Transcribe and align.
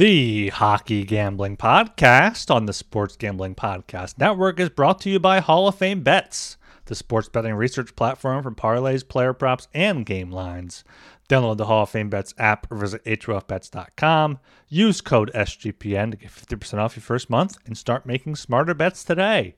The 0.00 0.48
Hockey 0.48 1.04
Gambling 1.04 1.58
Podcast 1.58 2.50
on 2.50 2.64
the 2.64 2.72
Sports 2.72 3.16
Gambling 3.16 3.54
Podcast 3.54 4.16
Network 4.16 4.58
is 4.58 4.70
brought 4.70 4.98
to 5.02 5.10
you 5.10 5.18
by 5.18 5.40
Hall 5.40 5.68
of 5.68 5.74
Fame 5.74 6.02
Bets, 6.02 6.56
the 6.86 6.94
sports 6.94 7.28
betting 7.28 7.52
research 7.52 7.94
platform 7.96 8.42
for 8.42 8.50
parlays, 8.50 9.06
player 9.06 9.34
props, 9.34 9.68
and 9.74 10.06
game 10.06 10.30
lines. 10.30 10.84
Download 11.28 11.58
the 11.58 11.66
Hall 11.66 11.82
of 11.82 11.90
Fame 11.90 12.08
Bets 12.08 12.32
app 12.38 12.66
or 12.72 12.78
visit 12.78 13.04
HOFBets.com. 13.04 14.38
Use 14.70 15.02
code 15.02 15.30
SGPN 15.34 16.12
to 16.12 16.16
get 16.16 16.30
50% 16.30 16.78
off 16.78 16.96
your 16.96 17.02
first 17.02 17.28
month 17.28 17.58
and 17.66 17.76
start 17.76 18.06
making 18.06 18.36
smarter 18.36 18.72
bets 18.72 19.04
today. 19.04 19.54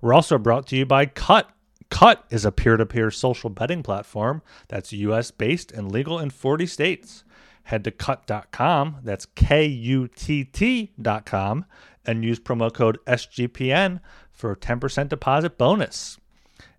We're 0.00 0.14
also 0.14 0.38
brought 0.38 0.68
to 0.68 0.76
you 0.76 0.86
by 0.86 1.06
Kutt. 1.06 1.46
Kutt 1.90 2.22
is 2.30 2.44
a 2.44 2.52
peer 2.52 2.76
to 2.76 2.86
peer 2.86 3.10
social 3.10 3.50
betting 3.50 3.82
platform 3.82 4.42
that's 4.68 4.92
US 4.92 5.32
based 5.32 5.72
and 5.72 5.90
legal 5.90 6.20
in 6.20 6.30
40 6.30 6.66
states 6.66 7.24
head 7.64 7.84
to 7.84 7.90
kutt.com. 7.90 8.98
That's 9.02 9.26
K 9.26 9.66
U 9.66 10.08
T 10.08 10.44
T.com 10.44 11.64
and 12.04 12.24
use 12.24 12.40
promo 12.40 12.72
code 12.72 12.98
SGPN 13.06 14.00
for 14.30 14.52
a 14.52 14.56
10% 14.56 15.08
deposit 15.08 15.56
bonus. 15.56 16.18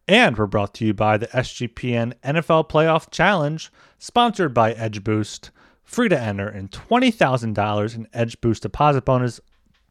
And 0.08 0.38
we're 0.38 0.48
brought 0.48 0.74
to 0.76 0.86
you 0.86 0.94
by 0.94 1.18
the 1.18 1.28
SGPN 1.28 2.14
NFL 2.24 2.70
Playoff 2.70 3.10
Challenge, 3.10 3.72
sponsored 4.00 4.54
by 4.54 4.74
Edge 4.74 5.04
Boost. 5.04 5.52
Free 5.84 6.10
to 6.10 6.20
enter 6.20 6.48
and 6.48 6.72
$20,000 6.72 7.96
in 7.96 8.08
Edge 8.14 8.42
Boost 8.42 8.64
deposit 8.64 9.06
bonus 9.06 9.40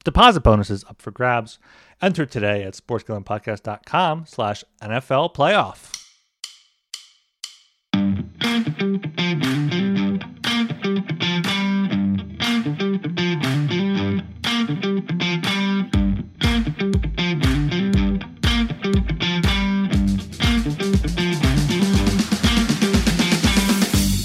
deposit 0.05 0.41
bonuses 0.41 0.85
up 0.85 1.01
for 1.01 1.13
grabs. 1.13 1.59
Enter 2.01 2.27
today 2.27 2.65
at 2.65 2.75
sportsgamblingpodcast.com 2.75 4.27
slash 4.27 4.65
NFL 4.83 5.35
playoff. 5.35 5.93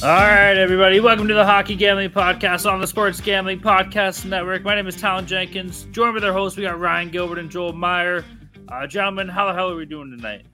All 0.07 0.13
right, 0.13 0.55
everybody. 0.55 1.01
Welcome 1.01 1.27
to 1.27 1.33
the 1.33 1.43
Hockey 1.43 1.75
Gambling 1.75 2.11
Podcast 2.11 2.65
on 2.65 2.79
the 2.79 2.87
Sports 2.87 3.19
Gambling 3.19 3.59
Podcast 3.59 4.23
Network. 4.23 4.63
My 4.63 4.73
name 4.73 4.87
is 4.87 4.95
Talon 4.95 5.27
Jenkins. 5.27 5.85
Joined 5.91 6.13
with 6.13 6.23
our 6.23 6.31
hosts, 6.31 6.55
we 6.55 6.63
got 6.63 6.79
Ryan 6.79 7.09
Gilbert 7.09 7.39
and 7.39 7.51
Joel 7.51 7.73
Meyer. 7.73 8.23
Uh, 8.69 8.87
gentlemen, 8.87 9.27
how 9.27 9.47
the 9.47 9.53
hell 9.53 9.69
are 9.69 9.75
we 9.75 9.85
doing 9.85 10.09
tonight? 10.09 10.45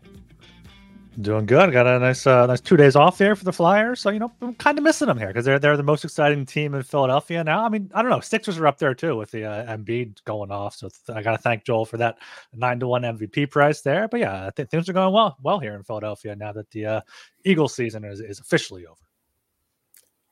Doing 1.21 1.45
good. 1.45 1.71
Got 1.71 1.85
a 1.85 1.99
nice, 1.99 2.25
uh, 2.25 2.47
nice 2.47 2.61
two 2.61 2.77
days 2.77 2.95
off 2.95 3.19
there 3.19 3.35
for 3.35 3.43
the 3.45 3.53
Flyers. 3.53 3.99
So 3.99 4.09
you 4.09 4.17
know, 4.17 4.31
I'm 4.41 4.55
kind 4.55 4.79
of 4.79 4.83
missing 4.83 5.07
them 5.07 5.19
here 5.19 5.27
because 5.27 5.45
they're 5.45 5.59
they're 5.59 5.77
the 5.77 5.83
most 5.83 6.03
exciting 6.03 6.47
team 6.47 6.73
in 6.73 6.81
Philadelphia 6.81 7.43
now. 7.43 7.63
I 7.63 7.69
mean, 7.69 7.91
I 7.93 8.01
don't 8.01 8.09
know. 8.09 8.21
Sixers 8.21 8.57
are 8.57 8.65
up 8.65 8.79
there 8.79 8.95
too 8.95 9.15
with 9.15 9.29
the 9.29 9.45
uh, 9.45 9.77
Embiid 9.77 10.23
going 10.23 10.49
off. 10.49 10.73
So 10.73 10.89
th- 10.89 11.15
I 11.15 11.21
got 11.21 11.33
to 11.33 11.37
thank 11.37 11.63
Joel 11.63 11.85
for 11.85 11.97
that 11.97 12.17
nine 12.55 12.79
to 12.79 12.87
one 12.87 13.03
MVP 13.03 13.51
price 13.51 13.81
there. 13.81 14.07
But 14.07 14.21
yeah, 14.21 14.47
I 14.47 14.49
think 14.49 14.71
things 14.71 14.89
are 14.89 14.93
going 14.93 15.13
well 15.13 15.37
well 15.43 15.59
here 15.59 15.75
in 15.75 15.83
Philadelphia 15.83 16.35
now 16.35 16.53
that 16.53 16.71
the 16.71 16.87
uh, 16.87 17.01
Eagles 17.45 17.75
season 17.75 18.03
is, 18.03 18.19
is 18.19 18.39
officially 18.39 18.87
over. 18.87 18.97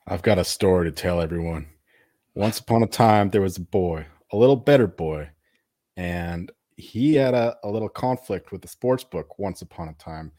I've 0.06 0.22
got 0.22 0.38
a 0.38 0.44
story 0.44 0.90
to 0.90 0.92
tell 0.92 1.20
everyone. 1.20 1.68
Once 2.34 2.58
upon 2.58 2.82
a 2.82 2.86
time, 2.86 3.30
there 3.30 3.40
was 3.40 3.56
a 3.56 3.60
boy, 3.60 4.06
a 4.32 4.36
little 4.36 4.56
better 4.56 4.86
boy, 4.86 5.30
and 5.96 6.50
he 6.76 7.14
had 7.14 7.34
a, 7.34 7.56
a 7.62 7.70
little 7.70 7.88
conflict 7.88 8.50
with 8.50 8.62
the 8.62 8.68
sports 8.68 9.04
book 9.04 9.38
once 9.38 9.62
upon 9.62 9.88
a 9.88 9.94
time. 9.94 10.32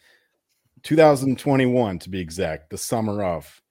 2021 0.84 2.00
to 2.00 2.10
be 2.10 2.20
exact, 2.20 2.70
the 2.70 2.78
summer 2.78 3.24
of. 3.24 3.62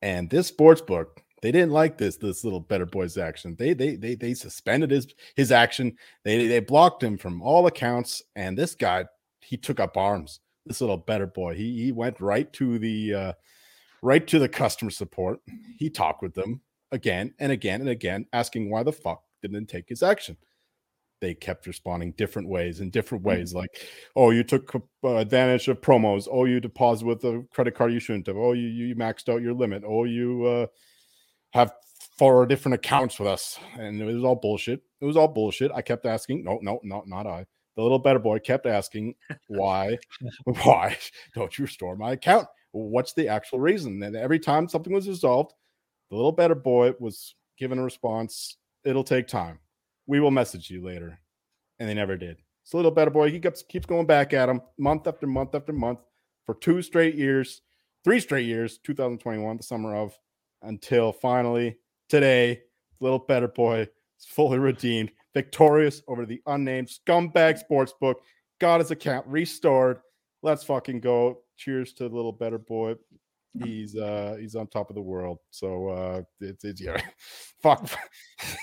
And 0.00 0.30
this 0.30 0.46
sports 0.46 0.80
book, 0.80 1.20
they 1.42 1.50
didn't 1.50 1.72
like 1.72 1.98
this 1.98 2.16
this 2.16 2.44
little 2.44 2.60
better 2.60 2.86
boy's 2.86 3.18
action. 3.18 3.56
They 3.58 3.72
they 3.72 3.96
they 3.96 4.14
they 4.14 4.34
suspended 4.34 4.90
his 4.90 5.08
his 5.34 5.50
action. 5.50 5.96
They 6.22 6.46
they 6.46 6.60
blocked 6.60 7.02
him 7.02 7.18
from 7.18 7.42
all 7.42 7.66
accounts. 7.66 8.22
And 8.36 8.56
this 8.56 8.74
guy, 8.74 9.06
he 9.40 9.56
took 9.56 9.80
up 9.80 9.96
arms. 9.96 10.40
This 10.66 10.80
little 10.80 10.96
better 10.96 11.26
boy, 11.26 11.54
he 11.54 11.84
he 11.84 11.92
went 11.92 12.20
right 12.20 12.52
to 12.54 12.78
the 12.78 13.14
uh, 13.14 13.32
right 14.02 14.26
to 14.26 14.38
the 14.38 14.48
customer 14.48 14.90
support. 14.90 15.40
He 15.78 15.90
talked 15.90 16.22
with 16.22 16.34
them 16.34 16.60
again 16.92 17.34
and 17.38 17.52
again 17.52 17.80
and 17.80 17.90
again, 17.90 18.26
asking 18.32 18.70
why 18.70 18.82
the 18.82 18.92
fuck 18.92 19.22
didn't 19.42 19.66
take 19.66 19.88
his 19.88 20.02
action. 20.02 20.36
They 21.20 21.34
kept 21.34 21.66
responding 21.66 22.12
different 22.12 22.48
ways 22.48 22.80
in 22.80 22.90
different 22.90 23.24
ways, 23.24 23.54
like, 23.54 23.70
"Oh, 24.14 24.30
you 24.30 24.44
took 24.44 24.74
uh, 24.74 25.16
advantage 25.16 25.66
of 25.66 25.80
promos. 25.80 26.28
Oh, 26.30 26.44
you 26.44 26.60
deposited 26.60 27.06
with 27.06 27.24
a 27.24 27.42
credit 27.50 27.74
card 27.74 27.92
you 27.92 28.00
shouldn't 28.00 28.26
have. 28.26 28.36
Oh, 28.36 28.52
you 28.52 28.68
you 28.68 28.94
maxed 28.94 29.32
out 29.32 29.40
your 29.40 29.54
limit. 29.54 29.82
Oh, 29.86 30.04
you 30.04 30.44
uh, 30.44 30.66
have 31.54 31.72
four 32.18 32.44
different 32.44 32.74
accounts 32.74 33.18
with 33.18 33.28
us." 33.28 33.58
And 33.78 34.00
it 34.00 34.04
was 34.04 34.24
all 34.24 34.36
bullshit. 34.36 34.82
It 35.00 35.06
was 35.06 35.16
all 35.16 35.28
bullshit. 35.28 35.72
I 35.72 35.80
kept 35.80 36.04
asking, 36.04 36.44
"No, 36.44 36.58
no, 36.60 36.80
no, 36.82 37.02
not 37.06 37.26
I." 37.26 37.46
The 37.76 37.82
little 37.82 37.98
better 37.98 38.18
boy 38.18 38.38
kept 38.38 38.66
asking, 38.66 39.14
"Why, 39.48 39.98
why 40.44 40.96
don't 41.34 41.56
you 41.58 41.64
restore 41.64 41.96
my 41.96 42.12
account?" 42.12 42.48
what's 42.76 43.12
the 43.12 43.28
actual 43.28 43.58
reason? 43.60 44.02
And 44.02 44.16
every 44.16 44.38
time 44.38 44.68
something 44.68 44.92
was 44.92 45.08
resolved, 45.08 45.52
the 46.10 46.16
little 46.16 46.32
better 46.32 46.54
boy 46.54 46.92
was 47.00 47.34
given 47.58 47.78
a 47.78 47.82
response. 47.82 48.56
It'll 48.84 49.04
take 49.04 49.26
time. 49.26 49.58
We 50.06 50.20
will 50.20 50.30
message 50.30 50.70
you 50.70 50.84
later. 50.84 51.18
And 51.78 51.88
they 51.88 51.94
never 51.94 52.16
did. 52.16 52.38
So 52.64 52.78
little 52.78 52.90
better 52.90 53.10
boy, 53.10 53.30
he 53.30 53.40
keeps 53.40 53.62
keeps 53.62 53.86
going 53.86 54.06
back 54.06 54.32
at 54.32 54.48
him 54.48 54.60
month 54.78 55.06
after 55.06 55.26
month 55.26 55.54
after 55.54 55.72
month 55.72 56.00
for 56.44 56.54
two 56.54 56.82
straight 56.82 57.14
years, 57.14 57.62
three 58.04 58.20
straight 58.20 58.46
years, 58.46 58.78
2021, 58.78 59.56
the 59.56 59.62
summer 59.62 59.94
of, 59.94 60.18
until 60.62 61.12
finally 61.12 61.76
today, 62.08 62.62
little 63.00 63.18
better 63.18 63.48
boy 63.48 63.80
is 63.80 64.26
fully 64.26 64.58
redeemed, 64.58 65.12
victorious 65.36 66.00
over 66.08 66.24
the 66.24 66.40
unnamed 66.46 66.88
scumbag 66.88 67.60
sportsbook, 67.62 68.14
got 68.58 68.80
his 68.80 68.90
account 68.90 69.26
restored. 69.26 70.00
Let's 70.42 70.64
fucking 70.64 71.00
go 71.00 71.42
cheers 71.58 71.92
to 71.94 72.08
the 72.08 72.14
little 72.14 72.32
better 72.32 72.56
boy. 72.56 72.94
He's 73.62 73.96
uh 73.96 74.36
he's 74.38 74.54
on 74.54 74.66
top 74.66 74.88
of 74.90 74.96
the 74.96 75.02
world. 75.02 75.38
So 75.50 75.88
uh 75.88 76.22
it's, 76.40 76.64
it's 76.64 76.80
yeah. 76.80 77.00
Fuck. 77.62 77.90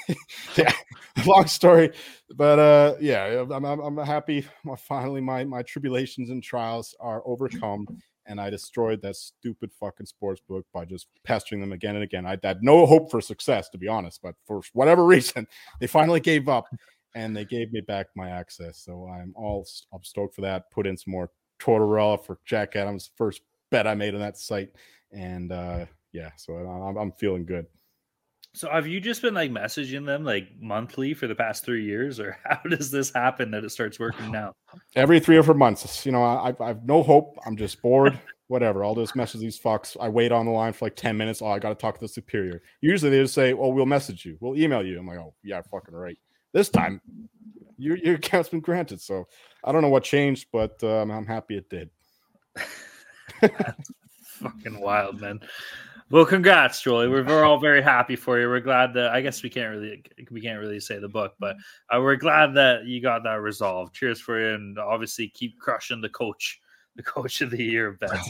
yeah. 0.56 0.72
Long 1.28 1.46
story. 1.46 1.92
But 2.36 2.58
uh 2.58 2.96
yeah, 3.00 3.46
I'm 3.52 3.66
I'm, 3.66 3.80
I'm 3.80 3.98
happy 3.98 4.46
finally 4.88 5.22
my 5.22 5.44
my 5.46 5.62
tribulations 5.62 6.32
and 6.32 6.42
trials 6.42 6.96
are 7.00 7.22
overcome 7.26 7.88
and 8.26 8.40
I 8.40 8.50
destroyed 8.50 9.02
that 9.02 9.16
stupid 9.16 9.72
fucking 9.80 10.06
sports 10.06 10.42
book 10.48 10.66
by 10.74 10.86
just 10.86 11.08
pestering 11.24 11.62
them 11.62 11.74
again 11.74 11.96
and 11.96 12.04
again. 12.04 12.26
I 12.26 12.38
had 12.44 12.64
no 12.64 12.86
hope 12.86 13.12
for 13.12 13.22
success, 13.22 13.70
to 13.70 13.78
be 13.78 13.88
honest, 13.88 14.22
but 14.22 14.36
for 14.46 14.62
whatever 14.74 15.06
reason, 15.06 15.48
they 15.80 15.88
finally 15.88 16.20
gave 16.20 16.48
up 16.48 16.66
and 17.16 17.36
they 17.36 17.46
gave 17.46 17.72
me 17.72 17.82
back 17.82 18.08
my 18.16 18.30
access. 18.30 18.80
So 18.80 19.08
I'm 19.08 19.34
all 19.36 19.68
I'm 19.94 20.04
stoked 20.04 20.36
for 20.36 20.42
that. 20.42 20.72
Put 20.72 20.88
in 20.88 20.98
some 20.98 21.12
more 21.12 21.30
Tortorella 21.60 22.24
for 22.24 22.40
Jack 22.46 22.76
Adams, 22.76 23.12
first 23.16 23.42
bet 23.70 23.88
I 23.88 23.96
made 23.96 24.14
on 24.14 24.20
that 24.20 24.38
site, 24.38 24.72
and 25.12 25.52
uh, 25.52 25.86
yeah, 26.12 26.32
so 26.36 26.54
I'm, 26.54 26.98
I'm 26.98 27.12
feeling 27.14 27.46
good. 27.46 27.66
So 28.56 28.70
have 28.70 28.86
you 28.86 29.00
just 29.00 29.22
been 29.22 29.34
like 29.34 29.52
messaging 29.52 30.06
them 30.06 30.24
like 30.24 30.50
monthly 30.60 31.14
for 31.14 31.28
the 31.28 31.36
past 31.36 31.66
three 31.66 31.86
years, 31.86 32.20
or 32.20 32.38
how 32.46 32.62
does 32.70 32.92
this 32.92 33.12
happen 33.12 33.52
that 33.52 33.64
it 33.64 33.72
starts 33.72 34.00
working 34.00 34.32
now? 34.32 34.54
Every 34.96 35.20
three 35.20 35.38
or 35.38 35.44
four 35.44 35.56
months. 35.56 36.06
You 36.06 36.12
know, 36.12 36.24
I, 36.24 36.54
I 36.60 36.68
have 36.68 36.86
no 36.86 37.04
hope. 37.04 37.38
I'm 37.46 37.58
just 37.58 37.82
bored. 37.82 38.20
Whatever. 38.48 38.84
I'll 38.84 38.94
just 38.94 39.16
message 39.16 39.42
these 39.42 39.60
fucks. 39.60 39.98
I 40.00 40.10
wait 40.10 40.32
on 40.32 40.46
the 40.46 40.52
line 40.52 40.74
for 40.74 40.86
like 40.86 40.96
10 40.96 41.18
minutes. 41.18 41.42
Oh, 41.42 41.48
I 41.48 41.58
got 41.60 41.70
to 41.70 41.76
talk 41.76 41.96
to 41.96 42.02
the 42.02 42.08
superior. 42.08 42.62
Usually 42.82 43.10
they 43.10 43.22
just 43.24 43.34
say, 43.34 43.54
Oh, 43.54 43.70
we'll 43.70 43.88
message 43.88 44.26
you. 44.26 44.38
We'll 44.42 44.58
email 44.58 44.86
you. 44.86 45.00
I'm 45.00 45.08
like, 45.08 45.18
Oh, 45.18 45.34
yeah, 45.44 45.62
fucking 45.72 45.96
right. 45.96 46.18
This 46.52 46.70
time 46.70 47.02
your 47.78 47.98
your 47.98 48.16
account's 48.16 48.50
been 48.50 48.60
granted. 48.60 49.02
So 49.02 49.28
I 49.64 49.72
don't 49.72 49.82
know 49.82 49.90
what 49.90 50.04
changed, 50.04 50.48
but 50.52 50.84
um, 50.84 51.12
I'm 51.12 51.26
happy 51.26 51.58
it 51.58 51.70
did. 51.70 51.90
fucking 54.40 54.80
wild, 54.80 55.20
man. 55.22 55.40
Well, 56.10 56.26
congrats, 56.26 56.82
Jolie. 56.82 57.08
We're, 57.08 57.24
we're 57.24 57.44
all 57.44 57.60
very 57.60 57.82
happy 57.82 58.16
for 58.16 58.40
you. 58.40 58.48
We're 58.48 58.60
glad 58.60 58.94
that 58.94 59.12
I 59.12 59.22
guess 59.22 59.42
we 59.42 59.50
can't 59.50 59.72
really 59.76 60.04
we 60.30 60.42
can't 60.42 60.60
really 60.60 60.80
say 60.80 61.00
the 61.00 61.08
book, 61.08 61.34
but 61.40 61.56
uh, 61.90 62.00
we're 62.02 62.18
glad 62.18 62.54
that 62.56 62.86
you 62.86 63.02
got 63.02 63.24
that 63.24 63.42
resolved. 63.42 63.96
Cheers 63.96 64.20
for 64.20 64.40
you, 64.40 64.54
and 64.54 64.78
obviously 64.78 65.30
keep 65.30 65.58
crushing 65.60 66.02
the 66.02 66.10
coach, 66.10 66.62
the 66.96 67.04
coach 67.04 67.42
of 67.42 67.50
the 67.50 67.64
year 67.64 67.94
bets. 67.94 68.30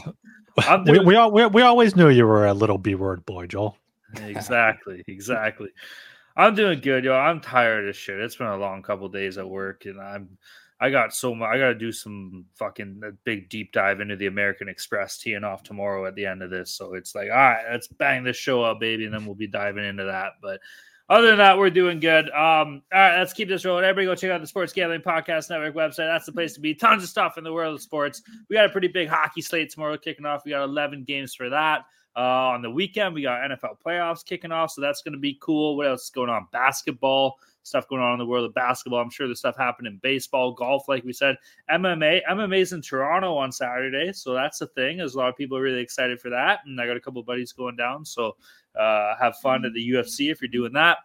we, 0.86 0.98
we, 1.00 1.16
all, 1.16 1.30
we, 1.30 1.46
we 1.46 1.62
always 1.62 1.96
knew 1.96 2.08
you 2.08 2.26
were 2.26 2.46
a 2.46 2.54
little 2.54 2.78
B 2.78 2.94
word 2.94 3.26
boy, 3.26 3.46
Joel. 3.46 3.76
Exactly, 4.22 5.02
exactly. 5.08 5.70
I'm 6.36 6.54
doing 6.54 6.80
good, 6.80 7.04
yo. 7.04 7.14
I'm 7.14 7.40
tired 7.40 7.88
of 7.88 7.96
shit. 7.96 8.18
It's 8.18 8.36
been 8.36 8.46
a 8.46 8.56
long 8.56 8.82
couple 8.82 9.08
days 9.08 9.38
at 9.38 9.48
work, 9.48 9.86
and 9.86 10.00
I'm 10.00 10.36
I 10.84 10.90
got 10.90 11.14
so 11.14 11.34
much. 11.34 11.48
I 11.48 11.56
got 11.56 11.68
to 11.68 11.74
do 11.74 11.90
some 11.90 12.44
fucking 12.56 13.00
big 13.24 13.48
deep 13.48 13.72
dive 13.72 14.02
into 14.02 14.16
the 14.16 14.26
American 14.26 14.68
Express 14.68 15.16
teeing 15.16 15.42
off 15.42 15.62
tomorrow 15.62 16.04
at 16.04 16.14
the 16.14 16.26
end 16.26 16.42
of 16.42 16.50
this. 16.50 16.72
So 16.72 16.92
it's 16.92 17.14
like, 17.14 17.30
all 17.30 17.36
right, 17.36 17.64
let's 17.72 17.86
bang 17.86 18.22
this 18.22 18.36
show 18.36 18.62
up, 18.62 18.80
baby, 18.80 19.06
and 19.06 19.14
then 19.14 19.24
we'll 19.24 19.34
be 19.34 19.46
diving 19.46 19.86
into 19.86 20.04
that. 20.04 20.32
But 20.42 20.60
other 21.08 21.28
than 21.28 21.38
that, 21.38 21.56
we're 21.56 21.70
doing 21.70 22.00
good. 22.00 22.26
Um, 22.26 22.82
all 22.92 23.00
right, 23.00 23.18
let's 23.18 23.32
keep 23.32 23.48
this 23.48 23.64
rolling. 23.64 23.84
Everybody, 23.84 24.04
go 24.04 24.14
check 24.14 24.30
out 24.30 24.42
the 24.42 24.46
Sports 24.46 24.74
Gambling 24.74 25.00
Podcast 25.00 25.48
Network 25.48 25.74
website. 25.74 26.12
That's 26.12 26.26
the 26.26 26.32
place 26.32 26.52
to 26.52 26.60
be. 26.60 26.74
Tons 26.74 27.02
of 27.02 27.08
stuff 27.08 27.38
in 27.38 27.44
the 27.44 27.52
world 27.52 27.74
of 27.74 27.80
sports. 27.80 28.20
We 28.50 28.56
got 28.56 28.66
a 28.66 28.68
pretty 28.68 28.88
big 28.88 29.08
hockey 29.08 29.40
slate 29.40 29.70
tomorrow 29.70 29.96
kicking 29.96 30.26
off. 30.26 30.44
We 30.44 30.50
got 30.50 30.64
11 30.64 31.04
games 31.04 31.34
for 31.34 31.48
that. 31.48 31.86
Uh, 32.14 32.20
on 32.20 32.60
the 32.60 32.70
weekend, 32.70 33.14
we 33.14 33.22
got 33.22 33.40
NFL 33.40 33.78
playoffs 33.84 34.22
kicking 34.22 34.52
off, 34.52 34.72
so 34.72 34.82
that's 34.82 35.00
going 35.00 35.14
to 35.14 35.18
be 35.18 35.38
cool. 35.40 35.78
What 35.78 35.86
else 35.86 36.04
is 36.04 36.10
going 36.10 36.28
on? 36.28 36.46
Basketball 36.52 37.38
stuff 37.64 37.88
going 37.88 38.00
on 38.00 38.12
in 38.12 38.18
the 38.18 38.26
world 38.26 38.44
of 38.44 38.54
basketball. 38.54 39.00
I'm 39.00 39.10
sure 39.10 39.26
there's 39.26 39.40
stuff 39.40 39.56
happening 39.56 39.92
in 39.92 39.98
baseball, 39.98 40.52
golf, 40.52 40.88
like 40.88 41.02
we 41.02 41.12
said. 41.12 41.36
MMA, 41.70 42.20
MMA's 42.30 42.72
in 42.72 42.80
Toronto 42.80 43.34
on 43.36 43.50
Saturday, 43.50 44.12
so 44.12 44.32
that's 44.32 44.60
a 44.60 44.66
thing. 44.68 44.98
There's 44.98 45.14
a 45.14 45.18
lot 45.18 45.30
of 45.30 45.36
people 45.36 45.58
really 45.58 45.80
excited 45.80 46.20
for 46.20 46.30
that, 46.30 46.60
and 46.66 46.80
I 46.80 46.86
got 46.86 46.96
a 46.96 47.00
couple 47.00 47.22
buddies 47.22 47.52
going 47.52 47.76
down. 47.76 48.04
So 48.04 48.36
uh, 48.78 49.14
have 49.20 49.36
fun 49.38 49.64
at 49.64 49.72
the 49.72 49.90
UFC 49.90 50.30
if 50.30 50.40
you're 50.40 50.48
doing 50.48 50.72
that. 50.74 50.98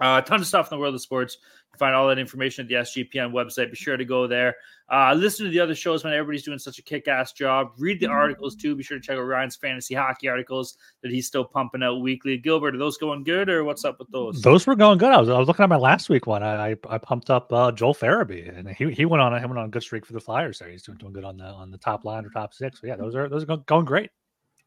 Uh, 0.00 0.20
tons 0.20 0.42
of 0.42 0.48
stuff 0.48 0.70
in 0.70 0.76
the 0.76 0.80
world 0.80 0.94
of 0.94 1.00
sports. 1.00 1.38
You 1.40 1.72
can 1.72 1.78
find 1.78 1.94
all 1.94 2.08
that 2.08 2.18
information 2.18 2.64
at 2.64 2.68
the 2.68 2.74
SGPN 2.74 3.32
website. 3.32 3.70
Be 3.70 3.76
sure 3.76 3.96
to 3.96 4.04
go 4.04 4.26
there. 4.26 4.56
Uh, 4.90 5.14
listen 5.14 5.46
to 5.46 5.50
the 5.50 5.60
other 5.60 5.74
shows, 5.74 6.04
man. 6.04 6.12
Everybody's 6.12 6.42
doing 6.42 6.58
such 6.58 6.78
a 6.78 6.82
kick 6.82 7.08
ass 7.08 7.32
job. 7.32 7.72
Read 7.78 8.00
the 8.00 8.06
articles 8.06 8.54
too. 8.54 8.74
Be 8.74 8.82
sure 8.82 8.98
to 8.98 9.02
check 9.02 9.16
out 9.16 9.22
Ryan's 9.22 9.56
fantasy 9.56 9.94
hockey 9.94 10.28
articles 10.28 10.76
that 11.02 11.10
he's 11.10 11.26
still 11.26 11.44
pumping 11.44 11.82
out 11.82 12.00
weekly. 12.00 12.36
Gilbert, 12.36 12.74
are 12.74 12.78
those 12.78 12.98
going 12.98 13.24
good 13.24 13.48
or 13.48 13.64
what's 13.64 13.84
up 13.84 13.98
with 13.98 14.10
those? 14.10 14.42
Those 14.42 14.66
were 14.66 14.74
going 14.74 14.98
good. 14.98 15.12
I 15.12 15.20
was, 15.20 15.28
I 15.28 15.38
was 15.38 15.48
looking 15.48 15.62
at 15.62 15.68
my 15.68 15.76
last 15.76 16.08
week 16.08 16.26
one. 16.26 16.42
I 16.42 16.72
I, 16.72 16.76
I 16.88 16.98
pumped 16.98 17.30
up 17.30 17.52
uh, 17.52 17.70
Joel 17.72 17.94
Farabee 17.94 18.56
and 18.56 18.68
he, 18.70 18.90
he 18.90 19.04
went 19.04 19.22
on 19.22 19.38
he 19.38 19.46
went 19.46 19.58
on 19.58 19.66
a 19.66 19.68
good 19.68 19.82
streak 19.82 20.04
for 20.04 20.12
the 20.12 20.20
Flyers 20.20 20.58
there. 20.58 20.68
He's 20.68 20.82
doing, 20.82 20.98
doing 20.98 21.12
good 21.12 21.24
on 21.24 21.36
the 21.36 21.44
on 21.44 21.70
the 21.70 21.78
top 21.78 22.04
line 22.04 22.26
or 22.26 22.30
top 22.30 22.52
six. 22.52 22.80
So 22.80 22.86
yeah, 22.86 22.96
those 22.96 23.14
are 23.14 23.28
those 23.28 23.44
are 23.44 23.56
going 23.56 23.84
great. 23.84 24.10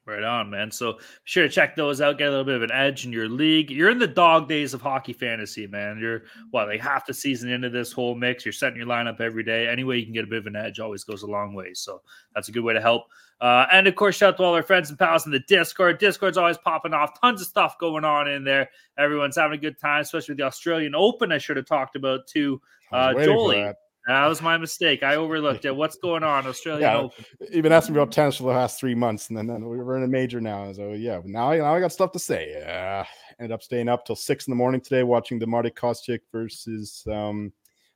Right 0.08 0.24
on, 0.24 0.50
man. 0.50 0.72
So 0.72 0.94
be 0.94 1.00
sure 1.26 1.44
to 1.44 1.50
check 1.50 1.76
those 1.76 2.00
out. 2.00 2.18
Get 2.18 2.30
a 2.30 2.30
little 2.30 2.46
bit 2.46 2.56
of 2.56 2.62
an 2.62 2.72
edge 2.72 3.06
in 3.06 3.12
your 3.12 3.28
league. 3.28 3.70
You're 3.70 3.90
in 3.90 4.00
the 4.00 4.08
dog 4.08 4.48
days 4.48 4.74
of 4.74 4.82
hockey 4.82 5.12
fantasy, 5.12 5.68
man. 5.68 6.00
You're 6.00 6.24
what 6.52 6.70
like 6.70 6.80
half 6.80 7.06
the 7.06 7.14
season 7.14 7.52
into 7.52 7.70
this 7.70 7.92
whole 7.92 8.16
mix. 8.16 8.46
You're 8.46 8.54
setting 8.54 8.78
your 8.78 8.88
lineup 8.88 9.20
every 9.20 9.44
day. 9.44 9.68
Any 9.68 9.84
way 9.84 9.98
you 9.98 10.06
can 10.06 10.14
get 10.14 10.24
a 10.24 10.28
bit 10.28 10.40
of 10.40 10.48
an 10.48 10.56
edge 10.56 10.80
always 10.80 11.04
goes 11.04 11.24
a 11.24 11.28
long 11.28 11.54
way. 11.54 11.74
So 11.74 12.02
that's 12.34 12.48
a 12.48 12.54
good 12.54 12.64
way 12.64 12.74
to 12.74 12.80
help. 12.80 13.08
Uh, 13.42 13.66
and 13.70 13.86
of 13.86 13.96
course, 13.96 14.16
shout 14.16 14.36
out 14.36 14.38
to 14.38 14.44
all 14.44 14.56
our 14.56 14.64
friends 14.64 14.90
and 14.90 14.98
pals 14.98 15.26
in 15.26 15.32
the 15.34 15.40
Discord. 15.40 15.98
Discord's 15.98 16.38
always 16.38 16.58
popping 16.58 16.94
off. 16.94 17.20
Tons 17.20 17.42
of 17.42 17.48
stuff 17.48 17.78
going 17.78 18.06
on 18.06 18.30
in 18.30 18.46
there. 18.46 18.70
Everyone's 18.98 19.36
having 19.36 19.58
a 19.58 19.62
good 19.62 19.78
time, 19.78 20.02
especially 20.02 20.32
with 20.32 20.40
the 20.40 20.46
Australian 20.46 20.96
Open. 20.96 21.34
I 21.34 21.38
should 21.38 21.58
have 21.58 21.66
talked 21.66 21.98
about 21.98 22.28
too. 22.28 22.62
Uh, 22.94 23.14
Jolie. 23.14 23.74
That 24.08 24.26
was 24.28 24.42
my 24.42 24.58
mistake. 24.58 25.04
I 25.04 25.16
overlooked 25.16 25.66
it. 25.66 25.76
What's 25.76 25.98
going 25.98 26.24
on, 26.24 26.48
Australia? 26.48 26.82
yeah, 26.82 26.98
Open? 26.98 27.26
You've 27.52 27.64
been 27.64 27.74
asking 27.74 27.94
me 27.94 28.02
about 28.02 28.14
tennis 28.14 28.38
for 28.38 28.44
the 28.44 28.50
last 28.50 28.80
three 28.80 28.96
months, 28.96 29.28
and 29.28 29.38
then, 29.38 29.48
then 29.48 29.68
we 29.68 29.78
were 29.78 29.98
in 29.98 30.04
a 30.04 30.08
major 30.08 30.40
now. 30.40 30.72
So 30.72 30.94
yeah, 30.94 31.20
now, 31.26 31.52
now 31.52 31.76
I 31.76 31.82
got 31.82 31.92
stuff 31.92 32.14
to 32.14 32.20
say. 32.20 32.64
Uh, 32.64 33.04
ended 33.38 33.52
up 33.52 33.62
staying 33.62 33.90
up 33.90 34.06
till 34.06 34.16
six 34.16 34.48
in 34.48 34.52
the 34.52 34.56
morning 34.56 34.80
today, 34.80 35.04
watching 35.04 35.40
the 35.40 35.46
Marta 35.46 35.70
Kostyuk 35.70 36.22
versus 36.32 37.04
um, 37.12 37.52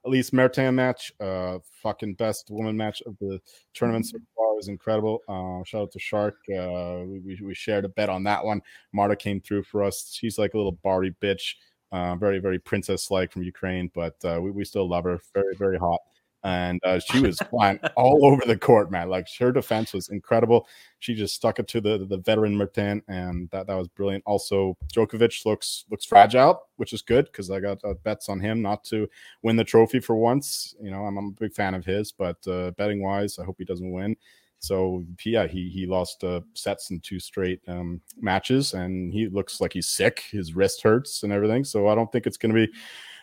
Elise 0.05 0.33
Mertens 0.33 0.73
match. 0.73 1.13
Uh, 1.21 1.59
fucking 1.81 2.15
best 2.15 2.51
woman 2.51 2.75
match 2.75 3.01
of 3.03 3.17
the 3.19 3.39
tournament 3.73 4.05
so 4.05 4.17
far. 4.35 4.51
It 4.51 4.57
was 4.57 4.67
incredible. 4.67 5.21
Uh, 5.29 5.63
shout 5.63 5.83
out 5.83 5.91
to 5.93 5.99
Shark. 5.99 6.35
Uh, 6.53 7.03
we, 7.05 7.39
we 7.41 7.55
shared 7.55 7.85
a 7.85 7.89
bet 7.89 8.09
on 8.09 8.25
that 8.25 8.43
one. 8.43 8.61
Marta 8.91 9.15
came 9.15 9.39
through 9.39 9.63
for 9.63 9.81
us. 9.81 10.11
She's 10.13 10.37
like 10.37 10.55
a 10.55 10.57
little 10.57 10.77
Barbie 10.83 11.15
bitch. 11.21 11.53
Uh, 11.91 12.15
very, 12.15 12.39
very 12.39 12.57
princess 12.57 13.11
like 13.11 13.31
from 13.31 13.43
Ukraine, 13.43 13.91
but 13.93 14.15
uh, 14.23 14.39
we, 14.41 14.51
we 14.51 14.63
still 14.63 14.87
love 14.87 15.03
her. 15.03 15.19
Very, 15.33 15.55
very 15.55 15.77
hot. 15.77 15.99
And 16.43 16.79
uh, 16.83 16.99
she 16.99 17.19
was 17.21 17.37
flying 17.49 17.79
all 17.95 18.25
over 18.25 18.43
the 18.45 18.57
court, 18.57 18.89
man. 18.89 19.09
Like 19.09 19.27
her 19.39 19.51
defense 19.51 19.93
was 19.93 20.09
incredible. 20.09 20.67
She 20.99 21.13
just 21.13 21.35
stuck 21.35 21.59
it 21.59 21.67
to 21.67 21.81
the 21.81 21.99
the 22.05 22.17
veteran 22.17 22.55
Mertens, 22.55 23.03
and 23.07 23.47
that 23.51 23.67
that 23.67 23.75
was 23.75 23.89
brilliant. 23.89 24.23
Also, 24.25 24.75
Djokovic 24.91 25.45
looks 25.45 25.85
looks 25.91 26.05
fragile, 26.05 26.63
which 26.77 26.93
is 26.93 27.01
good 27.03 27.25
because 27.25 27.51
I 27.51 27.59
got 27.59 27.83
uh, 27.83 27.93
bets 28.03 28.29
on 28.29 28.39
him 28.39 28.61
not 28.61 28.83
to 28.85 29.07
win 29.43 29.55
the 29.55 29.63
trophy 29.63 29.99
for 29.99 30.15
once. 30.15 30.73
You 30.81 30.89
know, 30.89 31.05
I'm, 31.05 31.17
I'm 31.17 31.27
a 31.27 31.39
big 31.39 31.53
fan 31.53 31.75
of 31.75 31.85
his, 31.85 32.11
but 32.11 32.37
uh, 32.47 32.71
betting 32.71 33.03
wise, 33.03 33.37
I 33.37 33.43
hope 33.43 33.57
he 33.59 33.65
doesn't 33.65 33.91
win. 33.91 34.15
So 34.61 35.03
yeah, 35.25 35.47
he 35.47 35.69
he 35.69 35.87
lost 35.87 36.23
uh, 36.23 36.41
sets 36.53 36.91
in 36.91 36.99
two 36.99 37.19
straight 37.19 37.59
um, 37.67 37.99
matches, 38.19 38.73
and 38.73 39.11
he 39.11 39.27
looks 39.27 39.59
like 39.59 39.73
he's 39.73 39.89
sick. 39.89 40.23
His 40.31 40.55
wrist 40.55 40.83
hurts 40.83 41.23
and 41.23 41.33
everything. 41.33 41.63
So 41.63 41.87
I 41.87 41.95
don't 41.95 42.11
think 42.11 42.27
it's 42.27 42.37
going 42.37 42.53
to 42.53 42.67
be 42.67 42.71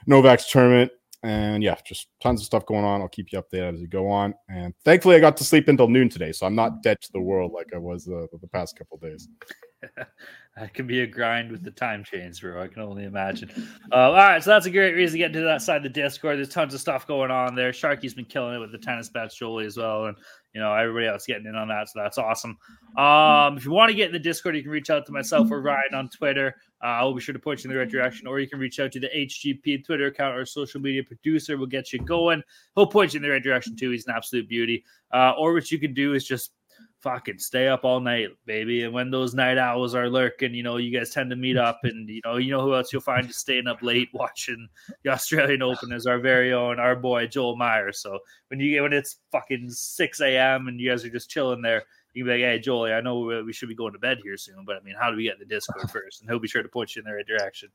Novak's 0.06 0.50
tournament. 0.50 0.90
And 1.22 1.64
yeah, 1.64 1.76
just 1.84 2.08
tons 2.20 2.40
of 2.40 2.46
stuff 2.46 2.66
going 2.66 2.84
on. 2.84 3.00
I'll 3.00 3.08
keep 3.08 3.32
you 3.32 3.40
updated 3.40 3.74
as 3.74 3.80
we 3.80 3.88
go 3.88 4.08
on. 4.08 4.34
And 4.48 4.72
thankfully, 4.84 5.16
I 5.16 5.20
got 5.20 5.36
to 5.38 5.44
sleep 5.44 5.66
until 5.66 5.88
noon 5.88 6.08
today, 6.08 6.30
so 6.30 6.46
I'm 6.46 6.54
not 6.54 6.82
dead 6.82 7.00
to 7.00 7.12
the 7.12 7.20
world 7.20 7.52
like 7.52 7.68
I 7.74 7.78
was 7.78 8.08
uh, 8.08 8.26
the 8.40 8.48
past 8.48 8.78
couple 8.78 8.98
days. 8.98 9.28
that 10.56 10.74
can 10.74 10.86
be 10.86 11.00
a 11.00 11.06
grind 11.06 11.50
with 11.50 11.64
the 11.64 11.70
time 11.70 12.04
change, 12.04 12.40
bro. 12.40 12.62
I 12.62 12.68
can 12.68 12.82
only 12.82 13.04
imagine. 13.04 13.50
Uh, 13.92 13.96
all 13.96 14.12
right, 14.12 14.42
so 14.42 14.50
that's 14.50 14.66
a 14.66 14.70
great 14.70 14.94
reason 14.94 15.14
to 15.14 15.18
get 15.18 15.26
into 15.34 15.42
that 15.42 15.62
side 15.62 15.78
of 15.78 15.82
the 15.82 15.88
Discord. 15.88 16.38
There's 16.38 16.48
tons 16.48 16.74
of 16.74 16.80
stuff 16.80 17.06
going 17.06 17.30
on 17.30 17.54
there. 17.54 17.72
Sharky's 17.72 18.14
been 18.14 18.24
killing 18.24 18.54
it 18.54 18.58
with 18.58 18.72
the 18.72 18.78
tennis 18.78 19.08
bats, 19.08 19.36
Jolie 19.36 19.66
as 19.66 19.76
well, 19.76 20.06
and 20.06 20.16
you 20.58 20.64
know 20.64 20.74
everybody 20.74 21.06
else 21.06 21.24
getting 21.24 21.46
in 21.46 21.54
on 21.54 21.68
that. 21.68 21.88
So 21.88 22.00
that's 22.02 22.18
awesome. 22.18 22.58
Um, 22.96 23.56
if 23.56 23.64
you 23.64 23.70
want 23.70 23.90
to 23.90 23.94
get 23.94 24.06
in 24.06 24.12
the 24.12 24.18
Discord, 24.18 24.56
you 24.56 24.62
can 24.62 24.72
reach 24.72 24.90
out 24.90 25.06
to 25.06 25.12
myself 25.12 25.52
or 25.52 25.62
Ryan 25.62 25.94
on 25.94 26.08
Twitter. 26.08 26.56
Uh, 26.82 26.98
I'll 26.98 27.14
be 27.14 27.20
sure 27.20 27.32
to 27.32 27.38
point 27.38 27.62
you 27.62 27.70
in 27.70 27.74
the 27.74 27.78
right 27.78 27.88
direction, 27.88 28.26
or 28.26 28.40
you 28.40 28.48
can 28.48 28.58
reach 28.58 28.80
out 28.80 28.90
to 28.90 28.98
the 28.98 29.08
HGP 29.08 29.84
Twitter 29.86 30.06
account. 30.06 30.34
Our 30.34 30.44
social 30.44 30.80
media 30.80 31.04
producer 31.04 31.56
will 31.56 31.68
get 31.68 31.92
you 31.92 32.00
going. 32.00 32.42
He'll 32.74 32.88
point 32.88 33.14
you 33.14 33.18
in 33.18 33.22
the 33.22 33.30
right 33.30 33.42
direction 33.42 33.76
too. 33.76 33.90
He's 33.90 34.08
an 34.08 34.14
absolute 34.16 34.48
beauty. 34.48 34.84
Uh, 35.14 35.34
or 35.38 35.52
what 35.52 35.70
you 35.70 35.78
can 35.78 35.94
do 35.94 36.14
is 36.14 36.26
just 36.26 36.50
fucking 37.00 37.38
stay 37.38 37.68
up 37.68 37.84
all 37.84 38.00
night, 38.00 38.28
baby. 38.44 38.82
And 38.82 38.92
when 38.92 39.10
those 39.10 39.34
night 39.34 39.58
owls 39.58 39.94
are 39.94 40.08
lurking, 40.08 40.54
you 40.54 40.62
know, 40.62 40.76
you 40.76 40.96
guys 40.96 41.10
tend 41.10 41.30
to 41.30 41.36
meet 41.36 41.56
up 41.56 41.80
and 41.84 42.08
you 42.08 42.20
know, 42.24 42.36
you 42.36 42.50
know 42.50 42.62
who 42.62 42.74
else 42.74 42.92
you'll 42.92 43.02
find 43.02 43.26
just 43.26 43.40
staying 43.40 43.66
up 43.66 43.82
late 43.82 44.08
watching 44.12 44.68
the 45.02 45.10
Australian 45.10 45.62
Open 45.62 45.92
is 45.92 46.06
our 46.06 46.18
very 46.18 46.52
own 46.52 46.78
our 46.78 46.96
boy 46.96 47.26
Joel 47.26 47.56
Meyer. 47.56 47.92
So 47.92 48.18
when 48.48 48.60
you 48.60 48.72
get 48.72 48.82
when 48.82 48.92
it's 48.92 49.18
fucking 49.30 49.70
six 49.70 50.20
AM 50.20 50.68
and 50.68 50.80
you 50.80 50.90
guys 50.90 51.04
are 51.04 51.10
just 51.10 51.30
chilling 51.30 51.62
there, 51.62 51.84
you 52.14 52.24
can 52.24 52.32
be 52.32 52.42
like, 52.42 52.50
Hey 52.50 52.58
Jolie, 52.58 52.92
I 52.92 53.00
know 53.00 53.42
we 53.44 53.52
should 53.52 53.68
be 53.68 53.74
going 53.74 53.92
to 53.92 53.98
bed 53.98 54.18
here 54.22 54.36
soon, 54.36 54.64
but 54.66 54.76
I 54.76 54.80
mean, 54.80 54.96
how 55.00 55.10
do 55.10 55.16
we 55.16 55.24
get 55.24 55.34
in 55.34 55.40
the 55.40 55.46
Discord 55.46 55.90
first? 55.92 56.20
And 56.20 56.30
he'll 56.30 56.38
be 56.38 56.48
sure 56.48 56.62
to 56.62 56.68
point 56.68 56.96
you 56.96 57.00
in 57.00 57.06
the 57.06 57.14
right 57.14 57.26
direction. 57.26 57.68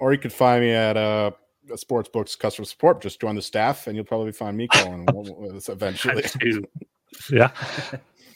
Or 0.00 0.12
you 0.12 0.18
could 0.18 0.32
find 0.32 0.62
me 0.62 0.70
at 0.70 0.96
uh 0.96 1.30
sports 1.76 2.10
books 2.10 2.36
customer 2.36 2.66
support. 2.66 3.00
Just 3.00 3.20
join 3.20 3.36
the 3.36 3.42
staff 3.42 3.86
and 3.86 3.96
you'll 3.96 4.04
probably 4.04 4.32
find 4.32 4.56
me 4.56 4.68
calling 4.68 5.06
eventually. 5.68 6.24
yeah. 7.30 7.50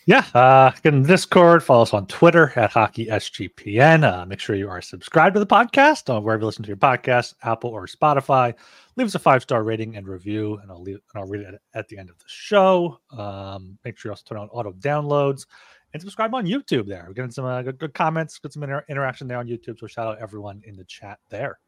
Yeah, 0.09 0.25
uh, 0.33 0.71
get 0.83 0.95
in 0.95 1.03
Discord. 1.03 1.63
Follow 1.63 1.83
us 1.83 1.93
on 1.93 2.07
Twitter 2.07 2.51
at 2.57 2.71
HockeySGPN. 2.71 4.11
Uh, 4.11 4.25
make 4.25 4.41
sure 4.41 4.57
you 4.57 4.67
are 4.71 4.81
subscribed 4.81 5.35
to 5.35 5.41
the 5.41 5.47
podcast 5.47 6.09
on 6.09 6.25
wherever 6.25 6.41
you 6.41 6.47
listen 6.47 6.63
to 6.63 6.69
your 6.69 6.79
podcast, 6.79 7.35
Apple 7.43 7.69
or 7.69 7.87
Spotify. 7.87 8.55
Leave 8.97 9.07
us 9.07 9.15
a 9.17 9.19
five 9.19 9.43
star 9.43 9.65
rating 9.65 9.97
and 9.97 10.09
review, 10.09 10.61
and 10.63 10.71
I'll 10.71 10.81
leave, 10.81 10.99
and 11.13 11.23
I'll 11.23 11.29
read 11.29 11.43
it 11.43 11.61
at 11.75 11.89
the 11.89 11.99
end 11.99 12.09
of 12.09 12.17
the 12.21 12.25
show. 12.27 12.99
Um, 13.11 13.77
make 13.85 13.99
sure 13.99 14.09
you 14.09 14.13
also 14.15 14.23
turn 14.27 14.39
on 14.39 14.49
auto 14.49 14.73
downloads 14.73 15.45
and 15.93 16.01
subscribe 16.01 16.35
on 16.35 16.47
YouTube. 16.47 16.87
There, 16.87 17.05
we're 17.07 17.13
getting 17.13 17.31
some 17.31 17.45
uh, 17.45 17.61
good, 17.61 17.79
good, 17.79 17.93
comments, 17.93 18.39
get 18.39 18.55
some 18.55 18.63
inter- 18.63 18.87
interaction 18.89 19.29
there 19.29 19.37
on 19.37 19.47
YouTube. 19.47 19.79
So 19.79 19.89
shout 19.89 20.07
out 20.07 20.23
everyone 20.23 20.63
in 20.65 20.75
the 20.75 20.85
chat 20.85 21.19
there. 21.29 21.59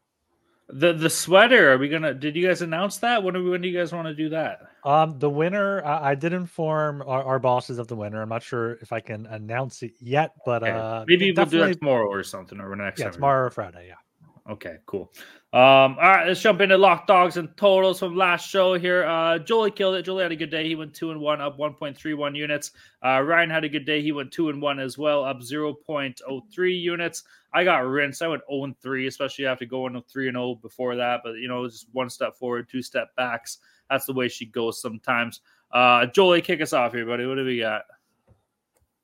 The 0.73 0.93
the 0.93 1.09
sweater. 1.09 1.73
Are 1.73 1.77
we 1.77 1.89
gonna? 1.89 2.13
Did 2.13 2.35
you 2.35 2.47
guys 2.47 2.61
announce 2.61 2.97
that? 2.97 3.23
When 3.23 3.33
do 3.33 3.49
when 3.49 3.61
do 3.61 3.67
you 3.67 3.77
guys 3.77 3.91
want 3.91 4.07
to 4.07 4.15
do 4.15 4.29
that? 4.29 4.59
Um, 4.83 5.19
the 5.19 5.29
winner. 5.29 5.83
I, 5.83 6.11
I 6.11 6.15
did 6.15 6.33
inform 6.33 7.01
our, 7.01 7.23
our, 7.23 7.39
bosses 7.39 7.77
of 7.77 7.87
the 7.87 7.95
winner. 7.95 8.21
I'm 8.21 8.29
not 8.29 8.41
sure 8.41 8.73
if 8.81 8.91
I 8.91 8.99
can 8.99 9.27
announce 9.27 9.83
it 9.83 9.91
yet, 9.99 10.31
but 10.45 10.63
okay. 10.63 10.71
uh, 10.71 11.05
maybe 11.07 11.31
we'll 11.31 11.45
do 11.45 11.59
that 11.59 11.79
tomorrow 11.79 12.07
or 12.07 12.23
something, 12.23 12.59
or 12.59 12.75
next. 12.75 12.99
Yeah, 12.99 13.11
tomorrow 13.11 13.47
or 13.47 13.49
Friday. 13.51 13.87
Yeah. 13.89 14.51
Okay, 14.51 14.77
cool. 14.87 15.11
Um, 15.53 15.61
all 15.61 15.95
right, 15.97 16.27
let's 16.27 16.41
jump 16.41 16.61
into 16.61 16.77
lock 16.77 17.07
dogs 17.07 17.35
and 17.35 17.49
totals 17.57 17.99
from 17.99 18.15
last 18.15 18.47
show 18.49 18.75
here. 18.75 19.03
Uh, 19.03 19.37
Jolie 19.37 19.69
killed 19.69 19.95
it. 19.95 20.03
Jolie 20.03 20.23
had 20.23 20.31
a 20.31 20.35
good 20.37 20.49
day. 20.49 20.65
He 20.65 20.75
went 20.75 20.93
two 20.93 21.11
and 21.11 21.19
one, 21.19 21.41
up 21.41 21.57
1.31 21.57 22.37
units. 22.37 22.71
Uh, 23.05 23.19
Ryan 23.19 23.49
had 23.49 23.65
a 23.65 23.69
good 23.69 23.85
day. 23.85 24.01
He 24.01 24.13
went 24.13 24.31
two 24.31 24.47
and 24.47 24.61
one 24.61 24.79
as 24.79 24.97
well, 24.97 25.25
up 25.25 25.41
0.03 25.41 26.81
units. 26.81 27.23
I 27.53 27.65
got 27.65 27.85
rinsed. 27.85 28.21
I 28.21 28.29
went 28.29 28.43
0 28.49 28.63
and 28.63 28.79
3, 28.79 29.07
especially 29.07 29.45
after 29.45 29.65
going 29.65 30.01
3 30.09 30.29
and 30.29 30.35
0 30.35 30.55
before 30.61 30.95
that. 30.95 31.19
But 31.21 31.33
you 31.33 31.49
know, 31.49 31.67
just 31.67 31.87
one 31.91 32.09
step 32.09 32.37
forward, 32.37 32.69
two 32.69 32.81
step 32.81 33.13
backs. 33.17 33.57
That's 33.89 34.05
the 34.05 34.13
way 34.13 34.29
she 34.29 34.45
goes 34.45 34.81
sometimes. 34.81 35.41
Uh, 35.69 36.05
Jolie, 36.05 36.41
kick 36.41 36.61
us 36.61 36.71
off 36.71 36.93
here, 36.93 37.05
buddy. 37.05 37.25
What 37.25 37.35
do 37.35 37.43
we 37.43 37.59
got? 37.59 37.81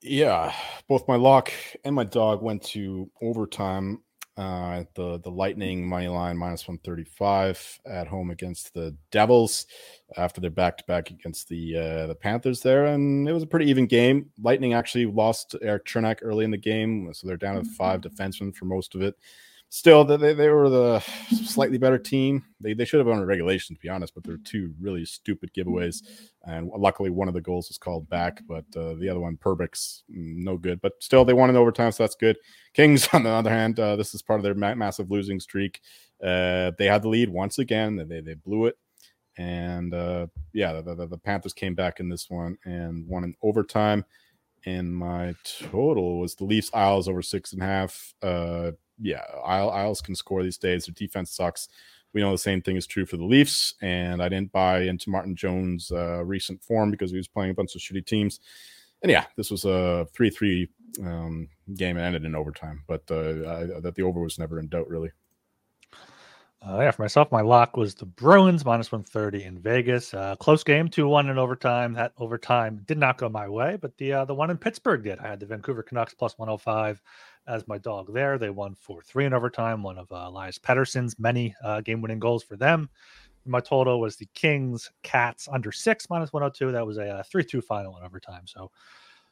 Yeah, 0.01 0.53
both 0.87 1.07
my 1.09 1.15
lock 1.15 1.51
and 1.83 1.93
my 1.93 2.05
dog 2.05 2.41
went 2.41 2.63
to 2.63 3.09
overtime. 3.21 4.01
Uh, 4.37 4.83
the 4.93 5.19
the 5.23 5.31
Lightning 5.31 5.87
money 5.87 6.07
line 6.07 6.37
minus 6.37 6.67
one 6.67 6.77
thirty 6.79 7.03
five 7.03 7.79
at 7.87 8.07
home 8.07 8.29
against 8.29 8.73
the 8.73 8.95
Devils 9.09 9.65
after 10.15 10.39
their 10.39 10.51
back 10.51 10.77
to 10.77 10.83
back 10.83 11.09
against 11.09 11.49
the 11.49 11.75
uh, 11.75 12.07
the 12.07 12.15
Panthers 12.15 12.61
there, 12.61 12.85
and 12.85 13.27
it 13.27 13.33
was 13.33 13.41
a 13.41 13.47
pretty 13.47 13.67
even 13.67 13.87
game. 13.87 14.29
Lightning 14.39 14.73
actually 14.73 15.07
lost 15.07 15.55
Erik 15.61 15.85
Cernak 15.85 16.19
early 16.21 16.45
in 16.45 16.51
the 16.51 16.57
game, 16.57 17.11
so 17.13 17.25
they're 17.25 17.35
down 17.35 17.55
to 17.55 17.63
five 17.71 18.01
mm-hmm. 18.01 18.15
defensemen 18.15 18.55
for 18.55 18.65
most 18.65 18.93
of 18.93 19.01
it 19.01 19.15
still 19.69 20.05
they, 20.05 20.33
they 20.33 20.49
were 20.49 20.69
the 20.69 20.99
slightly 21.45 21.77
better 21.77 21.97
team. 21.97 22.43
They, 22.61 22.73
they 22.73 22.85
should 22.85 22.99
have 22.99 23.07
won 23.07 23.19
a 23.19 23.25
regulation 23.25 23.75
to 23.75 23.81
be 23.81 23.89
honest 23.89 24.13
but 24.13 24.23
there 24.23 24.35
are 24.35 24.39
two 24.43 24.73
really 24.79 25.05
stupid 25.05 25.51
giveaways. 25.53 26.03
And 26.45 26.69
luckily 26.75 27.09
one 27.09 27.27
of 27.27 27.33
the 27.33 27.41
goals 27.41 27.69
was 27.69 27.77
called 27.77 28.09
back 28.09 28.41
but 28.47 28.65
uh, 28.75 28.93
the 28.95 29.09
other 29.09 29.19
one 29.19 29.37
Perbix 29.37 30.03
mm, 30.09 30.37
no 30.37 30.57
good. 30.57 30.79
But 30.81 30.93
still 31.01 31.25
they 31.25 31.33
won 31.33 31.49
in 31.49 31.57
overtime 31.57 31.91
so 31.91 32.03
that's 32.03 32.15
good. 32.15 32.37
Kings 32.73 33.07
on 33.13 33.23
the 33.23 33.29
other 33.29 33.49
hand 33.49 33.79
uh, 33.79 33.95
this 33.95 34.13
is 34.13 34.21
part 34.21 34.39
of 34.39 34.43
their 34.43 34.55
ma- 34.55 34.75
massive 34.75 35.11
losing 35.11 35.39
streak. 35.39 35.81
Uh, 36.23 36.71
they 36.77 36.85
had 36.85 37.01
the 37.03 37.09
lead 37.09 37.29
once 37.29 37.59
again 37.59 37.95
they, 38.07 38.21
they 38.21 38.33
blew 38.33 38.65
it. 38.65 38.77
And 39.37 39.93
uh, 39.93 40.27
yeah 40.53 40.81
the, 40.81 40.95
the, 40.95 41.07
the 41.07 41.17
panthers 41.17 41.53
came 41.53 41.75
back 41.75 41.99
in 41.99 42.09
this 42.09 42.29
one 42.29 42.57
and 42.65 43.05
won 43.07 43.23
in 43.25 43.35
overtime. 43.41 44.05
And 44.65 44.93
my 44.93 45.33
total 45.45 46.19
was 46.19 46.35
the 46.35 46.43
Leafs 46.43 46.71
Isles 46.73 47.07
over 47.07 47.21
six 47.21 47.53
and 47.53 47.61
a 47.61 47.65
half. 47.65 48.13
Uh, 48.21 48.71
yeah, 48.99 49.23
Isle, 49.45 49.69
Isles 49.69 50.01
can 50.01 50.15
score 50.15 50.43
these 50.43 50.57
days. 50.57 50.85
Their 50.85 50.93
defense 50.93 51.31
sucks. 51.31 51.69
We 52.13 52.21
know 52.21 52.31
the 52.31 52.37
same 52.37 52.61
thing 52.61 52.77
is 52.77 52.87
true 52.87 53.05
for 53.05 53.17
the 53.17 53.25
Leafs, 53.25 53.75
and 53.81 54.21
I 54.23 54.29
didn't 54.29 54.51
buy 54.51 54.81
into 54.81 55.09
Martin 55.09 55.35
Jones' 55.35 55.91
uh, 55.91 56.23
recent 56.23 56.63
form 56.63 56.89
because 56.89 57.11
he 57.11 57.17
was 57.17 57.27
playing 57.27 57.51
a 57.51 57.53
bunch 57.53 57.75
of 57.75 57.81
shitty 57.81 58.05
teams. 58.05 58.39
And 59.03 59.11
yeah, 59.11 59.25
this 59.35 59.51
was 59.51 59.65
a 59.65 60.07
three-three 60.13 60.69
um, 61.03 61.49
game 61.75 61.97
and 61.97 62.05
ended 62.05 62.25
in 62.25 62.33
overtime, 62.33 62.83
but 62.87 63.03
uh, 63.11 63.75
I, 63.75 63.79
that 63.81 63.93
the 63.95 64.03
over 64.03 64.19
was 64.19 64.39
never 64.39 64.59
in 64.59 64.67
doubt, 64.67 64.89
really. 64.89 65.11
Uh, 66.67 66.79
yeah, 66.79 66.91
for 66.91 67.03
myself, 67.03 67.31
my 67.31 67.41
lock 67.41 67.77
was 67.77 67.93
the 67.93 68.05
Bruins 68.05 68.65
minus 68.65 68.91
130 68.91 69.43
in 69.43 69.59
Vegas. 69.59 70.13
Uh, 70.13 70.35
close 70.37 70.63
game, 70.63 70.87
2 70.87 71.07
1 71.07 71.29
in 71.29 71.37
overtime. 71.37 71.93
That 71.93 72.13
overtime 72.17 72.81
did 72.85 72.97
not 72.97 73.17
go 73.17 73.29
my 73.29 73.47
way, 73.47 73.77
but 73.79 73.95
the 73.97 74.13
uh, 74.13 74.25
the 74.25 74.33
one 74.33 74.49
in 74.49 74.57
Pittsburgh 74.57 75.03
did. 75.03 75.19
I 75.19 75.27
had 75.27 75.39
the 75.39 75.45
Vancouver 75.45 75.83
Canucks 75.83 76.15
plus 76.15 76.37
105 76.37 76.99
as 77.47 77.67
my 77.67 77.77
dog 77.77 78.13
there. 78.13 78.37
They 78.37 78.49
won 78.49 78.75
4 78.75 79.01
3 79.01 79.25
in 79.25 79.33
overtime, 79.33 79.83
one 79.83 79.97
of 79.97 80.11
uh, 80.11 80.25
Elias 80.27 80.59
Pettersson's 80.59 81.17
many 81.19 81.55
uh, 81.63 81.81
game 81.81 82.01
winning 82.01 82.19
goals 82.19 82.43
for 82.43 82.55
them. 82.55 82.89
My 83.45 83.59
total 83.61 83.99
was 84.01 84.17
the 84.17 84.27
Kings 84.33 84.91
Cats 85.03 85.47
under 85.51 85.71
six 85.71 86.09
minus 86.09 86.33
102. 86.33 86.71
That 86.71 86.85
was 86.85 86.97
a 86.97 87.23
3 87.29 87.43
2 87.43 87.61
final 87.61 87.97
in 87.97 88.03
overtime. 88.03 88.43
So 88.45 88.71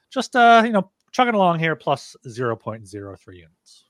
just, 0.10 0.36
uh, 0.36 0.63
you 0.65 0.72
know, 0.72 0.89
chugging 1.12 1.36
along 1.36 1.60
here 1.60 1.75
plus 1.75 2.15
0.03 2.25 3.36
units. 3.36 3.86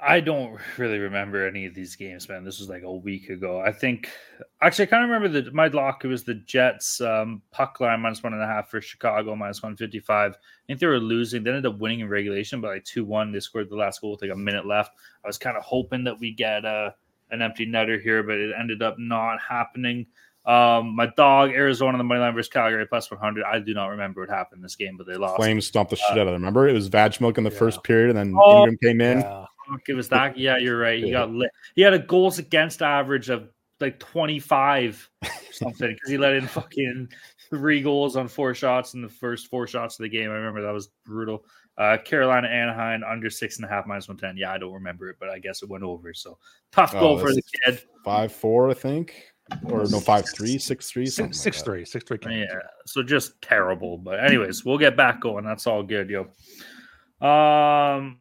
I 0.00 0.20
don't 0.20 0.58
really 0.78 0.98
remember 0.98 1.46
any 1.46 1.66
of 1.66 1.74
these 1.74 1.96
games, 1.96 2.28
man. 2.28 2.44
This 2.44 2.58
was 2.58 2.68
like 2.68 2.82
a 2.82 2.92
week 2.92 3.28
ago. 3.28 3.60
I 3.60 3.72
think 3.72 4.08
actually 4.60 4.86
I 4.86 4.90
kind 4.90 5.04
of 5.04 5.10
remember 5.10 5.40
that 5.40 5.54
my 5.54 5.68
lock 5.68 6.04
it 6.04 6.08
was 6.08 6.24
the 6.24 6.34
Jets 6.34 7.00
um, 7.00 7.42
puck 7.50 7.80
line 7.80 8.00
minus 8.00 8.22
one 8.22 8.32
and 8.32 8.42
a 8.42 8.46
half 8.46 8.68
for 8.68 8.80
Chicago 8.80 9.34
minus 9.36 9.62
one 9.62 9.76
fifty 9.76 10.00
five. 10.00 10.32
I 10.32 10.36
think 10.66 10.80
they 10.80 10.86
were 10.86 10.98
losing. 10.98 11.44
They 11.44 11.50
ended 11.50 11.66
up 11.66 11.78
winning 11.78 12.00
in 12.00 12.08
regulation 12.08 12.60
by 12.60 12.68
like 12.68 12.84
two 12.84 13.04
one. 13.04 13.32
They 13.32 13.40
scored 13.40 13.70
the 13.70 13.76
last 13.76 14.00
goal 14.00 14.12
with 14.12 14.22
like 14.22 14.32
a 14.32 14.36
minute 14.36 14.66
left. 14.66 14.92
I 15.24 15.28
was 15.28 15.38
kind 15.38 15.56
of 15.56 15.62
hoping 15.62 16.04
that 16.04 16.18
we 16.18 16.32
get 16.32 16.64
uh, 16.64 16.90
an 17.30 17.42
empty 17.42 17.66
netter 17.66 18.00
here, 18.00 18.22
but 18.22 18.38
it 18.38 18.52
ended 18.58 18.82
up 18.82 18.96
not 18.98 19.40
happening. 19.40 20.06
Um, 20.44 20.96
my 20.96 21.06
dog 21.06 21.50
Arizona 21.50 21.92
on 21.92 21.98
the 21.98 22.04
money 22.04 22.20
line 22.20 22.34
versus 22.34 22.50
Calgary 22.50 22.84
plus 22.84 23.08
100. 23.08 23.44
I 23.44 23.60
do 23.60 23.74
not 23.74 23.86
remember 23.86 24.22
what 24.22 24.30
happened 24.30 24.58
in 24.58 24.62
this 24.62 24.74
game, 24.74 24.96
but 24.96 25.06
they 25.06 25.14
lost. 25.14 25.36
Flames 25.36 25.66
stomped 25.66 25.90
the 25.90 25.96
uh, 25.96 26.08
shit 26.08 26.18
out 26.18 26.26
of 26.26 26.32
them. 26.32 26.42
Remember, 26.42 26.68
it 26.68 26.72
was 26.72 26.90
Vejmelka 26.90 27.38
in 27.38 27.44
the 27.44 27.50
yeah. 27.50 27.58
first 27.58 27.84
period, 27.84 28.10
and 28.10 28.18
then 28.18 28.34
oh, 28.36 28.62
Ingram 28.62 28.78
came 28.82 29.00
in. 29.00 29.20
Yeah. 29.20 29.46
It 29.88 29.94
was 29.94 30.08
that. 30.10 30.38
Yeah, 30.38 30.58
you're 30.58 30.78
right. 30.78 31.02
He 31.02 31.10
got 31.10 31.30
lit. 31.30 31.50
He 31.74 31.82
had 31.82 31.94
a 31.94 31.98
goals 31.98 32.38
against 32.38 32.82
average 32.82 33.28
of 33.28 33.48
like 33.80 33.98
25 33.98 35.10
something 35.50 35.92
because 35.92 36.08
he 36.08 36.16
let 36.16 36.34
in 36.34 36.46
fucking 36.46 37.08
three 37.50 37.82
goals 37.82 38.16
on 38.16 38.28
four 38.28 38.54
shots 38.54 38.94
in 38.94 39.02
the 39.02 39.08
first 39.08 39.48
four 39.48 39.66
shots 39.66 39.98
of 39.98 40.04
the 40.04 40.08
game. 40.08 40.30
I 40.30 40.34
remember 40.34 40.62
that 40.62 40.72
was 40.72 40.88
brutal. 41.04 41.44
Uh, 41.78 41.96
Carolina 42.04 42.48
Anaheim 42.48 43.02
under 43.02 43.30
six 43.30 43.56
and 43.56 43.64
a 43.64 43.68
half 43.68 43.86
minus 43.86 44.08
110. 44.08 44.36
Yeah, 44.36 44.52
I 44.52 44.58
don't 44.58 44.72
remember 44.72 45.08
it, 45.08 45.16
but 45.18 45.30
I 45.30 45.38
guess 45.38 45.62
it 45.62 45.68
went 45.68 45.84
over. 45.84 46.12
So 46.14 46.38
tough 46.70 46.94
oh, 46.94 47.00
goal 47.00 47.18
for 47.18 47.32
the 47.32 47.42
kid. 47.64 47.82
Five 48.04 48.32
four, 48.32 48.70
I 48.70 48.74
think. 48.74 49.32
Or 49.64 49.84
no, 49.90 50.00
five 50.00 50.24
three, 50.34 50.58
six 50.58 50.90
three, 50.90 51.06
six, 51.06 51.38
six 51.38 51.58
like 51.58 51.64
three, 51.64 51.84
six 51.84 52.04
three. 52.04 52.18
Yeah, 52.24 52.60
so 52.86 53.02
just 53.02 53.40
terrible. 53.42 53.98
But 53.98 54.24
anyways, 54.24 54.64
we'll 54.64 54.78
get 54.78 54.96
back 54.96 55.20
going. 55.20 55.44
That's 55.44 55.66
all 55.66 55.82
good, 55.82 56.08
yo. 56.08 56.22
Um, 57.26 58.18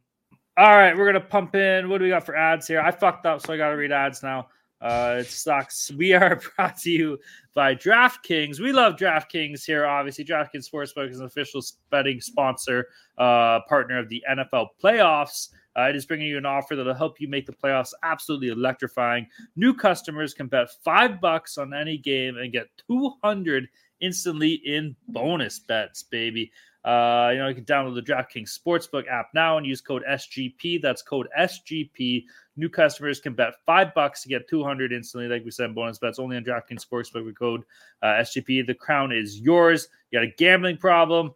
all 0.58 0.76
right, 0.76 0.96
we're 0.96 1.06
gonna 1.06 1.22
pump 1.22 1.56
in. 1.56 1.90
What 1.90 2.00
do 2.00 2.04
we 2.04 2.10
got 2.10 2.26
for 2.26 2.36
ads 2.36 2.68
here? 2.68 2.82
I 2.82 2.92
fucked 2.92 3.26
up, 3.26 3.46
so 3.46 3.54
I 3.54 3.58
gotta 3.58 3.78
read 3.78 3.92
ads 3.92 4.22
now. 4.22 4.48
Uh, 4.82 5.18
it 5.20 5.28
sucks. 5.28 5.92
We 5.98 6.14
are 6.14 6.42
brought 6.56 6.78
to 6.80 6.90
you 6.90 7.20
by 7.54 7.76
DraftKings. 7.76 8.60
We 8.60 8.72
love 8.72 8.96
DraftKings 8.96 9.64
here. 9.64 9.86
Obviously, 9.86 10.26
DraftKings 10.26 10.70
Sportsbook 10.70 11.10
is 11.10 11.20
an 11.20 11.26
official 11.26 11.62
betting 11.90 12.20
sponsor, 12.20 12.88
uh, 13.18 13.60
partner 13.70 14.00
of 14.00 14.10
the 14.10 14.24
NFL 14.30 14.68
playoffs. 14.84 15.50
Uh, 15.78 15.84
it 15.84 15.96
is 15.96 16.06
bringing 16.06 16.28
you 16.28 16.38
an 16.38 16.46
offer 16.46 16.76
that'll 16.76 16.94
help 16.94 17.22
you 17.22 17.30
make 17.30 17.46
the 17.46 17.54
playoffs 17.54 17.94
absolutely 18.04 18.50
electrifying. 18.50 19.26
New 19.56 19.74
customers 19.74 20.34
can 20.34 20.48
bet 20.48 20.68
five 20.84 21.22
bucks 21.22 21.58
on 21.58 21.74
any 21.74 21.98
game 21.98 22.38
and 22.38 22.52
get 22.52 22.68
200 22.88 23.70
instantly 24.02 24.54
in 24.66 24.96
bonus 25.08 25.60
bets, 25.60 26.04
baby. 26.04 26.52
Uh, 26.84 27.30
you 27.32 27.38
know, 27.38 27.48
you 27.48 27.54
can 27.54 27.66
download 27.66 27.94
the 27.94 28.02
DraftKings 28.02 28.58
Sportsbook 28.58 29.08
app 29.08 29.28
now 29.36 29.58
and 29.58 29.68
use 29.68 29.82
code 29.82 30.04
SGP. 30.10 30.82
That's 30.82 31.04
code 31.04 31.28
SGP. 31.38 32.24
New 32.58 32.70
customers 32.70 33.20
can 33.20 33.34
bet 33.34 33.54
five 33.66 33.94
bucks 33.94 34.24
to 34.24 34.30
get 34.30 34.50
200 34.50 34.92
instantly. 34.92 35.30
Like 35.30 35.46
we 35.46 35.52
said, 35.52 35.76
bonus 35.76 36.00
bets 36.00 36.18
only 36.18 36.38
on 36.38 36.44
DraftKings 36.44 36.86
Sportsbook 36.86 37.26
with 37.26 37.38
code 37.38 37.64
uh, 38.02 38.08
SGP. 38.08 38.66
The 38.66 38.74
crown 38.74 39.12
is 39.12 39.40
yours. 39.40 39.88
You 40.10 40.20
got 40.20 40.28
a 40.28 40.34
gambling 40.38 40.78
problem? 40.78 41.34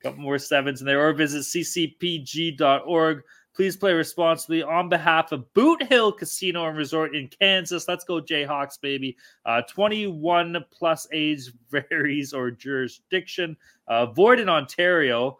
Couple 0.05 0.23
more 0.23 0.39
sevens 0.39 0.81
in 0.81 0.87
there, 0.87 1.05
or 1.05 1.13
visit 1.13 1.41
ccpg.org. 1.41 3.23
Please 3.55 3.77
play 3.77 3.93
responsibly 3.93 4.63
on 4.63 4.89
behalf 4.89 5.33
of 5.33 5.53
Boot 5.55 5.83
Hill 5.83 6.13
Casino 6.13 6.67
and 6.69 6.77
Resort 6.77 7.17
in 7.17 7.29
Kansas. 7.29 7.89
Let's 7.89 8.05
go, 8.05 8.21
Jayhawks, 8.21 8.81
baby. 8.81 9.17
Uh, 9.45 9.63
21 9.63 10.65
plus 10.71 11.07
age 11.13 11.51
varies 11.71 12.33
or 12.33 12.51
jurisdiction. 12.51 13.57
Uh, 13.89 14.07
void 14.07 14.39
in 14.41 14.49
Ontario. 14.49 15.39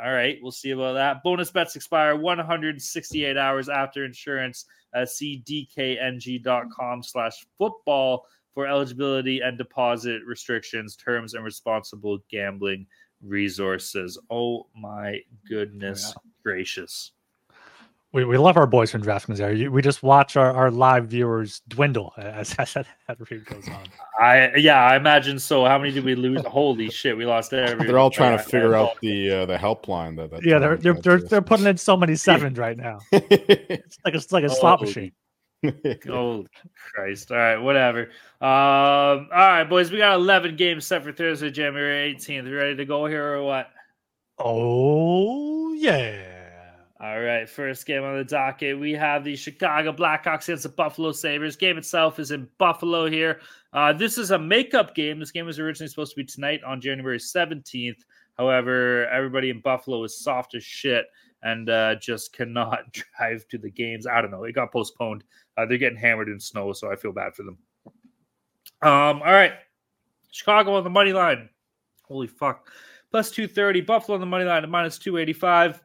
All 0.00 0.12
right, 0.12 0.38
we'll 0.40 0.52
see 0.52 0.70
about 0.70 0.92
that. 0.92 1.24
Bonus 1.24 1.50
bets 1.50 1.74
expire 1.74 2.14
168 2.14 3.36
hours 3.36 3.68
after 3.68 4.04
insurance. 4.04 4.66
Uh, 4.94 5.04
see 5.04 5.42
dkng.com 5.44 7.02
slash 7.02 7.44
football 7.58 8.26
for 8.54 8.66
eligibility 8.66 9.40
and 9.40 9.58
deposit 9.58 10.22
restrictions, 10.24 10.94
terms, 10.94 11.34
and 11.34 11.44
responsible 11.44 12.18
gambling 12.30 12.86
resources. 13.22 14.18
Oh 14.30 14.66
my 14.76 15.20
goodness. 15.48 16.14
Gracious. 16.48 17.12
We, 18.12 18.24
we 18.24 18.38
love 18.38 18.56
our 18.56 18.66
boys 18.66 18.90
from 18.90 19.02
DraftKings 19.02 19.36
there. 19.36 19.70
We 19.70 19.82
just 19.82 20.02
watch 20.02 20.34
our, 20.34 20.50
our 20.50 20.70
live 20.70 21.08
viewers 21.08 21.60
dwindle 21.68 22.14
as, 22.16 22.54
as 22.58 22.72
that 22.72 22.86
read 23.30 23.44
goes 23.44 23.68
on. 23.68 23.84
I 24.18 24.54
yeah, 24.56 24.82
I 24.82 24.96
imagine 24.96 25.38
so. 25.38 25.66
How 25.66 25.76
many 25.76 25.92
did 25.92 26.04
we 26.04 26.14
lose? 26.14 26.42
Holy 26.46 26.88
shit, 26.88 27.18
we 27.18 27.26
lost 27.26 27.52
every. 27.52 27.86
They're 27.86 27.98
all 27.98 28.10
trying 28.10 28.38
to 28.38 28.42
figure 28.42 28.74
out 28.74 28.98
the 29.02 29.30
uh, 29.30 29.46
the 29.46 29.58
helpline 29.58 30.16
that. 30.16 30.30
that 30.30 30.44
yeah, 30.44 30.58
they're 30.58 30.78
they're 30.78 30.94
they're, 30.94 31.18
they're, 31.18 31.42
putting 31.42 31.66
in 31.66 31.76
so 31.76 31.98
many 31.98 32.16
sevens 32.16 32.56
right 32.56 32.78
now. 32.78 33.00
it's 33.12 33.98
like 34.04 34.14
a, 34.14 34.16
it's 34.16 34.32
like 34.32 34.44
a 34.44 34.50
slot 34.50 34.80
machine. 34.80 35.12
oh 36.08 36.46
Christ! 36.94 37.30
All 37.30 37.36
right, 37.36 37.58
whatever. 37.58 38.04
Um, 38.40 39.28
all 39.30 39.48
right, 39.48 39.64
boys, 39.64 39.90
we 39.90 39.98
got 39.98 40.14
eleven 40.14 40.56
games 40.56 40.86
set 40.86 41.04
for 41.04 41.12
Thursday, 41.12 41.50
January 41.50 42.10
eighteenth. 42.10 42.48
Ready 42.48 42.74
to 42.76 42.86
go 42.86 43.04
here 43.04 43.34
or 43.34 43.42
what? 43.42 43.68
Oh 44.38 45.72
yeah. 45.74 46.27
All 47.00 47.20
right, 47.20 47.48
first 47.48 47.86
game 47.86 48.02
on 48.02 48.16
the 48.16 48.24
docket. 48.24 48.76
We 48.76 48.90
have 48.92 49.22
the 49.22 49.36
Chicago 49.36 49.92
Blackhawks 49.92 50.44
against 50.44 50.64
the 50.64 50.68
Buffalo 50.68 51.12
Sabres. 51.12 51.54
Game 51.54 51.78
itself 51.78 52.18
is 52.18 52.32
in 52.32 52.48
Buffalo 52.58 53.08
here. 53.08 53.40
Uh, 53.72 53.92
this 53.92 54.18
is 54.18 54.32
a 54.32 54.38
makeup 54.38 54.96
game. 54.96 55.20
This 55.20 55.30
game 55.30 55.46
was 55.46 55.60
originally 55.60 55.88
supposed 55.88 56.10
to 56.10 56.16
be 56.16 56.24
tonight 56.24 56.60
on 56.64 56.80
January 56.80 57.18
17th. 57.18 58.00
However, 58.36 59.06
everybody 59.10 59.50
in 59.50 59.60
Buffalo 59.60 60.02
is 60.02 60.18
soft 60.18 60.56
as 60.56 60.64
shit 60.64 61.06
and 61.44 61.70
uh, 61.70 61.94
just 61.96 62.32
cannot 62.32 62.92
drive 63.16 63.46
to 63.48 63.58
the 63.58 63.70
games. 63.70 64.04
I 64.08 64.20
don't 64.20 64.32
know. 64.32 64.42
It 64.42 64.56
got 64.56 64.72
postponed. 64.72 65.22
Uh, 65.56 65.66
they're 65.66 65.78
getting 65.78 65.98
hammered 65.98 66.28
in 66.28 66.40
snow, 66.40 66.72
so 66.72 66.90
I 66.90 66.96
feel 66.96 67.12
bad 67.12 67.32
for 67.36 67.44
them. 67.44 67.58
Um, 68.82 69.22
all 69.22 69.32
right. 69.32 69.52
Chicago 70.32 70.74
on 70.74 70.82
the 70.82 70.90
money 70.90 71.12
line. 71.12 71.48
Holy 72.08 72.26
fuck. 72.26 72.72
Plus 73.12 73.30
230. 73.30 73.82
Buffalo 73.82 74.14
on 74.16 74.20
the 74.20 74.26
money 74.26 74.44
line 74.44 74.64
at 74.64 74.68
minus 74.68 74.98
285. 74.98 75.80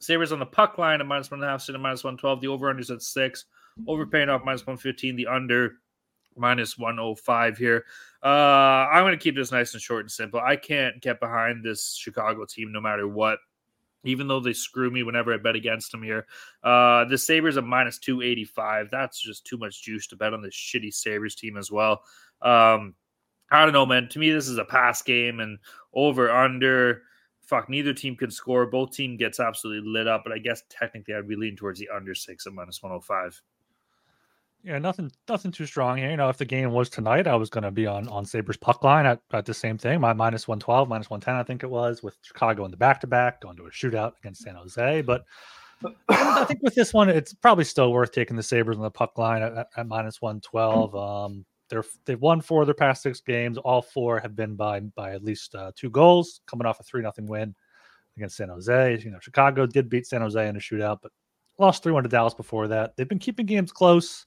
Sabres 0.00 0.32
on 0.32 0.38
the 0.38 0.46
puck 0.46 0.78
line 0.78 1.00
at 1.00 1.06
minus 1.06 1.30
one 1.30 1.40
and 1.40 1.48
a 1.48 1.52
half, 1.52 1.62
sitting 1.62 1.80
at 1.80 1.82
minus 1.82 2.02
112. 2.02 2.40
The 2.40 2.48
over 2.48 2.68
under 2.68 2.80
is 2.80 2.90
at 2.90 3.02
six. 3.02 3.44
Overpaying 3.86 4.28
off 4.28 4.42
minus 4.44 4.62
115. 4.62 5.14
The 5.14 5.26
under 5.26 5.74
minus 6.36 6.78
105 6.78 7.58
here. 7.58 7.84
Uh, 8.22 8.26
I'm 8.26 9.04
going 9.04 9.16
to 9.16 9.22
keep 9.22 9.36
this 9.36 9.52
nice 9.52 9.74
and 9.74 9.82
short 9.82 10.00
and 10.00 10.10
simple. 10.10 10.40
I 10.40 10.56
can't 10.56 11.00
get 11.00 11.20
behind 11.20 11.62
this 11.62 11.94
Chicago 11.94 12.44
team 12.46 12.72
no 12.72 12.80
matter 12.80 13.06
what. 13.06 13.38
Even 14.04 14.26
though 14.26 14.40
they 14.40 14.54
screw 14.54 14.90
me 14.90 15.02
whenever 15.02 15.34
I 15.34 15.36
bet 15.36 15.56
against 15.56 15.92
them 15.92 16.02
here, 16.02 16.26
uh, 16.64 17.04
the 17.04 17.18
Sabres 17.18 17.58
are 17.58 17.62
minus 17.62 17.98
285. 17.98 18.90
That's 18.90 19.20
just 19.20 19.44
too 19.44 19.58
much 19.58 19.82
juice 19.82 20.06
to 20.06 20.16
bet 20.16 20.32
on 20.32 20.40
this 20.40 20.54
shitty 20.54 20.94
Sabres 20.94 21.34
team 21.34 21.58
as 21.58 21.70
well. 21.70 22.02
Um, 22.40 22.94
I 23.50 23.62
don't 23.62 23.74
know, 23.74 23.84
man. 23.84 24.08
To 24.08 24.18
me, 24.18 24.30
this 24.30 24.48
is 24.48 24.56
a 24.56 24.64
pass 24.64 25.02
game 25.02 25.40
and 25.40 25.58
over 25.92 26.30
under 26.30 27.02
fuck, 27.50 27.68
neither 27.68 27.92
team 27.92 28.16
can 28.16 28.30
score. 28.30 28.64
Both 28.64 28.92
team 28.92 29.16
gets 29.16 29.40
absolutely 29.40 29.90
lit 29.90 30.06
up, 30.06 30.22
but 30.24 30.32
I 30.32 30.38
guess 30.38 30.62
technically 30.70 31.14
I'd 31.14 31.28
be 31.28 31.36
leaning 31.36 31.56
towards 31.56 31.80
the 31.80 31.88
under 31.94 32.14
six 32.14 32.46
at 32.46 32.52
minus 32.52 32.82
105. 32.82 33.42
Yeah, 34.62 34.78
nothing, 34.78 35.10
nothing 35.28 35.50
too 35.50 35.66
strong 35.66 35.96
here. 35.96 36.10
You 36.10 36.16
know, 36.16 36.28
if 36.28 36.36
the 36.36 36.44
game 36.44 36.70
was 36.70 36.88
tonight, 36.88 37.26
I 37.26 37.34
was 37.34 37.50
going 37.50 37.64
to 37.64 37.70
be 37.70 37.86
on 37.86 38.06
on 38.08 38.26
Sabres 38.26 38.58
puck 38.58 38.84
line 38.84 39.06
at, 39.06 39.20
at 39.32 39.46
the 39.46 39.54
same 39.54 39.78
thing. 39.78 40.00
My 40.00 40.12
minus 40.12 40.46
one 40.46 40.60
twelve, 40.60 40.88
minus 40.88 41.08
one 41.08 41.20
ten, 41.20 41.34
I 41.34 41.42
think 41.42 41.62
it 41.62 41.70
was, 41.70 42.02
with 42.02 42.16
Chicago 42.22 42.66
in 42.66 42.70
the 42.70 42.76
back 42.76 43.00
to 43.00 43.06
back, 43.06 43.40
going 43.40 43.56
to 43.56 43.64
a 43.64 43.70
shootout 43.70 44.12
against 44.18 44.42
San 44.42 44.54
Jose. 44.54 45.00
But 45.00 45.24
I 46.10 46.44
think 46.44 46.62
with 46.62 46.74
this 46.74 46.92
one, 46.92 47.08
it's 47.08 47.32
probably 47.32 47.64
still 47.64 47.90
worth 47.90 48.12
taking 48.12 48.36
the 48.36 48.42
Sabres 48.42 48.76
on 48.76 48.82
the 48.82 48.90
puck 48.90 49.16
line 49.16 49.42
at, 49.42 49.68
at 49.74 49.86
minus 49.86 50.20
one 50.20 50.42
twelve. 50.42 50.94
Um, 50.94 51.46
they're 51.70 51.84
they've 52.04 52.20
won 52.20 52.40
four 52.40 52.62
of 52.62 52.66
their 52.66 52.74
past 52.74 53.02
six 53.02 53.20
games. 53.20 53.56
All 53.56 53.80
four 53.80 54.20
have 54.20 54.36
been 54.36 54.56
by 54.56 54.80
by 54.80 55.12
at 55.12 55.24
least 55.24 55.54
uh, 55.54 55.72
two 55.74 55.90
goals, 55.90 56.40
coming 56.46 56.66
off 56.66 56.80
a 56.80 56.82
three 56.82 57.02
nothing 57.02 57.26
win 57.26 57.54
against 58.16 58.36
San 58.36 58.48
Jose. 58.50 59.00
You 59.02 59.10
know, 59.10 59.20
Chicago 59.20 59.66
did 59.66 59.88
beat 59.88 60.06
San 60.06 60.20
Jose 60.20 60.48
in 60.48 60.56
a 60.56 60.60
shootout, 60.60 60.98
but 61.02 61.12
lost 61.58 61.82
three 61.82 61.92
one 61.92 62.02
to 62.02 62.08
Dallas 62.08 62.34
before 62.34 62.68
that. 62.68 62.96
They've 62.96 63.08
been 63.08 63.18
keeping 63.18 63.46
games 63.46 63.72
close 63.72 64.26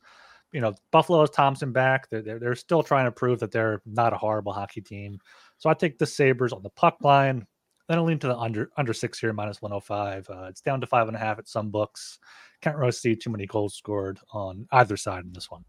you 0.53 0.62
know, 0.62 0.73
Buffalo 0.91 1.19
has 1.19 1.31
Thompson 1.31 1.71
back. 1.71 2.09
They're, 2.09 2.21
they're, 2.21 2.39
they're 2.39 2.55
still 2.55 2.83
trying 2.83 3.05
to 3.05 3.12
prove 3.12 3.39
that 3.39 3.51
they're 3.51 3.81
not 3.85 4.13
a 4.13 4.17
horrible 4.17 4.53
hockey 4.53 4.81
team. 4.81 5.19
So 5.57 5.69
I 5.69 5.73
take 5.73 5.97
the 5.97 6.05
Sabres 6.05 6.53
on 6.53 6.62
the 6.62 6.69
puck 6.69 6.97
line. 7.01 7.45
Then 7.89 7.97
I'll 7.97 8.05
lean 8.05 8.19
to 8.19 8.27
the 8.27 8.38
under 8.38 8.69
under 8.77 8.93
six 8.93 9.19
here, 9.19 9.33
minus 9.33 9.62
105. 9.62 10.29
Uh, 10.29 10.43
it's 10.43 10.62
down 10.62 10.79
to 10.79 10.88
five 10.88 11.07
and 11.07 11.17
a 11.17 11.19
half 11.19 11.39
at 11.39 11.50
some 11.50 11.69
books. 11.69 12.19
Can't 12.62 12.77
really 12.77 12.93
see 12.93 13.15
too 13.15 13.29
many 13.29 13.45
goals 13.45 13.73
scored 13.73 14.19
on 14.31 14.67
either 14.71 14.95
side 14.95 15.25
in 15.25 15.33
this 15.33 15.51
one. 15.51 15.65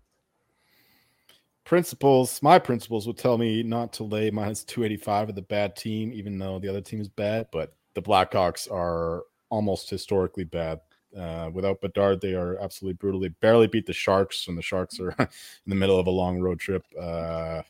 Principles, 1.65 2.43
my 2.43 2.59
principles 2.59 3.07
would 3.07 3.17
tell 3.17 3.39
me 3.39 3.63
not 3.63 3.93
to 3.95 4.05
lay 4.05 4.31
minus 4.31 4.65
285 4.65 5.29
with 5.29 5.39
a 5.39 5.43
bad 5.43 5.77
team, 5.77 6.13
even 6.13 6.39
though 6.39 6.59
the 6.59 6.69
other 6.69 6.83
team 6.83 7.01
is 7.01 7.09
bad. 7.09 7.49
But 7.51 7.75
the 7.95 8.03
Blackhawks 8.03 8.71
are 8.71 9.23
almost 9.49 9.89
historically 9.89 10.45
bad. 10.45 10.81
Uh, 11.17 11.49
without 11.53 11.81
Bedard, 11.81 12.21
they 12.21 12.35
are 12.35 12.59
absolutely 12.59 12.97
brutal. 12.97 13.21
They 13.21 13.29
barely 13.29 13.67
beat 13.67 13.87
the 13.87 13.93
Sharks, 13.93 14.49
and 14.49 14.59
the 14.59 14.63
Sharks 14.63 15.01
are 15.01 15.15
in 15.19 15.29
the 15.67 15.75
middle 15.75 15.99
of 15.99 16.07
a 16.07 16.11
long 16.11 16.41
road 16.41 16.59
trip. 16.59 16.85
Uh, 17.01 17.63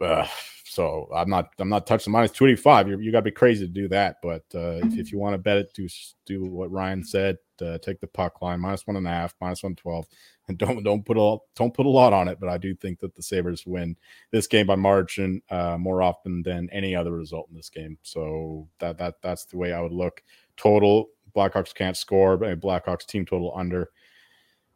uh, 0.00 0.26
so 0.70 1.08
I'm 1.12 1.28
not 1.28 1.50
I'm 1.58 1.68
not 1.68 1.84
touching 1.84 2.12
minus 2.12 2.30
285. 2.30 2.86
You're, 2.86 3.02
you 3.02 3.10
got 3.10 3.18
to 3.18 3.24
be 3.24 3.32
crazy 3.32 3.66
to 3.66 3.72
do 3.72 3.88
that. 3.88 4.18
But 4.22 4.44
uh, 4.54 4.78
if, 4.84 4.98
if, 4.98 5.12
you 5.12 5.18
want 5.18 5.34
to 5.34 5.38
bet 5.38 5.56
it, 5.56 5.74
do 5.74 5.88
do 6.26 6.44
what 6.44 6.70
Ryan 6.70 7.02
said. 7.02 7.38
Uh, 7.60 7.76
take 7.78 8.00
the 8.00 8.06
puck 8.06 8.40
line 8.40 8.60
minus 8.60 8.86
one 8.86 8.96
and 8.96 9.06
a 9.06 9.10
half, 9.10 9.34
minus 9.40 9.64
one 9.64 9.74
twelve, 9.74 10.06
and 10.48 10.56
don't 10.58 10.84
don't 10.84 11.04
put 11.04 11.16
a 11.18 11.38
don't 11.56 11.74
put 11.74 11.86
a 11.86 11.90
lot 11.90 12.12
on 12.12 12.28
it. 12.28 12.38
But 12.38 12.50
I 12.50 12.56
do 12.56 12.72
think 12.76 13.00
that 13.00 13.16
the 13.16 13.22
Sabres 13.22 13.66
win 13.66 13.96
this 14.30 14.46
game 14.46 14.68
by 14.68 14.76
margin 14.76 15.42
uh, 15.50 15.76
more 15.76 16.02
often 16.02 16.40
than 16.44 16.70
any 16.70 16.94
other 16.94 17.10
result 17.10 17.48
in 17.50 17.56
this 17.56 17.68
game. 17.68 17.98
So 18.02 18.68
that 18.78 18.96
that 18.98 19.16
that's 19.22 19.46
the 19.46 19.56
way 19.56 19.72
I 19.72 19.80
would 19.80 19.92
look. 19.92 20.22
Total 20.56 21.08
Blackhawks 21.34 21.74
can't 21.74 21.96
score, 21.96 22.36
but 22.36 22.60
Blackhawks 22.60 23.06
team 23.06 23.26
total 23.26 23.52
under. 23.56 23.90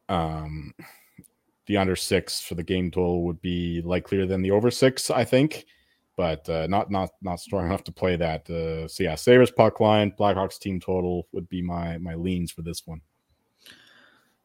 Um, 0.09 0.75
the 1.67 1.77
under 1.77 1.97
six 1.97 2.41
for 2.41 2.57
the 2.57 2.65
game 2.65 2.91
total 2.91 3.23
would 3.23 3.41
be 3.41 3.81
likelier 3.83 4.27
than 4.27 4.43
the 4.43 4.51
over 4.51 4.71
six, 4.71 5.09
I 5.09 5.25
think, 5.25 5.65
but 6.17 6.49
uh, 6.49 6.67
not 6.69 6.91
not 6.91 7.11
not 7.23 7.41
strong 7.41 7.67
enough 7.67 7.85
to 7.85 7.93
play 7.93 8.17
that. 8.17 8.49
Uh, 8.49 8.89
so 8.89 9.03
yeah, 9.03 9.15
Sabres 9.15 9.51
puck 9.51 9.81
line, 9.81 10.13
Blackhawks 10.19 10.59
team 10.59 10.81
total 10.81 11.27
would 11.33 11.49
be 11.49 11.63
my 11.63 11.99
my 11.99 12.15
leans 12.15 12.53
for 12.53 12.63
this 12.63 12.83
one. 12.87 13.01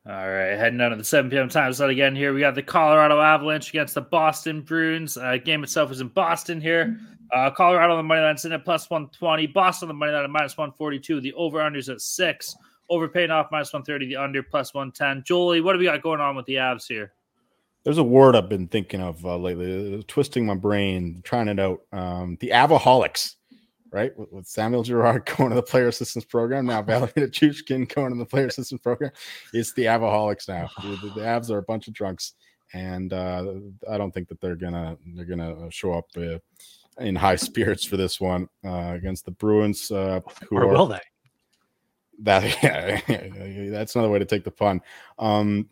All 0.07 0.29
right, 0.29 0.57
heading 0.57 0.81
out 0.81 0.91
of 0.91 0.97
the 0.97 1.03
7 1.03 1.29
p.m. 1.29 1.49
time 1.49 1.71
slot 1.73 1.89
again 1.89 2.15
here. 2.15 2.33
We 2.33 2.39
got 2.39 2.55
the 2.55 2.63
Colorado 2.63 3.19
Avalanche 3.19 3.69
against 3.69 3.93
the 3.93 4.01
Boston 4.01 4.61
Bruins. 4.61 5.17
Uh, 5.17 5.37
game 5.37 5.63
itself 5.63 5.91
is 5.91 6.01
in 6.01 6.07
Boston 6.07 6.61
here. 6.61 6.97
Uh, 7.31 7.51
Colorado 7.51 7.93
on 7.93 7.99
the 7.99 8.03
money 8.03 8.21
line 8.21 8.37
sitting 8.37 8.55
at 8.55 8.65
plus 8.65 8.89
120. 8.89 9.47
Boston 9.47 9.87
on 9.87 9.89
the 9.89 9.99
money 9.99 10.13
line 10.13 10.23
at 10.23 10.29
minus 10.29 10.57
142. 10.57 11.21
The 11.21 11.33
over 11.33 11.59
unders 11.59 11.89
at 11.89 12.01
six. 12.01 12.55
Over 12.89 13.07
paying 13.07 13.29
off 13.29 13.49
minus 13.51 13.71
130. 13.71 14.07
The 14.07 14.15
under 14.15 14.41
plus 14.41 14.73
110. 14.73 15.23
Jolie, 15.25 15.61
what 15.61 15.73
do 15.73 15.79
we 15.79 15.85
got 15.85 16.01
going 16.01 16.21
on 16.21 16.35
with 16.35 16.45
the 16.47 16.55
Avs 16.55 16.87
here? 16.87 17.13
There's 17.83 17.97
a 17.97 18.03
word 18.03 18.35
I've 18.35 18.49
been 18.49 18.67
thinking 18.67 19.01
of 19.01 19.25
uh, 19.25 19.37
lately, 19.37 19.99
uh, 19.99 20.01
twisting 20.07 20.45
my 20.45 20.55
brain, 20.55 21.21
trying 21.23 21.47
it 21.47 21.59
out. 21.59 21.81
Um, 21.91 22.37
the 22.39 22.49
Avaholics 22.49 23.35
right? 23.91 24.17
With, 24.17 24.31
with, 24.31 24.47
Samuel 24.47 24.83
Girard 24.83 25.25
going 25.37 25.49
to 25.49 25.55
the 25.55 25.63
player 25.63 25.87
assistance 25.87 26.25
program 26.25 26.65
now, 26.65 26.81
Valeri 26.83 27.11
Nichushkin 27.13 27.93
going 27.93 28.11
to 28.11 28.17
the 28.17 28.25
player 28.25 28.47
assistance 28.47 28.81
program. 28.81 29.11
It's 29.53 29.73
the 29.73 29.85
Avaholics 29.85 30.47
now. 30.47 30.69
The, 30.81 31.11
the, 31.15 31.21
Avs 31.21 31.49
are 31.51 31.59
a 31.59 31.63
bunch 31.63 31.87
of 31.87 31.93
drunks, 31.93 32.33
and 32.73 33.13
uh, 33.13 33.53
I 33.89 33.97
don't 33.97 34.13
think 34.13 34.27
that 34.29 34.41
they're 34.41 34.55
gonna 34.55 34.97
they're 35.15 35.25
gonna 35.25 35.69
show 35.71 35.93
up 35.93 36.05
uh, 36.17 36.37
in 36.99 37.15
high 37.15 37.35
spirits 37.35 37.83
for 37.83 37.97
this 37.97 38.19
one 38.19 38.47
uh, 38.65 38.93
against 38.95 39.25
the 39.25 39.31
Bruins. 39.31 39.91
Uh, 39.91 40.21
who 40.49 40.57
or 40.57 40.67
will 40.67 40.87
they? 40.87 40.99
That 42.21 42.43
yeah, 43.07 43.69
that's 43.71 43.95
another 43.95 44.11
way 44.11 44.19
to 44.19 44.25
take 44.25 44.43
the 44.43 44.51
pun. 44.51 44.81
Um, 45.17 45.69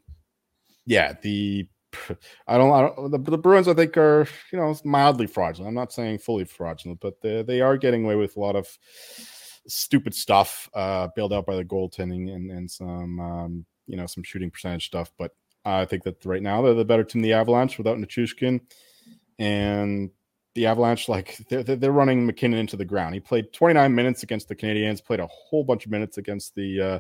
yeah, 0.86 1.13
the 1.21 1.67
I 2.47 2.57
don't, 2.57 2.71
I 2.71 2.81
don't 2.81 3.12
the, 3.12 3.31
the, 3.31 3.38
Bruins, 3.38 3.67
I 3.67 3.73
think, 3.73 3.97
are 3.97 4.27
you 4.51 4.60
know 4.60 4.75
mildly 4.83 5.27
fraudulent. 5.27 5.69
I'm 5.69 5.75
not 5.75 5.93
saying 5.93 6.19
fully 6.19 6.45
fraudulent, 6.45 6.99
but 6.99 7.21
they, 7.21 7.41
they 7.41 7.62
are 7.62 7.77
getting 7.77 8.05
away 8.05 8.15
with 8.15 8.38
a 8.38 8.39
lot 8.39 8.55
of 8.55 8.67
stupid 9.67 10.13
stuff 10.13 10.69
uh, 10.73 11.10
bailed 11.15 11.33
out 11.33 11.45
by 11.45 11.55
the 11.55 11.65
goaltending 11.65 12.33
and, 12.33 12.51
and 12.51 12.69
some 12.69 13.19
um, 13.19 13.65
you 13.86 13.97
know 13.97 14.05
some 14.05 14.23
shooting 14.23 14.51
percentage 14.51 14.88
stuff. 14.88 15.12
But 15.17 15.31
I 15.65 15.86
think 15.86 16.03
that 16.03 16.25
right 16.25 16.41
now 16.41 16.62
they're 16.62 16.73
the 16.73 16.86
better 16.86 17.03
team, 17.03 17.21
the 17.21 17.33
Avalanche, 17.33 17.77
without 17.77 17.97
Nichushkin, 17.97 18.62
and 19.39 20.12
the 20.55 20.65
Avalanche 20.65 21.07
like 21.07 21.38
they're, 21.49 21.63
they're 21.63 21.91
running 21.91 22.25
MacKinnon 22.25 22.60
into 22.60 22.77
the 22.77 22.86
ground. 22.86 23.13
He 23.13 23.19
played 23.19 23.53
29 23.53 23.93
minutes 23.93 24.23
against 24.23 24.47
the 24.47 24.55
Canadiens, 24.55 25.03
played 25.03 25.19
a 25.19 25.27
whole 25.27 25.63
bunch 25.63 25.86
of 25.86 25.91
minutes 25.91 26.17
against 26.17 26.55
the 26.55 26.81
uh, 26.81 26.99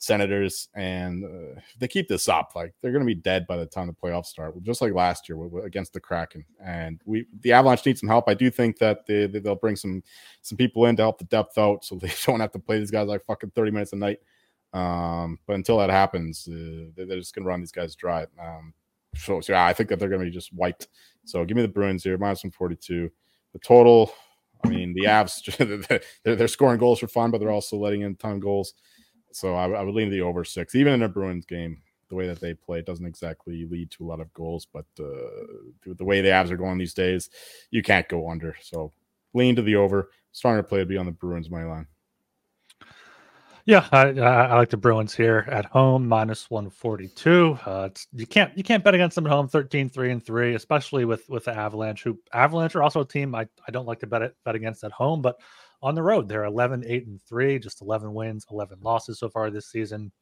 Senators, 0.00 0.70
and 0.74 1.24
uh, 1.24 1.60
they 1.78 1.86
keep 1.86 2.08
this 2.08 2.26
up, 2.26 2.52
like 2.56 2.72
they're 2.80 2.90
going 2.90 3.02
to 3.02 3.06
be 3.06 3.14
dead 3.14 3.46
by 3.46 3.58
the 3.58 3.66
time 3.66 3.86
the 3.86 3.92
playoffs 3.92 4.26
start, 4.26 4.60
just 4.62 4.80
like 4.80 4.94
last 4.94 5.28
year 5.28 5.38
against 5.62 5.92
the 5.92 6.00
Kraken. 6.00 6.42
And 6.64 7.02
we, 7.04 7.26
the 7.40 7.52
Avalanche, 7.52 7.84
need 7.84 7.98
some 7.98 8.08
help. 8.08 8.26
I 8.26 8.32
do 8.32 8.50
think 8.50 8.78
that 8.78 9.04
they, 9.04 9.26
they'll 9.26 9.56
bring 9.56 9.76
some 9.76 10.02
some 10.40 10.56
people 10.56 10.86
in 10.86 10.96
to 10.96 11.02
help 11.02 11.18
the 11.18 11.24
depth 11.24 11.58
out, 11.58 11.84
so 11.84 11.96
they 12.02 12.10
don't 12.24 12.40
have 12.40 12.52
to 12.52 12.58
play 12.58 12.78
these 12.78 12.90
guys 12.90 13.08
like 13.08 13.26
fucking 13.26 13.50
thirty 13.50 13.70
minutes 13.70 13.92
a 13.92 13.96
night. 13.96 14.20
Um, 14.72 15.38
but 15.46 15.56
until 15.56 15.76
that 15.78 15.90
happens, 15.90 16.48
uh, 16.50 16.90
they're 16.96 17.18
just 17.18 17.34
going 17.34 17.44
to 17.44 17.48
run 17.48 17.60
these 17.60 17.72
guys 17.72 17.94
dry. 17.94 18.26
Um, 18.42 18.72
so, 19.16 19.42
so 19.42 19.52
yeah, 19.52 19.66
I 19.66 19.74
think 19.74 19.90
that 19.90 19.98
they're 19.98 20.08
going 20.08 20.22
to 20.22 20.26
be 20.26 20.32
just 20.32 20.54
wiped. 20.54 20.88
So 21.26 21.44
give 21.44 21.56
me 21.56 21.62
the 21.62 21.68
Bruins 21.68 22.04
here, 22.04 22.16
minus 22.16 22.42
one 22.42 22.52
forty 22.52 22.76
two. 22.76 23.10
The 23.52 23.58
total. 23.58 24.14
I 24.64 24.68
mean, 24.68 24.94
the 24.94 25.04
Avs, 25.04 26.00
they're, 26.24 26.36
they're 26.36 26.48
scoring 26.48 26.78
goals 26.78 27.00
for 27.00 27.06
fun, 27.06 27.30
but 27.30 27.38
they're 27.38 27.50
also 27.50 27.76
letting 27.76 28.02
in 28.02 28.12
a 28.12 28.14
ton 28.14 28.32
of 28.32 28.40
goals. 28.40 28.74
So 29.32 29.54
I, 29.54 29.68
I 29.70 29.82
would 29.82 29.94
lean 29.94 30.10
the 30.10 30.22
over 30.22 30.44
six, 30.44 30.74
even 30.74 30.94
in 30.94 31.02
a 31.02 31.08
Bruins 31.08 31.46
game. 31.46 31.82
The 32.08 32.16
way 32.16 32.26
that 32.26 32.40
they 32.40 32.54
play 32.54 32.82
doesn't 32.82 33.06
exactly 33.06 33.66
lead 33.70 33.92
to 33.92 34.04
a 34.04 34.08
lot 34.08 34.18
of 34.18 34.32
goals, 34.34 34.66
but 34.72 34.86
uh, 34.98 35.04
the 35.84 36.04
way 36.04 36.20
the 36.20 36.30
Avs 36.30 36.50
are 36.50 36.56
going 36.56 36.76
these 36.76 36.94
days, 36.94 37.30
you 37.70 37.84
can't 37.84 38.08
go 38.08 38.28
under. 38.28 38.56
So 38.60 38.92
lean 39.32 39.54
to 39.54 39.62
the 39.62 39.76
over. 39.76 40.10
Stronger 40.32 40.64
play 40.64 40.80
would 40.80 40.88
be 40.88 40.96
on 40.96 41.06
the 41.06 41.12
Bruins 41.12 41.48
money 41.48 41.66
line. 41.66 41.86
Yeah, 43.66 43.86
I, 43.92 44.08
I, 44.08 44.56
like 44.56 44.70
the 44.70 44.76
Bruins 44.76 45.14
here 45.14 45.46
at 45.48 45.66
home 45.66 46.08
minus 46.08 46.50
142. 46.50 47.58
Uh, 47.64 47.88
you 48.12 48.26
can't 48.26 48.56
you 48.56 48.64
can't 48.64 48.82
bet 48.82 48.94
against 48.94 49.14
them 49.14 49.26
at 49.26 49.32
home 49.32 49.48
13 49.48 49.88
3 49.88 50.10
and 50.12 50.24
3, 50.24 50.54
especially 50.54 51.04
with 51.04 51.28
with 51.28 51.44
the 51.44 51.56
Avalanche 51.56 52.02
who 52.02 52.18
Avalanche 52.32 52.74
are 52.74 52.82
also 52.82 53.02
a 53.02 53.06
team 53.06 53.34
I, 53.34 53.46
I 53.68 53.70
don't 53.70 53.86
like 53.86 54.00
to 54.00 54.06
bet 54.06 54.22
it, 54.22 54.34
bet 54.44 54.54
against 54.54 54.82
at 54.82 54.92
home, 54.92 55.20
but 55.20 55.36
on 55.82 55.94
the 55.94 56.02
road. 56.02 56.28
They're 56.28 56.44
11, 56.44 56.84
8, 56.86 57.06
and 57.06 57.22
3, 57.22 57.58
just 57.58 57.80
11 57.80 58.12
wins, 58.12 58.46
11 58.50 58.78
losses 58.82 59.18
so 59.18 59.28
far 59.28 59.50
this 59.50 59.66
season. 59.66 60.12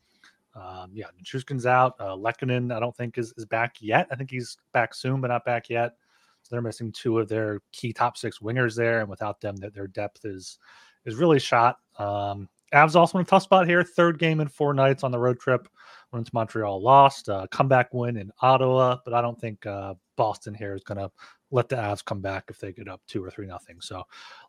Um, 0.54 0.90
yeah, 0.92 1.06
Nichushkin's 1.20 1.66
out. 1.66 1.94
Uh, 2.00 2.16
Lehkonen, 2.16 2.74
I 2.74 2.80
don't 2.80 2.96
think 2.96 3.18
is, 3.18 3.32
is 3.36 3.44
back 3.44 3.76
yet. 3.80 4.08
I 4.10 4.16
think 4.16 4.30
he's 4.30 4.56
back 4.72 4.94
soon, 4.94 5.20
but 5.20 5.28
not 5.28 5.44
back 5.44 5.68
yet. 5.68 5.94
So 6.42 6.48
they're 6.54 6.62
missing 6.62 6.92
two 6.92 7.18
of 7.18 7.28
their 7.28 7.60
key 7.72 7.92
top 7.92 8.16
six 8.16 8.38
wingers 8.38 8.76
there, 8.76 9.00
and 9.00 9.08
without 9.08 9.40
them, 9.40 9.56
their, 9.56 9.70
their 9.70 9.86
depth 9.86 10.24
is 10.24 10.58
is 11.04 11.16
really 11.16 11.38
shot. 11.38 11.78
Um, 11.98 12.48
Avs 12.74 12.96
also 12.96 13.18
in 13.18 13.22
a 13.22 13.26
tough 13.26 13.42
spot 13.42 13.66
here. 13.66 13.82
Third 13.82 14.18
game 14.18 14.40
in 14.40 14.48
four 14.48 14.74
nights 14.74 15.02
on 15.04 15.10
the 15.10 15.18
road 15.18 15.40
trip. 15.40 15.68
Went 16.12 16.26
to 16.26 16.34
Montreal, 16.34 16.80
lost. 16.82 17.28
Uh, 17.28 17.46
comeback 17.50 17.92
win 17.92 18.16
in 18.16 18.30
Ottawa, 18.40 18.96
but 19.04 19.14
I 19.14 19.20
don't 19.20 19.40
think 19.40 19.64
uh, 19.66 19.94
Boston 20.16 20.54
here 20.54 20.74
is 20.74 20.82
going 20.84 20.98
to 20.98 21.10
let 21.50 21.68
the 21.68 21.76
Avs 21.76 22.04
come 22.04 22.20
back 22.20 22.44
if 22.48 22.58
they 22.58 22.72
get 22.72 22.88
up 22.88 23.00
two 23.06 23.24
or 23.24 23.30
three 23.30 23.46
nothing. 23.46 23.80
So, 23.80 24.02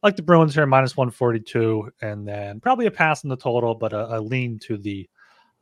like 0.03 0.15
the 0.15 0.21
Bruins 0.21 0.53
here, 0.53 0.65
minus 0.65 0.97
one 0.97 1.12
forty 1.12 1.39
two, 1.39 1.91
and 2.01 2.27
then 2.27 2.59
probably 2.59 2.88
a 2.88 2.91
pass 2.91 3.23
in 3.23 3.29
the 3.29 3.38
total, 3.38 3.75
but 3.75 3.93
a, 3.93 4.17
a 4.17 4.19
lean 4.19 4.59
to 4.59 4.77
the 4.77 5.09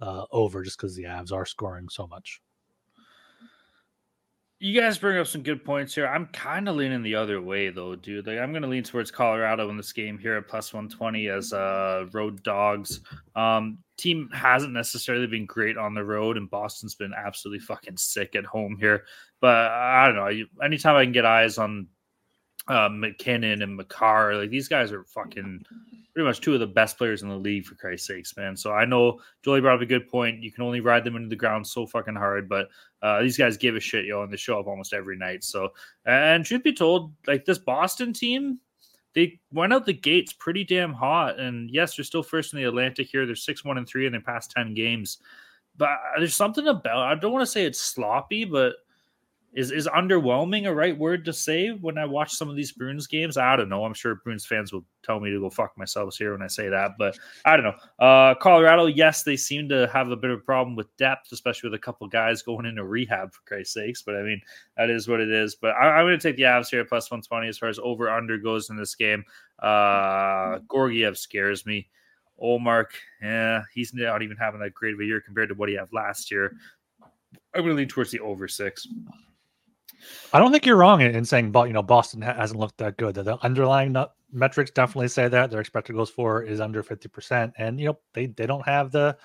uh, 0.01 0.25
over 0.31 0.63
just 0.63 0.77
because 0.77 0.95
the 0.95 1.03
Avs 1.03 1.31
are 1.31 1.45
scoring 1.45 1.89
so 1.89 2.07
much. 2.07 2.41
You 4.59 4.79
guys 4.79 4.97
bring 4.97 5.19
up 5.19 5.27
some 5.27 5.43
good 5.43 5.63
points 5.63 5.93
here. 5.93 6.07
I'm 6.07 6.25
kind 6.27 6.67
of 6.67 6.75
leaning 6.75 7.03
the 7.03 7.13
other 7.13 7.39
way 7.39 7.69
though, 7.69 7.95
dude. 7.95 8.25
Like 8.25 8.39
I'm 8.39 8.51
going 8.51 8.63
to 8.63 8.67
lean 8.67 8.83
towards 8.83 9.11
Colorado 9.11 9.69
in 9.69 9.77
this 9.77 9.93
game 9.93 10.17
here 10.17 10.35
at 10.35 10.47
plus 10.47 10.73
120 10.73 11.27
as 11.27 11.53
uh 11.53 12.07
road 12.11 12.41
dogs. 12.41 13.01
Um 13.35 13.77
team 13.97 14.29
hasn't 14.33 14.73
necessarily 14.73 15.27
been 15.27 15.45
great 15.45 15.77
on 15.77 15.93
the 15.93 16.03
road 16.03 16.37
and 16.37 16.49
Boston's 16.49 16.95
been 16.95 17.13
absolutely 17.15 17.59
fucking 17.59 17.97
sick 17.97 18.35
at 18.35 18.45
home 18.45 18.77
here. 18.79 19.03
But 19.41 19.71
I 19.71 20.07
don't 20.07 20.15
know, 20.15 20.45
anytime 20.65 20.95
I 20.95 21.03
can 21.03 21.13
get 21.13 21.25
eyes 21.25 21.59
on 21.59 21.87
uh, 22.67 22.89
MacKinnon 22.91 23.61
and 23.61 23.75
Makar. 23.75 24.35
Like 24.35 24.49
these 24.49 24.67
guys 24.67 24.91
are 24.91 25.03
fucking 25.05 25.63
pretty 26.17 26.27
much 26.27 26.41
two 26.41 26.55
of 26.55 26.59
the 26.59 26.65
best 26.65 26.97
players 26.97 27.21
in 27.21 27.29
the 27.29 27.35
league 27.35 27.63
for 27.63 27.75
Christ's 27.75 28.07
sakes, 28.07 28.35
man. 28.35 28.57
So 28.57 28.73
I 28.73 28.85
know 28.85 29.19
Jolie 29.43 29.61
brought 29.61 29.75
up 29.75 29.81
a 29.81 29.85
good 29.85 30.09
point. 30.09 30.41
You 30.41 30.51
can 30.51 30.63
only 30.63 30.79
ride 30.79 31.03
them 31.03 31.15
into 31.15 31.29
the 31.29 31.35
ground 31.35 31.67
so 31.67 31.85
fucking 31.85 32.15
hard, 32.15 32.49
but 32.49 32.69
uh, 33.03 33.21
these 33.21 33.37
guys 33.37 33.55
give 33.55 33.75
a 33.75 33.79
shit, 33.79 34.05
yo, 34.05 34.23
and 34.23 34.33
they 34.33 34.37
show 34.37 34.59
up 34.59 34.65
almost 34.65 34.93
every 34.93 35.15
night. 35.15 35.43
So 35.43 35.73
and 36.07 36.43
truth 36.43 36.63
be 36.63 36.73
told, 36.73 37.13
like 37.27 37.45
this 37.45 37.59
Boston 37.59 38.13
team, 38.13 38.57
they 39.13 39.39
went 39.51 39.73
out 39.73 39.85
the 39.85 39.93
gates 39.93 40.33
pretty 40.33 40.63
damn 40.63 40.91
hot. 40.91 41.39
And 41.39 41.69
yes, 41.69 41.95
they're 41.95 42.03
still 42.03 42.23
first 42.23 42.51
in 42.51 42.57
the 42.57 42.65
Atlantic 42.67 43.09
here. 43.11 43.27
They're 43.27 43.35
six 43.35 43.63
one 43.63 43.77
and 43.77 43.87
three 43.87 44.07
in 44.07 44.11
their 44.11 44.19
past 44.19 44.49
ten 44.49 44.73
games. 44.73 45.19
But 45.77 45.99
there's 46.17 46.33
something 46.33 46.67
about 46.67 46.97
I 46.97 47.13
don't 47.13 47.31
want 47.31 47.43
to 47.43 47.51
say 47.51 47.63
it's 47.63 47.79
sloppy, 47.79 48.43
but 48.43 48.73
is 49.57 49.71
is 49.71 49.87
underwhelming 49.87 50.67
a 50.67 50.73
right 50.73 50.95
word 50.95 51.25
to 51.25 51.33
say 51.33 51.69
when 51.69 51.97
I 51.97 52.05
watch 52.05 52.31
some 52.35 52.47
of 52.47 52.55
these 52.55 52.71
Bruins 52.71 53.07
games? 53.07 53.37
I 53.37 53.55
don't 53.55 53.69
know. 53.69 53.83
I'm 53.83 53.93
sure 53.95 54.13
Bruins 54.23 54.45
fans 54.45 54.71
will 54.71 54.85
tell 55.01 55.19
me 55.19 55.31
to 55.31 55.39
go 55.39 55.49
fuck 55.49 55.75
myself 55.75 56.15
here 56.15 56.31
when 56.33 56.43
I 56.43 56.47
say 56.47 56.69
that, 56.69 56.91
but 56.99 57.17
I 57.43 57.57
don't 57.57 57.65
know. 57.65 58.05
Uh, 58.05 58.35
Colorado, 58.35 58.85
yes, 58.85 59.23
they 59.23 59.35
seem 59.35 59.67
to 59.69 59.89
have 59.91 60.11
a 60.11 60.15
bit 60.15 60.29
of 60.29 60.37
a 60.41 60.43
problem 60.43 60.75
with 60.75 60.95
depth, 60.97 61.31
especially 61.31 61.71
with 61.71 61.79
a 61.79 61.81
couple 61.81 62.07
guys 62.07 62.43
going 62.43 62.67
into 62.67 62.85
rehab 62.85 63.33
for 63.33 63.41
Christ's 63.47 63.73
sakes. 63.73 64.03
But 64.03 64.17
I 64.17 64.21
mean, 64.21 64.39
that 64.77 64.91
is 64.91 65.07
what 65.07 65.21
it 65.21 65.31
is. 65.31 65.55
But 65.55 65.71
I, 65.71 66.01
am 66.01 66.05
going 66.05 66.19
to 66.19 66.21
take 66.21 66.35
the 66.35 66.43
Avs 66.43 66.69
here 66.69 66.81
at 66.81 66.87
plus 66.89 67.09
120 67.09 67.47
as 67.47 67.57
far 67.57 67.69
as 67.69 67.79
over 67.79 68.11
under 68.11 68.37
goes 68.37 68.69
in 68.69 68.77
this 68.77 68.93
game. 68.93 69.25
Uh, 69.57 70.59
Georgiev 70.71 71.17
scares 71.17 71.65
me. 71.65 71.89
Ullmark, 72.39 72.89
yeah, 73.23 73.63
he's 73.73 73.91
not 73.95 74.21
even 74.21 74.37
having 74.37 74.59
that 74.59 74.75
great 74.75 74.93
of 74.93 74.99
a 74.99 75.03
year 75.05 75.19
compared 75.19 75.49
to 75.49 75.55
what 75.55 75.69
he 75.69 75.73
had 75.73 75.91
last 75.91 76.29
year. 76.29 76.55
I'm 77.55 77.63
going 77.63 77.69
to 77.69 77.73
lean 77.73 77.87
towards 77.87 78.11
the 78.11 78.19
over 78.19 78.47
six. 78.47 78.87
I 80.33 80.39
don't 80.39 80.51
think 80.51 80.65
you're 80.65 80.77
wrong 80.77 81.01
in, 81.01 81.25
saying, 81.25 81.51
but 81.51 81.67
you 81.67 81.73
know, 81.73 81.83
Boston 81.83 82.21
hasn't 82.21 82.59
looked 82.59 82.77
that 82.77 82.97
good. 82.97 83.15
The 83.15 83.37
underlying 83.43 83.95
metrics 84.31 84.71
definitely 84.71 85.07
say 85.07 85.27
that 85.27 85.51
their 85.51 85.59
expected 85.59 85.93
goals 85.95 86.09
for 86.09 86.43
is 86.43 86.59
under 86.59 86.83
fifty 86.83 87.09
percent, 87.09 87.53
and 87.57 87.79
you 87.79 87.87
know 87.87 87.99
they 88.13 88.27
they 88.27 88.45
don't 88.45 88.65
have 88.65 88.91
the 88.91 89.17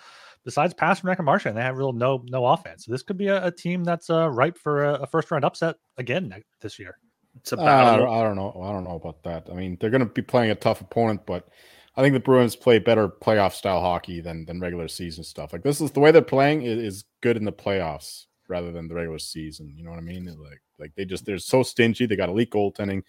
besides 0.45 0.75
Pastrnak 0.75 1.19
and 1.19 1.27
Marchand, 1.27 1.57
they 1.57 1.63
have 1.63 1.77
real 1.77 1.93
no 1.93 2.25
no 2.29 2.47
offense. 2.47 2.85
So 2.85 2.93
this 2.93 3.03
could 3.03 3.17
be 3.17 3.29
a, 3.29 3.47
a 3.47 3.51
team 3.51 3.85
that's 3.85 4.11
uh, 4.11 4.29
ripe 4.31 4.59
for 4.59 4.85
a, 4.85 4.95
a, 4.95 5.07
first 5.07 5.31
round 5.31 5.45
upset 5.45 5.77
again 5.99 6.35
this 6.61 6.79
year. 6.79 6.99
It's 7.37 7.53
a 7.53 7.57
battle. 7.57 8.07
Uh, 8.07 8.11
I 8.11 8.23
don't 8.23 8.37
know. 8.37 8.61
I 8.63 8.73
don't 8.73 8.85
know 8.85 8.97
about 8.97 9.23
that. 9.25 9.49
I 9.51 9.55
mean, 9.55 9.79
they're 9.81 9.91
going 9.91 10.01
to 10.01 10.07
be 10.07 10.23
playing 10.23 10.51
a 10.51 10.55
tough 10.55 10.81
opponent, 10.81 11.23
but 11.27 11.49
I 11.97 12.03
think 12.03 12.13
the 12.13 12.21
Bruins 12.21 12.57
play 12.57 12.79
better 12.79 13.09
playoff 13.09 13.53
style 13.53 13.81
hockey 13.81 14.21
than 14.21 14.45
than 14.45 14.61
regular 14.61 14.89
season 14.89 15.25
stuff. 15.25 15.53
Like 15.53 15.63
this 15.63 15.81
is 15.81 15.91
the 15.93 16.01
way 16.01 16.11
they're 16.11 16.23
playing 16.23 16.63
is, 16.63 16.79
is 16.79 17.05
good 17.21 17.37
in 17.37 17.45
the 17.45 17.53
playoffs 17.53 18.27
rather 18.49 18.73
than 18.73 18.89
the 18.89 18.95
regular 18.95 19.19
season. 19.19 19.73
You 19.77 19.85
know 19.85 19.91
what 19.91 19.99
I 19.99 20.03
mean? 20.03 20.27
Like 20.27 20.63
like 20.79 20.93
they 20.97 21.05
just 21.05 21.25
they're 21.25 21.39
so 21.39 21.63
stingy. 21.63 22.07
They 22.07 22.17
got 22.17 22.29
elite 22.29 22.51
goaltending. 22.51 23.03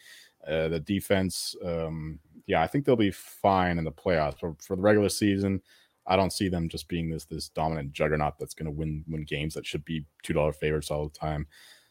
Uh, 0.47 0.67
the 0.67 0.79
defense, 0.79 1.55
um, 1.63 2.19
yeah, 2.47 2.61
I 2.61 2.67
think 2.67 2.83
they'll 2.83 2.97
be 2.97 3.11
fine 3.11 3.77
in 3.77 3.85
the 3.85 3.91
playoffs. 3.91 4.37
For, 4.39 4.53
for 4.59 4.75
the 4.75 4.81
regular 4.81 5.07
season, 5.07 5.61
I 6.05 6.17
don't 6.17 6.33
see 6.33 6.49
them 6.49 6.67
just 6.67 6.89
being 6.89 7.09
this 7.09 7.25
this 7.25 7.49
dominant 7.49 7.93
juggernaut 7.93 8.37
that's 8.37 8.53
going 8.53 8.65
to 8.65 8.71
win 8.71 9.05
win 9.07 9.23
games 9.23 9.53
that 9.53 9.65
should 9.65 9.85
be 9.85 10.05
two 10.21 10.33
dollar 10.33 10.53
favorites 10.53 10.91
all 10.91 11.07
the 11.07 11.17
time. 11.17 11.47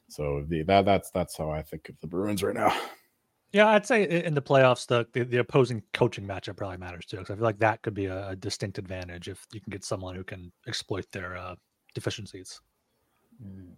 So 0.09 0.45
the, 0.47 0.63
that 0.65 0.85
that's 0.85 1.11
that's 1.11 1.37
how 1.37 1.51
I 1.51 1.63
think 1.63 1.89
of 1.89 1.99
the 2.01 2.07
Bruins 2.07 2.43
right 2.43 2.55
now. 2.55 2.77
Yeah, 3.53 3.69
I'd 3.69 3.87
say 3.87 4.25
in 4.25 4.35
the 4.35 4.43
playoffs, 4.43 4.87
the 4.87 5.07
the, 5.13 5.25
the 5.25 5.39
opposing 5.39 5.83
coaching 5.93 6.27
matchup 6.27 6.57
probably 6.57 6.79
matters 6.79 7.07
too. 7.07 7.19
Because 7.19 7.33
I 7.33 7.37
feel 7.37 7.45
like 7.45 7.59
that 7.59 7.83
could 7.83 7.95
be 7.95 8.07
a, 8.07 8.29
a, 8.29 8.37
distinct 8.37 8.79
advantage 8.79 9.29
if 9.29 9.47
you 9.53 9.61
can 9.61 9.71
get 9.71 9.85
someone 9.85 10.15
who 10.15 10.25
can 10.25 10.51
exploit 10.67 11.05
their 11.13 11.37
uh, 11.37 11.55
deficiencies. 11.95 12.61
Mm. 13.45 13.73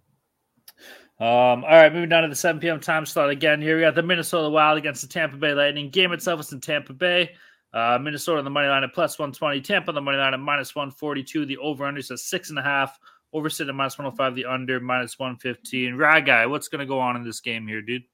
Um, 1.20 1.64
all 1.64 1.70
right, 1.70 1.92
moving 1.92 2.08
down 2.08 2.24
to 2.24 2.28
the 2.28 2.34
7 2.34 2.60
p.m. 2.60 2.80
time 2.80 3.06
slot 3.06 3.30
again. 3.30 3.62
Here 3.62 3.76
we 3.76 3.82
got 3.82 3.94
the 3.94 4.02
Minnesota 4.02 4.48
Wild 4.50 4.78
against 4.78 5.02
the 5.02 5.08
Tampa 5.08 5.36
Bay 5.36 5.54
Lightning. 5.54 5.90
Game 5.90 6.12
itself 6.12 6.40
is 6.40 6.52
in 6.52 6.60
Tampa 6.60 6.92
Bay. 6.92 7.30
Uh, 7.72 7.98
Minnesota 8.00 8.38
on 8.38 8.44
the 8.44 8.50
money 8.50 8.68
line 8.68 8.84
at 8.84 8.92
plus 8.94 9.18
120. 9.18 9.60
Tampa 9.60 9.90
on 9.90 9.94
the 9.94 10.00
money 10.00 10.18
line 10.18 10.34
at 10.34 10.40
minus 10.40 10.74
142. 10.74 11.46
The 11.46 11.56
over 11.58 11.84
under 11.84 12.00
is 12.00 12.10
at 12.10 12.18
six 12.18 12.50
and 12.50 12.58
a 12.58 12.62
half. 12.62 12.98
Over 13.32 13.50
sit 13.50 13.68
at 13.68 13.74
minus 13.74 13.98
105. 13.98 14.34
The 14.34 14.44
under 14.44 14.80
minus 14.80 15.18
115. 15.18 15.96
Rad 15.96 16.26
guy, 16.26 16.46
what's 16.46 16.68
going 16.68 16.80
to 16.80 16.86
go 16.86 17.00
on 17.00 17.16
in 17.16 17.24
this 17.24 17.40
game 17.40 17.66
here, 17.66 17.82
dude? 17.82 18.04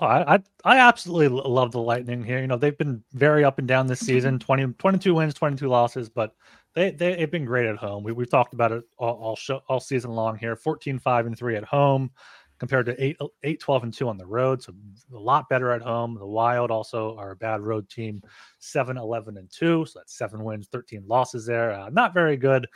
Oh, 0.00 0.06
I, 0.06 0.34
I, 0.34 0.42
I 0.64 0.78
absolutely 0.78 1.28
love 1.28 1.72
the 1.72 1.80
Lightning 1.80 2.22
here. 2.22 2.40
You 2.40 2.46
know, 2.46 2.56
they've 2.56 2.76
been 2.76 3.02
very 3.12 3.44
up 3.44 3.58
and 3.58 3.66
down 3.66 3.86
this 3.86 4.00
season 4.00 4.38
20, 4.40 4.74
22 4.74 5.14
wins, 5.14 5.34
22 5.34 5.68
losses, 5.68 6.08
but 6.08 6.34
they, 6.74 6.90
they, 6.90 7.16
they've 7.16 7.30
been 7.30 7.44
great 7.44 7.66
at 7.66 7.76
home. 7.76 8.04
We, 8.04 8.12
we've 8.12 8.30
talked 8.30 8.54
about 8.54 8.72
it 8.72 8.84
all, 8.96 9.14
all, 9.14 9.36
show, 9.36 9.60
all 9.68 9.80
season 9.80 10.12
long 10.12 10.36
here 10.36 10.56
14, 10.56 10.98
5, 10.98 11.26
and 11.26 11.36
3 11.36 11.56
at 11.56 11.64
home 11.64 12.10
compared 12.58 12.86
to 12.86 13.02
8, 13.02 13.16
8, 13.42 13.60
12, 13.60 13.82
and 13.84 13.92
2 13.92 14.08
on 14.08 14.18
the 14.18 14.26
road. 14.26 14.62
So 14.62 14.74
a 15.14 15.18
lot 15.18 15.48
better 15.48 15.72
at 15.72 15.82
home. 15.82 16.14
The 16.14 16.26
Wild 16.26 16.70
also 16.70 17.16
are 17.16 17.32
a 17.32 17.36
bad 17.36 17.62
road 17.62 17.88
team, 17.88 18.22
7, 18.58 18.96
11, 18.96 19.38
and 19.38 19.50
2. 19.50 19.86
So 19.86 19.98
that's 19.98 20.16
seven 20.16 20.44
wins, 20.44 20.68
13 20.70 21.04
losses 21.06 21.46
there. 21.46 21.72
Uh, 21.72 21.88
not 21.90 22.14
very 22.14 22.36
good. 22.36 22.66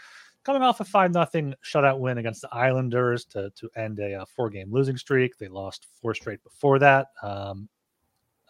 Coming 0.42 0.62
off 0.62 0.80
a 0.80 0.85
5 0.85 1.12
nothing 1.12 1.54
shutout 1.64 1.98
win 1.98 2.18
against 2.18 2.42
the 2.42 2.52
Islanders 2.52 3.24
to, 3.26 3.50
to 3.50 3.70
end 3.76 3.98
a, 3.98 4.12
a 4.12 4.22
uh, 4.22 4.24
four 4.24 4.50
game 4.50 4.72
losing 4.72 4.96
streak. 4.96 5.38
They 5.38 5.48
lost 5.48 5.87
four 6.00 6.14
straight 6.14 6.42
before 6.42 6.78
that. 6.80 7.09
Um, 7.22 7.68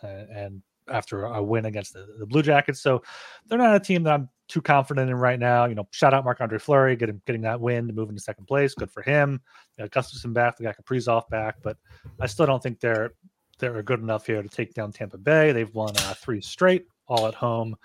and 0.02 0.62
after 0.88 1.24
a 1.24 1.42
win 1.42 1.64
against 1.64 1.94
the, 1.94 2.06
the 2.18 2.26
Blue 2.26 2.42
Jackets. 2.42 2.80
So 2.80 3.02
they're 3.46 3.58
not 3.58 3.76
a 3.76 3.80
team 3.80 4.02
that 4.04 4.14
I'm 4.14 4.28
too 4.48 4.60
confident 4.60 5.10
in 5.10 5.16
right 5.16 5.38
now. 5.38 5.64
You 5.64 5.74
know, 5.74 5.88
shout 5.90 6.14
out 6.14 6.24
Marc-Andre 6.24 6.58
Fleury, 6.58 6.96
getting 6.96 7.20
getting 7.26 7.42
that 7.42 7.60
win 7.60 7.86
to 7.86 7.92
move 7.92 8.08
into 8.08 8.20
second 8.20 8.46
place. 8.46 8.74
Good 8.74 8.90
for 8.90 9.02
him. 9.02 9.40
You 9.78 9.86
Gustavsson 9.86 10.32
back, 10.32 10.56
they 10.56 10.64
got 10.64 10.76
Kaprizov 10.76 11.28
back, 11.28 11.56
but 11.62 11.76
I 12.20 12.26
still 12.26 12.46
don't 12.46 12.62
think 12.62 12.80
they're 12.80 13.14
they're 13.58 13.82
good 13.82 14.00
enough 14.00 14.26
here 14.26 14.42
to 14.42 14.48
take 14.48 14.74
down 14.74 14.92
Tampa 14.92 15.18
Bay. 15.18 15.52
They've 15.52 15.72
won 15.74 15.96
uh, 15.96 16.14
three 16.14 16.40
straight, 16.40 16.86
all 17.06 17.26
at 17.26 17.34
home. 17.34 17.76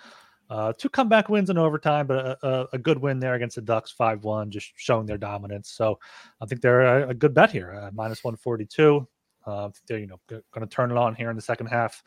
Uh, 0.49 0.73
two 0.75 0.89
comeback 0.89 1.29
wins 1.29 1.51
in 1.51 1.59
overtime, 1.59 2.07
but 2.07 2.25
a, 2.25 2.47
a, 2.47 2.67
a 2.73 2.77
good 2.77 2.97
win 2.97 3.19
there 3.19 3.35
against 3.35 3.55
the 3.55 3.61
Ducks, 3.61 3.91
five 3.91 4.23
one, 4.23 4.49
just 4.49 4.71
showing 4.75 5.05
their 5.05 5.17
dominance. 5.17 5.69
So 5.69 5.99
I 6.41 6.47
think 6.47 6.61
they're 6.61 7.03
a, 7.03 7.09
a 7.09 7.13
good 7.13 7.35
bet 7.35 7.51
here, 7.51 7.71
uh, 7.73 7.91
minus 7.93 8.23
one 8.23 8.35
forty 8.35 8.65
two. 8.65 9.07
Uh, 9.45 9.69
they're 9.87 9.99
you 9.99 10.07
know 10.07 10.19
going 10.27 10.43
to 10.59 10.67
turn 10.67 10.91
it 10.91 10.97
on 10.97 11.15
here 11.15 11.29
in 11.29 11.35
the 11.35 11.41
second 11.41 11.67
half 11.67 12.03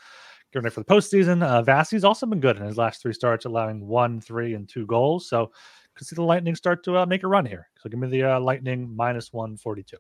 getting 0.53 0.65
ready 0.65 0.75
for 0.75 0.81
the 0.81 0.87
postseason. 0.87 1.43
Uh, 1.43 2.07
also 2.07 2.27
been 2.27 2.41
good 2.41 2.57
in 2.57 2.65
his 2.65 2.77
last 2.77 3.03
three 3.03 3.13
starts, 3.13 3.45
allowing 3.45 3.87
one, 3.87 4.21
three, 4.21 4.55
and 4.55 4.69
two 4.69 4.87
goals. 4.87 5.29
So 5.29 5.51
could 5.95 6.07
see 6.07 6.17
the 6.17 6.23
Lightning 6.23 6.55
start 6.55 6.85
to 6.85 6.99
uh, 6.99 7.07
make 7.07 7.23
a 7.23 7.29
run 7.29 7.47
here. 7.47 7.69
So 7.79 7.89
give 7.89 7.99
me 7.99 8.09
the 8.09 8.25
uh, 8.25 8.41
Lightning 8.41 8.95
minus 8.95 9.33
142. 9.33 9.97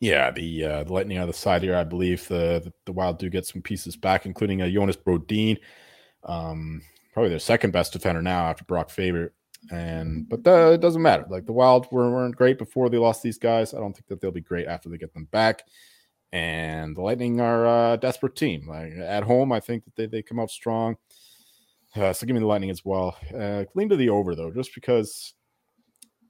Yeah, 0.00 0.30
the, 0.30 0.64
uh, 0.64 0.84
the 0.84 0.92
Lightning 0.92 1.18
on 1.18 1.26
the 1.26 1.32
side 1.32 1.62
here. 1.62 1.76
I 1.76 1.84
believe 1.84 2.26
the, 2.28 2.60
the, 2.64 2.72
the 2.84 2.92
Wild 2.92 3.18
do 3.18 3.30
get 3.30 3.46
some 3.46 3.62
pieces 3.62 3.96
back, 3.96 4.26
including 4.26 4.60
a 4.60 4.66
uh, 4.66 4.70
Jonas 4.70 4.96
Brodin, 4.96 5.58
um, 6.24 6.82
probably 7.12 7.30
their 7.30 7.38
second 7.38 7.72
best 7.72 7.92
defender 7.92 8.22
now 8.22 8.46
after 8.46 8.64
Brock 8.64 8.90
Faber. 8.90 9.32
And 9.70 10.28
but 10.28 10.46
uh, 10.46 10.72
it 10.72 10.80
doesn't 10.80 11.02
matter. 11.02 11.24
Like 11.28 11.46
the 11.46 11.52
Wild 11.52 11.88
were, 11.90 12.10
weren't 12.10 12.36
great 12.36 12.58
before 12.58 12.88
they 12.88 12.98
lost 12.98 13.22
these 13.22 13.38
guys. 13.38 13.72
I 13.72 13.78
don't 13.78 13.94
think 13.94 14.06
that 14.08 14.20
they'll 14.20 14.30
be 14.30 14.40
great 14.40 14.66
after 14.66 14.88
they 14.88 14.98
get 14.98 15.14
them 15.14 15.28
back 15.32 15.62
and 16.32 16.96
the 16.96 17.02
Lightning 17.02 17.40
are 17.40 17.92
a 17.92 17.96
desperate 17.96 18.36
team. 18.36 18.68
Like 18.68 18.92
at 18.92 19.24
home, 19.24 19.52
I 19.52 19.60
think 19.60 19.84
that 19.84 19.96
they, 19.96 20.06
they 20.06 20.22
come 20.22 20.40
out 20.40 20.50
strong. 20.50 20.96
Uh, 21.94 22.12
so 22.12 22.26
give 22.26 22.34
me 22.34 22.40
the 22.40 22.46
Lightning 22.46 22.70
as 22.70 22.84
well. 22.84 23.16
Uh, 23.34 23.64
lean 23.74 23.88
to 23.88 23.96
the 23.96 24.10
over 24.10 24.34
though, 24.34 24.50
just 24.50 24.74
because 24.74 25.34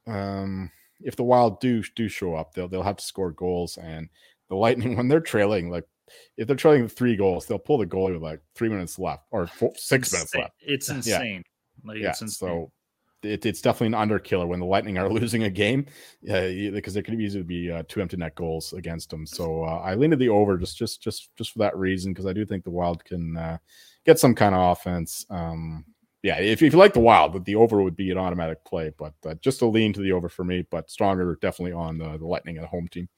um, 0.06 0.70
if 1.00 1.16
the 1.16 1.24
Wild 1.24 1.61
do 1.61 1.82
do 1.94 2.09
show 2.09 2.35
up, 2.35 2.54
they'll 2.54 2.68
they'll 2.68 2.82
have 2.82 2.96
to 2.96 3.04
score 3.04 3.32
goals, 3.32 3.78
and 3.78 4.09
the 4.48 4.56
Lightning 4.56 4.96
when 4.96 5.09
they're 5.09 5.20
trailing, 5.20 5.70
like 5.70 5.85
if 6.37 6.46
they're 6.46 6.56
trailing 6.56 6.88
three 6.88 7.16
goals, 7.16 7.46
they'll 7.46 7.59
pull 7.59 7.78
the 7.78 7.87
goalie 7.87 8.12
with 8.12 8.22
like 8.22 8.40
three 8.54 8.68
minutes 8.68 8.98
left 8.98 9.24
or 9.30 9.46
four, 9.46 9.72
six 9.76 10.12
minutes 10.12 10.35
left. 10.35 10.52
It's 10.61 10.88
insane. 10.88 11.42
Yeah. 11.85 11.88
Like, 11.92 12.00
yeah. 12.00 12.11
It's 12.11 12.22
insane. 12.22 12.48
So 12.48 12.72
it, 13.27 13.47
it's 13.47 13.61
definitely 13.61 13.89
an 13.89 13.95
under 13.95 14.19
killer 14.19 14.47
when 14.47 14.61
the 14.61 14.67
Lightning 14.67 14.99
are 14.99 15.09
losing 15.12 15.43
a 15.45 15.51
game 15.51 15.87
because 16.23 16.95
there 16.95 17.03
could 17.03 17.21
easily 17.21 17.45
be 17.45 17.71
uh, 17.71 17.83
two 17.89 18.01
empty 18.01 18.17
net 18.17 18.35
goals 18.35 18.73
against 18.73 19.11
them. 19.11 19.27
So 19.27 19.65
uh, 19.65 19.81
I 19.85 19.95
lean 19.95 20.11
to 20.11 20.17
the 20.17 20.29
over 20.29 20.57
just 20.57 20.77
just 20.77 21.03
just 21.03 21.31
just 21.37 21.53
for 21.53 21.59
that 21.61 21.77
reason 21.77 22.12
because 22.12 22.27
I 22.27 22.33
do 22.33 22.45
think 22.45 22.65
the 22.65 22.71
Wild 22.71 23.05
can 23.05 23.37
uh, 23.37 23.59
get 24.05 24.19
some 24.19 24.35
kind 24.35 24.55
of 24.55 24.73
offense. 24.73 25.27
Um, 25.31 25.85
yeah, 26.23 26.39
if, 26.39 26.62
if 26.62 26.73
you 26.73 26.79
like 26.79 26.95
the 26.95 27.01
Wild, 27.01 27.45
the 27.45 27.55
over 27.57 27.83
would 27.83 27.97
be 27.97 28.11
an 28.11 28.19
automatic 28.19 28.65
play, 28.65 28.93
but 28.99 29.12
just 29.41 29.62
a 29.62 29.67
lean 29.67 29.93
to 29.93 30.01
the 30.01 30.12
over 30.12 30.29
for 30.29 30.45
me. 30.45 30.67
But 30.71 30.91
stronger 30.91 31.39
definitely 31.41 31.73
on 31.73 31.99
the, 31.99 32.17
the 32.19 32.27
Lightning 32.27 32.57
and 32.57 32.65
the 32.65 32.69
home 32.69 32.89
team 32.89 33.09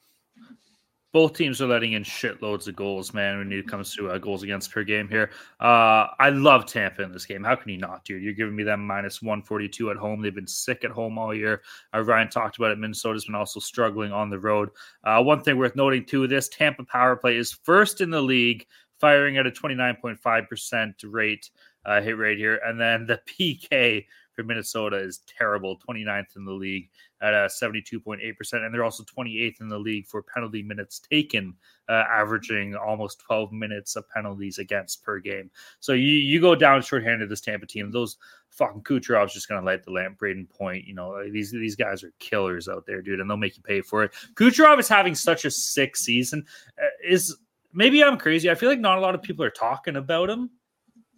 both 1.19 1.33
teams 1.33 1.61
are 1.61 1.67
letting 1.67 1.95
in 1.95 2.05
shitloads 2.05 2.69
of 2.69 2.77
goals, 2.77 3.13
man, 3.13 3.39
when 3.39 3.51
it 3.51 3.67
comes 3.67 3.93
to 3.93 4.09
uh, 4.09 4.19
goals 4.19 4.45
against 4.45 4.71
per 4.71 4.85
game 4.85 5.09
here. 5.09 5.33
Uh, 5.59 6.07
I 6.21 6.31
love 6.31 6.65
Tampa 6.65 7.03
in 7.03 7.11
this 7.11 7.27
game. 7.27 7.43
How 7.43 7.57
can 7.57 7.73
you 7.73 7.77
not, 7.77 8.05
dude? 8.05 8.23
You're 8.23 8.35
giving 8.35 8.55
me 8.55 8.63
them 8.63 8.87
minus 8.87 9.21
142 9.21 9.91
at 9.91 9.97
home. 9.97 10.23
They've 10.23 10.33
been 10.33 10.47
sick 10.47 10.85
at 10.85 10.93
home 10.93 11.19
all 11.19 11.35
year. 11.35 11.63
Uh, 11.93 12.05
Ryan 12.05 12.29
talked 12.31 12.59
about 12.59 12.71
it. 12.71 12.79
Minnesota's 12.79 13.25
been 13.25 13.35
also 13.35 13.59
struggling 13.59 14.13
on 14.13 14.31
the 14.31 14.39
road. 14.39 14.69
Uh, 15.03 15.21
one 15.21 15.43
thing 15.43 15.59
worth 15.59 15.75
noting, 15.75 16.05
too, 16.05 16.29
this 16.29 16.49
Tampa 16.49 16.85
power 16.85 17.17
play 17.17 17.37
is 17.37 17.51
first 17.51 18.01
in 18.01 18.11
the 18.11 18.23
league, 18.23 18.65
firing 19.01 19.39
at 19.39 19.47
a 19.49 19.51
29.5% 19.51 20.95
rate 21.03 21.51
uh, 21.85 22.01
hit 22.01 22.17
rate 22.17 22.39
here. 22.39 22.61
And 22.65 22.81
then 22.81 23.07
the 23.07 23.21
PK 23.29 24.05
for 24.39 24.45
Minnesota 24.45 24.97
is 24.97 25.23
terrible, 25.27 25.81
29th 25.81 26.37
in 26.37 26.45
the 26.45 26.53
league 26.53 26.89
at 27.21 27.35
uh, 27.35 27.49
72.8%. 27.49 28.53
And 28.53 28.73
they're 28.73 28.85
also 28.85 29.03
28th 29.03 29.61
in 29.61 29.69
the 29.69 29.77
league 29.77 30.07
for 30.07 30.23
penalty 30.23 30.63
minutes 30.63 31.01
taken, 31.01 31.55
uh, 31.89 32.05
averaging 32.09 32.77
almost 32.77 33.19
12 33.19 33.53
minutes 33.53 33.97
of 33.97 34.09
penalties 34.11 34.59
against 34.59 35.03
per 35.03 35.19
game. 35.19 35.51
So 35.81 35.93
you, 35.93 36.07
you 36.07 36.41
go 36.41 36.55
down 36.55 36.83
shorthanded 36.83 37.29
this 37.29 37.41
Tampa 37.41 37.67
team, 37.67 37.91
those 37.91 38.17
fucking 38.51 38.83
Kucherov's 38.83 39.35
just 39.35 39.49
going 39.49 39.61
to 39.61 39.67
light 39.67 39.83
the 39.83 39.91
lamp. 39.91 40.21
Brayden 40.21 40.49
Point, 40.49 40.87
you 40.87 40.95
know, 40.95 41.29
these, 41.29 41.51
these 41.51 41.75
guys 41.75 42.05
are 42.05 42.13
killers 42.21 42.69
out 42.69 42.87
there, 42.87 43.03
dude, 43.03 43.19
and 43.19 43.29
they'll 43.29 43.37
make 43.37 43.57
you 43.57 43.63
pay 43.65 43.81
for 43.81 44.05
it. 44.05 44.13
Kucherov 44.35 44.79
is 44.79 44.87
having 44.87 45.17
such 45.17 45.47
a 45.47 45.51
sick 45.51 45.97
season. 45.97 46.47
Uh, 46.81 46.87
is 47.05 47.37
maybe 47.73 48.05
I'm 48.05 48.19
crazy. 48.19 48.49
I 48.49 48.55
feel 48.55 48.69
like 48.69 48.79
not 48.79 48.99
a 48.99 49.01
lot 49.01 49.17
of 49.17 49.23
people 49.23 49.45
are 49.45 49.51
talking 49.51 49.97
about 49.97 50.31
him 50.31 50.51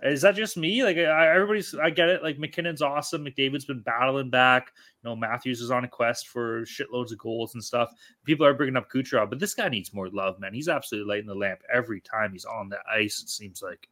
is 0.02 0.22
that 0.22 0.34
just 0.34 0.56
me? 0.56 0.84
Like 0.84 0.96
I, 0.96 1.34
everybody's, 1.34 1.74
I 1.74 1.90
get 1.90 2.08
it. 2.08 2.22
Like 2.22 2.38
MacKinnon's 2.38 2.82
awesome. 2.82 3.24
McDavid's 3.24 3.64
been 3.64 3.80
battling 3.80 4.30
back. 4.30 4.72
You 5.02 5.10
know, 5.10 5.16
Matthews 5.16 5.60
is 5.60 5.70
on 5.70 5.84
a 5.84 5.88
quest 5.88 6.28
for 6.28 6.62
shitloads 6.62 7.12
of 7.12 7.18
goals 7.18 7.54
and 7.54 7.62
stuff. 7.62 7.90
People 8.24 8.46
are 8.46 8.54
bringing 8.54 8.76
up 8.76 8.90
Kucherov, 8.90 9.30
but 9.30 9.38
this 9.38 9.54
guy 9.54 9.68
needs 9.68 9.92
more 9.92 10.08
love, 10.08 10.40
man. 10.40 10.54
He's 10.54 10.68
absolutely 10.68 11.08
lighting 11.08 11.28
the 11.28 11.34
lamp 11.34 11.60
every 11.72 12.00
time 12.00 12.32
he's 12.32 12.44
on 12.44 12.68
the 12.68 12.78
ice. 12.90 13.20
It 13.22 13.28
seems 13.28 13.62
like. 13.62 13.88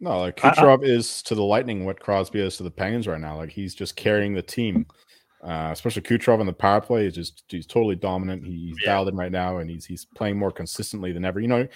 No, 0.00 0.20
like 0.20 0.36
Kucherov 0.36 0.84
I, 0.84 0.88
I, 0.88 0.90
is 0.90 1.22
to 1.22 1.34
the 1.34 1.44
Lightning 1.44 1.84
what 1.84 2.00
Crosby 2.00 2.40
is 2.40 2.56
to 2.56 2.62
the 2.62 2.70
Penguins 2.70 3.06
right 3.06 3.20
now. 3.20 3.36
Like 3.36 3.50
he's 3.50 3.74
just 3.74 3.96
carrying 3.96 4.34
the 4.34 4.42
team. 4.42 4.86
Uh, 5.42 5.68
especially 5.72 6.00
Kucherov 6.00 6.40
on 6.40 6.46
the 6.46 6.52
power 6.54 6.80
play 6.80 7.06
is 7.06 7.14
just 7.14 7.44
he's 7.48 7.66
totally 7.66 7.96
dominant. 7.96 8.46
He's 8.46 8.76
yeah. 8.82 8.92
dialed 8.92 9.08
in 9.08 9.16
right 9.16 9.30
now, 9.30 9.58
and 9.58 9.68
he's 9.68 9.84
he's 9.84 10.06
playing 10.16 10.38
more 10.38 10.50
consistently 10.50 11.12
than 11.12 11.24
ever. 11.24 11.38
You 11.38 11.48
know, 11.48 11.68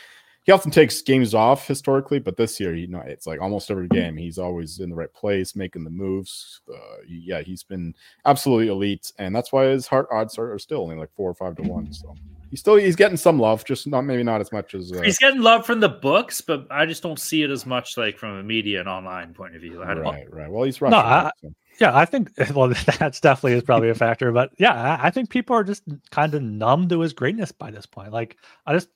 he 0.48 0.52
often 0.52 0.70
takes 0.70 1.02
games 1.02 1.34
off 1.34 1.68
historically, 1.68 2.18
but 2.18 2.38
this 2.38 2.58
year, 2.58 2.74
you 2.74 2.86
know, 2.86 3.00
it's 3.00 3.26
like 3.26 3.38
almost 3.38 3.70
every 3.70 3.86
game 3.86 4.16
he's 4.16 4.38
always 4.38 4.80
in 4.80 4.88
the 4.88 4.96
right 4.96 5.12
place, 5.12 5.54
making 5.54 5.84
the 5.84 5.90
moves. 5.90 6.62
Uh, 6.66 7.02
yeah, 7.06 7.42
he's 7.42 7.62
been 7.62 7.94
absolutely 8.24 8.68
elite, 8.68 9.12
and 9.18 9.36
that's 9.36 9.52
why 9.52 9.66
his 9.66 9.86
Hart 9.86 10.08
odds 10.10 10.38
are, 10.38 10.54
are, 10.54 10.58
still 10.58 10.80
only 10.80 10.96
like 10.96 11.12
four 11.14 11.28
or 11.28 11.34
five 11.34 11.54
to 11.56 11.62
one. 11.64 11.92
So 11.92 12.14
he's 12.48 12.60
still 12.60 12.76
he's 12.76 12.96
getting 12.96 13.18
some 13.18 13.38
love, 13.38 13.62
just 13.66 13.86
not 13.86 14.06
maybe 14.06 14.22
not 14.22 14.40
as 14.40 14.50
much 14.50 14.74
as 14.74 14.90
uh, 14.90 15.02
he's 15.02 15.18
getting 15.18 15.42
love 15.42 15.66
from 15.66 15.80
the 15.80 15.90
books, 15.90 16.40
but 16.40 16.66
I 16.70 16.86
just 16.86 17.02
don't 17.02 17.20
see 17.20 17.42
it 17.42 17.50
as 17.50 17.66
much 17.66 17.98
like 17.98 18.16
from 18.16 18.38
a 18.38 18.42
media 18.42 18.80
and 18.80 18.88
online 18.88 19.34
point 19.34 19.54
of 19.54 19.60
view. 19.60 19.82
right, 19.82 20.32
right. 20.32 20.50
Well, 20.50 20.64
he's 20.64 20.80
Russian. 20.80 20.98
No, 20.98 21.04
I, 21.04 21.30
so. 21.42 21.52
Yeah, 21.78 21.96
I 21.96 22.06
think 22.06 22.30
well 22.54 22.68
that's 22.68 23.20
definitely 23.20 23.52
is 23.52 23.64
probably 23.64 23.90
a 23.90 23.94
factor, 23.94 24.32
but 24.32 24.50
yeah, 24.58 24.98
I 24.98 25.10
think 25.10 25.28
people 25.28 25.54
are 25.56 25.64
just 25.64 25.82
kind 26.10 26.34
of 26.34 26.42
numb 26.42 26.88
to 26.88 27.00
his 27.00 27.12
greatness 27.12 27.52
by 27.52 27.70
this 27.70 27.84
point. 27.84 28.12
Like 28.12 28.38
I 28.66 28.72
just 28.72 28.88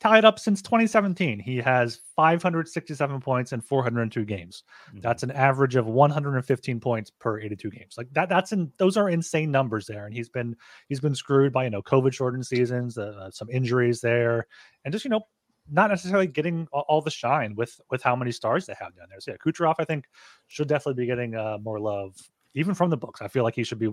tied 0.00 0.24
up 0.24 0.38
since 0.38 0.62
2017. 0.62 1.38
He 1.38 1.58
has 1.58 2.00
567 2.16 3.20
points 3.20 3.52
in 3.52 3.60
402 3.60 4.24
games. 4.24 4.64
Mm-hmm. 4.88 5.00
That's 5.00 5.22
an 5.22 5.30
average 5.30 5.76
of 5.76 5.86
115 5.86 6.80
points 6.80 7.10
per 7.10 7.40
82 7.40 7.70
games. 7.70 7.94
Like 7.96 8.12
that. 8.12 8.28
That's 8.28 8.52
in 8.52 8.72
those 8.78 8.96
are 8.96 9.08
insane 9.08 9.50
numbers 9.50 9.86
there. 9.86 10.06
And 10.06 10.14
he's 10.14 10.28
been 10.28 10.56
he's 10.88 11.00
been 11.00 11.14
screwed 11.14 11.52
by 11.52 11.64
you 11.64 11.70
know 11.70 11.82
COVID 11.82 12.12
shortened 12.12 12.46
seasons, 12.46 12.98
uh, 12.98 13.30
some 13.30 13.48
injuries 13.50 14.00
there, 14.00 14.46
and 14.84 14.92
just 14.92 15.04
you 15.04 15.10
know 15.10 15.22
not 15.70 15.90
necessarily 15.90 16.26
getting 16.26 16.66
all, 16.72 16.84
all, 16.88 17.00
the 17.00 17.10
shine 17.10 17.54
with 17.54 17.80
with 17.90 18.02
how 18.02 18.16
many 18.16 18.32
stars 18.32 18.66
they 18.66 18.74
have 18.78 18.94
down 18.96 19.06
there. 19.08 19.20
So 19.20 19.32
yeah, 19.32 19.36
Kucherov 19.44 19.76
I 19.78 19.84
think 19.84 20.06
should 20.48 20.68
definitely 20.68 21.02
be 21.02 21.06
getting 21.06 21.34
uh, 21.34 21.58
more 21.62 21.78
love 21.78 22.16
even 22.54 22.74
from 22.74 22.90
the 22.90 22.96
books. 22.96 23.22
I 23.22 23.28
feel 23.28 23.44
like 23.44 23.54
he 23.54 23.64
should 23.64 23.78
be 23.78 23.90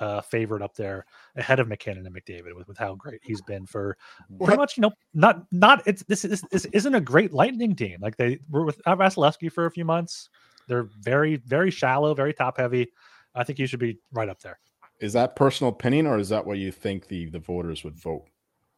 uh, 0.00 0.20
favorite 0.20 0.62
up 0.62 0.74
there 0.74 1.04
ahead 1.36 1.60
of 1.60 1.68
MacKinnon 1.68 2.06
and 2.06 2.14
McDavid 2.14 2.54
with, 2.56 2.68
with 2.68 2.78
how 2.78 2.94
great 2.94 3.20
he's 3.22 3.42
been 3.42 3.66
for 3.66 3.96
pretty 4.42 4.56
much, 4.56 4.76
you 4.76 4.82
know, 4.82 4.92
not 5.14 5.44
not 5.52 5.82
it's 5.86 6.02
this 6.04 6.22
this, 6.22 6.42
this 6.50 6.64
isn't 6.66 6.94
a 6.94 7.00
great 7.00 7.32
lightning 7.32 7.74
team. 7.74 7.98
Like 8.00 8.16
they 8.16 8.38
were 8.50 8.64
with 8.64 8.80
Vasilevskiy 8.84 9.52
for 9.52 9.66
a 9.66 9.70
few 9.70 9.84
months. 9.84 10.28
They're 10.68 10.88
very, 11.00 11.36
very 11.36 11.70
shallow, 11.70 12.14
very 12.14 12.32
top 12.32 12.58
heavy. 12.58 12.92
I 13.34 13.44
think 13.44 13.58
you 13.58 13.66
should 13.66 13.80
be 13.80 13.98
right 14.12 14.28
up 14.28 14.40
there. 14.40 14.58
Is 15.00 15.12
that 15.14 15.36
personal 15.36 15.72
opinion 15.72 16.06
or 16.06 16.18
is 16.18 16.28
that 16.28 16.46
what 16.46 16.58
you 16.58 16.70
think 16.70 17.08
the, 17.08 17.26
the 17.26 17.40
voters 17.40 17.82
would 17.82 17.96
vote? 17.96 18.26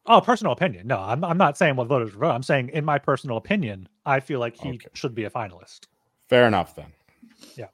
Oh, 0.07 0.21
personal 0.21 0.53
opinion. 0.53 0.87
No, 0.87 0.99
I'm, 0.99 1.23
I'm 1.23 1.37
not 1.37 1.57
saying 1.57 1.75
what 1.75 1.87
voters 1.87 2.13
vote. 2.13 2.31
I'm 2.31 2.43
saying, 2.43 2.69
in 2.73 2.85
my 2.85 2.99
personal 2.99 3.37
opinion, 3.37 3.89
I 4.05 4.19
feel 4.19 4.39
like 4.39 4.55
he 4.55 4.69
okay. 4.69 4.87
should 4.93 5.15
be 5.15 5.23
a 5.23 5.29
finalist. 5.29 5.81
Fair 6.29 6.47
enough, 6.47 6.75
then. 6.75 6.87
Yeah. 7.55 7.67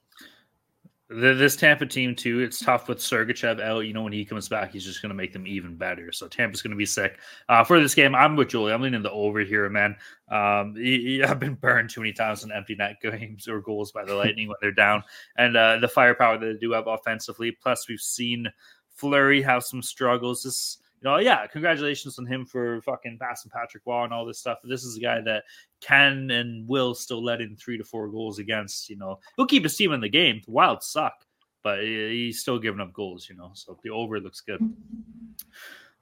This 1.14 1.58
Tampa 1.58 1.86
team 1.86 2.16
too, 2.16 2.40
it's 2.40 2.60
tough 2.60 2.88
with 2.88 3.00
Sergachev 3.00 3.60
out. 3.62 3.82
You 3.82 3.94
know, 3.94 4.04
when 4.04 4.14
he 4.14 4.24
comes 4.24 4.48
back, 4.48 4.72
he's 4.72 4.86
just 4.86 5.02
going 5.02 5.10
to 5.10 5.16
make 5.16 5.34
them 5.34 5.46
even 5.46 5.76
better. 5.76 6.12
So 6.12 6.28
Tampa's 6.28 6.62
going 6.62 6.72
to 6.72 6.78
be 6.78 6.86
sick 6.86 7.20
uh, 7.50 7.64
for 7.64 7.82
this 7.82 7.94
game. 7.94 8.16
I'm 8.16 8.38
with 8.38 8.50
Julie. 8.50 8.72
I'm 8.72 8.82
leaning 8.82 9.04
the 9.04 9.12
over 9.12 9.42
here, 9.42 9.70
man. 9.70 9.96
Um, 10.30 10.76
I've 11.28 11.40
been 11.40 11.58
burned 11.60 11.90
too 11.90 12.02
many 12.02 12.14
times 12.14 12.44
on 12.44 12.52
empty 12.52 12.76
net 12.76 12.98
games 13.02 13.48
or 13.48 13.60
goals 13.60 13.92
by 13.92 14.06
the 14.06 14.16
Lightning 14.16 14.48
when 14.48 14.58
they're 14.62 14.72
down, 14.72 15.04
and 15.38 15.58
uh, 15.58 15.78
the 15.78 15.88
firepower 15.88 16.38
that 16.38 16.46
they 16.46 16.60
do 16.60 16.72
have 16.72 16.88
offensively. 16.88 17.52
Plus, 17.52 17.90
we've 17.90 18.00
seen 18.00 18.48
Fleury 18.96 19.42
have 19.42 19.64
some 19.64 19.82
struggles. 19.82 20.44
This 20.44 20.78
you 21.02 21.10
know, 21.10 21.18
yeah, 21.18 21.48
congratulations 21.48 22.20
on 22.20 22.28
him 22.28 22.46
for 22.46 22.82
fucking 22.82 23.18
passing 23.20 23.52
Patrick 23.52 23.84
Roy 23.86 24.04
and 24.04 24.14
all 24.14 24.26
this 24.26 24.40
stuff. 24.40 24.60
This 24.64 24.84
is 24.84 24.98
a 24.98 25.00
guy 25.00 25.20
that 25.22 25.44
can 25.82 26.30
and 26.30 26.68
will 26.68 26.94
still 26.94 27.24
let 27.24 27.42
in 27.42 27.56
three 27.56 27.78
to 27.78 27.84
four 27.84 28.08
goals 28.08 28.38
against, 28.38 28.90
you 28.90 28.98
know, 28.98 29.20
he'll 29.36 29.48
keep 29.48 29.64
his 29.64 29.76
team 29.76 29.94
in 29.94 30.02
the 30.02 30.10
game. 30.10 30.42
The 30.46 30.52
Wild 30.52 30.84
suck, 30.84 31.26
but 31.64 31.82
he's 31.82 32.40
still 32.40 32.60
giving 32.60 32.82
up 32.82 32.94
goals, 32.94 33.28
you 33.30 33.36
know, 33.36 33.52
so 33.54 33.80
the 33.84 33.90
over 33.90 34.20
looks 34.20 34.42
good. 34.42 34.62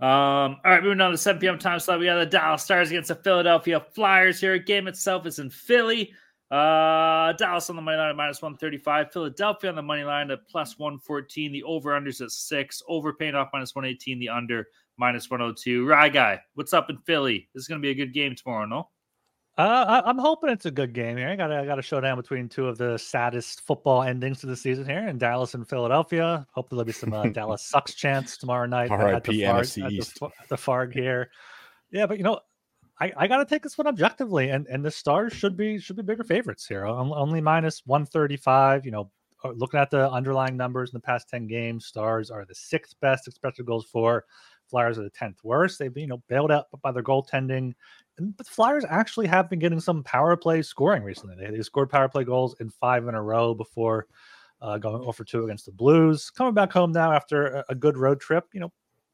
Um, 0.01 0.57
all 0.63 0.71
right, 0.71 0.83
moving 0.83 1.01
on 1.01 1.11
to 1.11 1.17
7 1.17 1.41
p.m. 1.41 1.59
time 1.59 1.79
slot. 1.79 1.99
We 1.99 2.05
got 2.05 2.19
the 2.19 2.25
Dallas 2.25 2.63
Stars 2.63 2.89
against 2.89 3.09
the 3.09 3.15
Philadelphia 3.15 3.85
Flyers 3.93 4.39
here. 4.39 4.57
Game 4.57 4.87
itself 4.87 5.25
is 5.25 5.39
in 5.39 5.49
Philly. 5.49 6.13
Uh, 6.51 7.33
Dallas 7.33 7.69
on 7.69 7.75
the 7.75 7.81
money 7.81 7.97
line 7.97 8.09
at 8.09 8.15
minus 8.15 8.41
135. 8.41 9.11
Philadelphia 9.11 9.69
on 9.69 9.75
the 9.75 9.81
money 9.81 10.03
line 10.03 10.31
at 10.31 10.47
plus 10.47 10.79
114. 10.79 11.51
The 11.51 11.63
over 11.63 11.91
unders 11.91 12.21
at 12.21 12.31
six. 12.31 12.81
Over 12.87 13.13
paying 13.13 13.35
off 13.35 13.49
minus 13.53 13.75
118. 13.75 14.19
The 14.19 14.29
under 14.29 14.67
minus 14.99 15.29
102. 15.29 15.85
Rye 15.85 16.09
guy, 16.09 16.41
what's 16.53 16.73
up 16.73 16.89
in 16.89 16.97
Philly? 16.99 17.47
This 17.53 17.61
is 17.61 17.67
going 17.67 17.81
to 17.81 17.85
be 17.85 17.91
a 17.91 17.95
good 17.95 18.13
game 18.13 18.35
tomorrow, 18.35 18.65
no? 18.65 18.89
Uh, 19.57 20.01
I, 20.05 20.09
am 20.09 20.17
hoping 20.17 20.49
it's 20.49 20.65
a 20.65 20.71
good 20.71 20.93
game 20.93 21.17
here. 21.17 21.27
I 21.27 21.35
got 21.35 21.51
I 21.51 21.65
got 21.65 21.79
a 21.79 21.81
showdown 21.81 22.15
between 22.15 22.47
two 22.47 22.67
of 22.67 22.77
the 22.77 22.97
saddest 22.97 23.59
football 23.67 24.03
endings 24.03 24.41
of 24.41 24.49
the 24.49 24.55
season 24.55 24.85
here 24.85 25.05
in 25.09 25.17
Dallas 25.17 25.53
and 25.53 25.67
Philadelphia. 25.67 26.47
Hopefully 26.53 26.77
there'll 26.77 26.85
be 26.85 26.93
some 26.93 27.11
uh, 27.11 27.23
Dallas 27.33 27.61
sucks 27.61 27.93
chance 27.93 28.37
tomorrow 28.37 28.67
night 28.67 28.89
at 28.89 29.23
the, 29.25 29.33
Farg, 29.33 29.59
at 29.59 29.89
the, 29.89 30.29
the 30.47 30.55
Farg 30.55 30.93
here. 30.93 31.29
Yeah, 31.91 32.05
but 32.05 32.17
you 32.17 32.23
know, 32.23 32.39
I, 33.01 33.11
I 33.17 33.27
got 33.27 33.37
to 33.37 33.45
take 33.45 33.63
this 33.63 33.77
one 33.77 33.87
objectively, 33.87 34.49
and 34.49 34.65
and 34.67 34.83
the 34.83 34.91
Stars 34.91 35.33
should 35.33 35.57
be 35.57 35.77
should 35.77 35.97
be 35.97 36.03
bigger 36.03 36.23
favorites 36.23 36.65
here. 36.65 36.85
Only 36.85 37.41
minus 37.41 37.81
135. 37.85 38.85
You 38.85 38.91
know, 38.91 39.11
uh, 39.43 39.51
looking 39.51 39.79
at 39.79 39.89
the 39.89 40.09
underlying 40.09 40.57
numbers 40.57 40.91
in 40.91 40.97
the 40.97 41.01
past 41.01 41.29
10 41.29 41.47
games, 41.47 41.85
Stars 41.85 42.29
are 42.29 42.45
the 42.45 42.55
sixth 42.55 42.95
best 43.01 43.27
expected 43.27 43.65
goals 43.65 43.85
for. 43.85 44.25
Flyers 44.69 44.97
are 44.97 45.03
the 45.03 45.09
tenth 45.09 45.39
worst. 45.43 45.79
They've 45.79 45.93
been, 45.93 46.03
you 46.03 46.07
know 46.09 46.23
bailed 46.27 46.51
out 46.51 46.67
by 46.81 46.91
their 46.91 47.03
goaltending, 47.03 47.73
but 48.17 48.45
the 48.45 48.51
Flyers 48.51 48.85
actually 48.87 49.27
have 49.27 49.49
been 49.49 49.59
getting 49.59 49.79
some 49.79 50.03
power 50.03 50.35
play 50.35 50.61
scoring 50.61 51.03
recently. 51.03 51.35
They, 51.35 51.55
they 51.55 51.61
scored 51.61 51.89
power 51.89 52.09
play 52.09 52.23
goals 52.23 52.55
in 52.59 52.69
five 52.69 53.07
in 53.07 53.15
a 53.15 53.21
row 53.21 53.53
before 53.53 54.07
uh, 54.61 54.77
going 54.77 55.03
over 55.03 55.23
two 55.23 55.43
against 55.43 55.65
the 55.65 55.71
Blues. 55.71 56.29
Coming 56.29 56.53
back 56.53 56.71
home 56.71 56.91
now 56.91 57.11
after 57.11 57.47
a, 57.47 57.65
a, 57.69 57.75
good 57.75 57.97
road 57.97 58.19
trip, 58.19 58.45
you 58.53 58.59
know, 58.59 58.71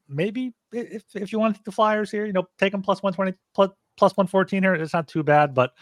maybe 0.08 0.52
if 0.72 1.04
if 1.14 1.32
you 1.32 1.38
want 1.38 1.54
to 1.54 1.58
take 1.58 1.64
the 1.64 1.72
Flyers 1.72 2.10
here, 2.10 2.26
you 2.26 2.32
know, 2.32 2.44
take 2.58 2.72
them 2.72 2.82
plus 2.82 3.02
one 3.02 3.12
twenty 3.12 3.32
plus 3.54 3.70
plus 3.96 4.16
one 4.16 4.26
fourteen 4.26 4.62
here. 4.62 4.74
It's 4.74 4.94
not 4.94 5.08
too 5.08 5.22
bad, 5.22 5.54
but. 5.54 5.72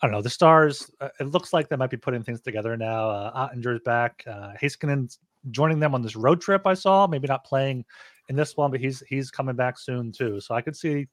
I 0.00 0.06
don't 0.08 0.14
know. 0.14 0.22
The 0.22 0.30
Stars, 0.30 0.90
uh, 1.00 1.10
it 1.20 1.28
looks 1.28 1.52
like 1.52 1.68
they 1.68 1.76
might 1.76 1.90
be 1.90 1.96
putting 1.96 2.24
things 2.24 2.40
together 2.40 2.76
now. 2.76 3.08
Uh, 3.08 3.48
Oettinger's 3.48 3.78
back. 3.84 4.24
Uh, 4.26 4.50
Heiskanen 4.60 5.16
joining 5.50 5.80
them 5.80 5.94
on 5.94 6.02
this 6.02 6.16
road 6.16 6.40
trip 6.40 6.66
I 6.66 6.74
saw, 6.74 7.06
maybe 7.06 7.26
not 7.26 7.44
playing 7.44 7.84
in 8.28 8.36
this 8.36 8.56
one, 8.56 8.70
but 8.70 8.80
he's 8.80 9.02
he's 9.08 9.30
coming 9.30 9.56
back 9.56 9.78
soon 9.78 10.12
too. 10.12 10.40
So 10.40 10.54
I 10.54 10.60
could 10.60 10.76
see 10.76 11.06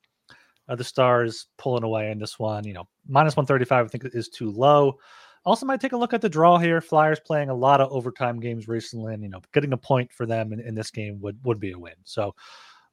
uh, 0.67 0.75
the 0.75 0.83
Stars 0.83 1.47
pulling 1.57 1.83
away 1.83 2.11
in 2.11 2.19
this 2.19 2.39
one. 2.39 2.63
You 2.65 2.73
know, 2.73 2.87
minus 3.07 3.35
one 3.35 3.45
thirty 3.45 3.65
five 3.65 3.85
I 3.85 3.89
think 3.89 4.05
is 4.13 4.29
too 4.29 4.51
low. 4.51 4.99
Also, 5.45 5.65
might 5.65 5.79
take 5.79 5.93
a 5.93 5.97
look 5.97 6.13
at 6.13 6.21
the 6.21 6.29
draw 6.29 6.57
here. 6.57 6.81
Flyers 6.81 7.19
playing 7.19 7.49
a 7.49 7.55
lot 7.55 7.79
of 7.79 7.91
overtime 7.91 8.39
games 8.39 8.67
recently, 8.67 9.13
and 9.13 9.23
you 9.23 9.29
know, 9.29 9.41
getting 9.53 9.73
a 9.73 9.77
point 9.77 10.11
for 10.11 10.25
them 10.25 10.51
in, 10.51 10.59
in 10.59 10.75
this 10.75 10.91
game 10.91 11.19
would 11.21 11.39
would 11.43 11.59
be 11.59 11.71
a 11.71 11.79
win. 11.79 11.93
So, 12.03 12.35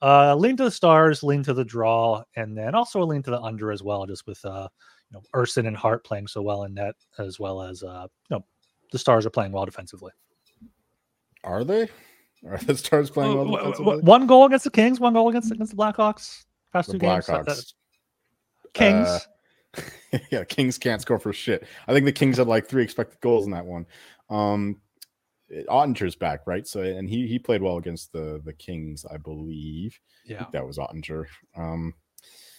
uh, 0.00 0.34
lean 0.36 0.56
to 0.58 0.64
the 0.64 0.70
Stars, 0.70 1.22
lean 1.22 1.42
to 1.42 1.54
the 1.54 1.64
draw, 1.64 2.22
and 2.36 2.56
then 2.56 2.74
also 2.74 3.00
lean 3.04 3.22
to 3.24 3.30
the 3.30 3.40
under 3.40 3.72
as 3.72 3.82
well, 3.82 4.06
just 4.06 4.26
with 4.26 4.42
uh, 4.44 4.68
you 5.10 5.18
know, 5.18 5.22
Ersson 5.34 5.66
and 5.66 5.76
Hart 5.76 6.04
playing 6.04 6.28
so 6.28 6.40
well 6.40 6.64
in 6.64 6.74
net, 6.74 6.94
as 7.18 7.40
well 7.40 7.62
as 7.62 7.82
uh, 7.82 8.06
you 8.30 8.36
know, 8.36 8.44
the 8.92 8.98
Stars 8.98 9.26
are 9.26 9.30
playing 9.30 9.52
well 9.52 9.64
defensively. 9.64 10.12
Are 11.42 11.64
they? 11.64 11.88
Are 12.48 12.58
the 12.58 12.76
Stars 12.76 13.10
playing 13.10 13.34
well 13.36 13.46
defensively? 13.46 13.98
One 14.00 14.26
goal 14.26 14.46
against 14.46 14.64
the 14.64 14.70
Kings, 14.70 15.00
one 15.00 15.14
goal 15.14 15.28
against 15.28 15.50
against 15.52 15.76
the 15.76 15.82
Blackhawks. 15.82 16.44
Past 16.72 16.88
the 16.88 16.98
two 16.98 17.06
Blackhawks. 17.06 17.46
games. 17.46 17.74
Kings. 18.74 19.08
Uh, 19.08 20.18
yeah, 20.30 20.44
Kings 20.44 20.78
can't 20.78 21.00
score 21.02 21.18
for 21.18 21.32
shit. 21.32 21.66
I 21.88 21.92
think 21.92 22.04
the 22.04 22.12
Kings 22.12 22.38
had 22.38 22.46
like 22.46 22.66
three 22.66 22.82
expected 22.82 23.20
goals 23.20 23.46
in 23.46 23.52
that 23.52 23.66
one. 23.66 23.86
Um, 24.30 24.80
Oettinger's 25.68 26.16
back, 26.16 26.40
right? 26.46 26.66
So, 26.66 26.82
and 26.82 27.08
he 27.08 27.26
he 27.26 27.38
played 27.38 27.62
well 27.62 27.76
against 27.76 28.12
the 28.12 28.40
the 28.44 28.52
Kings, 28.52 29.04
I 29.10 29.16
believe. 29.16 29.98
Yeah, 30.24 30.42
I 30.42 30.46
that 30.52 30.66
was 30.66 30.78
Oettinger. 30.78 31.26
Um, 31.56 31.94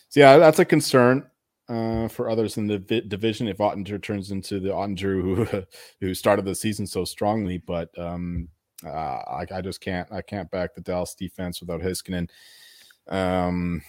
so 0.10 0.20
yeah, 0.20 0.38
that's 0.38 0.60
a 0.60 0.66
concern. 0.66 1.30
uh, 1.70 2.08
for 2.08 2.30
others 2.30 2.58
in 2.58 2.66
the 2.68 2.80
vi- 2.80 3.02
division 3.02 3.48
if 3.48 3.58
Oettinger 3.58 4.02
turns 4.02 4.32
into 4.32 4.60
the 4.60 4.70
Oettinger 4.70 5.22
who 5.22 5.64
who 6.00 6.14
started 6.14 6.46
the 6.46 6.56
season 6.56 6.88
so 6.88 7.04
strongly. 7.04 7.58
But 7.58 7.90
um, 8.00 8.48
uh, 8.86 8.90
I, 8.90 9.46
I, 9.52 9.62
just 9.62 9.82
can't 9.82 10.12
I 10.12 10.22
can't 10.22 10.50
back 10.52 10.76
the 10.76 10.82
Dallas 10.82 11.16
defense 11.16 11.60
without 11.62 11.82
Heiskanen. 11.82 12.30
Um, 13.08 13.82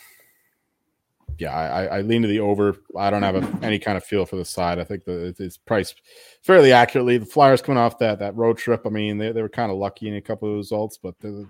yeah, 1.39 1.55
I, 1.55 1.99
I 1.99 2.01
lean 2.01 2.23
to 2.23 2.29
the 2.29 2.41
over. 2.41 2.77
I 2.97 3.11
don't 3.11 3.23
have 3.23 3.37
a, 3.37 3.65
any 3.65 3.79
kind 3.79 3.97
of 3.97 4.05
feel 4.05 4.27
for 4.27 4.37
the 4.37 4.45
side. 4.45 4.79
I 4.79 4.85
think 4.85 5.05
the 5.05 5.35
it's 5.39 5.57
priced 5.57 6.03
fairly 6.43 6.73
accurately. 6.73 7.19
The 7.19 7.27
Flyers 7.27 7.63
coming 7.63 7.79
off 7.79 7.99
that 7.99 8.19
that 8.19 8.35
road 8.35 8.59
trip. 8.59 8.83
I 8.87 8.89
mean, 8.89 9.19
they, 9.19 9.31
they 9.31 9.43
were 9.43 9.49
kind 9.49 9.71
of 9.71 9.79
lucky 9.79 10.09
in 10.09 10.17
a 10.17 10.21
couple 10.21 10.51
of 10.51 10.57
results, 10.57 10.99
but 10.99 11.19
the, 11.21 11.47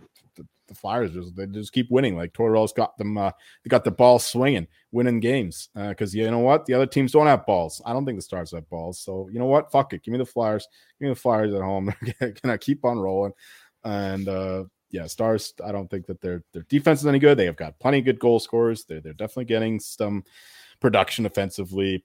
the, 0.69 0.75
Flyers 0.75 1.13
just 1.13 1.35
they 1.35 1.47
just 1.47 1.73
keep 1.73 1.91
winning. 1.91 2.17
Like 2.17 2.33
Tortorella's 2.33 2.73
got 2.73 2.97
them. 2.99 3.19
Uh, 3.19 3.31
they 3.65 3.69
got 3.69 3.85
the 3.85 3.91
ball 3.91 4.19
swinging, 4.19 4.67
winning 4.93 5.21
games. 5.21 5.69
Because 5.75 6.15
uh, 6.15 6.19
you 6.19 6.31
know 6.31 6.39
what, 6.39 6.67
the 6.67 6.75
other 6.75 6.87
teams 6.87 7.13
don't 7.13 7.27
have 7.27 7.47
balls. 7.47 7.83
I 7.85 7.93
don't 7.93 8.05
think 8.05 8.19
the 8.19 8.23
Stars 8.23 8.53
have 8.53 8.69
balls. 8.69 9.01
So 9.01 9.29
you 9.33 9.39
know 9.39 9.47
what, 9.47 9.73
fuck 9.73 9.93
it. 9.93 10.03
Give 10.03 10.13
me 10.13 10.19
the 10.19 10.27
Flyers. 10.27 10.69
Give 10.99 11.07
me 11.07 11.15
the 11.15 11.21
Flyers 11.21 11.55
at 11.55 11.63
home. 11.63 11.93
Can 12.21 12.51
I 12.51 12.57
keep 12.57 12.85
on 12.85 12.99
rolling, 12.99 13.33
and 13.85 14.29
uh, 14.29 14.65
yeah, 14.91 15.07
Stars. 15.07 15.55
I 15.65 15.73
don't 15.73 15.91
think 15.91 16.07
that 16.07 16.21
their 16.21 16.43
their 16.53 16.63
defense 16.63 17.01
is 17.01 17.07
any 17.07 17.19
good. 17.19 17.39
They 17.39 17.47
have 17.47 17.57
got 17.57 17.79
plenty 17.79 17.99
of 17.99 18.05
good 18.05 18.19
goal 18.19 18.41
scorers. 18.41 18.85
They're 18.85 19.01
they're 19.01 19.13
definitely 19.13 19.47
getting 19.47 19.81
some 19.81 20.25
production 20.81 21.27
offensively. 21.27 22.05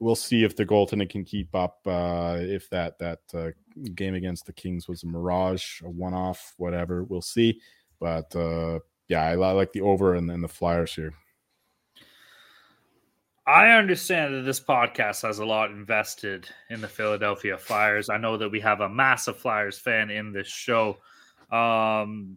We'll 0.00 0.16
see 0.16 0.42
if 0.42 0.56
the 0.56 0.66
goaltending 0.66 1.08
can 1.08 1.24
keep 1.24 1.54
up. 1.54 1.78
Uh, 1.86 2.38
if 2.40 2.68
that 2.70 2.98
that 2.98 3.20
uh, 3.32 3.50
game 3.94 4.14
against 4.14 4.46
the 4.46 4.52
Kings 4.52 4.88
was 4.88 5.02
a 5.02 5.06
mirage, 5.06 5.80
a 5.82 5.88
one 5.88 6.14
off, 6.14 6.54
whatever, 6.56 7.04
we'll 7.04 7.22
see. 7.22 7.60
But 8.04 8.36
uh, 8.36 8.80
yeah, 9.08 9.24
I, 9.24 9.34
like 9.34 9.72
the 9.72 9.80
over 9.80 10.14
and 10.14 10.28
then 10.28 10.42
the 10.42 10.48
Flyers 10.48 10.94
here. 10.94 11.14
I 13.46 13.78
understand 13.78 14.34
that 14.34 14.42
this 14.42 14.60
podcast 14.60 15.22
has 15.22 15.38
a 15.38 15.46
lot 15.46 15.70
invested 15.70 16.46
in 16.68 16.82
the 16.82 16.88
Philadelphia 16.88 17.56
Flyers. 17.56 18.10
I 18.10 18.18
know 18.18 18.36
that 18.36 18.50
we 18.50 18.60
have 18.60 18.80
a 18.80 18.90
massive 18.90 19.38
Flyers 19.38 19.78
fan 19.78 20.10
in 20.10 20.32
this 20.32 20.48
show. 20.48 20.98
Um, 21.50 22.36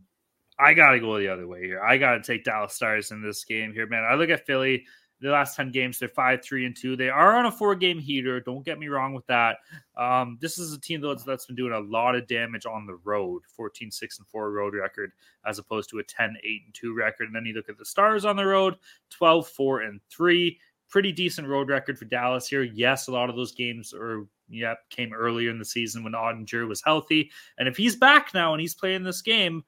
I 0.58 0.74
got 0.74 0.92
to 0.92 1.02
go 1.02 1.20
the 1.20 1.28
other 1.28 1.48
way 1.48 1.66
here. 1.66 1.84
I 1.84 1.98
got 1.98 2.14
to 2.14 2.24
take 2.24 2.46
Dallas 2.46 2.74
Stars 2.74 3.12
in 3.12 3.22
this 3.22 3.44
game 3.44 3.74
here, 3.74 3.88
man. 3.88 4.06
I 4.10 4.16
look 4.16 4.30
at 4.30 4.46
Philly. 4.46 4.86
The 5.20 5.30
last 5.30 5.56
10 5.56 5.72
games, 5.72 5.98
they're 5.98 6.10
5 6.10 6.44
3 6.44 6.66
and 6.68 6.76
2. 6.76 6.96
They 6.96 7.10
are 7.10 7.38
on 7.38 7.48
a 7.48 7.52
four 7.52 7.76
game 7.76 8.00
heater. 8.00 8.40
Don't 8.40 8.64
get 8.64 8.78
me 8.78 8.88
wrong 8.88 9.14
with 9.14 9.26
that. 9.28 9.58
Um, 9.98 10.38
this 10.40 10.60
is 10.60 10.74
a 10.74 10.80
team 10.80 11.02
that's, 11.02 11.24
that's 11.24 11.48
been 11.48 11.56
doing 11.56 11.74
a 11.74 11.80
lot 11.80 12.16
of 12.16 12.28
damage 12.28 12.66
on 12.66 12.86
the 12.86 12.98
road 13.04 13.42
14 13.56 13.90
6 13.90 14.20
and 14.20 14.28
4 14.28 14.52
road 14.52 14.76
record, 14.76 15.12
as 15.46 15.58
opposed 15.60 15.90
to 15.90 16.00
a 16.00 16.04
10 16.04 16.36
8 16.44 16.62
and 16.66 16.74
2 16.74 16.94
record. 16.94 17.28
And 17.28 17.36
then 17.36 17.46
you 17.46 17.54
look 17.54 17.70
at 17.70 17.78
the 17.78 17.86
Stars 17.86 18.26
on 18.26 18.36
the 18.36 18.46
road 18.46 18.76
12 19.10 19.48
4 19.48 19.82
and 19.82 20.02
3. 20.10 20.60
Pretty 20.90 21.12
decent 21.12 21.48
road 21.48 21.68
record 21.68 21.98
for 22.00 22.06
Dallas 22.06 22.48
here. 22.48 22.64
Yes, 22.64 23.08
a 23.08 23.12
lot 23.12 23.30
of 23.30 23.36
those 23.36 23.52
games 23.52 23.94
are 23.94 24.26
yep, 24.50 24.90
came 24.90 25.14
earlier 25.14 25.50
in 25.50 25.60
the 25.60 25.66
season 25.66 26.04
when 26.04 26.14
Oettinger 26.14 26.68
was 26.68 26.82
healthy. 26.84 27.32
And 27.58 27.68
if 27.68 27.78
he's 27.78 27.96
back 27.96 28.34
now 28.34 28.54
and 28.54 28.62
he's 28.62 28.76
playing 28.76 29.04
this 29.04 29.22
game, 29.22 29.64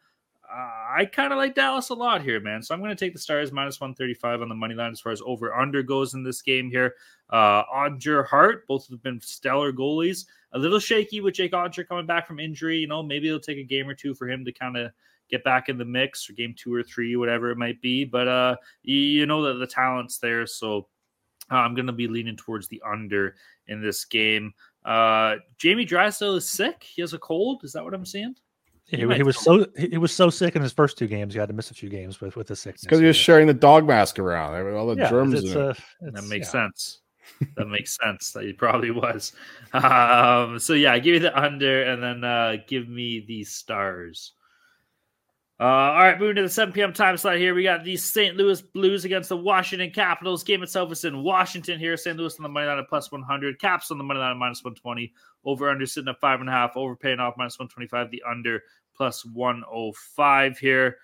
I 0.51 1.05
kind 1.05 1.31
of 1.31 1.37
like 1.37 1.53
Dallas 1.53 1.89
a 1.89 1.93
lot 1.93 2.23
here, 2.23 2.39
man. 2.39 2.63
So 2.63 2.73
I'm 2.73 2.81
going 2.81 2.89
to 2.89 2.95
take 2.95 3.13
the 3.13 3.19
Stars 3.19 3.51
minus 3.51 3.79
135 3.79 4.41
on 4.41 4.49
the 4.49 4.55
money 4.55 4.73
line 4.73 4.91
as 4.91 4.99
far 4.99 5.11
as 5.11 5.21
over 5.25 5.53
under 5.53 5.83
goes 5.83 6.15
in 6.15 6.23
this 6.23 6.41
game 6.41 6.71
here. 6.71 6.95
Uh, 7.29 7.63
Oettinger 7.65 8.25
Hart, 8.25 8.65
both 8.67 8.89
have 8.89 9.03
been 9.03 9.21
stellar 9.21 9.71
goalies. 9.71 10.25
A 10.53 10.59
little 10.59 10.79
shaky 10.79 11.21
with 11.21 11.35
Jake 11.35 11.51
Oettinger 11.51 11.87
coming 11.87 12.07
back 12.07 12.25
from 12.25 12.39
injury. 12.39 12.79
You 12.79 12.87
know, 12.87 13.03
maybe 13.03 13.27
it'll 13.27 13.39
take 13.39 13.59
a 13.59 13.63
game 13.63 13.87
or 13.87 13.93
two 13.93 14.15
for 14.15 14.27
him 14.27 14.43
to 14.45 14.51
kind 14.51 14.75
of 14.75 14.91
get 15.29 15.43
back 15.43 15.69
in 15.69 15.77
the 15.77 15.85
mix 15.85 16.27
or 16.29 16.33
game 16.33 16.55
two 16.57 16.73
or 16.73 16.81
three, 16.81 17.15
whatever 17.15 17.51
it 17.51 17.57
might 17.57 17.79
be. 17.81 18.03
But 18.03 18.27
uh, 18.27 18.55
you, 18.81 19.27
know 19.27 19.43
that 19.43 19.59
the 19.59 19.67
talent's 19.67 20.17
there. 20.17 20.47
So 20.47 20.87
uh, 21.51 21.57
I'm 21.57 21.75
going 21.75 21.87
to 21.87 21.93
be 21.93 22.07
leaning 22.07 22.35
towards 22.35 22.67
the 22.67 22.81
under 22.83 23.35
in 23.67 23.81
this 23.81 24.03
game. 24.03 24.53
Uh, 24.83 25.35
Jamie 25.59 25.85
Drysdale 25.85 26.35
is 26.35 26.49
sick. 26.49 26.83
He 26.83 27.01
has 27.01 27.13
a 27.13 27.19
cold. 27.19 27.63
Is 27.63 27.73
that 27.73 27.83
what 27.83 27.93
I'm 27.93 28.05
saying? 28.05 28.35
He, 28.89 28.97
he, 28.97 29.15
he 29.15 29.23
was 29.23 29.37
so 29.37 29.65
he, 29.77 29.97
was 29.97 30.11
so 30.11 30.29
sick 30.29 30.55
in 30.55 30.61
his 30.61 30.73
first 30.73 30.97
two 30.97 31.07
games. 31.07 31.33
He 31.33 31.39
had 31.39 31.49
to 31.49 31.53
miss 31.53 31.69
a 31.69 31.75
few 31.75 31.89
games 31.89 32.19
with 32.19 32.35
with 32.35 32.47
the 32.47 32.55
sickness. 32.55 32.81
Because 32.83 32.99
he 32.99 33.05
was 33.05 33.15
sharing 33.15 33.45
the 33.45 33.53
dog 33.53 33.87
mask 33.87 34.17
around. 34.17 34.55
All 34.73 34.87
the 34.87 34.95
yeah, 34.95 35.09
germs. 35.09 35.55
Uh, 35.55 35.73
that 36.01 36.23
makes 36.25 36.47
yeah. 36.47 36.51
sense. 36.51 37.01
that 37.55 37.65
makes 37.69 37.97
sense. 38.01 38.31
That 38.31 38.45
he 38.45 38.53
probably 38.53 38.91
was. 38.91 39.33
Um, 39.71 40.57
so 40.57 40.73
yeah, 40.73 40.97
give 40.97 41.13
me 41.13 41.19
the 41.19 41.39
under, 41.39 41.83
and 41.83 42.01
then 42.01 42.23
uh, 42.23 42.57
give 42.67 42.89
me 42.89 43.23
the 43.27 43.43
stars. 43.43 44.33
Uh, 45.61 45.63
all 45.63 46.03
right, 46.03 46.17
moving 46.17 46.37
to 46.37 46.41
the 46.41 46.49
7 46.49 46.73
p.m. 46.73 46.93
time 46.93 47.17
slot 47.17 47.35
here. 47.35 47.53
We 47.53 47.63
got 47.63 47.83
the 47.83 47.97
St. 47.97 48.37
Louis 48.37 48.61
Blues 48.61 49.03
against 49.03 49.27
the 49.27 49.35
Washington 49.35 49.91
Capitals. 49.91 50.41
Game 50.41 50.63
itself 50.63 50.89
is 50.93 51.03
in 51.03 51.21
Washington 51.21 51.77
here. 51.77 51.97
St. 51.97 52.15
Louis 52.15 52.33
on 52.39 52.43
the 52.43 52.49
money 52.49 52.65
line 52.65 52.77
at 52.77 52.87
plus 52.87 53.11
100. 53.11 53.59
Caps 53.59 53.91
on 53.91 53.97
the 53.97 54.03
money 54.05 54.21
line 54.21 54.31
at 54.31 54.37
minus 54.37 54.63
120. 54.63 55.13
Over 55.43 55.69
under 55.69 55.85
sitting 55.85 56.07
at 56.07 56.21
five 56.21 56.39
and 56.39 56.47
a 56.47 56.51
half. 56.53 56.77
Over 56.77 56.95
paying 56.95 57.19
off 57.19 57.33
minus 57.37 57.59
125. 57.59 58.09
The 58.09 58.23
under 58.25 58.63
plus 58.99 59.23
105 59.23 60.57
here. 60.57 60.97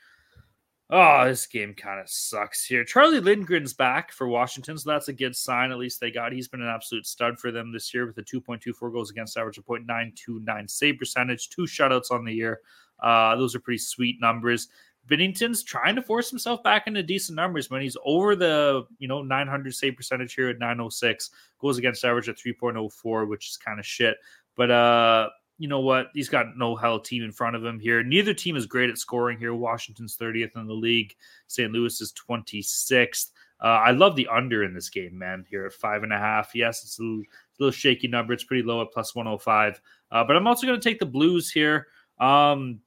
Oh, 0.89 1.25
this 1.25 1.47
game 1.47 1.73
kind 1.73 1.99
of 1.99 2.09
sucks 2.09 2.65
here. 2.65 2.83
Charlie 2.83 3.21
Lindgren's 3.21 3.73
back 3.73 4.11
for 4.11 4.27
Washington, 4.27 4.77
so 4.77 4.91
that's 4.91 5.07
a 5.07 5.13
good 5.13 5.33
sign. 5.33 5.71
At 5.71 5.77
least 5.77 6.01
they 6.01 6.11
got. 6.11 6.33
He's 6.33 6.49
been 6.49 6.61
an 6.61 6.67
absolute 6.67 7.07
stud 7.07 7.39
for 7.39 7.51
them 7.51 7.71
this 7.71 7.93
year 7.93 8.05
with 8.05 8.17
a 8.17 8.21
2.24 8.21 8.91
goals 8.91 9.09
against 9.09 9.37
average, 9.37 9.57
a 9.57 9.61
.929 9.61 10.69
save 10.69 10.99
percentage, 10.99 11.49
two 11.49 11.61
shutouts 11.61 12.11
on 12.11 12.25
the 12.25 12.33
year. 12.33 12.59
Uh, 12.99 13.37
those 13.37 13.55
are 13.55 13.61
pretty 13.61 13.77
sweet 13.77 14.19
numbers. 14.19 14.67
Binnington's 15.07 15.63
trying 15.63 15.95
to 15.95 16.01
force 16.01 16.29
himself 16.29 16.61
back 16.63 16.87
into 16.87 17.01
decent 17.01 17.37
numbers 17.37 17.69
when 17.69 17.81
he's 17.81 17.97
over 18.03 18.35
the 18.35 18.85
you 18.99 19.07
know 19.07 19.21
900 19.21 19.73
save 19.73 19.95
percentage 19.95 20.33
here 20.33 20.49
at 20.49 20.59
906 20.59 21.29
goes 21.59 21.77
against 21.77 22.03
average 22.03 22.27
at 22.27 22.37
3.04 22.37 23.27
which 23.27 23.49
is 23.49 23.57
kind 23.57 23.79
of 23.79 23.85
shit 23.85 24.17
but 24.55 24.71
uh 24.71 25.29
you 25.57 25.67
know 25.67 25.79
what? 25.79 26.07
He's 26.13 26.29
got 26.29 26.57
no 26.57 26.75
hell 26.75 26.99
team 26.99 27.23
in 27.23 27.31
front 27.31 27.55
of 27.55 27.63
him 27.63 27.79
here. 27.79 28.03
Neither 28.03 28.33
team 28.33 28.55
is 28.55 28.65
great 28.65 28.89
at 28.89 28.97
scoring 28.97 29.37
here. 29.37 29.53
Washington's 29.53 30.17
30th 30.17 30.55
in 30.55 30.67
the 30.67 30.73
league. 30.73 31.15
St 31.47 31.71
louis 31.71 32.01
is 32.01 32.13
26th 32.13 33.31
uh, 33.63 33.67
i 33.67 33.91
love 33.91 34.15
the 34.15 34.27
under 34.27 34.63
in 34.63 34.73
this 34.73 34.89
game 34.89 35.17
man 35.17 35.45
here 35.49 35.65
at 35.65 35.73
five 35.73 36.03
and 36.03 36.13
a 36.13 36.17
half. 36.17 36.53
Yes 36.53 36.83
it's 36.83 36.99
a 36.99 37.01
little, 37.01 37.21
a 37.21 37.57
little 37.59 37.71
shaky 37.71 38.07
number. 38.07 38.33
It's 38.33 38.43
pretty 38.43 38.63
low 38.63 38.81
at 38.81 38.91
plus 38.91 39.15
105 39.15 39.81
uh, 40.11 40.23
but 40.23 40.35
i'm 40.35 40.47
also 40.47 40.67
going 40.67 40.79
to 40.79 40.89
take 40.89 40.99
the 40.99 41.05
blues 41.05 41.51
here. 41.51 41.87
Um 42.19 42.81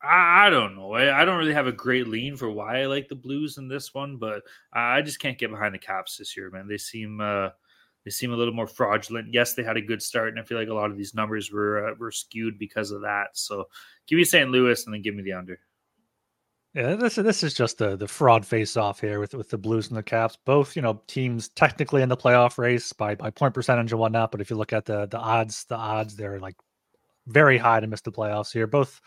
I, 0.00 0.46
I 0.46 0.50
don't 0.50 0.76
know. 0.76 0.92
I, 0.92 1.22
I, 1.22 1.24
don't 1.24 1.38
really 1.38 1.54
have 1.54 1.66
a 1.66 1.72
great 1.72 2.06
lean 2.06 2.36
for 2.36 2.48
why 2.48 2.82
I 2.82 2.86
like 2.86 3.08
the 3.08 3.16
Blues 3.16 3.58
in 3.58 3.66
this 3.66 3.92
one, 3.92 4.16
but 4.16 4.44
I 4.72 5.02
just 5.02 5.18
can't 5.18 5.36
get 5.36 5.50
behind 5.50 5.74
the 5.74 5.78
Caps 5.80 6.16
this 6.16 6.36
year, 6.36 6.50
man. 6.50 6.68
They 6.68 6.78
seem 6.78 7.20
uh, 7.20 7.48
they 8.04 8.10
seem 8.10 8.32
a 8.32 8.36
little 8.36 8.54
more 8.54 8.66
fraudulent. 8.66 9.32
Yes, 9.32 9.54
they 9.54 9.62
had 9.62 9.76
a 9.76 9.82
good 9.82 10.02
start, 10.02 10.30
and 10.30 10.38
I 10.38 10.42
feel 10.42 10.58
like 10.58 10.68
a 10.68 10.74
lot 10.74 10.90
of 10.90 10.96
these 10.96 11.14
numbers 11.14 11.52
were 11.52 11.88
uh, 11.88 11.94
were 11.98 12.12
skewed 12.12 12.58
because 12.58 12.90
of 12.90 13.02
that. 13.02 13.28
So 13.34 13.64
give 14.06 14.16
me 14.16 14.24
St. 14.24 14.50
Louis 14.50 14.84
and 14.84 14.94
then 14.94 15.02
give 15.02 15.14
me 15.14 15.22
the 15.22 15.32
under. 15.32 15.58
Yeah, 16.74 16.94
this 16.94 17.16
this 17.16 17.42
is 17.42 17.54
just 17.54 17.78
the 17.78 17.96
the 17.96 18.06
fraud 18.06 18.46
face 18.46 18.76
off 18.76 19.00
here 19.00 19.20
with 19.20 19.34
with 19.34 19.50
the 19.50 19.58
Blues 19.58 19.88
and 19.88 19.96
the 19.96 20.02
Caps. 20.02 20.36
Both 20.44 20.76
you 20.76 20.82
know 20.82 21.02
teams 21.06 21.48
technically 21.48 22.02
in 22.02 22.08
the 22.08 22.16
playoff 22.16 22.58
race 22.58 22.92
by 22.92 23.14
by 23.14 23.30
point 23.30 23.54
percentage 23.54 23.90
and 23.90 24.00
whatnot, 24.00 24.30
but 24.30 24.40
if 24.40 24.50
you 24.50 24.56
look 24.56 24.72
at 24.72 24.84
the 24.84 25.06
the 25.06 25.18
odds, 25.18 25.64
the 25.64 25.76
odds 25.76 26.14
they're 26.14 26.38
like 26.38 26.56
very 27.28 27.58
high 27.58 27.80
to 27.80 27.86
miss 27.86 28.00
the 28.00 28.12
playoffs 28.12 28.52
here. 28.52 28.66
Both 28.66 29.00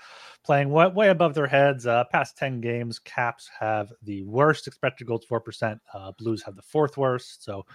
playing 0.44 0.70
way, 0.70 0.88
way 0.88 1.10
above 1.10 1.34
their 1.34 1.48
heads. 1.48 1.86
Uh, 1.86 2.04
past 2.12 2.38
10 2.38 2.62
games, 2.62 3.00
Caps 3.00 3.50
have 3.60 3.92
the 4.04 4.24
worst 4.24 4.68
expected 4.68 5.08
goals 5.08 5.26
four 5.26 5.40
percent. 5.40 5.80
Uh, 5.94 6.12
Blues 6.18 6.42
have 6.44 6.56
the 6.56 6.62
fourth 6.62 6.98
worst. 6.98 7.44
So, 7.44 7.66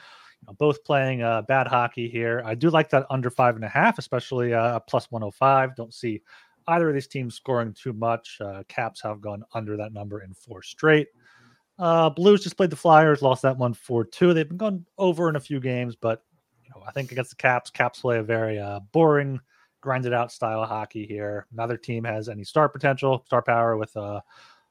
know, 0.47 0.55
both 0.55 0.85
playing 0.85 1.23
uh, 1.23 1.43
bad 1.43 1.67
hockey 1.67 2.09
here. 2.09 2.43
I 2.45 2.55
do 2.55 2.71
like 2.71 2.91
that 2.91 3.07
under 3.11 3.31
five 3.31 3.57
and 3.57 3.65
a 3.65 3.69
half, 3.69 3.99
especially 3.99 4.55
uh, 4.55 4.81
plus 4.81 5.11
105. 5.11 5.77
Don't 5.77 5.95
see 5.95 6.23
either 6.69 6.89
of 6.89 6.95
these 6.95 7.07
teams 7.07 7.35
scoring 7.35 7.73
too 7.73 7.93
much. 7.93 8.39
Uh, 8.41 8.63
Caps 8.69 9.01
have 9.03 9.21
gone 9.21 9.45
under 9.55 9.77
that 9.77 9.93
number 9.93 10.23
in 10.23 10.35
four 10.35 10.63
straight. 10.63 11.09
Uh, 11.79 12.09
Blues 12.09 12.43
just 12.43 12.57
played 12.57 12.71
the 12.71 12.77
Flyers, 12.77 13.23
lost 13.23 13.43
that 13.43 13.57
one 13.57 13.75
4 13.75 14.05
2. 14.05 14.33
They've 14.33 14.49
been 14.49 14.57
going 14.57 14.87
over 14.99 15.29
in 15.29 15.37
a 15.37 15.41
few 15.41 15.61
games, 15.61 15.95
but 15.95 16.23
you 16.65 16.71
know, 16.75 16.83
I 16.87 16.91
think 16.93 17.13
against 17.13 17.31
the 17.31 17.37
Caps, 17.37 17.71
Caps 17.71 18.01
play 18.01 18.19
a 18.19 18.23
very 18.23 18.59
uh, 18.59 18.81
boring 18.93 19.41
grinded 19.83 20.13
out 20.13 20.33
style 20.33 20.63
of 20.63 20.69
hockey 20.69 21.07
here. 21.07 21.47
Another 21.53 21.77
team 21.77 22.03
has 22.05 22.29
any 22.29 22.45
star 22.45 22.69
potential, 22.69 23.23
star 23.27 23.43
power 23.43 23.77
with 23.77 23.97
uh, 23.97 24.21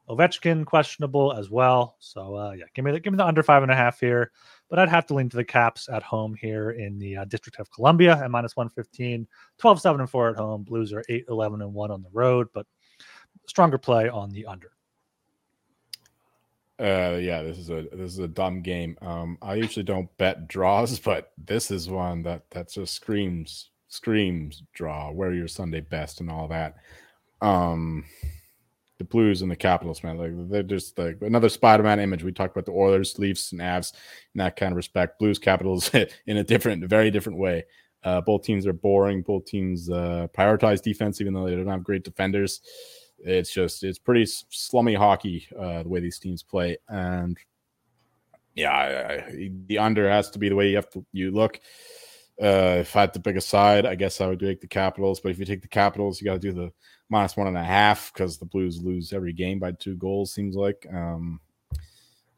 Ovechkin 0.10 0.66
questionable 0.66 1.34
as 1.34 1.50
well. 1.50 1.96
So 2.00 2.36
uh, 2.36 2.52
yeah, 2.52 2.66
give 2.74 2.86
me 2.86 2.92
the 2.92 3.00
give 3.00 3.14
me 3.14 3.18
the 3.18 3.26
under 3.26 3.44
five 3.44 3.64
and 3.64 3.72
a 3.72 3.76
half 3.76 4.00
here. 4.00 4.32
But 4.70 4.80
I'd 4.80 4.90
have 4.90 5.06
to 5.08 5.14
lean 5.14 5.30
to 5.30 5.38
the 5.38 5.44
Caps 5.44 5.90
at 5.90 6.04
home 6.04 6.36
here 6.36 6.72
in 6.72 7.00
the 7.00 7.18
uh, 7.18 7.26
District 7.26 7.60
of 7.60 7.72
Columbia 7.72 8.18
at 8.24 8.32
minus 8.32 8.56
115, 8.56 9.28
12 9.58 9.82
7 9.82 10.02
and 10.02 10.10
4 10.10 10.30
at 10.30 10.36
home. 10.38 10.64
Blues 10.64 10.94
are 10.94 11.04
8 11.10 11.26
11 11.30 11.62
and 11.62 11.74
1 11.74 11.92
on 11.92 12.04
the 12.04 12.10
road, 12.12 12.48
but 12.54 12.66
stronger 13.48 13.78
play 13.78 14.10
on 14.10 14.30
the 14.30 14.46
under. 14.46 14.72
Uh, 16.80 17.18
yeah, 17.22 17.42
this 17.42 17.58
is 17.58 17.70
a 17.70 17.88
this 17.94 18.12
is 18.12 18.20
a 18.20 18.28
dumb 18.28 18.62
game. 18.62 18.98
Um, 19.02 19.38
I 19.42 19.56
usually 19.56 19.84
don't 19.84 20.16
bet 20.18 20.48
draws, 20.48 21.00
but 21.06 21.32
this 21.38 21.72
is 21.72 21.90
one 21.90 22.22
that 22.24 22.50
that 22.52 22.70
just 22.70 22.94
screams 22.94 23.70
screams 23.88 24.64
draw, 24.74 25.10
wear 25.12 25.34
your 25.34 25.48
Sunday 25.48 25.82
best, 25.82 26.20
and 26.20 26.30
all 26.30 26.48
that. 26.50 26.76
Um, 27.42 28.06
the 28.98 29.04
Blues 29.04 29.42
and 29.42 29.52
the 29.52 29.56
Capitals, 29.56 30.04
man. 30.04 30.18
Like 30.18 30.32
they're 30.50 30.64
just 30.64 30.98
like 30.98 31.18
another 31.22 31.50
Spider-Man 31.50 32.00
image. 32.00 32.24
We 32.24 32.32
talked 32.32 32.56
about 32.56 32.66
the 32.66 32.72
Oilers, 32.72 33.20
Leafs, 33.20 33.52
and 33.52 33.62
Avs 33.62 33.94
in 34.34 34.40
that 34.40 34.56
kind 34.56 34.72
of 34.72 34.78
respect. 34.78 35.20
Blues, 35.20 35.40
Capitals 35.40 35.92
in 36.28 36.38
a 36.38 36.44
different, 36.44 36.84
very 36.90 37.12
different 37.12 37.40
way. 37.40 37.66
Uh, 38.04 38.22
both 38.22 38.44
teams 38.44 38.68
are 38.68 38.74
boring. 38.74 39.22
Both 39.22 39.46
teams 39.46 39.90
uh, 39.90 40.28
prioritize 40.38 40.82
defense, 40.82 41.20
even 41.20 41.34
though 41.34 41.46
they 41.46 41.56
don't 41.56 41.68
have 41.68 41.84
great 41.84 42.04
defenders. 42.04 42.62
It's 43.20 43.52
just 43.52 43.84
it's 43.84 44.00
pretty 44.00 44.26
slummy 44.26 44.94
hockey 44.94 45.48
uh, 45.60 45.84
the 45.84 45.90
way 45.90 46.00
these 46.00 46.20
teams 46.20 46.44
play, 46.44 46.78
and 46.88 47.38
yeah, 48.54 48.72
I, 48.72 49.14
I, 49.14 49.52
the 49.68 49.80
under 49.80 50.10
has 50.10 50.30
to 50.32 50.40
be 50.40 50.50
the 50.50 50.56
way 50.56 50.70
you 50.70 50.76
have 50.76 50.90
to 50.92 51.06
you 51.12 51.32
look. 51.32 51.60
Uh, 52.42 52.78
if 52.80 52.96
I 52.96 53.02
had 53.02 53.14
to 53.14 53.20
pick 53.20 53.38
a 53.38 53.42
side, 53.42 53.86
I 53.86 53.96
guess 53.96 54.20
I 54.20 54.28
would 54.28 54.40
take 54.40 54.60
the 54.60 54.68
Capitals. 54.68 55.20
But 55.22 55.32
if 55.32 55.40
you 55.40 55.46
take 55.46 55.62
the 55.62 55.68
Capitals, 55.68 56.20
you 56.20 56.26
got 56.26 56.34
to 56.34 56.40
do 56.40 56.52
the 56.52 56.72
minus 57.10 57.38
one 57.38 57.48
and 57.48 57.58
a 57.58 57.64
half 57.64 58.12
because 58.14 58.38
the 58.38 58.46
Blues 58.46 58.82
lose 58.82 59.14
every 59.14 59.34
game 59.34 59.60
by 59.60 59.72
two 59.72 59.96
goals. 59.96 60.34
Seems 60.34 60.56
like. 60.56 60.86
Um, 60.94 61.40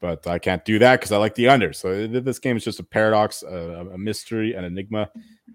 but 0.00 0.26
I 0.26 0.38
can't 0.38 0.64
do 0.64 0.78
that 0.78 1.00
because 1.00 1.12
I 1.12 1.16
like 1.16 1.34
the 1.34 1.48
under. 1.48 1.72
So 1.72 2.06
this 2.06 2.38
game 2.38 2.56
is 2.56 2.64
just 2.64 2.78
a 2.78 2.84
paradox, 2.84 3.42
a, 3.42 3.88
a, 3.92 3.98
mystery, 3.98 4.54
an 4.54 4.64
enigma, 4.64 5.10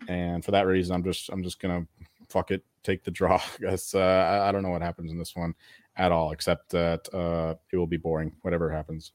and 0.08 0.44
for 0.44 0.52
that 0.52 0.68
reason, 0.68 0.94
I'm 0.94 1.04
just 1.04 1.30
I'm 1.30 1.44
just 1.44 1.62
gonna 1.62 1.88
fuck 2.30 2.52
it, 2.52 2.64
take 2.84 3.04
the 3.04 3.12
draw. 3.12 3.42
Because 3.60 3.96
uh, 3.96 4.00
I, 4.00 4.50
I, 4.50 4.52
don't 4.52 4.64
know 4.64 4.70
what 4.70 4.82
happens 4.82 5.12
in 5.12 5.18
this 5.18 5.36
one 5.36 5.54
at 5.96 6.12
all, 6.12 6.32
except 6.32 6.72
that 6.72 7.08
uh, 7.14 7.56
it 7.72 7.78
will 7.78 7.88
be 7.88 7.98
boring, 7.98 8.34
whatever 8.42 8.70
happens. 8.70 9.14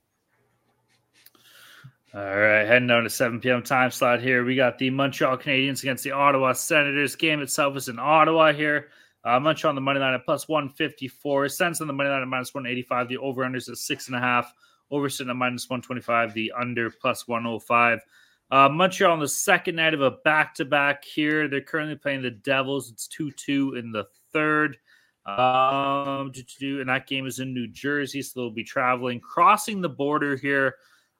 All 2.15 2.23
right, 2.23 2.65
heading 2.65 2.91
on 2.91 3.03
to 3.03 3.11
7 3.11 3.39
p.m. 3.39 3.63
time 3.63 3.91
slot 3.91 4.23
here. 4.23 4.43
We 4.43 4.57
got 4.57 4.79
the 4.79 4.89
Montreal 4.89 5.37
Canadiens 5.37 5.83
against 5.83 6.05
the 6.05 6.13
Ottawa 6.13 6.55
Senators. 6.55 7.17
Game 7.17 7.43
itself 7.43 7.77
is 7.77 7.89
in 7.89 7.99
Ottawa 7.99 8.55
here. 8.55 8.89
Uh, 9.25 9.41
Montreal 9.41 9.71
on 9.71 9.75
the 9.75 9.81
money 9.81 10.01
line 10.01 10.15
at 10.15 10.25
plus 10.25 10.49
154. 10.49 11.49
Sens 11.49 11.81
on 11.81 11.87
the 11.87 11.93
money 11.93 12.09
line 12.09 12.23
at 12.23 12.29
minus 12.29 12.55
185. 12.55 13.09
The 13.09 13.19
over 13.19 13.43
unders 13.45 13.69
at 13.69 13.77
six 13.77 14.07
and 14.07 14.17
a 14.17 14.21
half. 14.21 14.53
Over 14.91 15.09
sitting 15.09 15.31
at 15.31 15.37
minus 15.37 15.69
125. 15.69 16.35
The 16.35 16.53
under 16.59 16.91
plus 16.91 17.29
105. 17.29 18.01
Uh, 18.51 18.69
Montreal 18.71 19.13
on 19.13 19.21
the 19.21 19.29
second 19.29 19.77
night 19.77 19.93
of 19.93 20.01
a 20.01 20.13
back 20.25 20.55
to 20.55 20.65
back 20.65 21.05
here. 21.05 21.49
They're 21.49 21.61
currently 21.61 21.97
playing 21.97 22.23
the 22.23 22.31
Devils. 22.31 22.91
It's 22.91 23.07
2 23.09 23.31
2 23.33 23.75
in 23.75 23.93
the 23.93 24.07
third. 24.33 24.79
Um, 25.27 26.33
and 26.61 26.89
that 26.89 27.07
game 27.07 27.27
is 27.27 27.39
in 27.39 27.53
New 27.53 27.69
Jersey, 27.69 28.23
so 28.23 28.41
they'll 28.41 28.51
be 28.51 28.65
traveling, 28.65 29.21
crossing 29.21 29.83
the 29.83 29.89
border 29.89 30.37
here 30.37 30.77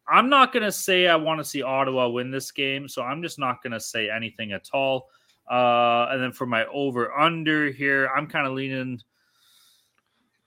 I'm 0.09 0.31
not 0.31 0.53
going 0.53 0.63
to 0.63 0.73
say 0.73 1.07
I 1.07 1.17
want 1.17 1.39
to 1.39 1.45
see 1.45 1.63
Ottawa 1.63 2.09
win 2.09 2.31
this 2.31 2.51
game, 2.51 2.89
so 2.89 3.03
I'm 3.03 3.23
just 3.23 3.39
not 3.39 3.63
going 3.63 3.73
to 3.73 3.81
say 3.81 4.09
anything 4.09 4.53
at 4.53 4.69
all. 4.73 5.09
Uh, 5.51 6.09
and 6.11 6.23
then 6.23 6.33
for 6.33 6.47
my 6.47 6.67
over 6.67 7.13
under 7.13 7.71
here, 7.71 8.09
I'm 8.15 8.27
kind 8.27 8.47
of 8.47 8.53
leaning. 8.53 9.01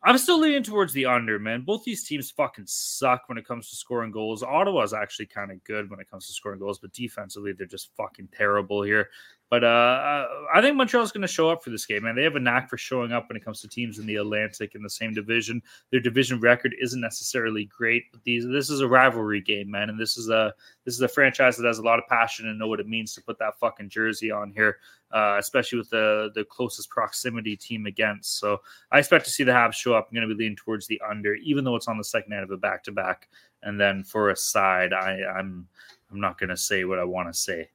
I'm 0.04 0.18
still 0.18 0.40
leaning 0.40 0.64
towards 0.64 0.94
the 0.94 1.06
under, 1.06 1.38
man. 1.38 1.62
Both 1.62 1.84
these 1.84 2.04
teams 2.04 2.32
fucking 2.32 2.66
suck 2.68 3.30
when 3.30 3.38
it 3.38 3.48
comes 3.48 3.70
to 3.70 3.76
scoring 3.76 4.12
goals. 4.12 4.42
Ottawa's 4.42 4.94
actually 4.94 5.28
kind 5.28 5.52
of 5.52 5.64
good 5.64 5.90
when 5.90 6.00
it 6.00 6.10
comes 6.10 6.26
to 6.28 6.34
scoring 6.34 6.60
goals, 6.60 6.80
but 6.80 6.92
defensively, 6.92 7.54
they're 7.54 7.68
just 7.68 7.96
fucking 7.96 8.30
terrible 8.36 8.82
here. 8.82 9.10
But 9.52 9.66
uh, 9.66 9.68
uh 9.68 10.28
I 10.54 10.62
think 10.62 10.78
Montreal's 10.78 11.12
going 11.12 11.24
to 11.24 11.28
show 11.28 11.50
up 11.50 11.62
for 11.62 11.72
this 11.72 11.86
game, 11.86 12.04
man. 12.04 12.16
They 12.16 12.24
have 12.24 12.38
a 12.38 12.40
knack 12.40 12.70
for 12.70 12.78
showing 12.78 13.12
up 13.12 13.28
when 13.28 13.36
it 13.36 13.44
comes 13.44 13.60
to 13.62 13.68
teams 13.68 14.00
in 14.00 14.06
the 14.06 14.16
Atlantic 14.16 14.76
in 14.76 14.82
the 14.82 14.90
same 14.90 15.14
division. 15.14 15.62
Their 15.92 16.00
division 16.00 16.40
record 16.40 16.74
isn't 16.82 17.02
necessarily 17.02 17.66
great, 17.66 18.06
but 18.14 18.24
these 18.24 18.48
this 18.48 18.70
is 18.70 18.80
a 18.80 18.88
rivalry 18.88 19.42
game, 19.42 19.70
man, 19.70 19.90
and 19.90 20.00
this 20.00 20.18
is 20.18 20.30
a 20.30 20.54
this 20.86 20.96
is 20.96 21.02
a 21.02 21.08
franchise 21.10 21.58
that 21.58 21.68
has 21.68 21.80
a 21.80 21.84
lot 21.84 22.00
of 22.00 22.08
passion 22.08 22.48
and 22.48 22.58
know 22.58 22.70
what 22.70 22.80
it 22.80 22.88
means 22.88 23.14
to 23.14 23.22
put 23.22 23.38
that 23.40 23.60
fucking 23.60 23.90
jersey 23.90 24.32
on 24.32 24.52
here, 24.52 24.78
uh, 25.12 25.36
especially 25.38 25.80
with 25.80 25.90
the 25.90 26.32
the 26.34 26.46
closest 26.46 26.90
proximity 26.90 27.58
team 27.58 27.88
against. 27.88 28.40
So 28.40 28.62
I 28.94 29.00
expect 29.00 29.26
to 29.26 29.32
see 29.32 29.44
the 29.44 29.52
Habs 29.52 29.74
show 29.74 29.94
up. 29.94 30.08
I'm 30.10 30.16
going 30.16 30.30
to 30.30 30.34
be 30.34 30.44
leaning 30.44 30.56
towards 30.56 30.88
the 30.88 31.02
under, 31.06 31.36
even 31.36 31.66
though 31.66 31.76
it's 31.76 31.90
on 31.90 31.98
the 31.98 32.06
second 32.06 32.30
night 32.30 32.44
of 32.44 32.52
a 32.52 32.58
back 32.58 32.86
to 32.86 32.94
back. 32.94 33.28
And 33.64 33.78
then 33.78 34.06
for 34.06 34.30
a 34.30 34.36
side, 34.36 34.94
I, 34.94 35.20
I'm 35.26 35.68
I'm 36.10 36.22
not 36.22 36.40
going 36.40 36.50
to 36.52 36.58
say 36.58 36.86
what 36.86 37.00
I 37.00 37.04
want 37.04 37.28
to 37.28 37.38
say 37.38 37.70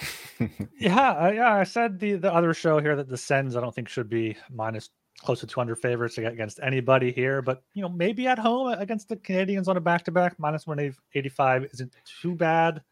yeah, 0.78 1.30
yeah. 1.30 1.54
I 1.54 1.64
said 1.64 1.98
the 1.98 2.14
the 2.14 2.32
other 2.32 2.54
show 2.54 2.80
here 2.80 2.96
that 2.96 3.08
the 3.08 3.16
Sens 3.16 3.56
I 3.56 3.60
don't 3.60 3.74
think 3.74 3.88
should 3.88 4.08
be 4.08 4.36
minus 4.50 4.90
close 5.20 5.40
to 5.40 5.46
200 5.46 5.76
favorites 5.76 6.18
against 6.18 6.60
anybody 6.62 7.12
here, 7.12 7.40
but 7.40 7.62
you 7.72 7.82
know 7.82 7.88
maybe 7.88 8.26
at 8.26 8.38
home 8.38 8.68
against 8.78 9.08
the 9.08 9.16
Canadiens 9.16 9.68
on 9.68 9.76
a 9.76 9.80
back 9.80 10.04
to 10.04 10.10
back 10.10 10.38
minus 10.38 10.66
185 10.66 11.64
isn't 11.72 11.94
too 12.20 12.34
bad. 12.34 12.82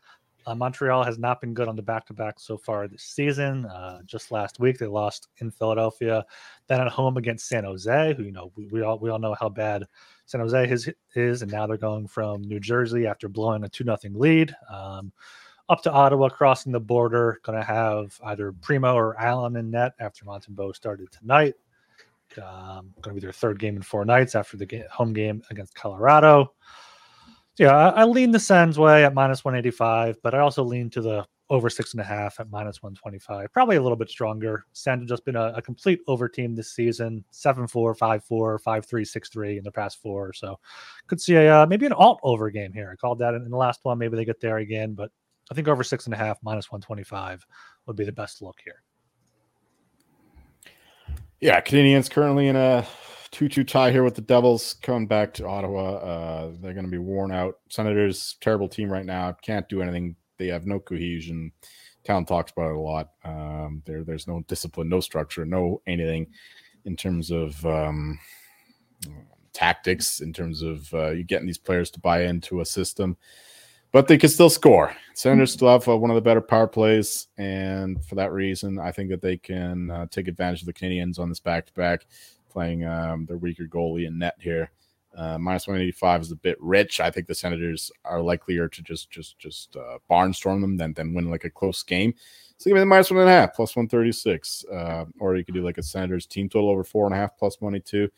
Uh, 0.44 0.54
Montreal 0.54 1.04
has 1.04 1.18
not 1.18 1.40
been 1.40 1.54
good 1.54 1.68
on 1.68 1.76
the 1.76 1.82
back 1.82 2.04
to 2.06 2.14
back 2.14 2.40
so 2.40 2.56
far 2.56 2.88
this 2.88 3.04
season. 3.04 3.64
Uh, 3.66 4.00
just 4.04 4.32
last 4.32 4.58
week 4.58 4.78
they 4.78 4.86
lost 4.86 5.28
in 5.38 5.50
Philadelphia, 5.50 6.24
then 6.66 6.80
at 6.80 6.88
home 6.88 7.16
against 7.16 7.48
San 7.48 7.64
Jose, 7.64 8.14
who 8.16 8.24
you 8.24 8.32
know 8.32 8.50
we, 8.56 8.66
we 8.66 8.82
all 8.82 8.98
we 8.98 9.10
all 9.10 9.18
know 9.18 9.36
how 9.38 9.48
bad 9.48 9.84
San 10.26 10.40
Jose 10.40 10.68
is 10.68 10.90
is, 11.14 11.42
and 11.42 11.52
now 11.52 11.66
they're 11.66 11.76
going 11.76 12.08
from 12.08 12.42
New 12.42 12.60
Jersey 12.60 13.06
after 13.06 13.28
blowing 13.28 13.62
a 13.64 13.68
two 13.68 13.84
nothing 13.84 14.18
lead. 14.18 14.54
Um, 14.72 15.12
up 15.68 15.82
to 15.82 15.92
Ottawa, 15.92 16.28
crossing 16.28 16.72
the 16.72 16.80
border. 16.80 17.40
Going 17.42 17.58
to 17.58 17.64
have 17.64 18.18
either 18.24 18.52
Primeau 18.52 18.94
or 18.94 19.18
Allen 19.20 19.56
in 19.56 19.70
net 19.70 19.92
after 20.00 20.24
Montembeault 20.24 20.76
started 20.76 21.10
tonight. 21.12 21.54
Um, 22.38 22.94
going 23.00 23.14
to 23.14 23.20
be 23.20 23.20
their 23.20 23.32
third 23.32 23.58
game 23.58 23.76
in 23.76 23.82
four 23.82 24.04
nights 24.04 24.34
after 24.34 24.56
the 24.56 24.66
game, 24.66 24.84
home 24.90 25.12
game 25.12 25.42
against 25.50 25.74
Colorado. 25.74 26.52
So 27.54 27.64
yeah, 27.64 27.76
I, 27.76 27.88
I, 28.02 28.04
lean 28.04 28.30
the 28.30 28.40
Sens 28.40 28.78
way 28.78 29.04
at 29.04 29.12
minus 29.12 29.44
185, 29.44 30.16
but 30.22 30.34
I 30.34 30.38
also 30.38 30.62
lean 30.62 30.88
to 30.90 31.02
the 31.02 31.26
over 31.50 31.68
six 31.68 31.92
and 31.92 32.00
a 32.00 32.04
half 32.04 32.40
at 32.40 32.50
minus 32.50 32.82
125. 32.82 33.52
Probably 33.52 33.76
a 33.76 33.82
little 33.82 33.96
bit 33.96 34.08
stronger. 34.08 34.64
Sens 34.72 35.02
have 35.02 35.08
just 35.08 35.26
been 35.26 35.36
a, 35.36 35.52
a 35.54 35.60
complete 35.60 36.00
over 36.08 36.26
team 36.26 36.54
this 36.54 36.72
season 36.72 37.22
7 37.30 37.66
4, 37.66 37.94
5 37.94 38.24
4, 38.24 38.58
5 38.58 38.86
3, 38.86 39.04
6 39.04 39.28
3 39.28 39.58
in 39.58 39.64
the 39.64 39.70
past 39.70 40.00
four. 40.00 40.32
So 40.32 40.58
could 41.06 41.20
see 41.20 41.34
a 41.34 41.54
uh, 41.54 41.66
maybe 41.66 41.84
an 41.84 41.92
alt 41.92 42.20
over 42.22 42.48
game 42.48 42.72
here. 42.72 42.90
I 42.90 42.96
called 42.96 43.18
that 43.18 43.34
in, 43.34 43.42
in 43.42 43.50
the 43.50 43.56
last 43.58 43.80
one. 43.82 43.98
Maybe 43.98 44.16
they 44.16 44.24
get 44.24 44.40
there 44.40 44.56
again, 44.58 44.94
but 44.94 45.10
I 45.50 45.54
think 45.54 45.68
over 45.68 45.82
six 45.82 46.06
and 46.06 46.14
a 46.14 46.16
half 46.16 46.38
minus 46.42 46.70
125 46.70 47.46
would 47.86 47.96
be 47.96 48.04
the 48.04 48.12
best 48.12 48.42
look 48.42 48.56
here. 48.64 48.82
Yeah, 51.40 51.60
Canadiens 51.60 52.08
currently 52.10 52.48
in 52.48 52.56
a 52.56 52.86
2 53.32 53.48
2 53.48 53.64
tie 53.64 53.90
here 53.90 54.04
with 54.04 54.14
the 54.14 54.20
Devils 54.20 54.74
coming 54.82 55.06
back 55.06 55.34
to 55.34 55.46
Ottawa. 55.46 55.94
Uh, 55.96 56.52
they're 56.60 56.74
going 56.74 56.84
to 56.84 56.90
be 56.90 56.98
worn 56.98 57.32
out. 57.32 57.56
Senators, 57.68 58.36
terrible 58.40 58.68
team 58.68 58.90
right 58.90 59.06
now. 59.06 59.32
Can't 59.42 59.68
do 59.68 59.82
anything. 59.82 60.14
They 60.38 60.46
have 60.48 60.66
no 60.66 60.78
cohesion. 60.78 61.50
Town 62.04 62.24
talks 62.24 62.52
about 62.52 62.70
it 62.70 62.76
a 62.76 62.80
lot. 62.80 63.10
Um, 63.24 63.82
there, 63.86 64.04
there's 64.04 64.28
no 64.28 64.44
discipline, 64.48 64.88
no 64.88 65.00
structure, 65.00 65.44
no 65.44 65.82
anything 65.86 66.26
in 66.84 66.96
terms 66.96 67.30
of 67.30 67.64
um, 67.64 68.18
tactics, 69.52 70.20
in 70.20 70.32
terms 70.32 70.62
of 70.62 70.92
uh, 70.94 71.10
you 71.10 71.24
getting 71.24 71.46
these 71.46 71.58
players 71.58 71.90
to 71.92 72.00
buy 72.00 72.24
into 72.24 72.60
a 72.60 72.64
system 72.66 73.16
but 73.92 74.08
they 74.08 74.18
can 74.18 74.30
still 74.30 74.50
score. 74.50 74.94
Senators 75.14 75.52
still 75.52 75.68
have 75.68 75.86
uh, 75.86 75.96
one 75.96 76.10
of 76.10 76.14
the 76.14 76.22
better 76.22 76.40
power 76.40 76.66
plays, 76.66 77.28
and 77.36 78.04
for 78.04 78.14
that 78.14 78.32
reason, 78.32 78.78
I 78.78 78.90
think 78.90 79.10
that 79.10 79.20
they 79.20 79.36
can 79.36 79.90
uh, 79.90 80.06
take 80.06 80.28
advantage 80.28 80.62
of 80.62 80.66
the 80.66 80.72
Canadiens 80.72 81.18
on 81.18 81.28
this 81.28 81.40
back 81.40 81.66
to 81.66 81.72
back, 81.74 82.06
playing 82.50 82.84
um, 82.84 83.26
their 83.26 83.36
weaker 83.36 83.64
goalie 83.64 84.06
in 84.06 84.18
net 84.18 84.36
here. 84.40 84.70
Uh, 85.14 85.36
minus 85.36 85.66
185 85.66 86.22
is 86.22 86.32
a 86.32 86.36
bit 86.36 86.56
rich. 86.58 86.98
I 86.98 87.10
think 87.10 87.26
the 87.26 87.34
Senators 87.34 87.92
are 88.06 88.22
likelier 88.22 88.66
to 88.68 88.82
just 88.82 89.10
just 89.10 89.38
just 89.38 89.76
uh, 89.76 89.98
barnstorm 90.10 90.62
them 90.62 90.78
than 90.78 90.94
than 90.94 91.12
win 91.12 91.30
like 91.30 91.44
a 91.44 91.50
close 91.50 91.82
game. 91.82 92.14
So 92.56 92.70
give 92.70 92.74
me 92.74 92.80
the 92.80 92.86
minus 92.86 93.10
one 93.10 93.20
and 93.20 93.28
a 93.28 93.32
half, 93.32 93.54
plus 93.54 93.76
136. 93.76 94.64
Uh, 94.72 95.04
or 95.18 95.36
you 95.36 95.44
could 95.44 95.54
do 95.54 95.64
like 95.64 95.78
a 95.78 95.82
Senators 95.82 96.26
team 96.26 96.48
total 96.48 96.70
over 96.70 96.84
four 96.84 97.06
and 97.06 97.14
a 97.14 97.18
half, 97.18 97.36
plus 97.36 97.60
money 97.60 97.80
too. 97.80 98.08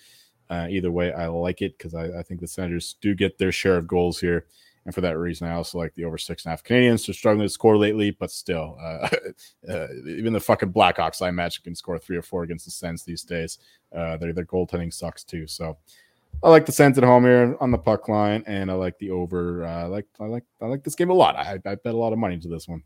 Uh, 0.50 0.66
either 0.70 0.92
way, 0.92 1.12
I 1.12 1.26
like 1.26 1.62
it 1.62 1.76
because 1.76 1.94
I, 1.94 2.18
I 2.18 2.22
think 2.22 2.40
the 2.40 2.46
Senators 2.46 2.96
do 3.00 3.14
get 3.14 3.38
their 3.38 3.50
share 3.50 3.78
of 3.78 3.88
goals 3.88 4.20
here. 4.20 4.46
And 4.87 4.95
for 4.95 5.01
that 5.01 5.18
reason, 5.18 5.49
I 5.49 5.55
also 5.55 5.78
like 5.78 5.95
the 5.95 6.05
over 6.05 6.18
six 6.18 6.45
and 6.45 6.51
a 6.51 6.53
half. 6.53 6.62
Canadiens 6.62 7.09
are 7.09 7.14
struggling 7.14 7.47
to 7.47 7.51
score 7.51 7.78
lately, 7.78 8.11
but 8.11 8.30
still, 8.30 8.76
uh, 8.80 9.09
uh, 9.68 9.87
even 10.07 10.32
the 10.32 10.41
fucking 10.41 10.72
Blackhawks, 10.72 11.22
I 11.22 11.28
imagine, 11.28 11.62
can 11.64 11.74
score 11.74 11.99
three 11.99 12.16
or 12.16 12.22
four 12.22 12.43
against 12.43 12.66
the 12.66 12.70
Sens 12.70 13.03
these 13.03 13.22
days. 13.22 13.59
Uh, 13.95 14.16
their 14.18 14.32
their 14.32 14.45
goaltending 14.45 14.93
sucks 14.93 15.24
too. 15.24 15.47
So 15.47 15.78
I 16.43 16.51
like 16.51 16.66
the 16.66 16.72
Sens 16.72 16.99
at 16.99 17.05
home 17.05 17.24
here 17.24 17.57
on 17.61 17.70
the 17.70 17.78
puck 17.78 18.09
line, 18.09 18.45
and 18.47 18.70
I 18.70 18.74
like 18.74 18.99
the 18.99 19.11
over. 19.11 19.64
Uh, 19.64 19.85
I 19.85 19.85
like 19.85 20.07
I 20.20 20.24
like 20.26 20.45
I 20.61 20.66
like 20.66 20.85
this 20.85 20.95
game 20.95 21.11
a 21.11 21.14
lot. 21.14 21.37
I, 21.37 21.55
I 21.55 21.74
bet 21.76 21.87
a 21.87 21.97
lot 21.97 22.12
of 22.12 22.18
money 22.18 22.35
into 22.35 22.49
this 22.49 22.68
one. 22.68 22.82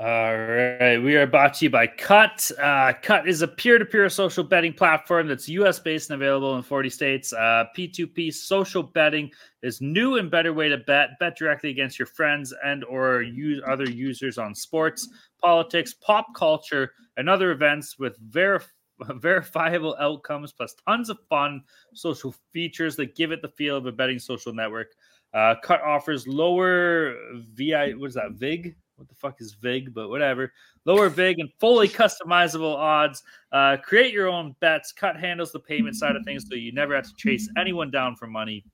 All 0.00 0.36
right, 0.36 0.98
we 0.98 1.14
are 1.14 1.26
brought 1.26 1.54
to 1.54 1.66
you 1.66 1.70
by 1.70 1.86
Kutt. 1.86 2.50
Uh, 2.58 2.94
Kutt 3.00 3.28
is 3.28 3.42
a 3.42 3.48
peer-to-peer 3.48 4.08
social 4.08 4.42
betting 4.42 4.72
platform 4.72 5.28
that's 5.28 5.48
U.S. 5.50 5.78
based 5.78 6.10
and 6.10 6.20
available 6.20 6.56
in 6.56 6.64
40 6.64 6.90
states. 6.90 7.32
Uh, 7.32 7.66
P2P 7.76 8.34
social 8.34 8.82
betting 8.82 9.30
is 9.62 9.80
new 9.80 10.16
and 10.16 10.32
better 10.32 10.52
way 10.52 10.68
to 10.68 10.78
bet. 10.78 11.10
Bet 11.20 11.36
directly 11.36 11.70
against 11.70 11.96
your 11.96 12.06
friends 12.06 12.52
and 12.64 12.82
or 12.82 13.22
use 13.22 13.62
other 13.68 13.88
users 13.88 14.36
on 14.36 14.52
sports, 14.52 15.08
politics, 15.40 15.94
pop 15.94 16.26
culture, 16.34 16.90
and 17.16 17.28
other 17.28 17.52
events 17.52 17.96
with 17.96 18.18
verif- 18.32 18.66
verifiable 18.98 19.94
outcomes 20.00 20.50
plus 20.50 20.74
tons 20.88 21.08
of 21.08 21.18
fun 21.28 21.62
social 21.94 22.34
features 22.52 22.96
that 22.96 23.14
give 23.14 23.30
it 23.30 23.42
the 23.42 23.48
feel 23.50 23.76
of 23.76 23.86
a 23.86 23.92
betting 23.92 24.18
social 24.18 24.52
network. 24.52 24.88
Uh, 25.32 25.54
Kutt 25.62 25.82
offers 25.82 26.26
lower 26.26 27.14
VI. 27.54 27.92
What 27.92 28.08
is 28.08 28.14
that? 28.14 28.32
VIG 28.32 28.74
what 28.96 29.08
the 29.08 29.14
fuck 29.14 29.40
is 29.40 29.54
VIG, 29.54 29.92
but 29.92 30.08
whatever. 30.08 30.52
Lower 30.84 31.08
VIG 31.08 31.40
and 31.40 31.50
fully 31.58 31.88
customizable 31.88 32.74
odds. 32.74 33.22
Uh, 33.52 33.76
create 33.82 34.12
your 34.12 34.28
own 34.28 34.54
bets. 34.60 34.92
Kutt 34.92 35.18
handles 35.18 35.52
the 35.52 35.60
payment 35.60 35.96
side 35.96 36.16
of 36.16 36.24
things 36.24 36.44
so 36.48 36.54
you 36.54 36.72
never 36.72 36.94
have 36.94 37.04
to 37.04 37.14
chase 37.16 37.48
anyone 37.56 37.90
down 37.90 38.16
for 38.16 38.26
money. 38.26 38.64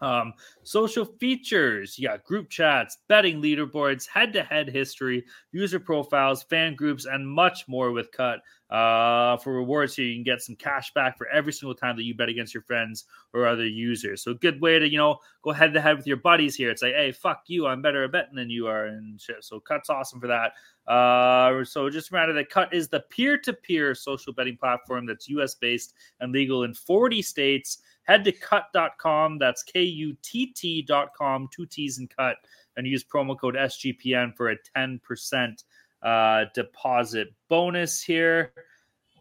Um, 0.00 0.34
social 0.62 1.04
features, 1.04 1.98
you 1.98 2.08
got 2.08 2.24
group 2.24 2.50
chats, 2.50 2.98
betting 3.08 3.40
leaderboards, 3.40 4.06
head 4.06 4.32
to 4.34 4.42
head 4.42 4.68
history, 4.68 5.24
user 5.52 5.80
profiles, 5.80 6.42
fan 6.42 6.74
groups, 6.74 7.06
and 7.06 7.26
much 7.26 7.66
more 7.68 7.92
with 7.92 8.12
Kutt. 8.12 8.40
Uh, 8.68 9.36
for 9.38 9.52
rewards 9.52 9.94
here, 9.94 10.06
you 10.06 10.16
can 10.16 10.24
get 10.24 10.42
some 10.42 10.56
cash 10.56 10.92
back 10.92 11.16
for 11.16 11.28
every 11.28 11.52
single 11.52 11.74
time 11.74 11.96
that 11.96 12.02
you 12.02 12.14
bet 12.14 12.28
against 12.28 12.52
your 12.52 12.64
friends 12.64 13.04
or 13.32 13.46
other 13.46 13.66
users. 13.66 14.22
So, 14.22 14.34
good 14.34 14.60
way 14.60 14.78
to, 14.78 14.88
you 14.88 14.98
know, 14.98 15.18
go 15.42 15.52
head 15.52 15.72
to 15.74 15.80
head 15.80 15.96
with 15.96 16.06
your 16.06 16.16
buddies 16.16 16.56
here. 16.56 16.70
It's 16.70 16.82
like, 16.82 16.94
hey, 16.94 17.12
fuck 17.12 17.44
you, 17.46 17.66
I'm 17.66 17.80
better 17.80 18.04
at 18.04 18.12
betting 18.12 18.34
than 18.34 18.50
you 18.50 18.66
are, 18.66 18.86
and 18.86 19.20
shit. 19.20 19.44
So, 19.44 19.60
Kutt's 19.60 19.88
awesome 19.88 20.20
for 20.20 20.26
that. 20.26 20.52
Uh, 20.90 21.64
so, 21.64 21.88
just 21.88 22.10
remember 22.10 22.34
that 22.34 22.50
Kutt 22.50 22.74
is 22.74 22.88
the 22.88 23.04
peer 23.08 23.38
to 23.38 23.52
peer 23.52 23.94
social 23.94 24.32
betting 24.32 24.56
platform 24.56 25.06
that's 25.06 25.28
US 25.28 25.54
based 25.54 25.94
and 26.18 26.32
legal 26.32 26.64
in 26.64 26.74
40 26.74 27.22
states 27.22 27.78
head 28.06 28.24
to 28.24 28.32
kutt.com. 28.32 29.38
That's 29.38 29.62
K 29.62 29.82
U 29.82 30.16
T 30.22 30.46
T.com, 30.46 31.48
two 31.54 31.66
T's 31.66 31.98
and 31.98 32.10
cut, 32.10 32.36
and 32.76 32.86
use 32.86 33.04
promo 33.04 33.38
code 33.38 33.54
SGPN 33.54 34.34
for 34.36 34.50
a 34.50 34.56
10% 34.76 35.64
uh, 36.02 36.44
deposit 36.54 37.28
bonus 37.48 38.02
here. 38.02 38.52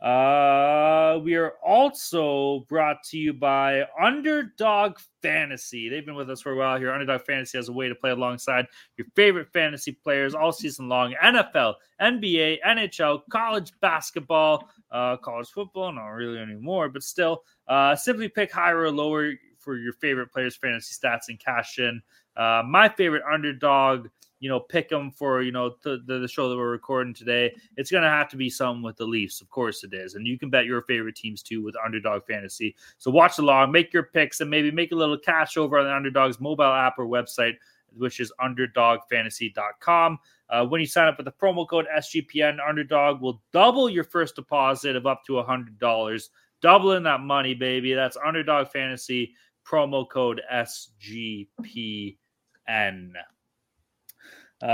Uh, 0.05 1.19
we 1.23 1.33
are 1.33 1.53
also 1.65 2.59
brought 2.69 3.01
to 3.01 3.17
you 3.17 3.33
by 3.33 3.83
Underdog 3.99 4.99
Fantasy. 5.23 5.89
They've 5.89 6.05
been 6.05 6.13
with 6.13 6.29
us 6.29 6.41
for 6.41 6.51
a 6.51 6.55
while 6.55 6.77
here. 6.77 6.91
Underdog 6.91 7.21
Fantasy 7.21 7.57
has 7.57 7.69
a 7.69 7.73
way 7.73 7.89
to 7.89 7.95
play 7.95 8.11
alongside 8.11 8.67
your 8.97 9.07
favorite 9.15 9.51
fantasy 9.51 9.93
players 9.93 10.35
all 10.35 10.51
season 10.51 10.87
long 10.87 11.15
NFL, 11.23 11.73
NBA, 11.99 12.59
NHL, 12.63 13.21
college 13.31 13.71
basketball, 13.81 14.69
uh, 14.91 15.17
college 15.17 15.49
football, 15.49 15.91
not 15.91 16.09
really 16.09 16.37
anymore, 16.37 16.87
but 16.87 17.01
still. 17.01 17.41
Uh, 17.67 17.95
simply 17.95 18.29
pick 18.29 18.51
higher 18.51 18.81
or 18.81 18.91
lower 18.91 19.31
for 19.57 19.75
your 19.75 19.93
favorite 19.93 20.31
players' 20.31 20.55
fantasy 20.55 20.93
stats 20.93 21.29
and 21.29 21.39
cash 21.39 21.79
in. 21.79 21.99
Uh, 22.37 22.61
my 22.63 22.87
favorite 22.89 23.23
underdog 23.31 24.07
you 24.39 24.49
know, 24.49 24.59
pick 24.59 24.89
them 24.89 25.11
for, 25.11 25.41
you 25.41 25.51
know, 25.51 25.75
the, 25.83 26.03
the, 26.05 26.27
show 26.27 26.49
that 26.49 26.57
we're 26.57 26.69
recording 26.69 27.13
today, 27.13 27.55
it's 27.77 27.89
going 27.89 28.03
to 28.03 28.09
have 28.09 28.27
to 28.29 28.35
be 28.35 28.49
something 28.49 28.83
with 28.83 28.97
the 28.97 29.05
Leafs. 29.05 29.39
Of 29.41 29.49
course 29.49 29.83
it 29.83 29.93
is. 29.93 30.15
And 30.15 30.27
you 30.27 30.37
can 30.37 30.49
bet 30.49 30.65
your 30.65 30.81
favorite 30.83 31.15
teams 31.15 31.41
too 31.41 31.63
with 31.63 31.75
Underdog 31.83 32.25
Fantasy. 32.25 32.75
So 32.97 33.09
watch 33.11 33.37
along, 33.39 33.71
make 33.71 33.93
your 33.93 34.03
picks, 34.03 34.41
and 34.41 34.49
maybe 34.49 34.71
make 34.71 34.91
a 34.91 34.95
little 34.95 35.17
cash 35.17 35.55
over 35.57 35.79
on 35.79 35.85
the 35.85 35.95
Underdog's 35.95 36.39
mobile 36.41 36.65
app 36.65 36.99
or 36.99 37.05
website, 37.05 37.55
which 37.95 38.19
is 38.19 38.31
underdogfantasy.com. 38.41 40.19
Uh, 40.49 40.65
when 40.65 40.81
you 40.81 40.87
sign 40.87 41.07
up 41.07 41.17
with 41.17 41.25
the 41.25 41.31
promo 41.31 41.67
code 41.67 41.87
SGPN, 41.97 42.57
Underdog 42.67 43.21
will 43.21 43.41
double 43.51 43.89
your 43.89 44.03
first 44.03 44.35
deposit 44.35 44.95
of 44.95 45.07
up 45.07 45.23
to 45.25 45.33
$100. 45.33 46.29
Doubling 46.61 47.03
that 47.03 47.21
money, 47.21 47.53
baby. 47.53 47.93
That's 47.93 48.17
Underdog 48.17 48.67
Fantasy, 48.67 49.33
promo 49.65 50.07
code 50.09 50.41
SGPN. 50.51 52.17
Uh, 54.63 54.67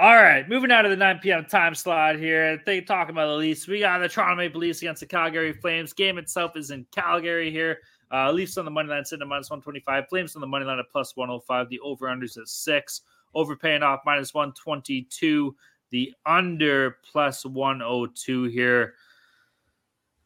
all 0.00 0.16
right, 0.16 0.48
moving 0.48 0.72
out 0.72 0.86
of 0.86 0.90
the 0.90 0.96
9 0.96 1.18
p.m. 1.22 1.44
time 1.44 1.74
slot 1.74 2.16
here. 2.16 2.60
They 2.64 2.80
talking 2.80 3.14
about 3.14 3.26
the 3.26 3.34
Leafs. 3.34 3.68
We 3.68 3.80
got 3.80 3.98
the 3.98 4.08
Toronto 4.08 4.36
Maple 4.36 4.60
Leafs 4.60 4.80
against 4.80 5.00
the 5.00 5.06
Calgary 5.06 5.52
Flames. 5.52 5.92
Game 5.92 6.16
itself 6.16 6.56
is 6.56 6.70
in 6.70 6.86
Calgary 6.90 7.50
here. 7.50 7.78
Uh, 8.12 8.32
Leafs 8.32 8.56
on 8.56 8.64
the 8.64 8.70
money 8.70 8.88
line 8.88 9.04
sitting 9.04 9.22
at 9.22 9.28
minus 9.28 9.50
125. 9.50 10.08
Flames 10.08 10.36
on 10.36 10.40
the 10.40 10.46
money 10.46 10.64
line 10.64 10.78
at 10.78 10.90
plus 10.90 11.16
105. 11.16 11.68
The 11.68 11.80
over 11.80 12.06
unders 12.06 12.38
at 12.38 12.48
six. 12.48 13.02
Over 13.34 13.56
paying 13.56 13.82
off 13.82 14.00
minus 14.06 14.32
122. 14.32 15.54
The 15.90 16.14
under 16.24 16.98
plus 17.10 17.44
102 17.44 18.44
here. 18.44 18.94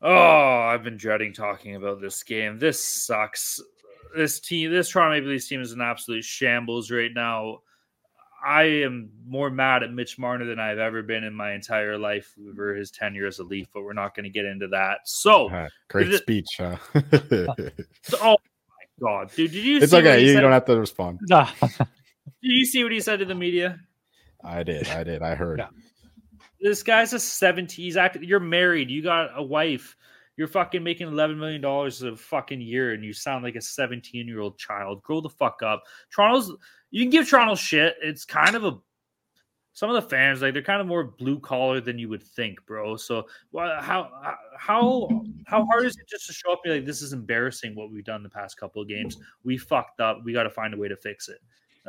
Oh, 0.03 0.61
I've 0.61 0.85
been 0.85 0.97
dreading 0.97 1.33
talking 1.33 1.75
about 1.75 2.01
this 2.01 2.23
game. 2.23 2.59
This 2.59 2.83
sucks. 2.83 3.61
This 4.17 4.41
team, 4.41 4.71
this 4.71 4.91
Toronto 4.91 5.17
Maple 5.17 5.31
Leafs 5.31 5.49
team 5.49 5.61
is 5.61 5.73
an 5.73 5.81
absolute 5.81 6.25
shambles 6.25 6.91
right 6.91 7.13
now. 7.15 7.61
I 8.45 8.63
am 8.63 9.11
more 9.27 9.51
mad 9.51 9.83
at 9.83 9.93
Mitch 9.93 10.19
Marner 10.19 10.45
than 10.45 10.59
I've 10.59 10.79
ever 10.79 11.03
been 11.03 11.25
in 11.25 11.35
my 11.35 11.53
entire 11.53 11.99
life 11.99 12.35
over 12.49 12.75
his 12.75 12.91
tenure 12.91 13.27
as 13.27 13.39
a 13.39 13.45
Leaf, 13.45 13.69
but 13.73 13.83
we're 13.83 13.93
not 13.93 14.15
going 14.15 14.25
to 14.25 14.31
get 14.31 14.45
into 14.45 14.69
that. 14.69 14.99
So, 15.05 15.51
uh, 15.51 15.69
great 15.89 16.13
speech, 16.15 16.47
huh? 16.59 16.77
oh 18.21 18.37
my 18.39 18.85
god, 19.01 19.31
dude! 19.35 19.53
Did 19.53 19.65
you? 19.65 19.79
It's 19.79 19.93
okay. 19.93 20.25
You, 20.25 20.41
don't 20.41 20.53
have 20.53 20.65
to 20.67 20.79
respond. 20.79 21.21
Nah. 21.29 21.49
did 21.61 21.77
you 22.41 22.65
see 22.65 22.83
what 22.83 22.93
he 22.93 23.01
said 23.01 23.19
to 23.19 23.25
the 23.25 23.35
media? 23.35 23.79
I 24.43 24.63
did. 24.63 24.89
I 24.89 25.05
did. 25.05 25.23
I 25.23 25.35
heard. 25.35 25.59
Yeah. 25.59 25.69
This 26.61 26.83
guy's 26.83 27.13
a 27.13 27.19
17. 27.19 27.85
He's 27.85 27.97
acting. 27.97 28.25
You're 28.25 28.41
married. 28.41 28.91
You 28.91 29.03
got 29.03 29.31
a 29.35 29.43
wife. 29.43 29.97
You're 30.37 30.49
fucking 30.49 30.83
making 30.83 31.09
eleven 31.09 31.39
million 31.39 31.61
dollars 31.61 32.03
a 32.03 32.17
fucking 32.17 32.63
year, 32.63 32.93
and 32.95 33.05
you 33.05 33.13
sound 33.13 33.45
like 33.45 33.57
a 33.57 33.61
17 33.61 34.27
year 34.27 34.41
old 34.41 34.59
child. 34.59 35.03
Grow 35.03 35.21
the 35.21 35.29
fuck 35.29 35.63
up. 35.63 35.83
Toronto's 36.11 36.51
you 36.91 37.05
can 37.05 37.11
give 37.11 37.29
Toronto 37.29 37.55
shit. 37.55 37.97
It's 38.03 38.25
kind 38.25 38.57
of 38.57 38.65
a 38.65 38.79
some 39.73 39.89
of 39.89 40.03
the 40.03 40.09
fans 40.09 40.43
like 40.43 40.53
they're 40.53 40.63
kind 40.63 40.81
of 40.81 40.87
more 40.87 41.05
blue 41.05 41.39
collar 41.39 41.81
than 41.81 41.99
you 41.99 42.09
would 42.09 42.23
think, 42.23 42.59
bro. 42.67 42.97
So 42.97 43.27
how 43.55 44.11
how 44.59 45.09
how 45.47 45.65
hard 45.65 45.87
is 45.87 45.97
it 45.97 46.09
just 46.09 46.27
to 46.27 46.33
show 46.33 46.53
up 46.53 46.61
and 46.65 46.73
be 46.73 46.79
like 46.79 46.87
this 46.87 47.03
is 47.03 47.13
embarrassing 47.13 47.75
what 47.75 47.91
we've 47.91 48.05
done 48.05 48.23
the 48.23 48.29
past 48.29 48.59
couple 48.59 48.83
of 48.83 48.89
games? 48.89 49.17
We 49.45 49.57
fucked 49.57 50.01
up. 50.01 50.19
We 50.25 50.33
got 50.33 50.43
to 50.43 50.51
find 50.51 50.75
a 50.75 50.77
way 50.77 50.89
to 50.89 50.97
fix 50.97 51.29
it. 51.29 51.39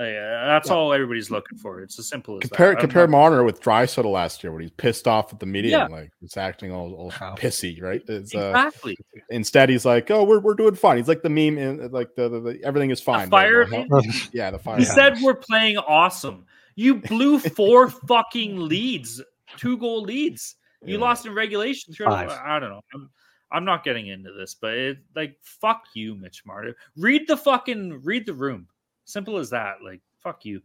Uh, 0.01 0.45
that's 0.47 0.69
yeah. 0.69 0.75
all 0.75 0.93
everybody's 0.93 1.29
looking 1.29 1.57
for. 1.57 1.81
It's 1.81 1.99
as 1.99 2.07
simple 2.07 2.35
as 2.37 2.41
compare 2.41 2.71
that. 2.71 2.79
compare 2.79 3.07
Marner 3.07 3.43
with 3.43 3.61
Draisaitl 3.61 4.11
last 4.11 4.43
year 4.43 4.51
when 4.51 4.61
he's 4.61 4.71
pissed 4.71 5.07
off 5.07 5.31
at 5.31 5.39
the 5.39 5.45
media 5.45 5.77
yeah. 5.77 5.83
and 5.85 5.93
like 5.93 6.11
he's 6.19 6.37
acting 6.37 6.71
all, 6.71 6.93
all 6.93 7.11
pissy, 7.37 7.81
right? 7.81 8.01
It's, 8.07 8.33
uh, 8.33 8.49
exactly. 8.49 8.97
Instead, 9.29 9.69
he's 9.69 9.85
like, 9.85 10.09
"Oh, 10.09 10.23
we're, 10.23 10.39
we're 10.39 10.55
doing 10.55 10.75
fine." 10.75 10.97
He's 10.97 11.07
like 11.07 11.21
the 11.21 11.29
meme, 11.29 11.57
in, 11.57 11.91
like 11.91 12.15
the, 12.15 12.29
the, 12.29 12.39
the 12.39 12.63
everything 12.63 12.89
is 12.89 12.99
fine. 12.99 13.27
The 13.27 13.31
fire, 13.31 13.67
yeah, 14.33 14.49
the 14.49 14.59
fire. 14.63 14.77
He 14.77 14.85
said 14.85 15.17
we're 15.21 15.35
playing 15.35 15.77
awesome. 15.77 16.45
You 16.75 16.95
blew 16.95 17.37
four 17.55 17.89
fucking 17.89 18.57
leads, 18.57 19.21
two 19.57 19.77
goal 19.77 20.01
leads. 20.01 20.55
You 20.83 20.95
yeah. 20.95 21.01
lost 21.01 21.27
in 21.27 21.35
regulation. 21.35 21.93
I 22.07 22.59
don't 22.59 22.69
know. 22.69 22.81
I'm, 22.95 23.09
I'm 23.51 23.65
not 23.65 23.83
getting 23.83 24.07
into 24.07 24.31
this, 24.31 24.55
but 24.59 24.73
it, 24.73 24.97
like, 25.15 25.35
fuck 25.43 25.83
you, 25.93 26.15
Mitch 26.15 26.43
Marner. 26.45 26.75
Read 26.97 27.27
the 27.27 27.37
fucking 27.37 28.01
read 28.03 28.25
the 28.25 28.33
room. 28.33 28.67
Simple 29.05 29.37
as 29.37 29.49
that. 29.49 29.77
Like, 29.83 30.01
fuck 30.19 30.45
you. 30.45 30.61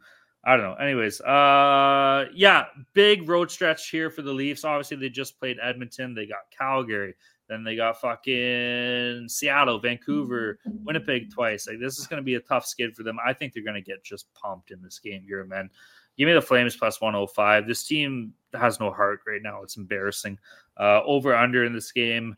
I 0.47 0.57
don't 0.57 0.65
know. 0.65 0.75
Anyways, 0.75 1.21
uh 1.23 2.27
yeah, 2.33 2.67
big 2.93 3.29
road 3.29 3.51
stretch 3.51 3.91
here 3.91 4.11
for 4.11 4.23
the 4.23 4.33
Leafs. 4.33 4.65
Obviously, 4.65 4.97
they 4.97 5.09
just 5.09 5.41
played 5.41 5.57
Edmonton, 5.61 6.15
they 6.15 6.25
got 6.25 6.49
Calgary, 6.57 7.17
then 7.49 7.65
they 7.65 7.75
got 7.75 8.01
fucking 8.01 9.29
Seattle, 9.29 9.81
Vancouver, 9.81 10.61
Winnipeg 10.85 11.33
twice. 11.33 11.67
Like 11.67 11.81
this 11.81 11.99
is 11.99 12.07
gonna 12.07 12.23
be 12.23 12.37
a 12.37 12.41
tough 12.41 12.65
skid 12.65 12.95
for 12.95 13.03
them. 13.03 13.19
I 13.27 13.33
think 13.33 13.53
they're 13.53 13.65
gonna 13.65 13.81
get 13.81 14.05
just 14.05 14.33
pumped 14.35 14.71
in 14.71 14.81
this 14.81 15.01
game 15.01 15.25
here, 15.27 15.45
man. 15.45 15.69
Give 16.17 16.29
me 16.29 16.33
the 16.33 16.41
Flames 16.41 16.77
plus 16.77 17.01
105. 17.01 17.67
This 17.67 17.85
team 17.85 18.33
has 18.55 18.79
no 18.79 18.93
heart 18.93 19.23
right 19.27 19.43
now. 19.43 19.65
It's 19.65 19.77
embarrassing. 19.77 20.39
Uh 20.77 21.03
over 21.03 21.35
under 21.35 21.65
in 21.65 21.73
this 21.73 21.91
game. 21.91 22.37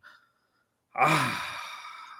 Ah, 0.97 1.61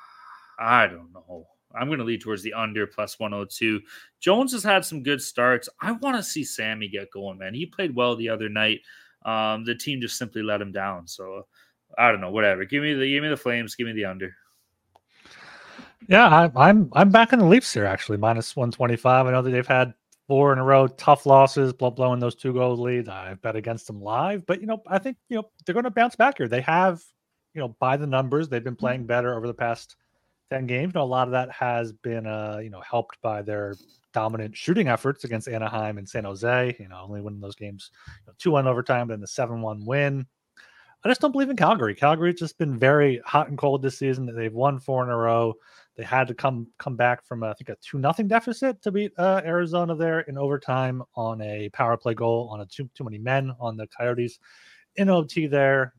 I 0.59 0.87
don't 0.87 1.15
know. 1.15 1.47
I'm 1.75 1.89
going 1.89 1.99
to 1.99 2.05
lead 2.05 2.23
towards 2.23 2.43
the 2.43 2.55
under 2.55 2.87
plus 2.87 3.19
102. 3.19 3.81
Jones 4.21 4.53
has 4.53 4.63
had 4.63 4.85
some 4.85 5.03
good 5.03 5.21
starts. 5.21 5.69
I 5.81 5.93
want 5.93 6.17
to 6.17 6.23
see 6.23 6.45
Sammy 6.45 6.89
get 6.89 7.11
going, 7.11 7.39
man. 7.39 7.55
He 7.55 7.67
played 7.67 7.95
well 7.95 8.17
the 8.17 8.29
other 8.29 8.49
night. 8.49 8.81
Um, 9.25 9.65
the 9.65 9.75
team 9.75 10.01
just 10.01 10.17
simply 10.17 10.43
let 10.43 10.61
him 10.61 10.73
down. 10.73 11.07
So 11.07 11.47
I 11.97 12.11
don't 12.11 12.21
know, 12.21 12.31
whatever. 12.31 12.65
Give 12.65 12.83
me 12.83 12.95
the 12.95 13.09
give 13.09 13.23
me 13.23 13.29
the 13.29 13.37
Flames. 13.37 13.75
Give 13.75 13.87
me 13.87 13.93
the 13.93 14.05
under. 14.05 14.35
Yeah, 16.09 16.29
I, 16.29 16.69
I'm 16.69 16.89
I'm 16.93 17.11
back 17.11 17.33
in 17.33 17.39
the 17.39 17.45
Leafs 17.45 17.73
here 17.73 17.85
actually 17.85 18.19
minus 18.19 18.57
125. 18.57 19.27
I 19.27 19.31
know 19.31 19.43
that 19.43 19.51
they've 19.51 19.67
had 19.67 19.95
four 20.27 20.53
in 20.53 20.59
a 20.59 20.65
row 20.65 20.87
tough 20.87 21.27
losses, 21.27 21.73
blowing 21.73 22.21
those 22.21 22.35
two 22.35 22.53
goal 22.53 22.77
leads. 22.77 23.09
I've 23.09 23.43
bet 23.43 23.57
against 23.57 23.87
them 23.87 24.01
live, 24.01 24.47
but 24.47 24.61
you 24.61 24.67
know 24.67 24.83
I 24.87 24.99
think 24.99 25.17
you 25.29 25.37
know 25.37 25.51
they're 25.65 25.75
going 25.75 25.85
to 25.85 25.91
bounce 25.91 26.17
back 26.17 26.39
here. 26.39 26.49
They 26.49 26.61
have 26.63 27.03
you 27.55 27.61
know 27.61 27.77
by 27.81 27.97
the 27.97 28.07
numbers 28.07 28.49
they've 28.49 28.65
been 28.65 28.77
playing 28.77 29.07
better 29.07 29.35
over 29.35 29.47
the 29.47 29.55
past 29.55 29.97
10 30.51 30.67
games. 30.67 30.95
Know, 30.95 31.03
a 31.03 31.05
lot 31.05 31.29
of 31.29 31.33
that 31.33 31.51
has 31.51 31.93
been, 31.93 32.27
uh, 32.27 32.59
you 32.63 32.71
know, 32.71 32.81
helped 32.81 33.21
by 33.23 33.43
their 33.43 33.75
dominant 34.13 34.57
shooting 34.57 34.89
efforts 34.89 35.25
against 35.25 35.49
Anaheim 35.49 35.99
and 35.99 36.09
San 36.09 36.25
Jose. 36.25 36.77
You 36.79 36.89
know, 36.89 37.01
only 37.03 37.21
winning 37.21 37.41
those 37.41 37.55
games 37.55 37.91
you 38.07 38.27
know, 38.29 38.35
2 38.39 38.51
1 38.53 38.67
overtime, 38.67 39.09
then 39.09 39.21
the 39.21 39.27
7 39.27 39.61
1 39.61 39.85
win. 39.85 40.27
I 41.05 41.09
just 41.09 41.21
don't 41.21 41.31
believe 41.31 41.51
in 41.51 41.57
Calgary. 41.57 41.95
Calgary's 41.95 42.41
just 42.41 42.59
been 42.59 42.77
very 42.77 43.21
hot 43.25 43.49
and 43.49 43.57
cold 43.57 43.83
this 43.83 43.99
season. 43.99 44.27
They've 44.27 44.53
won 44.53 44.81
four 44.81 45.05
in 45.05 45.11
a 45.11 45.17
row. 45.17 45.55
They 45.97 46.03
had 46.03 46.27
to 46.29 46.35
come 46.35 46.67
come 46.79 46.97
back 46.97 47.25
from 47.25 47.45
I 47.45 47.53
think 47.55 47.69
a 47.69 47.77
two 47.81 47.99
nothing 47.99 48.27
deficit 48.27 48.83
to 48.83 48.91
beat 48.91 49.13
uh, 49.17 49.41
Arizona 49.45 49.95
there 49.95 50.21
in 50.21 50.37
overtime 50.37 51.03
on 51.15 51.41
a 51.41 51.69
power 51.71 51.97
play 51.97 52.15
goal 52.15 52.49
on 52.53 52.61
a 52.61 52.67
too 52.67 52.91
too 52.95 53.05
many 53.05 53.19
men 53.19 53.53
on 53.61 53.77
the 53.77 53.87
Coyotes 53.87 54.41
in 54.97 55.09
OT 55.09 55.47
there. 55.47 55.95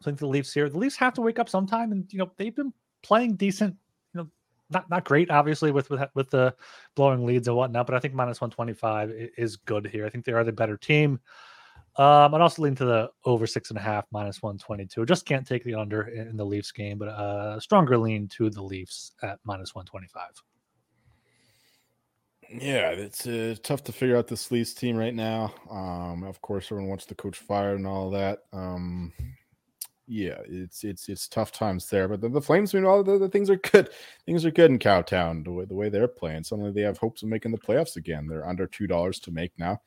I 0.00 0.04
think 0.04 0.18
the 0.18 0.26
Leafs 0.26 0.52
here. 0.52 0.68
The 0.68 0.78
Leafs 0.78 0.96
have 0.96 1.14
to 1.14 1.22
wake 1.22 1.38
up 1.38 1.48
sometime, 1.48 1.92
and 1.92 2.04
you 2.12 2.18
know 2.18 2.30
they've 2.36 2.54
been 2.54 2.72
playing 3.02 3.36
decent, 3.36 3.76
you 4.14 4.20
know, 4.20 4.28
not 4.70 4.88
not 4.90 5.04
great, 5.04 5.30
obviously, 5.30 5.70
with 5.70 5.90
with 5.90 6.02
with 6.14 6.30
the 6.30 6.54
blowing 6.94 7.24
leads 7.24 7.48
and 7.48 7.56
whatnot. 7.56 7.86
But 7.86 7.94
I 7.96 8.00
think 8.00 8.14
minus 8.14 8.40
one 8.40 8.50
twenty 8.50 8.74
five 8.74 9.10
is 9.10 9.56
good 9.56 9.86
here. 9.86 10.06
I 10.06 10.10
think 10.10 10.24
they 10.24 10.32
are 10.32 10.44
the 10.44 10.52
better 10.52 10.76
team. 10.76 11.20
Um, 11.96 12.32
I'd 12.32 12.40
also 12.40 12.62
lean 12.62 12.76
to 12.76 12.84
the 12.84 13.10
over 13.24 13.46
six 13.46 13.70
and 13.70 13.78
a 13.78 13.82
half 13.82 14.04
minus 14.12 14.40
one 14.40 14.56
twenty 14.56 14.86
two. 14.86 15.04
Just 15.04 15.26
can't 15.26 15.46
take 15.46 15.64
the 15.64 15.74
under 15.74 16.02
in 16.02 16.36
the 16.36 16.44
Leafs 16.44 16.70
game, 16.70 16.96
but 16.98 17.08
a 17.08 17.12
uh, 17.12 17.60
stronger 17.60 17.98
lean 17.98 18.28
to 18.28 18.50
the 18.50 18.62
Leafs 18.62 19.12
at 19.22 19.40
minus 19.44 19.74
one 19.74 19.84
twenty 19.84 20.06
five. 20.06 20.30
Yeah, 22.50 22.90
it's 22.90 23.26
uh, 23.26 23.56
tough 23.62 23.84
to 23.84 23.92
figure 23.92 24.16
out 24.16 24.26
this 24.26 24.50
Leafs 24.50 24.72
team 24.72 24.96
right 24.96 25.14
now. 25.14 25.52
Um, 25.70 26.22
of 26.22 26.40
course, 26.40 26.66
everyone 26.66 26.88
wants 26.88 27.04
the 27.04 27.14
coach 27.14 27.36
fired 27.36 27.78
and 27.78 27.86
all 27.86 28.10
that. 28.10 28.44
Um, 28.52 29.12
yeah, 30.08 30.38
it's 30.46 30.84
it's 30.84 31.08
it's 31.08 31.28
tough 31.28 31.52
times 31.52 31.88
there. 31.90 32.08
But 32.08 32.22
the, 32.22 32.30
the 32.30 32.40
Flames, 32.40 32.72
mean 32.72 32.84
all 32.84 33.04
the, 33.04 33.18
the, 33.18 33.28
things 33.28 33.50
are 33.50 33.56
good. 33.56 33.90
Things 34.26 34.44
are 34.44 34.50
good 34.50 34.70
in 34.70 34.78
Cowtown. 34.78 35.44
The 35.44 35.52
way 35.52 35.64
the 35.66 35.74
way 35.74 35.88
they're 35.90 36.08
playing, 36.08 36.44
suddenly 36.44 36.72
they 36.72 36.80
have 36.80 36.98
hopes 36.98 37.22
of 37.22 37.28
making 37.28 37.52
the 37.52 37.58
playoffs 37.58 37.96
again. 37.96 38.26
They're 38.26 38.46
under 38.46 38.66
two 38.66 38.86
dollars 38.86 39.20
to 39.20 39.30
make 39.30 39.52
now, 39.58 39.82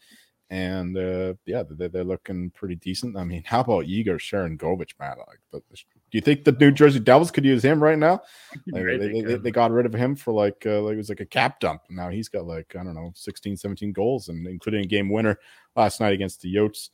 and 0.52 0.96
uh, 0.96 1.34
yeah, 1.46 1.64
they're, 1.68 1.90
they're 1.90 2.04
looking 2.04 2.52
pretty 2.52 2.76
decent. 2.76 3.18
I 3.18 3.24
mean, 3.24 3.44
how 3.46 3.62
about 3.62 3.88
Yegor 3.88 4.20
Sharangovich, 4.20 4.92
man? 5.00 5.16
Like, 5.28 5.40
but 5.52 5.64
do 5.72 5.78
you 6.12 6.22
think 6.22 6.44
the 6.44 6.52
New 6.52 6.72
Jersey 6.72 7.00
Devils 7.00 7.32
could 7.32 7.46
use 7.46 7.64
him 7.64 7.82
right 7.82 7.98
now? 7.98 8.22
Like, 8.72 8.84
they, 8.84 8.98
they, 8.98 9.22
they, 9.22 9.36
they, 9.38 9.52
got 9.52 9.72
rid 9.72 9.86
of 9.86 9.94
him 9.94 10.16
for 10.16 10.34
like, 10.34 10.64
uh, 10.66 10.82
like 10.82 10.94
it 10.94 10.98
was 10.98 11.10
like 11.10 11.20
a 11.20 11.26
cap 11.26 11.60
dump. 11.60 11.82
Now 11.90 12.10
he's 12.10 12.30
got 12.30 12.46
like 12.46 12.76
I 12.80 12.84
don't 12.84 12.96
know 12.96 13.12
16, 13.16 13.58
17 13.58 13.92
goals, 13.92 14.30
and 14.30 14.46
including 14.46 14.84
a 14.86 14.88
game 14.88 15.10
winner 15.10 15.40
last 15.76 16.00
night 16.00 16.14
against 16.14 16.42
the 16.42 16.54
Yotes. 16.54 16.90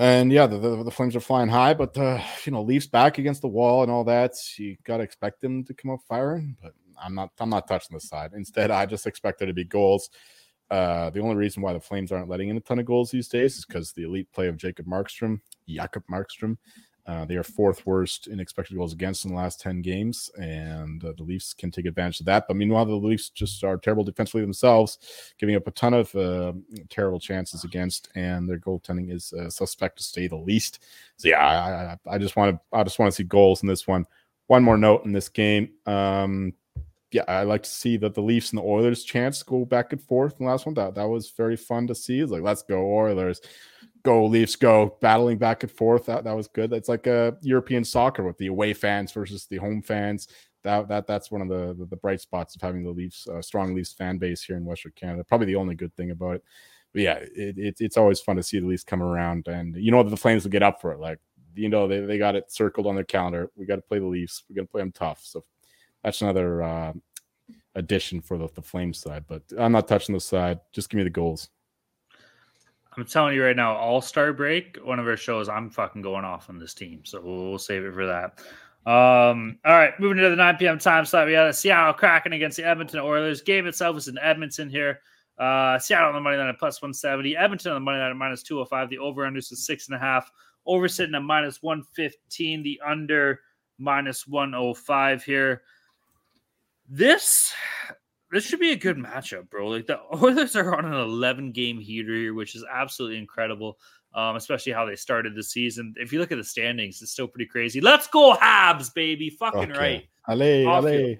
And 0.00 0.32
yeah, 0.32 0.46
the, 0.46 0.58
the, 0.58 0.82
the, 0.84 0.90
Flames 0.90 1.14
are 1.14 1.20
flying 1.20 1.50
high, 1.50 1.74
but 1.74 1.92
the 1.92 2.22
you 2.46 2.52
know 2.52 2.62
Leafs 2.62 2.86
back 2.86 3.18
against 3.18 3.42
the 3.42 3.48
wall 3.48 3.82
and 3.82 3.92
all 3.92 4.02
that. 4.04 4.32
You 4.56 4.78
got 4.84 4.96
to 4.96 5.02
expect 5.02 5.42
them 5.42 5.62
to 5.64 5.74
come 5.74 5.90
up 5.90 6.00
firing, 6.08 6.56
but 6.62 6.72
I'm 6.98 7.14
not. 7.14 7.32
I'm 7.38 7.50
not 7.50 7.68
touching 7.68 7.94
the 7.94 8.00
side. 8.00 8.30
Instead, 8.34 8.70
I 8.70 8.86
just 8.86 9.06
expect 9.06 9.38
there 9.38 9.46
to 9.46 9.52
be 9.52 9.64
goals. 9.64 10.08
Uh, 10.70 11.10
the 11.10 11.20
only 11.20 11.34
reason 11.34 11.62
why 11.62 11.74
the 11.74 11.80
Flames 11.80 12.12
aren't 12.12 12.30
letting 12.30 12.48
in 12.48 12.56
a 12.56 12.60
ton 12.60 12.78
of 12.78 12.86
goals 12.86 13.10
these 13.10 13.28
days 13.28 13.58
is 13.58 13.66
because 13.66 13.92
the 13.92 14.04
elite 14.04 14.32
play 14.32 14.48
of 14.48 14.56
Jacob 14.56 14.86
Markstrom, 14.86 15.40
Jakob 15.68 16.04
Markstrom, 16.10 16.56
uh, 17.06 17.24
they 17.24 17.36
are 17.36 17.42
fourth 17.42 17.84
worst 17.86 18.26
in 18.26 18.40
expected 18.40 18.76
goals 18.76 18.92
against 18.92 19.24
in 19.24 19.30
the 19.30 19.36
last 19.36 19.60
10 19.60 19.82
games, 19.82 20.30
and 20.40 21.04
uh, 21.04 21.12
the 21.16 21.22
Leafs 21.22 21.54
can 21.54 21.70
take 21.70 21.86
advantage 21.86 22.20
of 22.20 22.26
that. 22.26 22.46
But 22.46 22.56
meanwhile, 22.56 22.84
the 22.84 22.94
Leafs 22.94 23.30
just 23.30 23.64
are 23.64 23.76
terrible 23.76 24.04
defensively 24.04 24.42
themselves, 24.42 24.98
giving 25.38 25.56
up 25.56 25.66
a 25.66 25.72
ton 25.72 25.94
of 25.94 26.14
uh, 26.14 26.52
terrible 26.88 27.18
chances 27.18 27.64
against, 27.64 28.10
and 28.14 28.48
their 28.48 28.58
goaltending 28.58 29.12
is 29.12 29.32
uh, 29.32 29.50
suspect 29.50 29.98
to 29.98 30.04
say 30.04 30.26
the 30.26 30.36
least. 30.36 30.84
So 31.16 31.28
yeah, 31.28 31.38
I, 31.38 32.10
I, 32.10 32.14
I 32.14 32.18
just 32.18 32.36
want 32.36 32.56
to 32.56 32.76
I 32.76 32.84
just 32.84 32.98
want 32.98 33.10
to 33.10 33.16
see 33.16 33.24
goals 33.24 33.62
in 33.62 33.68
this 33.68 33.86
one. 33.86 34.06
One 34.46 34.64
more 34.64 34.76
note 34.76 35.04
in 35.04 35.12
this 35.12 35.28
game. 35.28 35.70
Um, 35.86 36.54
yeah, 37.12 37.24
I 37.26 37.42
like 37.42 37.64
to 37.64 37.70
see 37.70 37.96
that 37.98 38.14
the 38.14 38.22
Leafs 38.22 38.50
and 38.50 38.58
the 38.58 38.64
Oilers 38.64 39.02
chance 39.02 39.42
go 39.42 39.64
back 39.64 39.92
and 39.92 40.00
forth 40.00 40.36
in 40.38 40.46
the 40.46 40.50
last 40.52 40.66
one. 40.66 40.74
That 40.74 40.94
that 40.94 41.08
was 41.08 41.30
very 41.30 41.56
fun 41.56 41.86
to 41.88 41.94
see. 41.94 42.20
It's 42.20 42.30
like 42.30 42.42
let's 42.42 42.62
go 42.62 42.94
Oilers 42.96 43.40
go 44.02 44.24
Leafs 44.26 44.56
go 44.56 44.96
battling 45.00 45.38
back 45.38 45.62
and 45.62 45.72
forth. 45.72 46.06
That 46.06 46.24
that 46.24 46.36
was 46.36 46.48
good. 46.48 46.72
It's 46.72 46.88
like 46.88 47.06
a 47.06 47.36
European 47.42 47.84
soccer 47.84 48.22
with 48.22 48.38
the 48.38 48.46
away 48.46 48.72
fans 48.72 49.12
versus 49.12 49.46
the 49.46 49.56
home 49.56 49.82
fans. 49.82 50.28
That 50.62 50.88
that 50.88 51.06
that's 51.06 51.30
one 51.30 51.42
of 51.42 51.48
the 51.48 51.74
the, 51.74 51.86
the 51.86 51.96
bright 51.96 52.20
spots 52.20 52.54
of 52.54 52.62
having 52.62 52.82
the 52.82 52.90
Leafs 52.90 53.26
uh, 53.28 53.42
strong 53.42 53.74
Leafs 53.74 53.92
fan 53.92 54.18
base 54.18 54.42
here 54.42 54.56
in 54.56 54.64
Western 54.64 54.92
Canada. 54.96 55.24
Probably 55.24 55.46
the 55.46 55.56
only 55.56 55.74
good 55.74 55.94
thing 55.96 56.10
about 56.10 56.36
it. 56.36 56.44
But 56.92 57.02
yeah, 57.02 57.14
it, 57.14 57.56
it, 57.56 57.76
it's 57.78 57.96
always 57.96 58.20
fun 58.20 58.36
to 58.36 58.42
see 58.42 58.58
the 58.58 58.66
Leafs 58.66 58.84
come 58.84 59.02
around, 59.02 59.46
and 59.48 59.76
you 59.76 59.90
know 59.90 60.02
the 60.02 60.16
Flames 60.16 60.44
will 60.44 60.50
get 60.50 60.62
up 60.62 60.80
for 60.80 60.92
it. 60.92 61.00
Like 61.00 61.18
you 61.54 61.68
know 61.68 61.86
they, 61.86 62.00
they 62.00 62.18
got 62.18 62.36
it 62.36 62.50
circled 62.50 62.86
on 62.86 62.94
their 62.94 63.04
calendar. 63.04 63.50
We 63.56 63.66
got 63.66 63.76
to 63.76 63.82
play 63.82 63.98
the 63.98 64.06
Leafs. 64.06 64.44
We're 64.48 64.56
gonna 64.56 64.66
play 64.66 64.82
them 64.82 64.92
tough. 64.92 65.20
So 65.24 65.44
that's 66.02 66.22
another 66.22 66.62
uh, 66.62 66.92
addition 67.74 68.20
for 68.20 68.38
the, 68.38 68.48
the 68.54 68.62
Flames 68.62 68.98
side. 68.98 69.24
But 69.28 69.42
I'm 69.56 69.72
not 69.72 69.88
touching 69.88 70.14
the 70.14 70.20
side. 70.20 70.60
Just 70.72 70.90
give 70.90 70.98
me 70.98 71.04
the 71.04 71.10
goals. 71.10 71.50
I'm 72.96 73.04
telling 73.04 73.34
you 73.34 73.44
right 73.44 73.56
now, 73.56 73.76
All 73.76 74.00
Star 74.00 74.32
Break, 74.32 74.78
one 74.82 74.98
of 74.98 75.06
our 75.06 75.16
shows, 75.16 75.48
I'm 75.48 75.70
fucking 75.70 76.02
going 76.02 76.24
off 76.24 76.50
on 76.50 76.58
this 76.58 76.74
team. 76.74 77.02
So 77.04 77.20
we'll, 77.20 77.58
save 77.58 77.84
it 77.84 77.94
for 77.94 78.06
that. 78.06 78.40
Um, 78.90 79.58
all 79.64 79.74
right, 79.74 79.98
moving 80.00 80.18
to 80.18 80.30
the 80.30 80.36
9 80.36 80.56
p.m. 80.56 80.78
time 80.78 81.04
slot. 81.04 81.26
We 81.26 81.32
got 81.32 81.54
Seattle 81.54 81.92
Kraken 81.92 82.32
against 82.32 82.56
the 82.56 82.64
Edmonton 82.64 83.00
Oilers. 83.00 83.42
Game 83.42 83.66
itself 83.66 83.96
is 83.96 84.08
in 84.08 84.18
Edmonton 84.18 84.68
here. 84.68 85.00
Uh, 85.38 85.78
Seattle 85.78 86.08
on 86.08 86.14
the 86.14 86.20
money 86.20 86.36
line 86.36 86.48
at 86.48 86.58
plus 86.58 86.82
170. 86.82 87.36
Edmonton 87.36 87.72
on 87.72 87.76
the 87.76 87.80
money 87.80 87.98
line 87.98 88.10
at 88.10 88.16
minus 88.16 88.42
205. 88.42 88.90
The 88.90 88.98
over 88.98 89.24
under 89.24 89.38
is 89.38 89.64
six 89.64 89.86
and 89.88 89.96
a 89.96 89.98
half. 89.98 90.30
Over 90.66 90.88
sitting 90.88 91.14
at 91.14 91.22
minus 91.22 91.62
115. 91.62 92.62
The 92.62 92.80
under 92.84 93.40
minus 93.78 94.26
105 94.26 95.24
here. 95.24 95.62
This 96.88 97.54
this 98.30 98.44
should 98.44 98.60
be 98.60 98.72
a 98.72 98.76
good 98.76 98.96
matchup, 98.96 99.50
bro. 99.50 99.68
Like 99.68 99.86
the 99.86 100.00
Oilers 100.22 100.56
are 100.56 100.74
on 100.74 100.84
an 100.84 100.94
11 100.94 101.52
game 101.52 101.78
heater 101.78 102.14
here, 102.14 102.34
which 102.34 102.54
is 102.54 102.64
absolutely 102.70 103.18
incredible. 103.18 103.78
Um, 104.12 104.34
especially 104.34 104.72
how 104.72 104.84
they 104.86 104.96
started 104.96 105.36
the 105.36 105.42
season. 105.42 105.94
If 105.96 106.12
you 106.12 106.18
look 106.18 106.32
at 106.32 106.38
the 106.38 106.42
standings, 106.42 107.00
it's 107.00 107.12
still 107.12 107.28
pretty 107.28 107.46
crazy. 107.46 107.80
Let's 107.80 108.08
go 108.08 108.34
Habs, 108.34 108.92
baby. 108.92 109.30
Fucking 109.30 109.70
okay. 109.70 109.78
right. 109.78 110.08
Allez, 110.28 110.66
allez. 110.66 111.18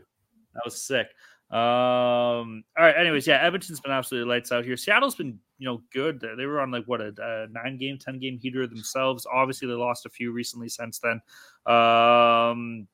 That 0.54 0.62
was 0.64 0.82
sick. 0.82 1.06
Um, 1.52 2.64
all 2.76 2.84
right. 2.84 2.96
Anyways, 2.96 3.28
yeah, 3.28 3.44
Edmonton's 3.44 3.80
been 3.80 3.92
absolutely 3.92 4.28
lights 4.28 4.50
out 4.50 4.64
here. 4.64 4.76
Seattle's 4.76 5.14
been, 5.14 5.38
you 5.58 5.66
know, 5.66 5.82
good. 5.92 6.20
They 6.20 6.46
were 6.46 6.60
on 6.60 6.72
like 6.72 6.84
what 6.86 7.00
a, 7.00 7.12
a 7.20 7.46
nine 7.50 7.76
game, 7.76 7.96
10 7.96 8.18
game 8.18 8.38
heater 8.38 8.66
themselves. 8.66 9.24
Obviously, 9.32 9.68
they 9.68 9.74
lost 9.74 10.06
a 10.06 10.10
few 10.10 10.32
recently 10.32 10.68
since 10.68 10.98
then. 10.98 11.20
Um, 11.72 12.88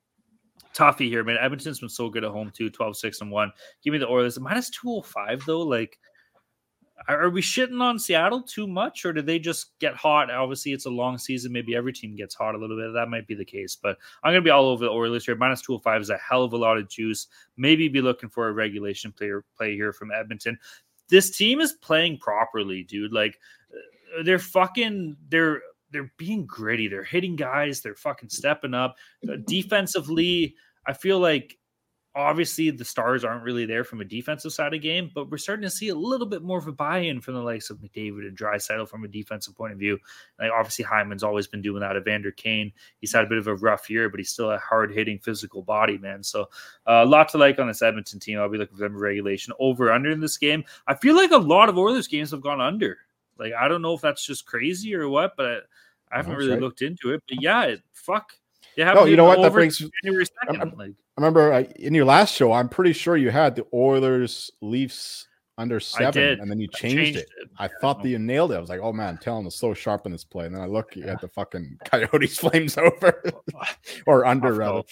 toughy 0.77 1.09
here, 1.09 1.23
man. 1.23 1.37
Edmonton's 1.41 1.79
been 1.79 1.89
so 1.89 2.09
good 2.09 2.23
at 2.23 2.31
home 2.31 2.51
too, 2.51 2.69
12, 2.69 2.97
6, 2.97 3.21
and 3.21 3.31
1. 3.31 3.51
Give 3.83 3.91
me 3.91 3.97
the 3.97 4.07
Oilers. 4.07 4.39
Minus 4.39 4.69
205, 4.69 5.43
though. 5.45 5.61
Like, 5.61 5.97
are 7.07 7.29
we 7.29 7.41
shitting 7.41 7.81
on 7.81 7.99
Seattle 7.99 8.41
too 8.41 8.67
much, 8.67 9.05
or 9.05 9.13
did 9.13 9.25
they 9.25 9.39
just 9.39 9.77
get 9.79 9.95
hot? 9.95 10.31
Obviously, 10.31 10.73
it's 10.73 10.85
a 10.85 10.89
long 10.89 11.17
season. 11.17 11.51
Maybe 11.51 11.75
every 11.75 11.93
team 11.93 12.15
gets 12.15 12.35
hot 12.35 12.55
a 12.55 12.57
little 12.57 12.77
bit. 12.77 12.93
That 12.93 13.09
might 13.09 13.27
be 13.27 13.35
the 13.35 13.45
case, 13.45 13.75
but 13.75 13.97
I'm 14.23 14.31
going 14.31 14.41
to 14.41 14.47
be 14.47 14.51
all 14.51 14.67
over 14.67 14.85
the 14.85 14.91
Oilers 14.91 15.25
here. 15.25 15.35
Minus 15.35 15.61
205 15.61 16.01
is 16.01 16.09
a 16.09 16.17
hell 16.17 16.43
of 16.43 16.53
a 16.53 16.57
lot 16.57 16.77
of 16.77 16.89
juice. 16.89 17.27
Maybe 17.55 17.87
be 17.87 18.01
looking 18.01 18.29
for 18.29 18.47
a 18.47 18.53
regulation 18.53 19.11
player 19.11 19.43
play 19.55 19.75
here 19.75 19.93
from 19.93 20.11
Edmonton. 20.11 20.57
This 21.07 21.35
team 21.35 21.61
is 21.61 21.73
playing 21.73 22.17
properly, 22.17 22.83
dude. 22.83 23.13
Like, 23.13 23.39
uh, 23.71 24.23
they're 24.23 24.39
fucking, 24.39 25.17
they're 25.29 25.61
they're 25.91 26.11
being 26.17 26.45
gritty. 26.45 26.87
They're 26.87 27.03
hitting 27.03 27.35
guys. 27.35 27.81
They're 27.81 27.95
fucking 27.95 28.29
stepping 28.29 28.73
up. 28.73 28.97
Uh, 29.27 29.37
defensively, 29.45 30.55
I 30.87 30.93
feel 30.93 31.19
like 31.19 31.57
obviously 32.15 32.71
the 32.71 32.83
stars 32.83 33.23
aren't 33.23 33.43
really 33.43 33.67
there 33.67 33.83
from 33.83 34.01
a 34.01 34.05
defensive 34.05 34.51
side 34.51 34.73
of 34.73 34.81
game, 34.81 35.11
but 35.13 35.29
we're 35.29 35.37
starting 35.37 35.61
to 35.61 35.69
see 35.69 35.89
a 35.89 35.95
little 35.95 36.25
bit 36.25 36.41
more 36.41 36.57
of 36.57 36.65
a 36.65 36.71
buy-in 36.71 37.21
from 37.21 37.35
the 37.35 37.41
likes 37.41 37.69
of 37.69 37.77
McDavid 37.77 38.27
and 38.27 38.35
Draisaitl 38.35 38.89
from 38.89 39.03
a 39.03 39.07
defensive 39.07 39.55
point 39.55 39.71
of 39.71 39.77
view. 39.77 39.99
Like 40.39 40.49
obviously 40.51 40.83
Hyman's 40.83 41.21
always 41.21 41.45
been 41.45 41.61
doing 41.61 41.81
that. 41.81 41.95
Evander 41.95 42.31
Kane, 42.31 42.71
he's 42.99 43.13
had 43.13 43.23
a 43.23 43.27
bit 43.27 43.37
of 43.37 43.45
a 43.45 43.55
rough 43.55 43.87
year, 43.87 44.09
but 44.09 44.19
he's 44.19 44.31
still 44.31 44.49
a 44.49 44.57
hard-hitting 44.57 45.19
physical 45.19 45.61
body, 45.61 45.99
man. 45.99 46.23
So 46.23 46.49
uh, 46.87 47.03
a 47.03 47.05
lot 47.05 47.29
to 47.29 47.37
like 47.37 47.59
on 47.59 47.67
this 47.67 47.83
Edmonton 47.83 48.19
team. 48.19 48.39
I'll 48.39 48.49
be 48.49 48.57
looking 48.57 48.77
for 48.77 48.83
them 48.83 48.97
regulation 48.97 49.53
over 49.59 49.91
under 49.91 50.09
in 50.09 50.19
this 50.19 50.37
game. 50.37 50.63
I 50.87 50.95
feel 50.95 51.15
like 51.15 51.31
a 51.31 51.37
lot 51.37 51.69
of 51.69 51.77
Oilers 51.77 52.07
games 52.07 52.31
have 52.31 52.41
gone 52.41 52.61
under. 52.61 52.97
Like 53.37 53.53
I 53.53 53.67
don't 53.67 53.83
know 53.83 53.93
if 53.93 54.01
that's 54.01 54.25
just 54.25 54.47
crazy 54.47 54.95
or 54.95 55.07
what, 55.07 55.33
but 55.37 55.65
I 56.11 56.17
haven't 56.17 56.35
really 56.35 56.51
right. 56.51 56.61
looked 56.61 56.81
into 56.81 57.13
it. 57.13 57.21
But 57.27 57.43
yeah, 57.43 57.75
fuck 57.93 58.33
yeah, 58.77 58.93
no, 58.93 59.05
you 59.05 59.17
know 59.17 59.25
what? 59.25 59.41
That 59.41 59.51
brings 59.51 59.79
January 60.03 60.25
2nd. 60.25 60.59
I, 60.59 60.75
like. 60.75 60.91
I 60.91 61.21
remember 61.21 61.51
uh, 61.51 61.63
in 61.77 61.95
your 61.95 62.05
last 62.05 62.35
show, 62.35 62.53
I'm 62.53 62.69
pretty 62.69 62.93
sure 62.93 63.17
you 63.17 63.31
had 63.31 63.55
the 63.55 63.65
Oilers 63.73 64.51
Leafs 64.61 65.27
under 65.57 65.79
seven, 65.79 66.39
and 66.39 66.49
then 66.49 66.59
you 66.59 66.67
changed, 66.67 66.97
changed 66.97 67.17
it. 67.17 67.29
it. 67.41 67.49
I 67.57 67.65
yeah, 67.65 67.69
thought 67.81 68.03
that 68.03 68.09
you 68.09 68.19
nailed 68.19 68.51
it. 68.51 68.55
I 68.55 68.59
was 68.59 68.69
like, 68.69 68.79
oh 68.81 68.93
man, 68.93 69.17
Talon 69.17 69.47
is 69.47 69.55
so 69.55 69.73
sharp 69.73 70.05
in 70.05 70.11
this 70.11 70.23
play. 70.23 70.45
And 70.45 70.53
then 70.53 70.61
I 70.61 70.67
look 70.67 70.95
yeah. 70.95 71.13
at 71.13 71.21
the 71.21 71.27
fucking 71.27 71.79
Coyotes 71.85 72.37
flames 72.37 72.77
over 72.77 73.33
or 74.05 74.25
under 74.25 74.53
rather. 74.53 74.83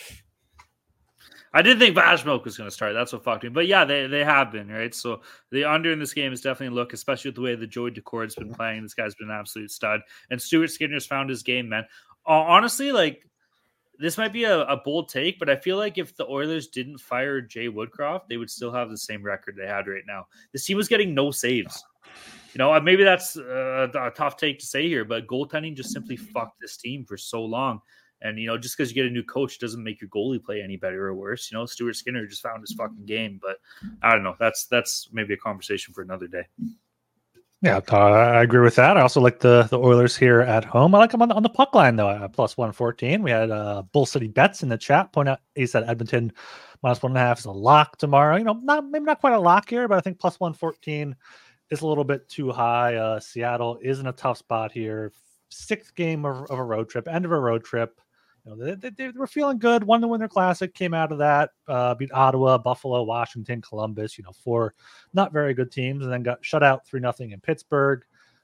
I 1.53 1.61
did 1.61 1.79
think 1.79 1.95
Milk 1.95 2.43
was 2.43 2.57
going 2.57 2.69
to 2.69 2.73
start. 2.73 2.93
That's 2.93 3.13
what 3.13 3.23
fucked 3.23 3.43
me. 3.43 3.49
But 3.49 3.67
yeah, 3.67 3.85
they, 3.85 4.07
they 4.07 4.25
have 4.25 4.51
been, 4.51 4.67
right? 4.67 4.93
So 4.93 5.21
the 5.51 5.63
under 5.63 5.93
in 5.93 5.99
this 5.99 6.13
game 6.13 6.33
is 6.33 6.41
definitely 6.41 6.75
a 6.75 6.77
look, 6.77 6.91
especially 6.91 7.29
with 7.29 7.35
the 7.35 7.41
way 7.43 7.55
the 7.55 7.65
Joey 7.65 7.91
Daccord's 7.91 8.35
been 8.35 8.53
playing. 8.53 8.83
This 8.83 8.93
guy's 8.93 9.15
been 9.15 9.29
an 9.29 9.37
absolute 9.39 9.71
stud. 9.71 10.01
And 10.29 10.41
Stuart 10.41 10.67
Skinner's 10.67 11.05
found 11.05 11.29
his 11.29 11.43
game, 11.43 11.69
man. 11.69 11.85
Honestly, 12.25 12.91
like 12.91 13.25
this 13.99 14.17
might 14.17 14.33
be 14.33 14.43
a, 14.43 14.61
a, 14.61 14.77
bold 14.77 15.09
take, 15.09 15.39
but 15.39 15.49
I 15.49 15.55
feel 15.55 15.77
like 15.77 15.97
if 15.97 16.15
the 16.15 16.25
Oilers 16.25 16.67
didn't 16.67 16.99
fire 16.99 17.41
Jay 17.41 17.67
Woodcroft, 17.67 18.27
they 18.29 18.37
would 18.37 18.49
still 18.49 18.71
have 18.71 18.89
the 18.89 18.97
same 18.97 19.23
record 19.23 19.55
they 19.57 19.67
had 19.67 19.87
right 19.87 20.03
now. 20.07 20.27
This 20.53 20.65
team 20.65 20.77
was 20.77 20.87
getting 20.87 21.13
no 21.13 21.31
saves. 21.31 21.83
You 22.53 22.59
know, 22.59 22.73
uh, 22.73 22.79
maybe 22.79 23.03
that's 23.03 23.37
uh, 23.37 23.89
a, 23.93 24.07
a 24.07 24.11
tough 24.11 24.37
take 24.37 24.59
to 24.59 24.65
say 24.65 24.87
here, 24.87 25.03
but 25.03 25.27
goaltending 25.27 25.75
just 25.75 25.91
simply 25.91 26.15
fucked 26.15 26.61
this 26.61 26.77
team 26.77 27.05
for 27.05 27.17
so 27.17 27.43
long. 27.43 27.81
And 28.21 28.39
you 28.39 28.47
know, 28.47 28.57
just 28.57 28.77
because 28.77 28.89
you 28.89 28.95
get 28.95 29.05
a 29.05 29.13
new 29.13 29.23
coach 29.23 29.59
doesn't 29.59 29.83
make 29.83 29.99
your 29.99 30.09
goalie 30.09 30.43
play 30.43 30.61
any 30.61 30.77
better 30.77 31.07
or 31.07 31.13
worse. 31.13 31.51
You 31.51 31.57
know, 31.57 31.65
Stuart 31.65 31.95
Skinner 31.95 32.25
just 32.25 32.41
found 32.41 32.61
his 32.61 32.73
fucking 32.73 33.05
game, 33.05 33.39
but 33.41 33.57
I 34.01 34.13
don't 34.13 34.23
know. 34.23 34.35
That's 34.39 34.67
that's 34.67 35.09
maybe 35.11 35.33
a 35.33 35.37
conversation 35.37 35.93
for 35.93 36.01
another 36.01 36.27
day. 36.27 36.47
Yeah, 37.65 37.81
I 37.89 38.43
agree 38.43 38.61
with 38.61 38.75
that. 38.75 38.95
I 38.95 39.01
also 39.01 39.19
like 39.19 39.39
the 39.39 39.63
the 39.71 39.79
Oilers 39.79 40.15
here 40.15 40.41
at 40.41 40.63
home. 40.63 40.93
I 40.93 40.99
like 40.99 41.09
them 41.09 41.23
on 41.23 41.29
the, 41.29 41.33
on 41.33 41.41
the 41.41 41.49
puck 41.49 41.73
line 41.73 41.95
though 41.95 42.11
at 42.11 42.31
plus 42.31 42.55
one 42.57 42.71
fourteen. 42.71 43.23
We 43.23 43.31
had 43.31 43.49
uh, 43.49 43.81
Bull 43.91 44.05
City 44.05 44.27
bets 44.27 44.61
in 44.61 44.69
the 44.69 44.77
chat 44.77 45.11
point 45.11 45.29
out. 45.29 45.39
He 45.55 45.65
said 45.65 45.83
Edmonton 45.89 46.31
minus 46.83 47.01
one 47.01 47.13
and 47.13 47.17
a 47.17 47.21
half 47.21 47.39
is 47.39 47.45
a 47.45 47.51
lock 47.51 47.97
tomorrow. 47.97 48.35
You 48.35 48.43
know, 48.43 48.59
not 48.61 48.85
maybe 48.87 49.05
not 49.05 49.19
quite 49.19 49.33
a 49.33 49.39
lock 49.39 49.67
here, 49.67 49.87
but 49.87 49.97
I 49.97 50.01
think 50.01 50.19
plus 50.19 50.39
one 50.39 50.53
fourteen 50.53 51.15
is 51.71 51.81
a 51.81 51.87
little 51.87 52.03
bit 52.03 52.29
too 52.29 52.51
high. 52.51 52.97
Uh, 52.97 53.19
Seattle 53.19 53.79
is 53.81 53.99
in 53.99 54.05
a 54.05 54.13
tough 54.13 54.37
spot 54.37 54.71
here. 54.71 55.11
Sixth 55.49 55.95
game 55.95 56.23
of, 56.23 56.45
of 56.51 56.59
a 56.59 56.63
road 56.63 56.87
trip, 56.87 57.07
end 57.07 57.25
of 57.25 57.31
a 57.31 57.39
road 57.39 57.63
trip. 57.63 57.99
Know, 58.45 58.55
they, 58.55 58.75
they, 58.75 58.89
they 58.89 59.09
were 59.09 59.27
feeling 59.27 59.57
good. 59.57 59.83
Won 59.83 60.01
the 60.01 60.07
Winter 60.07 60.27
Classic, 60.27 60.73
came 60.73 60.93
out 60.93 61.11
of 61.11 61.17
that, 61.17 61.49
uh, 61.67 61.95
beat 61.95 62.13
Ottawa, 62.13 62.57
Buffalo, 62.57 63.03
Washington, 63.03 63.61
Columbus. 63.61 64.17
You 64.17 64.23
know, 64.23 64.31
four 64.31 64.75
not 65.13 65.33
very 65.33 65.53
good 65.53 65.71
teams, 65.71 66.03
and 66.03 66.13
then 66.13 66.23
got 66.23 66.43
shut 66.45 66.63
out 66.63 66.85
three 66.85 66.99
nothing 66.99 67.31
in 67.31 67.39
Pittsburgh. 67.39 68.03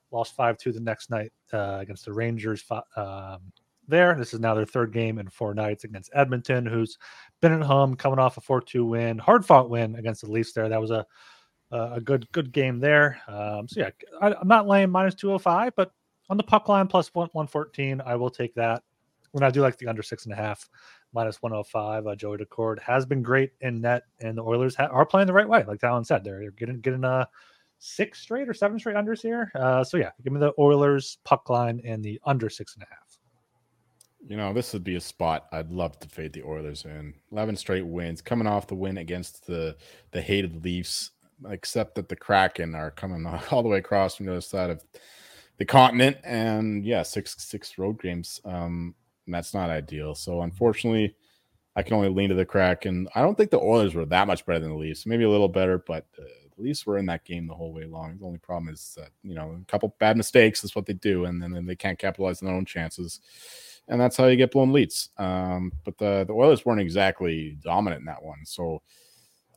Lost 0.10 0.36
five 0.36 0.58
two 0.58 0.72
the 0.72 0.80
next 0.80 1.10
night 1.10 1.32
uh, 1.54 1.78
against 1.80 2.06
the 2.06 2.14
Rangers. 2.14 2.64
Um, 2.96 3.52
there, 3.88 4.16
this 4.16 4.34
is 4.34 4.40
now 4.40 4.56
their 4.56 4.66
third 4.66 4.92
game 4.92 5.20
in 5.20 5.30
four 5.30 5.54
nights 5.54 5.84
against 5.84 6.12
Edmonton, 6.14 6.66
who's 6.66 6.98
been 7.42 7.54
at 7.54 7.62
home, 7.62 7.96
coming 7.96 8.20
off 8.20 8.38
a 8.38 8.42
four 8.42 8.62
two 8.62 8.86
win, 8.86 9.18
hard 9.18 9.46
fought 9.46 9.70
win 9.70 9.96
against 9.96 10.22
the 10.22 10.32
Leafs. 10.32 10.54
There, 10.54 10.68
that 10.68 10.82
was 10.82 10.92
a 10.92 11.06
a 11.72 12.02
good 12.02 12.30
good 12.32 12.52
game 12.52 12.80
there. 12.80 13.22
Um, 13.28 13.68
so 13.68 13.82
yeah, 13.82 13.90
I, 14.22 14.32
am 14.32 14.48
not 14.48 14.68
laying 14.68 14.90
minus 14.90 15.16
two 15.16 15.28
hundred 15.28 15.40
five, 15.40 15.74
but 15.76 15.92
on 16.30 16.38
the 16.38 16.44
puck 16.44 16.68
line 16.68 16.88
plus 16.88 17.14
one 17.14 17.30
one 17.34 17.48
fourteen, 17.48 18.02
I 18.04 18.16
will 18.16 18.30
take 18.30 18.56
that 18.56 18.84
when 19.32 19.44
I 19.44 19.50
do 19.50 19.62
like 19.62 19.78
the 19.78 19.88
under 19.88 20.04
six 20.04 20.26
and 20.26 20.34
a 20.34 20.38
half, 20.38 20.70
minus 21.14 21.42
105. 21.42 22.08
Uh, 22.08 22.16
Joey 22.16 22.38
Daccord 22.38 22.80
has 22.80 23.06
been 23.06 23.22
great 23.22 23.52
in 23.62 23.82
net, 23.82 24.04
and 24.20 24.38
the 24.38 24.44
Oilers 24.44 24.76
ha- 24.76 24.90
are 24.92 25.06
playing 25.06 25.28
the 25.28 25.34
right 25.34 25.48
way. 25.48 25.64
Like 25.68 25.80
Talon 25.80 26.04
said, 26.04 26.24
they're 26.24 26.52
getting 26.52 26.80
getting 26.82 27.04
a 27.04 27.10
uh, 27.10 27.26
six 27.80 28.20
straight 28.20 28.48
or 28.48 28.54
seven 28.54 28.80
straight 28.80 28.96
unders 28.96 29.22
here. 29.22 29.52
Uh, 29.56 29.84
so 29.84 29.98
yeah, 29.98 30.12
give 30.24 30.34
me 30.34 30.40
the 30.40 30.54
Oilers 30.60 31.18
puck 31.24 31.50
line 31.50 31.82
and 31.84 32.04
the 32.04 32.20
under 32.26 32.50
six 32.50 32.76
and 32.76 32.84
a 32.84 32.88
half. 32.88 33.20
You 34.28 34.38
know, 34.38 34.54
this 34.54 34.72
would 34.74 34.84
be 34.84 34.96
a 34.96 35.02
spot 35.02 35.48
I'd 35.52 35.72
love 35.72 36.00
to 36.00 36.08
fade 36.08 36.34
the 36.34 36.44
Oilers 36.44 36.86
in. 36.86 37.16
11 37.32 37.56
straight 37.56 37.86
wins, 37.86 38.22
coming 38.22 38.46
off 38.46 38.68
the 38.68 38.76
win 38.76 39.00
against 39.00 39.48
the 39.48 39.76
the 40.12 40.22
hated 40.22 40.64
Leafs, 40.64 41.12
except 41.50 41.96
that 41.96 42.08
the 42.08 42.16
Kraken 42.16 42.76
are 42.76 42.92
coming 42.92 43.26
all 43.52 43.64
the 43.64 43.70
way 43.70 43.80
across 43.80 44.16
from 44.16 44.28
the 44.28 44.34
other 44.34 44.42
side 44.42 44.70
of 44.70 44.84
the 45.58 45.66
continent. 45.66 46.18
And 46.24 46.86
yeah, 46.86 47.02
six 47.02 47.36
six 47.40 47.78
road 47.78 48.00
games. 48.02 48.40
Um, 48.46 48.94
and 49.26 49.34
that's 49.36 49.54
not 49.54 49.70
ideal. 49.70 50.16
So 50.16 50.42
unfortunately, 50.42 51.16
I 51.76 51.84
can 51.84 51.94
only 51.94 52.10
lean 52.10 52.30
to 52.30 52.36
the 52.36 52.46
crack, 52.46 52.86
and 52.86 53.08
I 53.16 53.22
don't 53.22 53.36
think 53.36 53.50
the 53.50 53.60
Oilers 53.60 53.96
were 53.96 54.06
that 54.06 54.28
much 54.28 54.46
better 54.46 54.60
than 54.60 54.72
the 54.72 54.78
Leafs. 54.78 55.06
Maybe 55.06 55.24
a 55.24 55.30
little 55.30 55.48
better, 55.48 55.78
but 55.78 56.06
uh, 56.20 56.24
the 56.56 56.64
Leafs 56.64 56.86
were 56.86 56.98
in 56.98 57.06
that 57.06 57.24
game 57.24 57.48
the 57.48 57.56
whole 57.56 57.74
way 57.74 57.86
long. 57.86 58.18
The 58.18 58.26
only 58.26 58.40
problem 58.40 58.74
is 58.74 58.94
that 58.98 59.10
you 59.24 59.36
know 59.36 59.58
a 59.62 59.72
couple 59.72 59.96
bad 60.00 60.18
mistakes 60.18 60.64
is 60.64 60.76
what 60.76 60.86
they 60.86 60.94
do, 60.94 61.26
and 61.26 61.42
then, 61.42 61.52
then 61.52 61.66
they 61.66 61.76
can't 61.76 61.98
capitalize 62.00 62.42
on 62.42 62.48
their 62.48 62.56
own 62.56 62.66
chances, 62.66 63.22
and 63.88 64.02
that's 64.02 64.18
how 64.18 64.28
you 64.28 64.36
get 64.36 64.52
blown 64.52 64.74
leads. 64.74 65.10
Um, 65.18 65.72
but 65.86 65.98
the 65.98 66.26
the 66.28 66.34
Oilers 66.34 66.66
weren't 66.66 66.82
exactly 66.82 67.58
dominant 67.64 68.02
in 68.02 68.06
that 68.06 68.24
one, 68.24 68.46
so. 68.46 68.82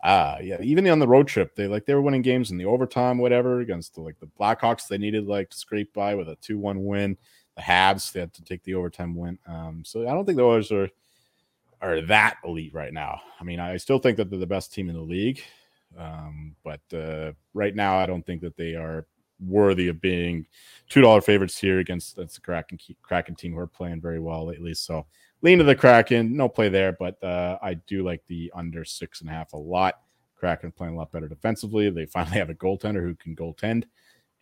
Ah, 0.07 0.39
yeah. 0.41 0.61
Even 0.61 0.87
on 0.89 0.99
the 0.99 1.09
road 1.09 1.27
trip, 1.27 1.57
they 1.57 1.67
like 1.67 1.87
they 1.87 1.95
were 1.95 2.03
winning 2.03 2.21
games 2.21 2.51
in 2.51 2.59
the 2.59 2.67
overtime, 2.67 3.17
whatever, 3.17 3.61
against 3.61 3.95
the, 3.95 4.03
like 4.03 4.21
the 4.21 4.29
Blackhawks. 4.39 4.87
They 4.87 4.99
needed 4.99 5.27
like 5.27 5.49
to 5.49 5.57
scrape 5.57 5.95
by 5.95 6.15
with 6.15 6.29
a 6.29 6.37
two-one 6.43 6.85
win 6.85 7.17
the 7.57 7.63
Habs. 7.63 8.13
They 8.13 8.21
had 8.21 8.35
to 8.35 8.45
take 8.45 8.63
the 8.65 8.75
overtime 8.75 9.15
win. 9.15 9.39
Um, 9.47 9.83
so 9.85 10.09
I 10.09 10.13
don't 10.13 10.25
think 10.25 10.37
the 10.37 10.45
Oilers 10.45 10.73
are 10.73 10.89
are 11.81 12.01
that 12.03 12.39
elite 12.45 12.73
right 12.73 12.93
now. 12.93 13.21
I 13.39 13.45
mean, 13.45 13.61
I 13.61 13.77
still 13.77 13.99
think 13.99 14.17
that 14.17 14.31
they're 14.31 14.39
the 14.39 14.47
best 14.47 14.73
team 14.73 14.89
in 14.89 14.95
the 14.95 15.03
league, 15.03 15.43
um, 15.99 16.57
but 16.65 16.81
uh, 16.95 17.33
right 17.53 17.75
now 17.75 17.99
I 17.99 18.07
don't 18.07 18.25
think 18.25 18.41
that 18.41 18.57
they 18.57 18.75
are 18.75 19.07
worthy 19.41 19.89
of 19.89 20.01
being 20.01 20.47
two 20.89 21.01
dollar 21.01 21.21
favorites 21.21 21.59
here 21.59 21.81
against 21.81 22.17
that's 22.17 22.37
the 22.37 22.41
Kraken 22.41 22.79
Kraken 23.03 23.35
team 23.35 23.53
who 23.53 23.59
are 23.59 23.67
playing 23.67 24.01
very 24.01 24.21
well 24.21 24.47
lately. 24.47 24.75
So 24.75 25.07
lean 25.43 25.59
to 25.59 25.65
the 25.65 25.75
Kraken, 25.75 26.37
no 26.37 26.49
play 26.49 26.69
there, 26.69 26.93
but 26.93 27.23
uh, 27.23 27.59
I 27.63 27.75
do 27.75 28.03
like 28.05 28.25
the 28.27 28.51
under 28.55 28.85
six 28.85 29.21
and 29.21 29.29
a 29.29 29.33
half 29.33 29.53
a 29.53 29.59
lot. 29.59 30.01
Kraken 30.37 30.73
playing 30.73 30.95
a 30.95 30.97
lot 30.97 31.13
better 31.13 31.29
defensively. 31.29 31.91
They 31.91 32.07
finally 32.07 32.39
have 32.39 32.51
a 32.51 32.55
goaltender 32.55 33.03
who 33.03 33.15
can 33.15 33.37
goaltend. 33.37 33.85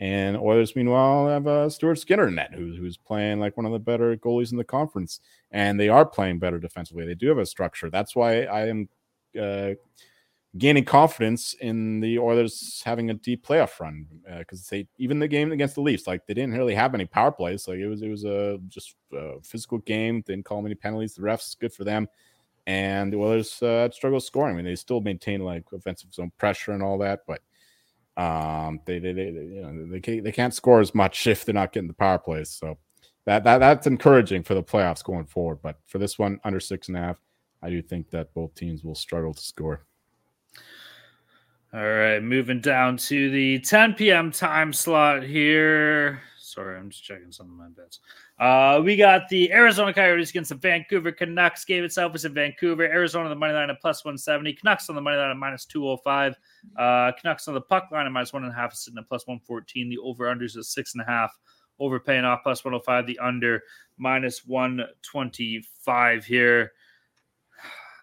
And 0.03 0.37
Oilers, 0.37 0.75
meanwhile, 0.75 1.29
have 1.29 1.47
uh, 1.47 1.71
Stuart 1.71 1.95
Skinner 1.95 2.27
in 2.27 2.35
net, 2.35 2.53
who's 2.53 2.77
who's 2.77 2.97
playing 2.97 3.39
like 3.39 3.57
one 3.57 3.67
of 3.67 3.71
the 3.71 3.79
better 3.79 4.17
goalies 4.17 4.51
in 4.51 4.59
the 4.59 4.65
conference, 4.65 5.21
and 5.53 5.79
they 5.79 5.89
are 5.89 6.05
playing 6.05 6.41
better 6.41 6.59
defensively. 6.59 7.07
They 7.07 7.15
do 7.15 7.29
have 7.29 7.39
a 7.39 7.47
structure. 7.47 7.89
That's 7.89 8.17
why 8.17 8.43
I 8.43 8.67
am 8.67 8.89
uh, 9.41 9.75
gaining 10.59 10.87
confidence 10.87 11.55
in 11.61 12.01
the 12.01 12.19
Oilers 12.19 12.83
having 12.85 13.11
a 13.11 13.15
deep 13.15 13.47
playoff 13.47 13.79
run 13.79 14.09
because 14.41 14.63
uh, 14.63 14.71
they 14.73 14.89
even 14.99 15.21
the 15.21 15.29
game 15.29 15.53
against 15.53 15.77
the 15.77 15.83
Leafs, 15.83 16.09
like 16.09 16.27
they 16.27 16.35
didn't 16.35 16.59
really 16.59 16.75
have 16.75 16.95
any 16.97 17.07
power 17.07 17.31
plays. 17.31 17.69
Like 17.69 17.79
it 17.79 17.87
was 17.87 18.03
it 18.03 18.09
was 18.09 18.25
a 18.25 18.59
just 18.67 18.97
a 19.13 19.41
physical 19.45 19.79
game. 19.79 20.23
Didn't 20.23 20.47
call 20.47 20.63
many 20.63 20.75
penalties. 20.75 21.15
The 21.15 21.23
refs 21.23 21.57
good 21.57 21.73
for 21.73 21.85
them, 21.85 22.09
and 22.67 23.13
the 23.13 23.19
Oilers 23.19 23.63
uh, 23.63 23.89
scoring. 24.19 24.55
I 24.55 24.57
mean, 24.57 24.65
they 24.65 24.75
still 24.75 25.01
maintain 25.01 25.43
like 25.43 25.63
offensive 25.73 26.13
zone 26.13 26.33
pressure 26.39 26.73
and 26.73 26.83
all 26.83 26.99
that, 26.99 27.21
but 27.25 27.41
um, 28.17 28.81
they, 28.85 28.99
they, 28.99 29.13
they, 29.13 29.31
you 29.31 29.63
know, 29.63 29.87
they 29.87 30.01
can't, 30.01 30.25
they 30.25 30.33
can't 30.33 30.55
score 30.55 30.81
as 30.81 30.95
much 30.95 31.27
if 31.27 31.45
they're 31.45 31.55
not 31.55 31.73
getting 31.73 31.89
the 31.89 31.95
power 31.95 32.19
plays. 32.19 32.51
So 32.51 32.79
that, 33.25 33.45
that 33.45 33.59
that's 33.59 33.87
encouraging 33.87 34.43
for 34.43 34.55
the 34.55 34.63
playoffs 34.63 35.05
going 35.05 35.27
forward. 35.27 35.59
But 35.63 35.79
for 35.87 35.99
this 35.99 36.19
one, 36.19 36.41
under 36.45 36.61
six 36.61 36.89
and 36.89 36.97
a 36.97 37.01
half, 37.01 37.17
I 37.63 37.71
do 37.71 37.81
think 37.81 38.11
that 38.11 38.35
both 38.35 38.55
teams 38.55 38.83
will 38.83 38.95
struggle 38.95 39.33
to 39.33 39.43
score. 39.43 39.87
All 41.75 41.81
right, 41.81 42.23
moving 42.23 42.61
down 42.61 42.99
to 42.99 43.31
the 43.31 43.59
10 43.61 43.95
p.m. 43.95 44.31
time 44.31 44.75
slot 44.75 45.23
here. 45.23 46.21
Sorry, 46.53 46.79
I'm 46.79 46.91
just 46.91 47.03
checking 47.03 47.33
some 47.33 47.47
of 47.47 47.57
my 47.57 47.69
bets. 47.69 48.01
Uh, 48.39 48.83
we 48.83 48.95
got 48.95 49.27
the 49.31 49.51
Arizona 49.53 49.95
Coyotes 49.95 50.29
against 50.29 50.51
the 50.51 50.55
Vancouver 50.57 51.11
Canucks. 51.11 51.65
Game 51.65 51.83
itself 51.83 52.15
is 52.15 52.27
in 52.27 52.35
Vancouver. 52.35 52.83
Arizona 52.83 53.31
the 53.31 53.35
money 53.35 53.55
line 53.55 53.71
at 53.71 53.81
plus 53.81 54.05
170. 54.05 54.53
Canucks 54.53 54.91
on 54.91 54.95
the 54.95 55.01
money 55.01 55.17
line 55.17 55.31
at 55.31 55.37
minus 55.39 55.65
205. 55.65 56.37
Uh, 56.77 57.13
Canucks 57.19 57.49
on 57.49 57.55
the 57.55 57.61
puck 57.61 57.89
line 57.91 58.05
at 58.05 58.13
minus 58.13 58.35
one 58.35 58.45
and 58.45 58.53
a 58.53 58.55
half, 58.55 58.75
sitting 58.75 58.99
at 58.99 59.09
plus 59.09 59.27
114. 59.27 59.89
The 59.89 59.99
over 59.99 60.27
unders 60.27 60.59
at 60.59 60.65
six 60.65 60.93
and 60.93 61.03
a 61.03 61.07
half. 61.07 61.39
Over 61.79 61.99
paying 61.99 62.25
off 62.25 62.41
plus 62.43 62.65
105. 62.65 63.07
The 63.07 63.19
under 63.19 63.63
minus 63.97 64.45
125 64.47 66.25
here. 66.25 66.73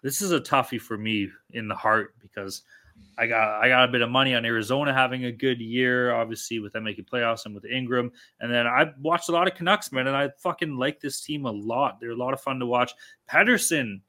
This 0.02 0.22
is 0.22 0.32
a 0.32 0.40
toughie 0.40 0.80
for 0.80 0.96
me 0.96 1.28
in 1.50 1.68
the 1.68 1.74
heart 1.74 2.14
because– 2.20 2.62
I 3.20 3.26
got 3.26 3.62
I 3.62 3.68
got 3.68 3.88
a 3.88 3.92
bit 3.92 4.00
of 4.00 4.10
money 4.10 4.34
on 4.34 4.46
Arizona 4.46 4.94
having 4.94 5.26
a 5.26 5.32
good 5.32 5.60
year, 5.60 6.14
obviously 6.14 6.58
with 6.58 6.72
them 6.72 6.84
making 6.84 7.04
playoffs 7.04 7.44
and 7.44 7.54
with 7.54 7.66
Ingram. 7.66 8.10
And 8.40 8.52
then 8.52 8.66
I 8.66 8.92
watched 8.98 9.28
a 9.28 9.32
lot 9.32 9.46
of 9.46 9.54
Canucks, 9.54 9.92
man, 9.92 10.06
and 10.06 10.16
I 10.16 10.30
fucking 10.38 10.76
like 10.76 11.00
this 11.00 11.20
team 11.20 11.44
a 11.44 11.50
lot. 11.50 12.00
They're 12.00 12.12
a 12.12 12.16
lot 12.16 12.32
of 12.32 12.40
fun 12.40 12.58
to 12.60 12.66
watch. 12.66 12.92
Pettersson, 13.30 14.00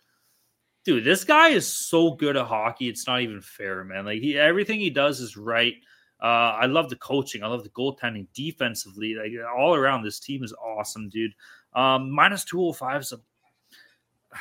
dude, 0.85 1.03
this 1.03 1.25
guy 1.25 1.49
is 1.49 1.67
so 1.67 2.11
good 2.11 2.37
at 2.37 2.45
hockey. 2.45 2.87
It's 2.87 3.05
not 3.05 3.21
even 3.21 3.41
fair, 3.41 3.83
man. 3.83 4.05
Like 4.05 4.21
he 4.21 4.37
everything 4.37 4.79
he 4.79 4.89
does 4.89 5.19
is 5.19 5.35
right. 5.35 5.75
Uh, 6.21 6.55
I 6.61 6.67
love 6.67 6.89
the 6.89 6.95
coaching. 6.95 7.43
I 7.43 7.47
love 7.47 7.63
the 7.63 7.69
goaltending 7.69 8.27
defensively. 8.33 9.15
Like 9.15 9.31
all 9.57 9.75
around, 9.75 10.03
this 10.03 10.19
team 10.19 10.43
is 10.43 10.53
awesome, 10.53 11.09
dude. 11.09 11.33
Um, 11.73 12.11
minus 12.11 12.45
205 12.45 13.01
is 13.01 13.11
a 13.11 13.19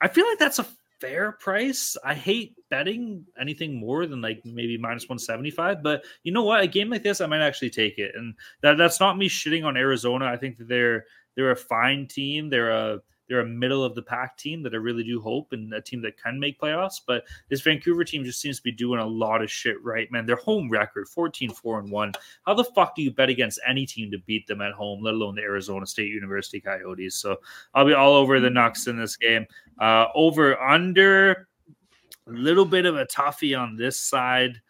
I 0.00 0.08
feel 0.08 0.26
like 0.26 0.38
that's 0.38 0.60
a 0.60 0.66
fair 1.00 1.32
price. 1.32 1.96
I 2.04 2.14
hate 2.14 2.54
betting 2.68 3.24
anything 3.40 3.78
more 3.78 4.06
than 4.06 4.20
like 4.20 4.42
maybe 4.44 4.76
minus 4.76 5.04
175, 5.04 5.82
but 5.82 6.04
you 6.22 6.32
know 6.32 6.44
what? 6.44 6.62
A 6.62 6.66
game 6.66 6.90
like 6.90 7.02
this, 7.02 7.20
I 7.20 7.26
might 7.26 7.40
actually 7.40 7.70
take 7.70 7.98
it. 7.98 8.12
And 8.14 8.34
that 8.62 8.76
that's 8.78 9.00
not 9.00 9.18
me 9.18 9.28
shitting 9.28 9.64
on 9.64 9.76
Arizona. 9.76 10.26
I 10.26 10.36
think 10.36 10.58
that 10.58 10.68
they're 10.68 11.04
they're 11.34 11.52
a 11.52 11.56
fine 11.56 12.06
team. 12.06 12.50
They're 12.50 12.70
a 12.70 13.00
they're 13.30 13.40
a 13.40 13.46
middle 13.46 13.84
of 13.84 13.94
the 13.94 14.02
pack 14.02 14.36
team 14.36 14.60
that 14.64 14.74
I 14.74 14.78
really 14.78 15.04
do 15.04 15.20
hope 15.20 15.52
and 15.52 15.72
a 15.72 15.80
team 15.80 16.02
that 16.02 16.20
can 16.20 16.40
make 16.40 16.60
playoffs. 16.60 17.00
But 17.06 17.22
this 17.48 17.60
Vancouver 17.60 18.02
team 18.02 18.24
just 18.24 18.40
seems 18.40 18.56
to 18.56 18.62
be 18.64 18.72
doing 18.72 18.98
a 18.98 19.06
lot 19.06 19.40
of 19.40 19.48
shit 19.48 19.80
right, 19.84 20.10
man. 20.10 20.26
Their 20.26 20.34
home 20.34 20.68
record 20.68 21.08
14 21.08 21.50
4 21.50 21.78
and 21.78 21.90
1. 21.92 22.12
How 22.44 22.54
the 22.54 22.64
fuck 22.64 22.96
do 22.96 23.02
you 23.02 23.12
bet 23.12 23.28
against 23.28 23.60
any 23.66 23.86
team 23.86 24.10
to 24.10 24.18
beat 24.18 24.48
them 24.48 24.60
at 24.60 24.72
home, 24.72 25.00
let 25.04 25.14
alone 25.14 25.36
the 25.36 25.42
Arizona 25.42 25.86
State 25.86 26.10
University 26.10 26.60
Coyotes? 26.60 27.14
So 27.14 27.36
I'll 27.72 27.86
be 27.86 27.94
all 27.94 28.14
over 28.14 28.40
the 28.40 28.48
Nucks 28.48 28.88
in 28.88 28.98
this 28.98 29.16
game. 29.16 29.46
Uh, 29.78 30.06
over 30.16 30.60
under 30.60 31.46
a 32.26 32.32
little 32.32 32.64
bit 32.64 32.84
of 32.84 32.96
a 32.96 33.06
toughie 33.06 33.56
on 33.56 33.76
this 33.76 33.96
side. 33.96 34.60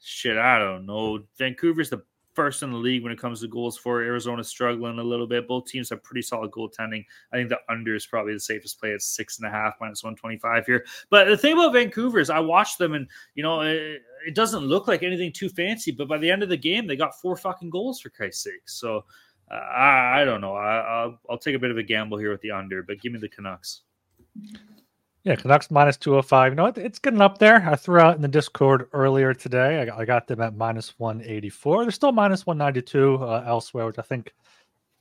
Shit, 0.00 0.36
I 0.36 0.58
don't 0.58 0.84
know. 0.84 1.22
Vancouver's 1.38 1.90
the 1.90 2.02
first 2.34 2.62
in 2.62 2.70
the 2.70 2.76
league 2.76 3.02
when 3.02 3.12
it 3.12 3.18
comes 3.18 3.40
to 3.40 3.48
goals 3.48 3.76
for. 3.76 4.02
Arizona 4.02 4.44
struggling 4.44 4.98
a 4.98 5.02
little 5.02 5.26
bit. 5.26 5.48
Both 5.48 5.66
teams 5.66 5.90
have 5.90 6.02
pretty 6.02 6.22
solid 6.22 6.50
goaltending. 6.50 7.04
I 7.32 7.36
think 7.36 7.48
the 7.48 7.58
under 7.68 7.94
is 7.94 8.06
probably 8.06 8.34
the 8.34 8.40
safest 8.40 8.80
play 8.80 8.92
at 8.92 9.02
six 9.02 9.38
and 9.38 9.46
a 9.46 9.50
half 9.50 9.74
minus 9.80 10.02
125 10.02 10.66
here. 10.66 10.84
But 11.10 11.28
the 11.28 11.36
thing 11.36 11.54
about 11.54 11.72
Vancouver 11.72 12.20
is 12.20 12.30
I 12.30 12.40
watched 12.40 12.78
them 12.78 12.94
and, 12.94 13.08
you 13.34 13.42
know, 13.42 13.60
it, 13.60 14.02
it 14.26 14.34
doesn't 14.34 14.64
look 14.64 14.88
like 14.88 15.02
anything 15.02 15.32
too 15.32 15.48
fancy, 15.48 15.90
but 15.90 16.08
by 16.08 16.18
the 16.18 16.30
end 16.30 16.42
of 16.42 16.48
the 16.48 16.56
game, 16.56 16.86
they 16.86 16.96
got 16.96 17.20
four 17.20 17.36
fucking 17.36 17.70
goals 17.70 18.00
for 18.00 18.10
Christ's 18.10 18.44
sake. 18.44 18.68
So 18.68 19.04
uh, 19.50 19.54
I, 19.54 20.22
I, 20.22 20.24
don't 20.24 20.40
know. 20.40 20.54
I, 20.54 21.06
will 21.06 21.18
I'll 21.30 21.38
take 21.38 21.56
a 21.56 21.58
bit 21.58 21.70
of 21.70 21.78
a 21.78 21.82
gamble 21.82 22.18
here 22.18 22.30
with 22.30 22.40
the 22.42 22.52
under, 22.52 22.82
but 22.82 23.00
give 23.00 23.12
me 23.12 23.18
the 23.18 23.28
Canucks. 23.28 23.82
Yeah, 25.22 25.36
Canucks 25.36 25.70
minus 25.70 25.98
205. 25.98 26.52
You 26.52 26.56
know, 26.56 26.66
it's 26.66 26.98
getting 26.98 27.20
up 27.20 27.36
there. 27.36 27.56
I 27.68 27.76
threw 27.76 28.00
out 28.00 28.16
in 28.16 28.22
the 28.22 28.28
Discord 28.28 28.88
earlier 28.94 29.34
today. 29.34 29.90
I, 29.94 30.04
got 30.06 30.26
them 30.26 30.40
at 30.40 30.56
minus 30.56 30.98
184. 30.98 31.84
They're 31.84 31.90
still 31.90 32.12
minus 32.12 32.46
192 32.46 33.16
uh, 33.16 33.44
elsewhere, 33.46 33.84
which 33.84 33.98
I 33.98 34.02
think 34.02 34.32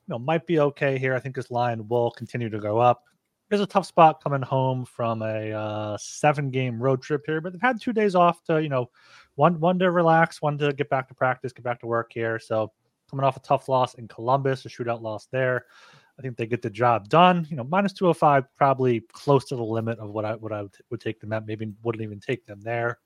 you 0.08 0.12
know 0.14 0.20
might 0.20 0.46
be 0.46 0.60
okay 0.60 0.98
here. 0.98 1.16
I 1.16 1.20
think 1.20 1.36
this 1.36 1.52
line 1.52 1.88
will 1.88 2.12
continue 2.12 2.50
to 2.50 2.60
go 2.60 2.80
up. 2.80 3.04
There's 3.48 3.62
a 3.62 3.66
tough 3.66 3.86
spot 3.86 4.22
coming 4.22 4.42
home 4.42 4.84
from 4.84 5.22
a 5.22 5.54
uh, 5.54 5.98
seven 5.98 6.52
game 6.52 6.84
road 6.84 7.02
trip 7.02 7.24
here, 7.26 7.40
but 7.40 7.54
they've 7.54 7.62
had 7.62 7.80
two 7.80 7.94
days 7.94 8.14
off 8.14 8.44
to, 8.44 8.62
you 8.62 8.70
know, 8.70 8.90
one 9.36 9.58
one 9.62 9.80
to 9.80 9.90
relax, 9.90 10.42
one 10.42 10.58
to 10.58 10.74
get 10.74 10.90
back 10.90 11.08
to 11.08 11.14
practice, 11.14 11.54
get 11.54 11.64
back 11.64 11.80
to 11.80 11.88
work 11.88 12.12
here. 12.14 12.40
So 12.40 12.74
coming 13.10 13.24
off 13.24 13.38
a 13.38 13.40
tough 13.40 13.70
loss 13.70 13.94
in 13.94 14.10
Columbus, 14.10 14.66
a 14.66 14.70
shootout 14.70 15.02
loss 15.02 15.28
there. 15.32 15.66
I 16.20 16.22
think 16.22 16.36
they 16.36 16.46
get 16.46 16.62
the 16.62 16.70
job 16.70 17.08
done. 17.08 17.48
You 17.50 17.56
know, 17.56 17.64
minus 17.64 17.94
205, 17.94 18.44
probably 18.58 19.02
close 19.14 19.46
to 19.46 19.56
the 19.56 19.64
limit 19.64 20.00
of 20.00 20.10
what 20.10 20.26
I 20.26 20.36
what 20.36 20.52
I 20.52 20.64
would, 20.64 20.76
would 20.90 21.00
take 21.00 21.22
them 21.22 21.32
at. 21.32 21.48
Maybe 21.48 21.72
wouldn't 21.82 22.04
even 22.04 22.20
take 22.20 22.46
them 22.46 22.60
there. 22.60 23.00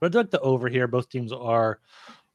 But 0.00 0.06
I'd 0.06 0.14
like 0.14 0.30
the 0.30 0.40
over 0.40 0.68
here. 0.68 0.88
Both 0.88 1.10
teams 1.10 1.30
are 1.30 1.80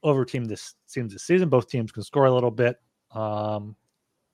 over 0.03 0.23
team 0.23 0.45
this 0.45 0.75
seems 0.85 1.13
this 1.13 1.23
season. 1.23 1.49
Both 1.49 1.67
teams 1.67 1.91
can 1.91 2.03
score 2.03 2.25
a 2.25 2.33
little 2.33 2.51
bit. 2.51 2.77
Um, 3.11 3.75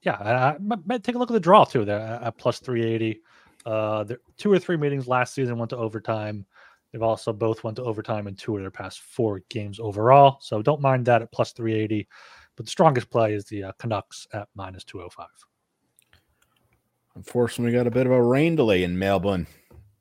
yeah, 0.02 0.16
I, 0.16 0.34
I 0.50 0.58
might 0.60 1.04
take 1.04 1.16
a 1.16 1.18
look 1.18 1.32
at 1.32 1.34
the 1.34 1.40
draw 1.40 1.64
too. 1.64 1.86
There 1.86 2.00
at 2.00 2.38
plus 2.38 2.60
380. 2.60 3.22
Uh, 3.66 4.04
there, 4.04 4.20
two 4.38 4.52
or 4.52 4.60
three 4.60 4.76
meetings 4.76 5.08
last 5.08 5.34
season 5.34 5.58
went 5.58 5.70
to 5.70 5.78
overtime. 5.78 6.46
They've 6.92 7.02
also 7.02 7.32
both 7.32 7.64
went 7.64 7.78
to 7.78 7.84
overtime 7.84 8.28
in 8.28 8.36
two 8.36 8.56
of 8.58 8.62
their 8.62 8.70
past 8.70 9.00
four 9.00 9.42
games 9.50 9.80
overall. 9.80 10.38
So 10.42 10.62
don't 10.62 10.82
mind 10.82 11.06
that 11.06 11.22
at 11.22 11.32
plus 11.32 11.54
380. 11.54 12.08
But 12.56 12.66
the 12.66 12.72
strongest 12.72 13.10
play 13.10 13.34
is 13.34 13.46
the 13.46 13.64
uh, 13.64 13.72
Canucks 13.80 14.28
at 14.34 14.48
minus 14.54 14.84
205. 14.84 15.28
Unfortunately, 17.16 17.72
we 17.72 17.78
got 17.78 17.88
a 17.88 17.92
bit 17.92 18.06
of 18.06 18.12
a 18.12 18.22
rain 18.22 18.56
delay 18.56 18.84
in 18.84 18.98
Melbourne. 18.98 19.48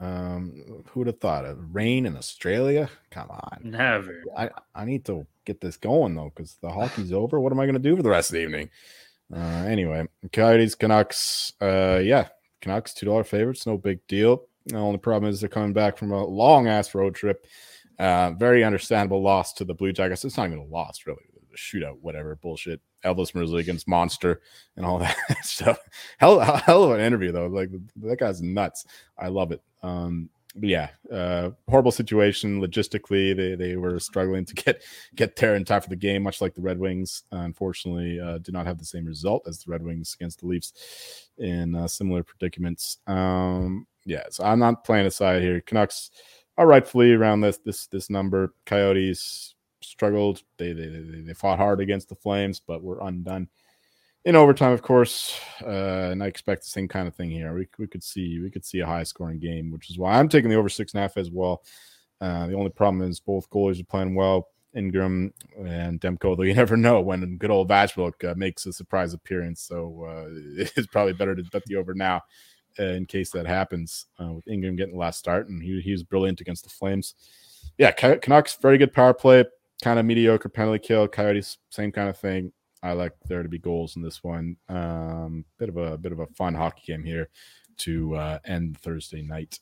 Um, 0.01 0.83
who 0.89 1.01
would 1.01 1.07
have 1.07 1.21
thought 1.21 1.45
of 1.45 1.75
rain 1.75 2.07
in 2.07 2.17
Australia? 2.17 2.91
Come 3.11 3.31
on, 3.31 3.59
never. 3.63 4.23
I, 4.37 4.51
I 4.75 4.85
need 4.85 5.05
to 5.05 5.27
get 5.45 5.61
this 5.61 5.77
going 5.77 6.15
though 6.15 6.33
because 6.35 6.57
the 6.61 6.71
hockey's 6.71 7.13
over. 7.13 7.39
What 7.39 7.53
am 7.53 7.61
I 7.61 7.67
going 7.67 7.75
to 7.75 7.79
do 7.79 7.97
for 7.97 8.03
the 8.03 8.11
rest 8.11 8.31
of 8.31 8.35
the 8.35 8.43
evening? 8.43 8.71
Uh, 9.33 9.39
anyway, 9.39 10.07
Coyotes, 10.33 10.75
Canucks. 10.75 11.53
Uh, 11.61 12.01
yeah, 12.03 12.29
Canucks 12.61 12.95
two 12.95 13.07
dollar 13.07 13.25
favorites, 13.25 13.67
no 13.67 13.79
big 13.79 14.05
deal. 14.09 14.47
The 14.67 14.77
only 14.77 14.99
problem 14.99 15.31
is 15.31 15.41
they're 15.41 15.49
coming 15.49 15.73
back 15.73 15.97
from 15.97 16.13
a 16.13 16.25
long 16.25 16.67
ass 16.67 16.95
road 16.95 17.15
trip. 17.15 17.47
Uh, 17.99 18.33
very 18.33 18.65
understandable 18.65 19.23
loss 19.23 19.53
to 19.55 19.65
the 19.65 19.75
Blue 19.75 19.93
Jackets. 19.93 20.25
It's 20.25 20.37
not 20.37 20.47
even 20.47 20.59
a 20.59 20.65
loss, 20.65 21.01
really 21.07 21.23
shootout, 21.57 21.99
whatever 22.01 22.37
bullshit. 22.37 22.81
Elvis 23.05 23.33
Merzlikins 23.33 23.61
against 23.61 23.89
Monster 23.89 24.41
and 24.77 24.87
all 24.87 24.99
that 25.01 25.17
stuff. 25.43 25.79
Hell, 26.19 26.41
hell 26.41 26.85
of 26.85 26.93
an 26.93 27.01
interview 27.01 27.33
though. 27.33 27.47
Like 27.47 27.71
that 27.97 28.19
guy's 28.19 28.43
nuts. 28.43 28.85
I 29.19 29.29
love 29.29 29.53
it. 29.53 29.63
Um, 29.83 30.31
but 30.55 30.69
yeah, 30.69 30.91
uh, 31.11 31.51
horrible 31.69 31.93
situation 31.93 32.61
logistically. 32.61 33.35
They 33.35 33.55
they 33.55 33.77
were 33.77 33.99
struggling 33.99 34.45
to 34.45 34.55
get 34.55 34.83
get 35.15 35.37
there 35.37 35.55
in 35.57 35.65
time 35.65 35.81
for 35.81 35.89
the 35.89 35.97
game, 35.97 36.23
much 36.23 36.41
like 36.41 36.55
the 36.55 36.61
Red 36.61 36.79
Wings. 36.79 37.25
Uh, 37.33 37.39
unfortunately, 37.39 38.21
uh, 38.21 38.39
did 38.39 38.53
not 38.53 38.67
have 38.67 38.79
the 38.79 38.85
same 38.85 39.07
result 39.07 39.45
as 39.47 39.59
the 39.59 39.71
Red 39.71 39.83
Wings 39.83 40.15
against 40.19 40.41
the 40.41 40.47
Leafs 40.47 41.31
in 41.39 41.75
uh, 41.75 41.89
similar 41.89 42.23
predicaments. 42.23 42.99
Um, 43.07 43.87
yeah, 44.05 44.25
so 44.31 44.45
I'm 44.45 44.59
not 44.59 44.85
playing 44.85 45.07
aside 45.07 45.43
here. 45.43 45.61
Canucks 45.61 46.11
are 46.59 46.67
rightfully 46.67 47.13
around 47.13 47.41
this 47.41 47.59
this 47.59 47.87
this 47.87 48.11
number. 48.11 48.55
Coyotes 48.67 49.55
struggled. 50.03 50.43
They, 50.59 50.73
they 50.73 50.89
they 50.89 51.21
they 51.21 51.35
fought 51.35 51.59
hard 51.59 51.81
against 51.81 52.09
the 52.09 52.17
Flames, 52.17 52.61
but 52.61 52.83
were 52.83 53.01
undone 53.03 53.49
in 54.25 54.35
overtime, 54.35 54.73
of 54.73 54.83
course. 54.83 55.39
Uh, 55.63 56.11
and 56.11 56.23
I 56.23 56.27
expect 56.27 56.63
the 56.63 56.71
same 56.71 56.89
kind 56.89 57.07
of 57.07 57.15
thing 57.15 57.31
here. 57.31 57.55
We 57.55 57.69
we 57.79 57.87
could 57.87 58.03
see 58.03 58.41
we 58.41 58.51
could 58.51 58.65
see 58.65 58.81
a 58.81 58.87
high 58.87 59.05
scoring 59.05 59.39
game, 59.39 59.71
which 59.71 59.91
is 59.91 59.99
why 59.99 60.19
I'm 60.19 60.29
taking 60.29 60.51
the 60.51 60.57
over 60.57 60.69
six 60.69 60.93
and 60.93 60.99
a 60.99 61.03
half 61.03 61.17
as 61.17 61.31
well. 61.31 61.63
Uh, 62.21 62.49
the 62.49 62.55
only 62.55 62.71
problem 62.71 63.09
is 63.09 63.21
both 63.21 63.49
goalies 63.51 63.81
are 63.81 63.85
playing 63.85 64.17
well. 64.17 64.49
Ingram 64.75 65.33
and 65.65 66.01
Demko, 66.01 66.37
though 66.37 66.43
you 66.43 66.55
never 66.63 66.77
know 66.77 67.01
when 67.01 67.37
good 67.37 67.51
old 67.51 67.69
Vaclavik 67.69 68.29
uh, 68.29 68.35
makes 68.37 68.67
a 68.67 68.73
surprise 68.73 69.15
appearance. 69.15 69.61
So 69.63 70.05
uh, 70.09 70.27
it's 70.77 70.89
probably 70.89 71.13
better 71.13 71.37
to 71.37 71.45
bet 71.45 71.63
the 71.67 71.77
over 71.77 71.95
now 71.95 72.23
uh, 72.81 72.85
in 72.85 73.07
case 73.07 73.31
that 73.33 73.47
happens 73.47 74.07
uh, 74.19 74.33
with 74.33 74.49
Ingram 74.49 74.75
getting 74.75 74.95
the 74.95 75.01
last 75.01 75.19
start. 75.19 75.49
And 75.49 75.63
he, 75.63 75.81
he 75.81 75.93
was 75.93 76.03
brilliant 76.03 76.41
against 76.41 76.65
the 76.65 76.71
Flames. 76.71 77.15
Yeah, 77.77 77.91
Canucks, 77.91 78.57
very 78.57 78.79
good 78.79 78.93
power 78.93 79.15
play 79.15 79.45
kind 79.83 79.99
of 79.99 80.07
mediocre 80.07 80.49
penalty 80.49 80.79
kill. 80.79 81.07
Coyotes, 81.07 81.59
same 81.69 81.93
kind 81.93 82.09
of 82.09 82.17
thing. 82.17 82.53
I 82.83 82.93
like 82.93 83.13
there 83.27 83.43
to 83.43 83.49
be 83.49 83.59
goals 83.59 83.97
in 83.97 84.03
this 84.03 84.25
one. 84.25 84.57
Um, 84.69 85.45
bit 85.59 85.69
of 85.69 85.77
a 85.77 85.99
bit 85.99 86.13
of 86.13 86.21
a 86.21 86.27
fun 86.29 86.55
hockey 86.55 86.83
game 86.87 87.05
here 87.05 87.29
to 87.79 88.17
uh, 88.17 88.39
end 88.45 88.79
Thursday 88.79 89.23
night. 89.23 89.61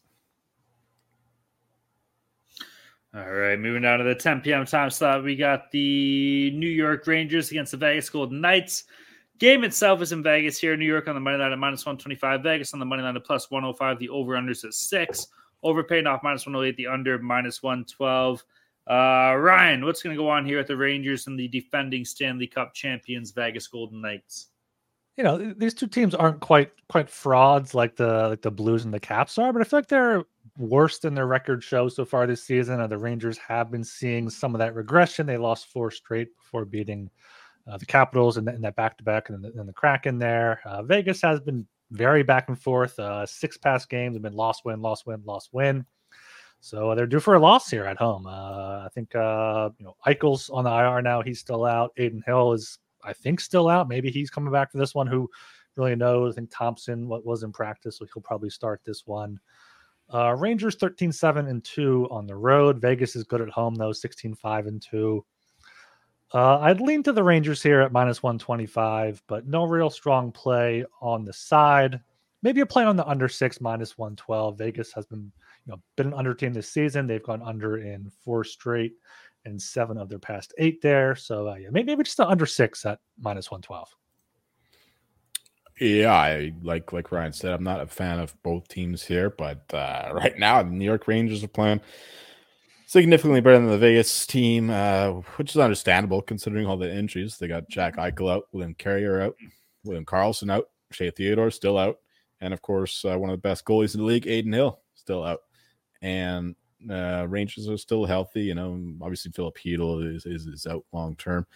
All 3.13 3.29
right, 3.29 3.59
moving 3.59 3.83
down 3.83 3.99
to 3.99 4.05
the 4.05 4.15
10 4.15 4.41
p.m. 4.43 4.65
time 4.65 4.89
slot, 4.89 5.25
we 5.25 5.35
got 5.35 5.73
the 5.73 6.53
New 6.55 6.69
York 6.69 7.09
Rangers 7.09 7.51
against 7.51 7.73
the 7.73 7.77
Vegas 7.77 8.09
Golden 8.09 8.41
Knights. 8.41 8.85
Game 9.39 9.65
itself 9.65 10.01
is 10.01 10.13
in 10.13 10.23
Vegas 10.23 10.59
here, 10.59 10.77
New 10.77 10.87
York 10.87 11.09
on 11.09 11.17
the 11.17 11.21
money 11.21 11.37
line 11.37 11.51
at 11.51 11.59
minus 11.59 11.85
125, 11.85 12.43
Vegas 12.43 12.73
on 12.73 12.79
the 12.79 12.87
money 12.87 13.03
line 13.03 13.17
at 13.17 13.25
plus 13.25 13.51
105. 13.51 13.99
The 13.99 14.09
over 14.11 14.35
unders 14.35 14.65
at 14.65 14.75
six, 14.75 15.27
overpaid 15.65 16.07
off 16.07 16.23
minus 16.23 16.47
108, 16.47 16.77
the 16.77 16.87
under 16.87 17.19
minus 17.19 17.65
112. 17.65 18.45
Uh, 18.91 19.37
Ryan, 19.37 19.85
what's 19.85 20.03
going 20.03 20.17
to 20.17 20.21
go 20.21 20.29
on 20.29 20.45
here 20.45 20.59
at 20.59 20.67
the 20.67 20.77
Rangers 20.77 21.29
and 21.29 21.39
the 21.39 21.47
defending 21.47 22.05
Stanley 22.05 22.49
Cup 22.49 22.75
champions 22.75 23.31
Vegas 23.31 23.69
Golden 23.69 24.01
Knights? 24.01 24.49
You 25.17 25.23
know, 25.23 25.55
these 25.57 25.75
two 25.75 25.87
teams 25.87 26.13
aren't 26.13 26.41
quite 26.41 26.73
quite 26.89 27.09
frauds 27.09 27.73
like 27.73 27.95
the 27.95 28.29
like 28.29 28.43
the 28.43 28.51
Blues 28.51 28.85
and 28.85 28.93
the 28.93 28.99
Caps 28.99 29.39
are, 29.39 29.53
but 29.53 29.63
I 29.63 29.65
feel 29.65 29.79
like 29.79 29.89
they're 29.89 30.25
worse 30.59 30.99
than 30.99 31.15
their 31.15 31.29
record 31.29 31.63
shows 31.63 31.95
so 31.95 32.05
far 32.05 32.27
this 32.27 32.43
season. 32.43 32.81
And 32.81 32.91
the 32.91 32.99
Rangers 32.99 33.39
have 33.39 33.71
been 33.71 33.85
seeing 33.85 34.29
some 34.29 34.57
of 34.57 34.59
that 34.59 34.75
regression. 34.75 35.25
They 35.25 35.37
lost 35.37 35.69
four 35.69 35.93
straight 35.93 36.37
before 36.37 36.65
beating 36.65 37.11
uh, 37.71 37.77
the 37.77 37.87
Capitals 37.87 38.39
and, 38.39 38.49
that 38.49 38.75
back 38.75 38.99
to 38.99 39.05
back 39.05 39.29
and 39.31 39.45
the 39.45 39.73
Kraken 39.73 40.19
there. 40.19 40.63
Uh, 40.65 40.83
Vegas 40.83 41.23
has 41.23 41.39
been 41.39 41.65
very 41.93 42.25
back 42.25 42.49
and 42.49 42.61
forth. 42.61 42.99
Uh, 42.99 43.25
six 43.25 43.57
past 43.57 43.89
games 43.89 44.17
have 44.17 44.23
been 44.23 44.33
lost, 44.33 44.65
win, 44.65 44.81
lost, 44.81 45.07
win, 45.07 45.23
lost, 45.25 45.51
win. 45.53 45.87
So 46.61 46.95
they're 46.95 47.07
due 47.07 47.21
for 47.21 47.35
a 47.35 47.41
loss 47.41 47.71
here 47.71 47.87
at 47.87 47.97
home. 47.97 48.27
Uh, 48.27 48.85
I 48.85 48.89
think 48.95 49.15
uh, 49.15 49.71
you 49.79 49.85
know 49.85 49.97
Eichel's 50.07 50.51
on 50.51 50.65
the 50.65 50.71
IR 50.71 51.03
now; 51.03 51.23
he's 51.23 51.41
still 51.41 51.65
out. 51.65 51.93
Adin 51.99 52.23
Hill 52.27 52.53
is, 52.53 52.79
I 53.03 53.13
think, 53.13 53.41
still 53.41 53.69
out. 53.69 53.89
Maybe 53.89 54.11
he's 54.11 54.31
coming 54.31 54.53
back 54.53 54.71
for 54.71 54.79
this 54.79 54.95
one. 54.95 55.07
Who 55.07 55.29
really 55.77 55.97
knows? 55.97 56.35
I 56.35 56.37
think 56.37 56.51
Thompson 56.53 57.09
was 57.09 57.43
in 57.43 57.53
practice, 57.53 57.99
so 57.99 58.07
he'll 58.13 58.23
probably 58.23 58.51
start 58.51 58.83
this 58.85 59.07
one. 59.07 59.41
Uh, 60.13 60.35
Rangers 60.35 60.75
13 60.77 61.13
7 61.13 61.47
and 61.47 61.65
2 61.65 62.09
on 62.11 62.27
the 62.27 62.37
road. 62.37 62.81
Vegas 62.81 63.17
is 63.17 63.25
good 63.25 63.41
at 63.41 63.49
home, 63.49 63.75
though, 63.75 63.93
16 63.93 64.35
5 64.35 64.67
and 64.67 64.83
2. 64.83 65.25
Uh, 66.33 66.59
I'd 66.59 66.81
lean 66.81 67.03
to 67.05 67.13
the 67.13 67.23
Rangers 67.23 67.63
here 67.63 67.81
at 67.81 67.91
minus 67.91 68.23
125, 68.23 69.23
but 69.27 69.49
no 69.49 69.65
real 69.65 69.91
strong 69.91 70.31
play 70.31 70.85
on 71.01 71.25
the 71.25 71.33
side. 71.33 72.01
Maybe 72.43 72.61
a 72.61 72.67
play 72.67 72.85
on 72.85 72.97
the 72.97 73.07
under 73.07 73.29
six 73.29 73.61
minus 73.61 73.99
112. 73.99 74.59
Vegas 74.59 74.93
has 74.93 75.07
been 75.07 75.33
you 75.67 75.73
know 75.73 75.81
been 75.97 76.09
an 76.09 76.15
under 76.15 76.35
team 76.35 76.53
this 76.53 76.71
season. 76.71 77.07
They've 77.07 77.23
gone 77.23 77.43
under 77.43 77.79
in 77.79 78.11
four 78.25 78.45
straight 78.45 78.95
and 79.45 79.61
seven 79.61 79.99
of 79.99 80.09
their 80.09 80.19
past 80.19 80.55
eight 80.59 80.83
there. 80.83 81.15
So 81.15 81.49
uh, 81.49 81.55
yeah, 81.55 81.69
maybe, 81.71 81.87
maybe 81.87 82.05
just 82.05 82.21
under 82.21 82.47
six 82.47 82.85
at 82.85 82.99
minus 83.19 83.51
one 83.51 83.63
twelve. 83.63 83.89
Yeah, 85.81 86.13
I 86.13 86.53
like 86.63 86.93
like 86.93 87.11
Ryan 87.11 87.33
said, 87.33 87.53
I'm 87.53 87.65
not 87.65 87.81
a 87.81 87.87
fan 87.87 88.19
of 88.19 88.35
both 88.43 88.69
teams 88.69 89.03
here, 89.03 89.31
but 89.31 89.63
uh, 89.73 90.11
right 90.15 90.39
now 90.39 90.63
the 90.63 90.71
New 90.71 90.85
York 90.85 91.09
Rangers 91.09 91.43
are 91.43 91.49
playing 91.49 91.81
significantly 92.87 93.41
better 93.41 93.59
than 93.59 93.69
the 93.69 93.79
Vegas 93.79 94.27
team, 94.27 94.69
uh, 94.69 95.13
which 95.37 95.51
is 95.51 95.57
understandable 95.57 96.21
considering 96.21 96.67
all 96.67 96.77
the 96.77 96.93
injuries. 96.93 97.39
They 97.39 97.49
got 97.49 97.69
Jack 97.69 97.97
Eichel 97.97 98.31
out, 98.31 98.45
William 98.53 98.75
Carrier 98.75 99.23
out, 99.23 99.37
William 99.85 100.05
Karlsson 100.05 100.53
out, 100.53 100.69
Shea 100.91 101.11
Theodore 101.11 101.51
still 101.51 101.79
out, 101.79 101.97
and 102.43 102.53
of 102.53 102.61
course 102.61 103.05
uh, 103.07 103.19
one 103.19 103.31
of 103.31 103.35
the 103.35 103.49
best 103.49 103.65
goalies 103.65 103.95
in 103.95 104.01
the 104.01 104.07
league, 104.07 104.27
Adin 104.27 104.53
Hill, 104.53 104.81
still 104.95 105.25
out 105.25 105.41
and 106.03 106.55
uh, 106.89 107.27
Rangers 107.29 107.69
are 107.69 107.77
still 107.77 108.05
healthy. 108.05 108.43
You 108.43 108.55
know, 108.55 108.81
obviously 109.03 109.33
Filip 109.33 109.57
Chytil 109.59 110.15
is, 110.15 110.27
is, 110.27 110.47
is 110.47 110.67
out 110.67 110.85
long 110.93 111.17
term. 111.17 111.47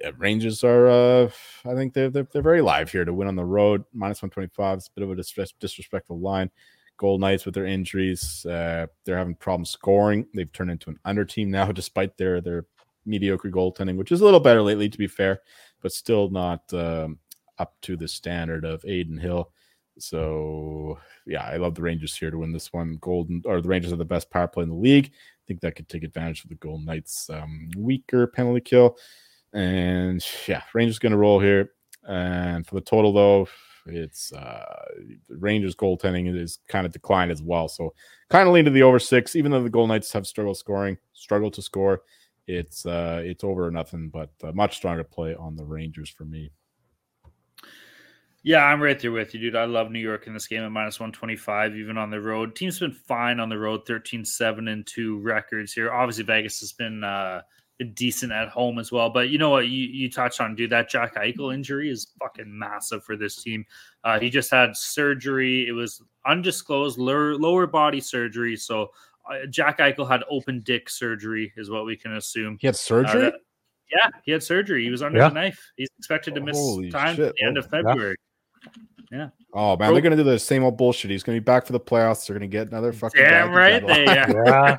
Yeah, 0.00 0.10
Rangers 0.16 0.62
are, 0.62 0.88
uh, 0.88 1.30
I 1.64 1.74
think 1.74 1.94
they're, 1.94 2.10
they're, 2.10 2.28
they're 2.32 2.42
very 2.42 2.62
live 2.62 2.92
here 2.92 3.04
to 3.04 3.12
win 3.12 3.26
on 3.26 3.34
the 3.34 3.44
road. 3.44 3.84
Minus 3.92 4.22
125 4.22 4.78
is 4.78 4.86
a 4.86 4.90
bit 4.92 5.02
of 5.02 5.10
a 5.10 5.16
dis- 5.16 5.54
disrespectful 5.58 6.20
line. 6.20 6.50
Gold 6.96 7.20
Knights 7.20 7.44
with 7.44 7.54
their 7.54 7.66
injuries, 7.66 8.44
uh, 8.46 8.86
they're 9.04 9.18
having 9.18 9.34
problems 9.34 9.70
scoring. 9.70 10.26
They've 10.34 10.52
turned 10.52 10.70
into 10.70 10.90
an 10.90 10.98
under 11.04 11.24
team 11.24 11.50
now, 11.50 11.72
despite 11.72 12.16
their 12.18 12.40
their 12.40 12.66
mediocre 13.06 13.50
goaltending, 13.50 13.96
which 13.96 14.12
is 14.12 14.20
a 14.20 14.24
little 14.24 14.38
better 14.38 14.62
lately, 14.62 14.88
to 14.88 14.98
be 14.98 15.06
fair, 15.06 15.40
but 15.80 15.92
still 15.92 16.28
not 16.28 16.72
um, 16.74 17.18
up 17.58 17.74
to 17.80 17.96
the 17.96 18.06
standard 18.06 18.66
of 18.66 18.84
Adin 18.84 19.16
Hill. 19.16 19.50
So 20.00 20.98
yeah, 21.26 21.44
I 21.44 21.56
love 21.56 21.74
the 21.74 21.82
Rangers 21.82 22.16
here 22.16 22.30
to 22.30 22.38
win 22.38 22.52
this 22.52 22.72
one. 22.72 22.98
Golden 23.00 23.42
or 23.44 23.60
the 23.60 23.68
Rangers 23.68 23.92
are 23.92 23.96
the 23.96 24.04
best 24.04 24.30
power 24.30 24.48
play 24.48 24.62
in 24.62 24.68
the 24.70 24.74
league. 24.74 25.06
I 25.12 25.42
think 25.46 25.60
that 25.60 25.76
could 25.76 25.88
take 25.88 26.04
advantage 26.04 26.42
of 26.44 26.50
the 26.50 26.56
Golden 26.56 26.86
Knights' 26.86 27.28
um, 27.30 27.70
weaker 27.76 28.26
penalty 28.26 28.60
kill. 28.60 28.96
And 29.52 30.24
yeah, 30.46 30.62
Rangers 30.74 30.98
going 30.98 31.12
to 31.12 31.18
roll 31.18 31.40
here. 31.40 31.72
And 32.08 32.66
for 32.66 32.74
the 32.76 32.80
total 32.80 33.12
though, 33.12 33.48
It's 33.86 34.32
uh, 34.32 34.84
Rangers 35.28 35.74
goaltending 35.74 36.34
is 36.36 36.58
kind 36.68 36.86
of 36.86 36.92
declined 36.92 37.30
as 37.30 37.42
well. 37.42 37.68
So 37.68 37.94
kind 38.28 38.46
of 38.46 38.54
lean 38.54 38.64
to 38.66 38.70
the 38.70 38.82
over 38.82 38.98
six, 38.98 39.34
even 39.36 39.50
though 39.50 39.62
the 39.62 39.70
Gold 39.70 39.88
Knights 39.88 40.12
have 40.12 40.26
struggled 40.26 40.56
scoring, 40.58 40.98
struggled 41.12 41.54
to 41.54 41.62
score. 41.62 42.02
It's 42.46 42.84
uh, 42.86 43.22
it's 43.24 43.44
over 43.44 43.66
or 43.66 43.70
nothing, 43.70 44.08
but 44.10 44.30
uh, 44.42 44.52
much 44.52 44.76
stronger 44.76 45.04
play 45.04 45.34
on 45.34 45.56
the 45.56 45.64
Rangers 45.64 46.10
for 46.10 46.24
me. 46.24 46.50
Yeah, 48.42 48.64
I'm 48.64 48.80
right 48.82 48.98
there 48.98 49.12
with 49.12 49.34
you, 49.34 49.40
dude. 49.40 49.56
I 49.56 49.64
love 49.66 49.90
New 49.90 49.98
York 49.98 50.26
in 50.26 50.32
this 50.32 50.46
game 50.46 50.62
at 50.62 50.70
minus 50.72 50.98
125, 50.98 51.76
even 51.76 51.98
on 51.98 52.08
the 52.10 52.20
road. 52.20 52.56
Team's 52.56 52.78
been 52.78 52.90
fine 52.92 53.38
on 53.38 53.50
the 53.50 53.58
road, 53.58 53.86
13 53.86 54.24
7 54.24 54.68
and 54.68 54.86
2 54.86 55.18
records 55.18 55.74
here. 55.74 55.92
Obviously, 55.92 56.24
Vegas 56.24 56.58
has 56.60 56.72
been 56.72 57.04
uh, 57.04 57.42
decent 57.92 58.32
at 58.32 58.48
home 58.48 58.78
as 58.78 58.90
well. 58.90 59.10
But 59.10 59.28
you 59.28 59.36
know 59.36 59.50
what? 59.50 59.68
You, 59.68 59.84
you 59.86 60.10
touched 60.10 60.40
on, 60.40 60.54
dude, 60.54 60.70
that 60.70 60.88
Jack 60.88 61.16
Eichel 61.16 61.52
injury 61.52 61.90
is 61.90 62.12
fucking 62.18 62.46
massive 62.46 63.04
for 63.04 63.14
this 63.14 63.42
team. 63.42 63.66
Uh, 64.04 64.18
he 64.18 64.30
just 64.30 64.50
had 64.50 64.74
surgery. 64.74 65.66
It 65.68 65.72
was 65.72 66.02
undisclosed 66.26 66.98
lower, 66.98 67.34
lower 67.36 67.66
body 67.66 68.00
surgery. 68.00 68.56
So 68.56 68.90
uh, 69.30 69.44
Jack 69.50 69.78
Eichel 69.80 70.08
had 70.10 70.22
open 70.30 70.60
dick 70.60 70.88
surgery, 70.88 71.52
is 71.58 71.68
what 71.68 71.84
we 71.84 71.94
can 71.94 72.14
assume. 72.14 72.56
He 72.58 72.66
had 72.68 72.76
surgery? 72.76 73.26
Uh, 73.26 73.30
that, 73.32 73.34
yeah, 73.94 74.08
he 74.24 74.32
had 74.32 74.42
surgery. 74.42 74.84
He 74.84 74.90
was 74.90 75.02
under 75.02 75.18
Yeah. 75.18 75.28
the 75.28 75.34
knife. 75.34 75.72
He's 75.76 75.90
expected 75.98 76.34
to 76.36 76.40
miss 76.40 76.56
Holy 76.56 76.90
time 76.90 77.16
shit. 77.16 77.28
at 77.28 77.34
the 77.34 77.44
end 77.46 77.58
of 77.58 77.68
February. 77.68 78.12
yeah. 78.12 78.14
February. 79.10 79.30
Oh 79.52 79.76
man, 79.76 79.92
they're 79.92 80.02
gonna 80.02 80.16
do 80.16 80.22
the 80.22 80.38
same 80.38 80.62
old 80.62 80.76
bullshit. 80.76 81.10
He's 81.10 81.22
gonna 81.22 81.36
be 81.36 81.44
back 81.44 81.66
for 81.66 81.72
the 81.72 81.80
playoffs. 81.80 82.26
They're 82.26 82.36
gonna 82.36 82.46
get 82.46 82.68
another 82.68 82.92
fucking 82.92 83.22
Damn 83.22 83.50
right 83.52 83.84
deadline. 83.84 84.04
they 84.06 84.14
Yeah. 84.14 84.76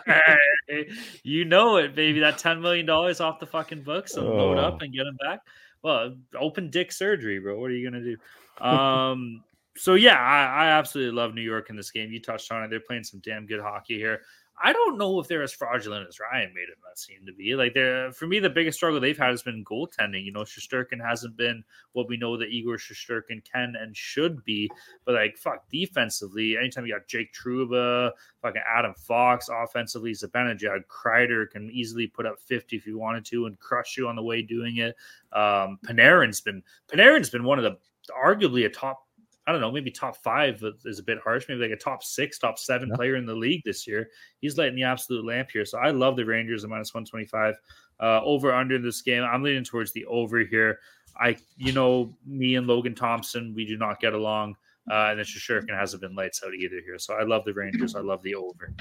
you 1.23 1.43
know 1.45 1.77
it, 1.77 1.95
baby. 1.95 2.19
That 2.19 2.37
ten 2.37 2.61
million 2.61 2.85
dollars 2.85 3.19
off 3.19 3.39
the 3.39 3.45
fucking 3.47 3.83
books 3.83 4.15
and 4.15 4.25
load 4.25 4.57
Oh. 4.57 4.61
up 4.61 4.81
and 4.81 4.93
get 4.93 5.05
him 5.05 5.17
back. 5.17 5.41
Well, 5.83 6.15
open 6.39 6.69
dick 6.69 6.91
surgery, 6.91 7.39
bro. 7.39 7.59
What 7.59 7.71
are 7.71 7.73
you 7.73 7.89
gonna 7.89 8.03
do? 8.03 8.65
Um. 8.65 9.43
so 9.77 9.95
yeah, 9.95 10.17
I, 10.19 10.65
I 10.65 10.67
absolutely 10.71 11.13
love 11.13 11.33
New 11.33 11.41
York 11.41 11.69
in 11.69 11.75
this 11.75 11.91
game. 11.91 12.11
You 12.11 12.21
touched 12.21 12.51
on 12.51 12.63
it. 12.63 12.69
They're 12.69 12.79
playing 12.79 13.03
some 13.03 13.19
damn 13.23 13.45
good 13.45 13.61
hockey 13.61 13.97
here. 13.97 14.21
I 14.63 14.73
don't 14.73 14.97
know 14.97 15.19
if 15.19 15.27
they're 15.27 15.43
as 15.43 15.53
fraudulent 15.53 16.07
as 16.07 16.19
Ryan 16.19 16.53
made 16.53 16.67
them 16.69 16.77
seem 16.95 17.25
to 17.25 17.33
be. 17.33 17.55
Like 17.55 17.73
they're 17.73 18.11
for 18.11 18.27
me, 18.27 18.39
the 18.39 18.49
biggest 18.49 18.77
struggle 18.77 18.99
they've 18.99 19.17
had 19.17 19.29
has 19.29 19.41
been 19.41 19.65
goaltending. 19.65 20.23
You 20.23 20.31
know, 20.31 20.41
Shesterkin 20.41 21.03
hasn't 21.03 21.35
been 21.37 21.63
what 21.93 22.07
we 22.07 22.17
know 22.17 22.37
that 22.37 22.49
Igor 22.49 22.77
Shesterkin 22.77 23.43
can 23.43 23.75
and 23.79 23.95
should 23.95 24.43
be. 24.43 24.69
But 25.05 25.15
like 25.15 25.37
fuck 25.37 25.67
defensively, 25.69 26.57
anytime 26.57 26.85
you 26.85 26.93
got 26.93 27.07
Jake 27.07 27.33
Trouba, 27.33 28.11
fucking 28.41 28.61
Adam 28.67 28.93
Fox 28.95 29.49
offensively, 29.49 30.11
Zibanejad, 30.11 30.83
Kreider 30.85 31.49
can 31.49 31.69
easily 31.71 32.07
put 32.07 32.25
up 32.25 32.39
50 32.39 32.75
if 32.75 32.85
you 32.85 32.97
wanted 32.97 33.25
to 33.25 33.45
and 33.45 33.59
crush 33.59 33.97
you 33.97 34.07
on 34.07 34.15
the 34.15 34.23
way 34.23 34.41
doing 34.41 34.77
it. 34.77 34.95
Um, 35.33 35.79
Panarin's 35.85 36.41
been 36.41 36.61
Panarin's 36.87 37.29
been 37.29 37.43
one 37.43 37.57
of 37.57 37.63
the 37.63 37.77
arguably 38.11 38.65
a 38.65 38.69
top 38.69 39.07
I 39.51 39.53
don't 39.53 39.59
know, 39.61 39.71
maybe 39.71 39.91
top 39.91 40.15
five 40.23 40.63
is 40.85 40.99
a 40.99 41.03
bit 41.03 41.17
harsh, 41.21 41.45
maybe 41.49 41.59
like 41.59 41.71
a 41.71 41.75
top 41.75 42.03
six, 42.03 42.39
top 42.39 42.57
seven 42.57 42.87
Yeah. 42.87 42.95
player 42.95 43.15
in 43.17 43.25
the 43.25 43.35
league 43.35 43.63
this 43.65 43.85
year. 43.85 44.09
He's 44.39 44.57
lighting 44.57 44.75
the 44.77 44.83
absolute 44.83 45.25
lamp 45.25 45.51
here. 45.51 45.65
So 45.65 45.77
I 45.77 45.91
love 45.91 46.15
the 46.15 46.23
Rangers 46.23 46.63
at 46.63 46.69
minus 46.69 46.93
125. 46.93 47.55
Uh, 47.99 48.21
over 48.23 48.53
under 48.53 48.79
this 48.79 49.01
game. 49.01 49.23
I'm 49.23 49.43
leaning 49.43 49.65
towards 49.65 49.91
the 49.91 50.05
over 50.05 50.39
here. 50.39 50.79
I, 51.19 51.35
you 51.57 51.73
know, 51.73 52.15
me 52.25 52.55
and 52.55 52.65
Logan 52.65 52.95
Thompson, 52.95 53.53
we 53.53 53.65
do 53.65 53.77
not 53.77 53.99
get 53.99 54.13
along. 54.13 54.55
Uh, 54.89 55.09
and 55.09 55.19
then 55.19 55.25
Shesterkin 55.25 55.77
hasn't 55.77 56.01
been 56.01 56.15
lights 56.15 56.41
out 56.45 56.53
either 56.53 56.79
here. 56.85 56.97
So 56.97 57.13
I 57.13 57.23
love 57.23 57.43
the 57.43 57.53
Rangers. 57.53 57.93
I 57.95 57.99
love 57.99 58.23
the 58.23 58.35
over. 58.35 58.73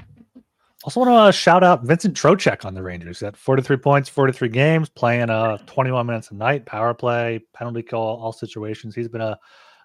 Also, 0.85 1.01
want 1.01 1.35
to 1.35 1.39
shout 1.39 1.62
out 1.62 1.83
Vincent 1.83 2.16
Trocheck 2.16 2.64
on 2.64 2.73
the 2.73 2.83
Rangers. 2.83 3.18
He's 3.18 3.23
Got 3.27 3.37
43 3.37 3.77
points, 3.77 4.09
43 4.09 4.49
games, 4.49 4.89
playing 4.89 5.29
uh 5.29 5.59
21 5.66 6.07
minutes 6.07 6.31
a 6.31 6.35
night, 6.35 6.64
power 6.64 6.95
play, 6.95 7.41
penalty 7.53 7.83
call, 7.83 8.18
all 8.23 8.33
situations. 8.33 8.95
He's 8.95 9.09
been 9.09 9.21
a 9.21 9.39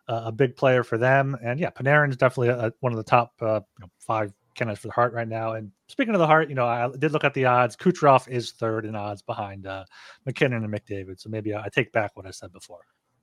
a 0.08 0.32
big 0.32 0.56
player 0.56 0.84
for 0.84 0.98
them. 0.98 1.38
And 1.44 1.60
yeah, 1.60 1.70
Panarin's 1.70 2.18
definitely 2.18 2.50
a, 2.50 2.72
one 2.80 2.94
of 2.94 2.98
the 2.98 3.04
top 3.04 3.34
uh, 3.42 3.62
you 3.78 3.82
know, 3.82 3.90
five 4.00 4.34
candidates 4.56 4.82
for 4.82 4.88
the 4.88 4.94
Hart 4.94 5.14
right 5.14 5.28
now. 5.28 5.54
And 5.54 5.72
speaking 5.90 6.14
of 6.14 6.20
the 6.20 6.28
Hart, 6.28 6.50
you 6.50 6.56
know, 6.56 6.66
I 6.66 6.90
did 6.98 7.12
look 7.12 7.24
at 7.24 7.34
the 7.34 7.46
odds. 7.46 7.76
Kucherov 7.76 8.28
is 8.28 8.52
third 8.52 8.86
in 8.86 8.96
odds 8.96 9.22
behind 9.22 9.68
uh, 9.68 9.84
MacKinnon 10.26 10.64
and 10.64 10.74
McDavid. 10.74 11.20
So 11.20 11.30
maybe 11.30 11.56
I 11.56 11.68
take 11.72 11.92
back 11.92 12.16
what 12.16 12.26
I 12.26 12.32
said 12.32 12.52
before. 12.52 12.82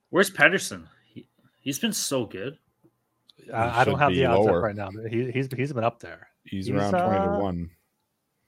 Where's 0.09 0.29
Pettersson? 0.29 0.85
He, 1.13 1.27
he's 1.61 1.79
been 1.79 1.93
so 1.93 2.25
good. 2.25 2.57
I, 3.53 3.81
I 3.81 3.83
don't 3.83 3.99
have 3.99 4.13
the 4.13 4.25
odds 4.25 4.47
up 4.47 4.55
right 4.55 4.75
now, 4.75 4.89
but 4.93 5.11
he, 5.11 5.31
he's 5.31 5.49
he's 5.55 5.73
been 5.73 5.83
up 5.83 5.99
there. 5.99 6.27
He's, 6.43 6.67
He's, 6.67 6.75
around 6.75 6.91
twenty 6.91 7.17
uh, 7.17 7.23
to 7.23 7.39
one. 7.39 7.69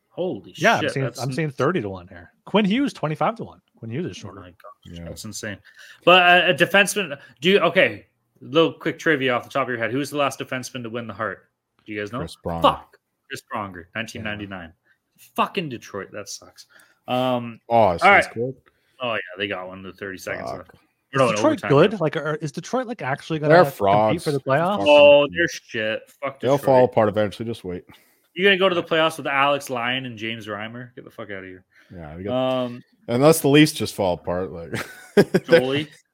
Holy 0.10 0.54
Yeah, 0.58 0.80
shit. 0.80 0.86
I'm 0.86 0.94
seeing 0.94 1.12
I'm 1.24 1.34
seeing 1.34 1.50
30 1.52 1.82
to 1.82 1.90
one 1.90 2.08
here. 2.08 2.32
Quinn 2.46 2.64
Hughes 2.64 2.94
25 2.94 3.36
to 3.36 3.44
one. 3.44 3.62
Quinn 3.76 3.92
Hughes 3.92 4.06
is 4.06 4.12
Oh 4.12 4.14
shorter. 4.22 4.40
my 4.42 4.48
god, 4.48 4.56
Yeah. 4.86 5.04
that's 5.04 5.26
insane. 5.26 5.58
But 6.06 6.22
uh, 6.24 6.52
a 6.52 6.54
defenseman, 6.54 7.20
do 7.42 7.50
you 7.50 7.60
okay? 7.60 8.06
Little 8.46 8.74
quick 8.74 9.00
trivia 9.00 9.34
off 9.34 9.44
the 9.44 9.50
top 9.50 9.64
of 9.64 9.70
your 9.70 9.78
head. 9.78 9.92
Who's 9.92 10.10
the 10.10 10.18
last 10.18 10.40
defenseman 10.40 10.84
to 10.84 10.90
win 10.90 11.08
the 11.08 11.14
Hart? 11.14 11.50
Do 11.86 11.92
you 11.94 12.00
guys 12.00 12.12
know? 12.12 12.20
Chris 12.20 12.36
Brown. 12.44 12.62
Fuck, 12.62 12.98
Chris 13.30 13.42
Pronger, 13.54 13.86
1999. 13.94 14.74
Fucking 15.36 15.70
Detroit, 15.70 16.10
that 16.12 16.30
sucks. 16.30 16.66
Um. 17.08 17.60
Oh, 17.70 17.92
it's 17.92 18.04
All 18.04 18.12
right. 18.12 18.26
good. 18.34 18.56
Oh 19.02 19.14
yeah, 19.14 19.20
they 19.38 19.48
got 19.48 19.68
one. 19.68 19.84
The 19.84 19.94
30 19.94 20.18
seconds 20.18 20.50
Fuck. 20.50 20.58
left. 20.58 20.72
Is 21.14 21.20
No, 21.20 21.32
Detroit 21.32 21.62
good? 21.70 21.92
yeah. 21.94 21.98
Like, 22.02 22.18
are, 22.18 22.36
is 22.36 22.52
Detroit 22.52 22.88
like 22.88 23.02
actually 23.02 23.40
going 23.40 23.50
They're 23.52 23.60
to 23.60 23.66
compete 23.66 23.78
frauds. 23.78 24.24
for 24.24 24.32
the 24.32 24.40
playoffs? 24.40 24.86
Oh, 24.88 25.28
they're 25.32 25.48
shit. 25.48 26.02
Fuck 26.22 26.40
Detroit. 26.40 26.42
They'll 26.42 26.58
fall 26.58 26.86
apart 26.86 27.10
eventually. 27.10 27.48
Just 27.48 27.64
wait. 27.64 27.84
You 28.34 28.44
gonna 28.44 28.58
go 28.58 28.68
to 28.68 28.76
the 28.76 28.84
playoffs 28.84 29.18
with 29.18 29.28
Alex 29.28 29.70
Lyon 29.70 30.06
and 30.06 30.18
James 30.18 30.48
Reimer? 30.48 30.94
Get 30.96 31.06
the 31.06 31.12
fuck 31.12 31.30
out 31.32 31.40
of 31.40 31.46
here. 31.46 31.64
Yeah, 31.96 32.16
we 32.18 32.24
got, 32.24 32.34
Um, 32.66 32.84
unless 33.08 33.40
the 33.42 33.48
Leafs 33.48 33.72
just 33.72 33.94
fall 33.96 34.16
apart. 34.16 34.52
Like 34.52 35.46
Jolie, 35.46 35.88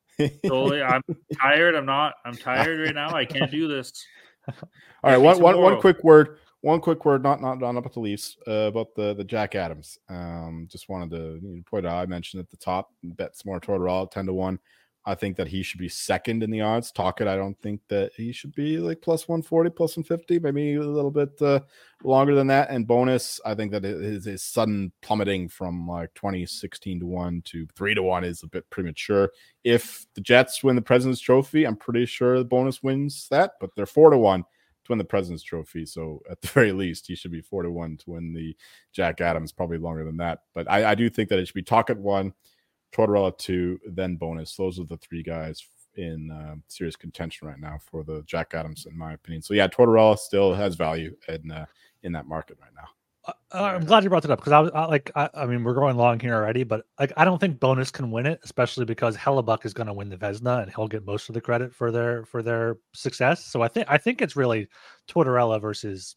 Jolie, 0.45 0.81
I'm 0.81 1.01
tired. 1.39 1.75
I'm 1.75 1.85
not. 1.85 2.15
I'm 2.25 2.35
tired 2.35 2.79
right 2.79 2.95
now. 2.95 3.15
I 3.15 3.25
can't 3.25 3.51
do 3.51 3.67
this. 3.67 4.05
All 4.47 5.11
right, 5.11 5.17
one, 5.17 5.39
one, 5.41 5.59
one 5.61 5.79
quick 5.79 6.03
word. 6.03 6.37
One 6.61 6.79
quick 6.79 7.05
word, 7.05 7.23
not 7.23 7.41
not 7.41 7.59
not 7.59 7.75
about 7.75 7.93
the 7.93 7.99
Leafs, 7.99 8.37
uh, 8.47 8.67
about 8.67 8.93
the 8.95 9.15
the 9.15 9.23
Jack 9.23 9.55
Adams. 9.55 9.97
Um, 10.09 10.67
just 10.69 10.89
wanted 10.89 11.09
to 11.11 11.63
point 11.69 11.87
out. 11.87 11.95
I 11.95 12.05
mentioned 12.05 12.41
at 12.41 12.51
the 12.51 12.57
top, 12.57 12.91
bets 13.03 13.45
more 13.45 13.59
Tortorella 13.59 14.09
ten 14.11 14.27
to 14.27 14.33
one. 14.33 14.59
I 15.03 15.15
think 15.15 15.35
that 15.37 15.47
he 15.47 15.63
should 15.63 15.79
be 15.79 15.89
second 15.89 16.43
in 16.43 16.51
the 16.51 16.61
odds. 16.61 16.91
Tocchet. 16.91 17.27
I 17.27 17.35
don't 17.35 17.59
think 17.59 17.81
that 17.87 18.11
he 18.15 18.31
should 18.31 18.53
be 18.53 18.77
like 18.77 19.01
plus 19.01 19.27
one 19.27 19.41
forty, 19.41 19.71
plus 19.71 19.97
one 19.97 20.03
fifty, 20.03 20.37
maybe 20.37 20.75
a 20.75 20.81
little 20.81 21.09
bit 21.09 21.41
uh, 21.41 21.61
longer 22.03 22.35
than 22.35 22.47
that. 22.47 22.69
And 22.69 22.85
Bowness, 22.85 23.39
I 23.43 23.55
think 23.55 23.71
that 23.71 23.83
his, 23.83 24.25
his 24.25 24.43
sudden 24.43 24.91
plummeting 25.01 25.49
from 25.49 25.87
like 25.87 26.13
twenty 26.13 26.45
sixteen 26.45 26.99
to 26.99 27.07
one 27.07 27.41
to 27.45 27.65
three 27.75 27.95
to 27.95 28.03
one 28.03 28.23
is 28.23 28.43
a 28.43 28.47
bit 28.47 28.69
premature. 28.69 29.31
If 29.63 30.05
the 30.13 30.21
Jets 30.21 30.63
win 30.63 30.75
the 30.75 30.83
President's 30.83 31.21
Trophy, 31.21 31.65
I'm 31.65 31.77
pretty 31.77 32.05
sure 32.05 32.37
the 32.37 32.45
Bowness 32.45 32.83
wins 32.83 33.27
that, 33.31 33.53
but 33.59 33.71
they're 33.75 33.87
four 33.87 34.11
to 34.11 34.19
one 34.19 34.43
to 34.43 34.91
win 34.91 34.99
the 34.99 35.03
President's 35.03 35.43
Trophy. 35.43 35.87
So 35.87 36.21
at 36.29 36.39
the 36.41 36.47
very 36.49 36.73
least, 36.73 37.07
he 37.07 37.15
should 37.15 37.31
be 37.31 37.41
four 37.41 37.63
to 37.63 37.71
one 37.71 37.97
to 37.97 38.11
win 38.11 38.33
the 38.33 38.55
Jack 38.93 39.19
Adams. 39.19 39.51
Probably 39.51 39.79
longer 39.79 40.05
than 40.05 40.17
that, 40.17 40.43
but 40.53 40.69
I, 40.69 40.91
I 40.91 40.95
do 40.95 41.09
think 41.09 41.29
that 41.29 41.39
it 41.39 41.47
should 41.47 41.55
be 41.55 41.63
Tocchet 41.63 41.97
one, 41.97 42.33
Tortorella 42.91 43.37
two, 43.37 43.79
then 43.85 44.17
Bowness. 44.17 44.55
Those 44.55 44.79
are 44.79 44.85
the 44.85 44.97
three 44.97 45.23
guys 45.23 45.65
in 45.95 46.31
uh, 46.31 46.55
serious 46.67 46.95
contention 46.95 47.47
right 47.47 47.59
now 47.59 47.77
for 47.79 48.03
the 48.03 48.23
Jack 48.25 48.53
Adams, 48.53 48.85
in 48.89 48.97
my 48.97 49.13
opinion. 49.13 49.41
So 49.41 49.53
yeah, 49.53 49.67
Tortorella 49.67 50.17
still 50.17 50.53
has 50.53 50.75
value 50.75 51.15
in 51.27 51.51
uh, 51.51 51.65
in 52.03 52.11
that 52.13 52.27
market 52.27 52.57
right 52.61 52.71
now. 52.75 52.87
Uh, 53.25 53.33
I'm 53.51 53.85
glad 53.85 54.03
you 54.03 54.09
brought 54.09 54.23
that 54.23 54.31
up 54.31 54.39
because 54.39 54.53
I 54.53 54.59
was 54.59 54.71
I, 54.73 54.85
like, 54.85 55.11
I, 55.15 55.29
I 55.35 55.45
mean, 55.45 55.63
we're 55.63 55.75
going 55.75 55.95
long 55.95 56.19
here 56.19 56.33
already, 56.33 56.63
but 56.63 56.85
like, 56.99 57.13
I 57.17 57.23
don't 57.23 57.37
think 57.37 57.59
Bowness 57.59 57.91
can 57.91 58.09
win 58.09 58.25
it, 58.25 58.39
especially 58.43 58.85
because 58.85 59.15
Hellebuyck 59.15 59.63
is 59.63 59.75
going 59.75 59.85
to 59.87 59.93
win 59.93 60.09
the 60.09 60.17
Vezina 60.17 60.63
and 60.63 60.73
he'll 60.73 60.87
get 60.87 61.05
most 61.05 61.29
of 61.29 61.35
the 61.35 61.41
credit 61.41 61.73
for 61.73 61.91
their 61.91 62.25
for 62.25 62.41
their 62.41 62.77
success. 62.93 63.45
So 63.45 63.61
I 63.61 63.67
think 63.67 63.85
I 63.89 63.97
think 63.97 64.21
it's 64.21 64.35
really 64.35 64.67
Tortorella 65.07 65.61
versus 65.61 66.15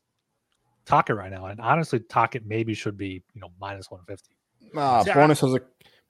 Tocchet 0.86 1.16
right 1.16 1.30
now, 1.30 1.46
and 1.46 1.60
honestly, 1.60 2.00
Tocchet 2.00 2.46
maybe 2.46 2.72
should 2.72 2.96
be 2.96 3.22
you 3.34 3.40
know 3.40 3.50
minus 3.60 3.90
150. 3.90 4.34
Nah, 4.72 5.02
See, 5.02 5.12
Bowness 5.12 5.40
has 5.40 5.54
a 5.54 5.60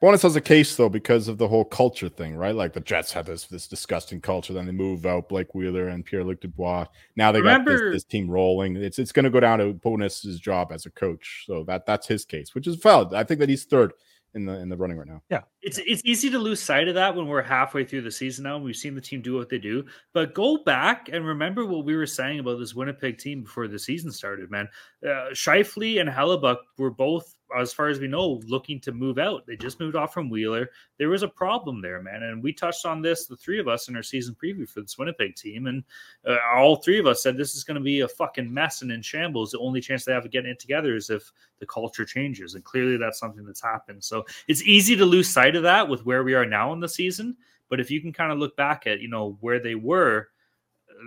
Bowness 0.05 0.21
has 0.21 0.37
a 0.37 0.41
case 0.43 0.77
though 0.77 0.91
because 0.91 1.29
of 1.29 1.39
the 1.39 1.49
whole 1.49 1.65
culture 1.65 2.11
thing, 2.11 2.37
right? 2.37 2.55
Like 2.55 2.75
the 2.75 2.81
Jets 2.81 3.11
had 3.11 3.25
this 3.25 3.47
this 3.47 3.67
disgusting 3.67 4.21
culture, 4.21 4.53
then 4.53 4.67
they 4.67 4.73
move 4.73 5.07
out 5.07 5.31
Blake 5.31 5.55
Wheeler 5.55 5.89
and 5.89 6.05
Pierre 6.05 6.23
Luc 6.23 6.43
Dubois. 6.43 6.85
Now 7.17 7.33
they 7.33 7.41
got 7.41 7.65
this, 7.65 7.81
this 7.81 8.05
team 8.05 8.29
rolling. 8.29 8.77
It's 8.77 8.99
it's 8.99 9.13
going 9.13 9.25
to 9.25 9.31
go 9.31 9.41
down 9.41 9.61
to 9.61 9.73
Bowness's 9.73 10.39
job 10.39 10.73
as 10.73 10.85
a 10.85 10.91
coach, 10.91 11.45
so 11.47 11.65
that 11.65 11.87
that's 11.87 12.07
his 12.07 12.27
case, 12.27 12.55
which 12.55 12.67
is 12.67 12.77
valid. 12.77 13.15
I 13.15 13.25
think 13.25 13.41
that 13.41 13.49
he's 13.49 13.65
third 13.65 13.95
in 14.35 14.45
the 14.45 14.59
in 14.59 14.69
the 14.69 14.77
running 14.77 14.99
right 14.99 15.07
now. 15.07 15.23
Yeah, 15.31 15.43
it's 15.63 15.79
it's 15.79 16.03
easy 16.05 16.29
to 16.31 16.39
lose 16.39 16.61
sight 16.61 16.89
of 16.89 16.95
that 16.97 17.15
when 17.15 17.27
we're 17.27 17.43
halfway 17.43 17.85
through 17.85 18.03
the 18.03 18.11
season 18.11 18.45
now 18.45 18.57
and 18.57 18.65
we've 18.65 18.77
seen 18.77 18.95
the 18.95 19.01
team 19.01 19.23
do 19.23 19.35
what 19.35 19.49
they 19.49 19.59
do. 19.59 19.85
But 20.13 20.35
go 20.35 20.59
back 20.59 21.09
and 21.13 21.25
remember 21.25 21.65
what 21.65 21.85
we 21.85 21.97
were 21.97 22.07
saying 22.07 22.41
about 22.41 22.59
this 22.59 22.75
Winnipeg 22.75 23.19
team 23.19 23.45
before 23.45 23.69
the 23.69 23.79
season 23.79 24.11
started, 24.11 24.51
man. 24.51 24.69
Uh, 25.05 25.31
Scheifele 25.33 26.01
and 26.01 26.09
Hellebuyck 26.09 26.57
were 26.79 26.91
both, 26.91 27.37
as 27.55 27.75
far 27.75 27.89
as 27.89 28.01
we 28.01 28.09
know, 28.09 28.41
looking 28.47 28.81
to 28.81 28.93
move 28.93 29.19
out. 29.19 29.47
They 29.47 29.55
just 29.55 29.79
moved 29.79 29.97
off 29.97 30.15
from 30.15 30.31
Wheeler. 30.31 30.71
There 30.99 31.11
was 31.11 31.23
a 31.23 31.29
problem 31.29 31.83
there, 31.83 32.01
man. 32.01 32.23
And 32.23 32.43
we 32.43 32.55
touched 32.55 32.87
on 32.87 33.03
this, 33.03 33.27
the 33.27 33.37
three 33.37 33.61
of 33.61 33.69
us, 33.69 33.89
in 33.89 33.97
our 33.97 34.03
season 34.03 34.35
preview 34.43 34.67
for 34.67 34.81
this 34.81 34.97
Winnipeg 34.97 35.37
team. 35.37 35.67
And 35.67 35.85
uh, 36.27 36.39
all 36.57 36.77
three 36.77 36.99
of 36.99 37.07
us 37.07 37.23
said 37.23 37.37
this 37.37 37.55
is 37.55 37.65
going 37.65 37.75
to 37.75 37.83
be 37.83 38.01
a 38.01 38.09
fucking 38.09 38.53
mess 38.53 38.81
and 38.81 38.91
in 38.91 39.03
shambles. 39.03 39.51
The 39.51 39.59
only 39.59 39.83
chance 39.83 40.07
they 40.07 40.13
have 40.13 40.25
of 40.25 40.31
getting 40.31 40.51
it 40.51 40.59
together 40.59 40.97
is 40.97 41.11
if 41.11 41.31
the 41.59 41.67
culture 41.67 42.07
changes. 42.07 42.55
And 42.55 42.65
clearly 42.65 42.97
that's 42.97 43.19
something 43.19 43.45
that's 43.45 43.63
happened. 43.63 44.03
So 44.03 44.25
it's 44.49 44.63
easy 44.63 44.97
to 44.97 45.05
lose 45.05 45.29
sight 45.29 45.55
of 45.55 45.65
that 45.65 45.87
with 45.87 46.07
where 46.07 46.25
we 46.25 46.33
are 46.33 46.47
now 46.47 46.73
in 46.73 46.81
the 46.81 46.89
season. 46.89 47.37
But 47.69 47.75
But 47.75 47.81
if 47.81 47.91
you 47.91 48.01
can 48.01 48.13
kind 48.13 48.31
of 48.31 48.39
look 48.39 48.57
back 48.57 48.87
at 48.87 49.01
you 49.01 49.09
know 49.09 49.37
where 49.41 49.59
they 49.59 49.75
were, 49.75 50.29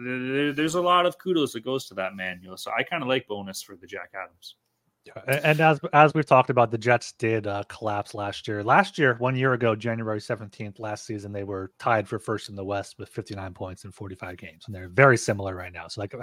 there, 0.05 0.53
there's 0.53 0.75
a 0.75 0.81
lot 0.81 1.05
of 1.05 1.17
kudos 1.17 1.53
that 1.53 1.63
goes 1.63 1.87
to 1.87 1.93
that 1.95 2.15
man. 2.15 2.39
You 2.41 2.49
know, 2.49 2.55
so 2.55 2.71
I 2.77 2.83
kind 2.83 3.03
of 3.03 3.09
like 3.09 3.27
Bowness 3.27 3.63
for 3.63 3.75
the 3.75 3.87
Jack 3.87 4.11
Adams. 4.13 4.55
And 5.25 5.61
as 5.61 5.79
as 5.93 6.13
we've 6.13 6.25
talked 6.25 6.49
about, 6.49 6.69
the 6.69 6.77
Jets 6.77 7.13
did 7.13 7.47
uh, 7.47 7.63
collapse 7.69 8.13
last 8.13 8.47
year. 8.47 8.63
Last 8.63 8.97
year, 8.97 9.15
one 9.19 9.35
year 9.37 9.53
ago, 9.53 9.75
January 9.75 10.19
seventeenth, 10.19 10.79
last 10.79 11.05
season, 11.05 11.31
they 11.31 11.45
were 11.45 11.71
tied 11.79 12.07
for 12.07 12.19
first 12.19 12.49
in 12.49 12.55
the 12.55 12.65
West 12.65 12.95
with 12.99 13.09
fifty 13.09 13.33
nine 13.33 13.53
points 13.53 13.85
in 13.85 13.91
forty 13.91 14.15
five 14.15 14.37
games, 14.37 14.65
and 14.65 14.75
they're 14.75 14.89
very 14.89 15.17
similar 15.17 15.55
right 15.55 15.71
now. 15.71 15.87
So, 15.87 16.01
like, 16.01 16.13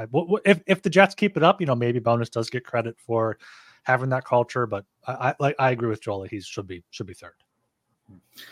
if 0.45 0.61
if 0.66 0.83
the 0.83 0.91
Jets 0.91 1.14
keep 1.14 1.37
it 1.37 1.43
up, 1.43 1.61
you 1.61 1.66
know, 1.66 1.75
maybe 1.75 1.99
Bowness 1.99 2.29
does 2.29 2.51
get 2.51 2.64
credit 2.64 2.99
for 2.99 3.39
having 3.85 4.11
that 4.11 4.25
culture. 4.25 4.66
But 4.66 4.85
I, 5.07 5.12
I 5.12 5.35
like 5.41 5.57
I 5.59 5.70
agree 5.70 5.89
with 5.89 6.03
Joel 6.03 6.20
that 6.20 6.31
he 6.31 6.41
should 6.41 6.66
be 6.66 6.85
should 6.91 7.07
be 7.07 7.14
third. 7.14 7.33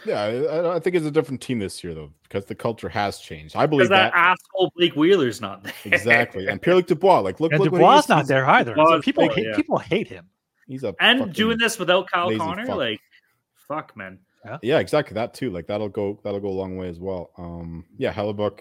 Yeah, 0.05 0.23
I, 0.23 0.77
I, 0.77 0.81
think 0.81 0.95
it's 0.95 1.07
a 1.07 1.11
different 1.11 1.41
team 1.41 1.59
this 1.59 1.83
year 1.83 1.93
though 1.93 2.13
because 2.23 2.45
the 2.45 2.55
culture 2.55 2.89
has 2.89 3.19
changed. 3.19 3.57
I 3.57 3.67
believe 3.67 3.89
that, 3.89 4.13
that, 4.13 4.15
asshole 4.15 4.73
Blake 4.77 4.95
Wheeler's 4.95 5.41
not 5.41 5.65
there 5.65 5.73
exactly, 5.85 6.47
and 6.47 6.63
Pierre 6.63 6.77
Luc 6.77 6.87
Dubois. 6.87 7.19
Like, 7.21 7.41
look, 7.41 7.53
and 7.53 7.61
look 7.61 7.73
Dubois 7.73 8.03
not 8.09 8.27
there 8.29 8.47
either. 8.47 8.75
So 8.77 9.01
people 9.01 9.29
hate, 9.29 9.47
yeah. 9.47 9.57
people 9.57 9.79
hate 9.79 10.07
him. 10.07 10.29
He's 10.69 10.85
a 10.85 10.95
and 11.01 11.33
doing 11.33 11.59
this 11.59 11.79
without 11.79 12.11
Kyle 12.11 12.37
Connor, 12.37 12.67
fuck. 12.67 12.77
like, 12.77 13.01
fuck, 13.69 13.97
man. 13.97 14.21
Yeah. 14.45 14.59
yeah, 14.63 14.79
exactly 14.79 15.15
that 15.15 15.35
too. 15.35 15.51
Like 15.51 15.67
that'll 15.67 15.89
go 15.89 16.21
that'll 16.23 16.41
go 16.41 16.49
a 16.49 16.51
long 16.51 16.77
way 16.77 16.89
as 16.89 16.99
well. 16.99 17.31
Um, 17.37 17.85
yeah, 17.97 18.13
Hellebuyck 18.13 18.61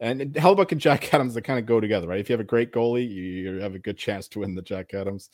and 0.00 0.20
Hellebuyck 0.34 0.72
and 0.72 0.80
Jack 0.80 1.12
Adams 1.14 1.34
they 1.34 1.40
kind 1.40 1.58
of 1.58 1.66
go 1.66 1.80
together, 1.80 2.08
right? 2.08 2.20
If 2.20 2.28
you 2.28 2.32
have 2.32 2.40
a 2.40 2.44
great 2.44 2.72
goalie, 2.72 3.08
you, 3.08 3.22
you 3.22 3.60
have 3.60 3.74
a 3.74 3.78
good 3.78 3.98
chance 3.98 4.28
to 4.28 4.40
win 4.40 4.54
the 4.54 4.62
Jack 4.62 4.94
Adams. 4.94 5.30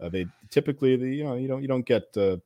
Uh, 0.00 0.08
they 0.08 0.26
typically, 0.50 0.96
the, 0.96 1.08
you 1.08 1.24
know, 1.24 1.34
you 1.34 1.48
don't 1.48 1.62
you 1.62 1.68
don't 1.68 1.86
get. 1.86 2.04
Uh, 2.16 2.36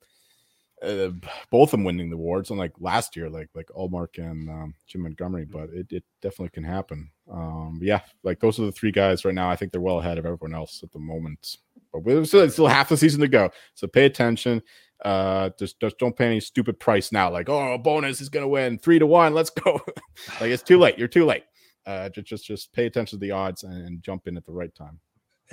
uh, 0.82 1.10
both 1.50 1.68
of 1.68 1.70
them 1.72 1.84
winning 1.84 2.10
the 2.10 2.16
awards, 2.16 2.50
and 2.50 2.58
unlike 2.58 2.72
last 2.80 3.14
year, 3.16 3.30
like 3.30 3.48
like 3.54 3.68
Ullmark 3.76 4.18
and 4.18 4.48
um, 4.50 4.74
Jim 4.86 5.02
Montgomery, 5.02 5.44
but 5.44 5.70
it, 5.70 5.86
it 5.90 6.04
definitely 6.20 6.50
can 6.50 6.64
happen. 6.64 7.10
Um, 7.30 7.78
yeah, 7.80 8.00
like 8.22 8.40
those 8.40 8.58
are 8.58 8.66
the 8.66 8.72
three 8.72 8.90
guys 8.90 9.24
right 9.24 9.34
now. 9.34 9.48
I 9.48 9.56
think 9.56 9.72
they're 9.72 9.80
well 9.80 10.00
ahead 10.00 10.18
of 10.18 10.26
everyone 10.26 10.54
else 10.54 10.82
at 10.82 10.90
the 10.92 10.98
moment. 10.98 11.56
But 11.92 12.04
we 12.04 12.24
still, 12.24 12.48
still 12.50 12.66
half 12.66 12.88
the 12.88 12.96
season 12.96 13.20
to 13.20 13.28
go, 13.28 13.50
so 13.74 13.86
pay 13.86 14.06
attention. 14.06 14.62
Uh, 15.04 15.50
just 15.58 15.80
just 15.80 15.98
don't 15.98 16.16
pay 16.16 16.26
any 16.26 16.40
stupid 16.40 16.78
price 16.80 17.12
now. 17.12 17.30
Like, 17.30 17.48
oh, 17.48 17.78
Bowness 17.78 18.20
is 18.20 18.28
gonna 18.28 18.48
win 18.48 18.78
three 18.78 18.98
to 18.98 19.06
one. 19.06 19.34
Let's 19.34 19.50
go. 19.50 19.80
like 20.40 20.50
it's 20.50 20.62
too 20.62 20.78
late. 20.78 20.98
You're 20.98 21.08
too 21.08 21.24
late. 21.24 21.44
Uh, 21.86 22.08
just 22.08 22.26
just 22.26 22.46
just 22.46 22.72
pay 22.72 22.86
attention 22.86 23.18
to 23.18 23.20
the 23.20 23.30
odds 23.30 23.62
and, 23.62 23.86
and 23.86 24.02
jump 24.02 24.26
in 24.26 24.36
at 24.36 24.46
the 24.46 24.52
right 24.52 24.74
time. 24.74 24.98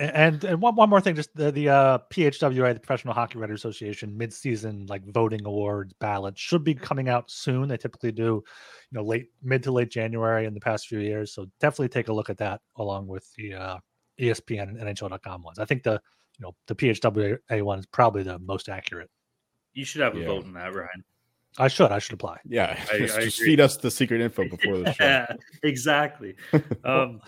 And 0.00 0.42
and 0.44 0.62
one, 0.62 0.76
one 0.76 0.88
more 0.88 1.02
thing, 1.02 1.14
just 1.14 1.34
the, 1.36 1.52
the 1.52 1.68
uh, 1.68 1.98
PHWA, 2.10 2.72
the 2.72 2.80
Professional 2.80 3.12
Hockey 3.12 3.38
Writers 3.38 3.60
Association, 3.60 4.16
mid-season 4.16 4.86
like 4.86 5.04
voting 5.04 5.44
awards 5.44 5.92
ballot 6.00 6.38
should 6.38 6.64
be 6.64 6.74
coming 6.74 7.10
out 7.10 7.30
soon. 7.30 7.68
They 7.68 7.76
typically 7.76 8.10
do, 8.10 8.22
you 8.22 8.42
know, 8.92 9.02
late 9.02 9.26
mid 9.42 9.62
to 9.64 9.72
late 9.72 9.90
January 9.90 10.46
in 10.46 10.54
the 10.54 10.60
past 10.60 10.88
few 10.88 11.00
years. 11.00 11.34
So 11.34 11.46
definitely 11.60 11.90
take 11.90 12.08
a 12.08 12.14
look 12.14 12.30
at 12.30 12.38
that 12.38 12.62
along 12.76 13.08
with 13.08 13.30
the 13.34 13.52
uh, 13.52 13.76
ESPN 14.18 14.70
and 14.70 14.78
NHL.com 14.78 15.42
ones. 15.42 15.58
I 15.58 15.66
think 15.66 15.82
the 15.82 16.00
you 16.38 16.46
know 16.46 16.54
the 16.66 16.74
PHWA 16.74 17.62
one 17.62 17.78
is 17.78 17.86
probably 17.86 18.22
the 18.22 18.38
most 18.38 18.70
accurate. 18.70 19.10
You 19.74 19.84
should 19.84 20.00
have 20.00 20.16
a 20.16 20.20
yeah. 20.20 20.26
vote 20.26 20.46
in 20.46 20.54
that, 20.54 20.74
Ryan. 20.74 21.04
I 21.58 21.68
should. 21.68 21.92
I 21.92 21.98
should 21.98 22.14
apply. 22.14 22.38
Yeah, 22.48 22.78
I, 22.92 22.98
just, 22.98 23.18
I 23.18 23.24
just 23.24 23.40
feed 23.40 23.60
us 23.60 23.76
the 23.76 23.90
secret 23.90 24.20
info 24.20 24.48
before 24.48 24.78
the 24.78 24.92
show. 24.92 25.04
yeah, 25.04 25.26
exactly. 25.62 26.36
Um, 26.84 27.20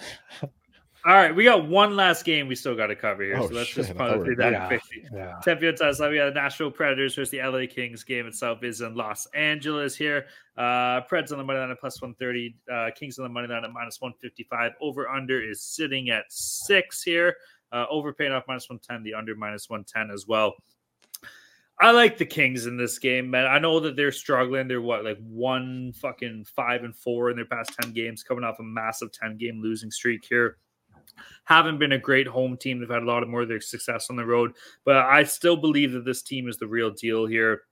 all 1.05 1.15
right, 1.15 1.35
we 1.35 1.43
got 1.43 1.67
one 1.67 1.97
last 1.97 2.25
game 2.25 2.47
we 2.47 2.55
still 2.55 2.77
got 2.77 2.87
to 2.87 2.95
cover 2.95 3.25
here, 3.25 3.37
oh, 3.37 3.49
so 3.49 3.55
let's 3.55 3.71
shit, 3.71 3.87
just 3.87 3.97
put 3.97 4.25
through 4.25 4.37
that 4.37 4.53
yeah, 4.53 4.67
quickly. 4.69 5.05
Yeah. 5.13 5.35
10 5.43 5.57
p.m. 5.57 5.75
time 5.75 5.93
slot. 5.95 6.11
We 6.11 6.19
got 6.19 6.33
the 6.33 6.41
Nashville 6.41 6.71
Predators 6.71 7.17
versus 7.17 7.31
the 7.31 7.43
LA 7.43 7.67
Kings. 7.69 8.05
Game 8.05 8.27
itself 8.29 8.63
is 8.63 8.83
in 8.83 8.95
Los 8.95 9.27
Angeles 9.35 9.97
here. 9.97 10.27
Uh, 10.57 11.01
Preds 11.11 11.33
on 11.33 11.39
the 11.39 11.45
money 11.45 11.59
line 11.59 11.73
at 11.73 11.81
plus 11.81 12.01
130. 12.01 12.55
Uh, 12.73 12.91
Kings 12.95 13.19
on 13.19 13.25
the 13.25 13.29
money 13.29 13.49
line 13.49 13.65
at 13.65 13.73
minus 13.73 14.01
155. 14.01 14.73
Over 14.81 15.09
under 15.09 15.43
is 15.43 15.61
sitting 15.61 16.11
at 16.11 16.25
six 16.29 17.03
here. 17.03 17.37
Uh, 17.73 17.87
over 17.91 18.13
paying 18.13 18.31
off 18.31 18.45
minus 18.47 18.69
110. 18.71 19.03
The 19.03 19.15
under 19.15 19.35
minus 19.35 19.69
110 19.69 20.15
as 20.15 20.29
well. 20.29 20.55
I 21.81 21.91
like 21.91 22.17
the 22.17 22.27
Kings 22.27 22.67
in 22.67 22.77
this 22.77 23.01
game, 23.01 23.29
man. 23.29 23.47
I 23.47 23.59
know 23.59 23.81
that 23.81 23.97
they're 23.97 24.13
struggling. 24.13 24.69
They're 24.69 24.81
what, 24.81 25.05
like 25.05 25.19
one 25.19 25.93
fucking 25.95 26.45
five 26.45 26.85
and 26.85 26.95
four 26.95 27.31
in 27.31 27.35
their 27.35 27.45
past 27.45 27.73
10 27.81 27.93
games, 27.93 28.23
coming 28.23 28.45
off 28.45 28.61
a 28.61 28.63
massive 28.63 29.11
10 29.11 29.37
game 29.37 29.61
losing 29.61 29.91
streak 29.91 30.25
here 30.25 30.59
haven't 31.45 31.79
been 31.79 31.93
a 31.93 31.99
great 31.99 32.27
home 32.27 32.57
team. 32.57 32.81
They've 32.81 32.89
had 32.89 33.03
a 33.03 33.07
lot 33.07 33.23
of 33.23 33.29
more 33.29 33.43
of 33.43 33.49
their 33.49 33.61
success 33.61 34.09
on 34.11 34.17
the 34.17 34.27
road, 34.27 34.53
but 34.85 34.97
I 34.97 35.25
still 35.25 35.57
believe 35.57 35.93
that 35.93 36.05
this 36.05 36.23
team 36.23 36.49
is 36.49 36.59
the 36.59 36.67
real 36.67 36.91
deal 36.91 37.27
here. 37.27 37.63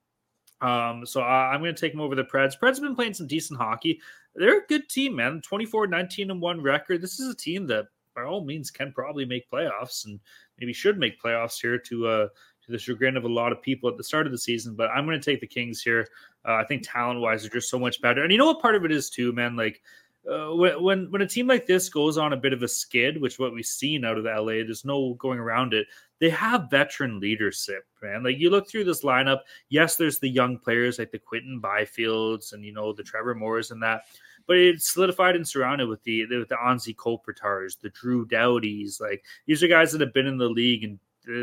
Um, 0.60 1.06
so 1.06 1.22
I, 1.22 1.54
am 1.54 1.60
going 1.60 1.74
to 1.74 1.80
take 1.80 1.92
them 1.92 2.00
over 2.00 2.14
the 2.14 2.24
Preds. 2.24 2.58
Preds 2.58 2.74
have 2.74 2.82
been 2.82 2.94
playing 2.94 3.14
some 3.14 3.26
decent 3.26 3.58
hockey. 3.58 4.00
They're 4.34 4.58
a 4.58 4.66
good 4.66 4.88
team, 4.88 5.16
man. 5.16 5.40
24, 5.42 5.86
19, 5.86 6.30
and 6.30 6.40
1 6.40 6.62
record. 6.62 7.00
This 7.00 7.18
is 7.18 7.32
a 7.32 7.36
team 7.36 7.66
that, 7.68 7.86
by 8.14 8.24
all 8.24 8.44
means, 8.44 8.70
can 8.70 8.92
probably 8.92 9.24
make 9.24 9.50
playoffs 9.50 10.04
and 10.04 10.20
maybe 10.58 10.72
should 10.72 10.98
make 10.98 11.20
playoffs 11.20 11.60
here 11.60 11.78
to 11.78 12.06
uh, 12.06 12.28
to 12.64 12.72
the 12.72 12.78
chagrin 12.78 13.16
of 13.16 13.24
a 13.24 13.28
lot 13.28 13.52
of 13.52 13.62
people 13.62 13.88
at 13.88 13.96
the 13.96 14.04
start 14.04 14.26
of 14.26 14.32
the 14.32 14.38
season. 14.38 14.74
But 14.74 14.90
I'm 14.90 15.06
going 15.06 15.18
to 15.18 15.24
take 15.24 15.40
the 15.40 15.46
Kings 15.46 15.80
here. 15.80 16.06
Uh, 16.46 16.54
I 16.54 16.64
think 16.64 16.82
talent 16.84 17.20
wise, 17.20 17.42
they're 17.42 17.50
just 17.50 17.70
so 17.70 17.78
much 17.78 18.00
better. 18.02 18.22
And 18.22 18.30
you 18.30 18.38
know 18.38 18.46
what 18.46 18.60
part 18.60 18.74
of 18.74 18.84
it 18.84 18.92
is, 18.92 19.08
too, 19.08 19.32
man? 19.32 19.56
Like, 19.56 19.80
uh, 20.28 20.50
when 20.54 21.10
when 21.10 21.22
a 21.22 21.26
team 21.26 21.46
like 21.46 21.66
this 21.66 21.88
goes 21.88 22.18
on 22.18 22.32
a 22.32 22.36
bit 22.36 22.52
of 22.52 22.62
a 22.62 22.68
skid, 22.68 23.20
which 23.20 23.38
what 23.38 23.54
we've 23.54 23.64
seen 23.64 24.04
out 24.04 24.18
of 24.18 24.24
the 24.24 24.30
LA, 24.30 24.64
there's 24.64 24.84
no 24.84 25.14
going 25.14 25.38
around 25.38 25.72
it. 25.72 25.86
They 26.18 26.28
have 26.30 26.70
veteran 26.70 27.20
leadership, 27.20 27.84
man. 28.02 28.22
Like 28.22 28.38
you 28.38 28.50
look 28.50 28.68
through 28.68 28.84
this 28.84 29.02
lineup, 29.02 29.40
yes, 29.70 29.96
there's 29.96 30.18
the 30.18 30.28
young 30.28 30.58
players 30.58 30.98
like 30.98 31.10
the 31.10 31.18
Quinton 31.18 31.60
Byfields 31.62 32.52
and 32.52 32.64
you 32.64 32.72
know 32.72 32.92
the 32.92 33.02
Trevor 33.02 33.34
Moores 33.34 33.70
and 33.70 33.82
that, 33.82 34.02
but 34.46 34.58
it's 34.58 34.92
solidified 34.92 35.36
and 35.36 35.48
surrounded 35.48 35.88
with 35.88 36.02
the 36.02 36.26
with 36.26 36.50
the 36.50 36.56
Anze 36.56 36.94
Kopitars, 36.96 37.80
the 37.80 37.90
Drew 37.90 38.26
Doughties. 38.26 39.00
Like 39.00 39.24
these 39.46 39.62
are 39.62 39.68
guys 39.68 39.90
that 39.92 40.02
have 40.02 40.12
been 40.12 40.26
in 40.26 40.36
the 40.36 40.48
league 40.48 40.84
and 40.84 40.98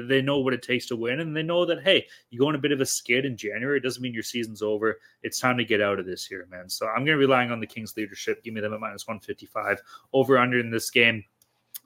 they 0.08 0.22
know 0.22 0.40
what 0.40 0.54
it 0.54 0.62
takes 0.62 0.86
to 0.88 0.96
win, 0.96 1.20
and 1.20 1.36
they 1.36 1.44
know 1.44 1.66
that 1.66 1.84
hey, 1.84 2.06
you 2.30 2.40
go 2.40 2.48
on 2.48 2.56
a 2.56 2.60
bit 2.60 2.72
of 2.72 2.82
a 2.82 2.86
skid 2.86 3.26
in 3.26 3.38
January. 3.38 3.78
It 3.78 3.84
doesn't 3.84 4.02
mean 4.02 4.14
your 4.14 4.24
season's 4.24 4.62
over. 4.62 5.00
It's 5.24 5.40
time 5.40 5.58
to 5.58 5.66
get 5.66 5.82
out 5.82 6.00
of 6.00 6.06
this 6.06 6.26
here, 6.26 6.48
man. 6.50 6.70
So 6.70 6.88
I'm 6.88 7.06
going 7.06 7.18
to 7.18 7.22
be 7.22 7.26
relying 7.26 7.52
on 7.52 7.60
the 7.60 7.68
Kings' 7.68 7.96
leadership. 7.98 8.44
Give 8.44 8.54
me 8.54 8.62
them 8.62 8.74
at 8.74 8.80
minus 8.80 9.08
155 9.08 9.82
over 10.14 10.38
under 10.38 10.60
in 10.60 10.72
this 10.72 10.90
game. 10.90 11.24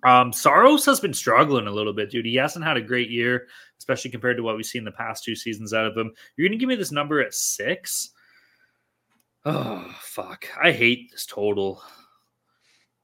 Um, 0.03 0.33
Saros 0.33 0.85
has 0.85 0.99
been 0.99 1.13
struggling 1.13 1.67
a 1.67 1.71
little 1.71 1.93
bit, 1.93 2.09
dude. 2.09 2.25
He 2.25 2.35
hasn't 2.35 2.65
had 2.65 2.77
a 2.77 2.81
great 2.81 3.09
year, 3.09 3.47
especially 3.77 4.09
compared 4.09 4.37
to 4.37 4.43
what 4.43 4.55
we've 4.55 4.65
seen 4.65 4.83
the 4.83 4.91
past 4.91 5.23
two 5.23 5.35
seasons 5.35 5.73
out 5.73 5.85
of 5.85 5.95
him. 5.95 6.11
You're 6.35 6.47
going 6.47 6.57
to 6.57 6.61
give 6.61 6.69
me 6.69 6.75
this 6.75 6.91
number 6.91 7.21
at 7.21 7.35
six? 7.35 8.11
Oh, 9.45 9.93
fuck. 9.99 10.45
I 10.61 10.71
hate 10.71 11.11
this 11.11 11.25
total. 11.25 11.83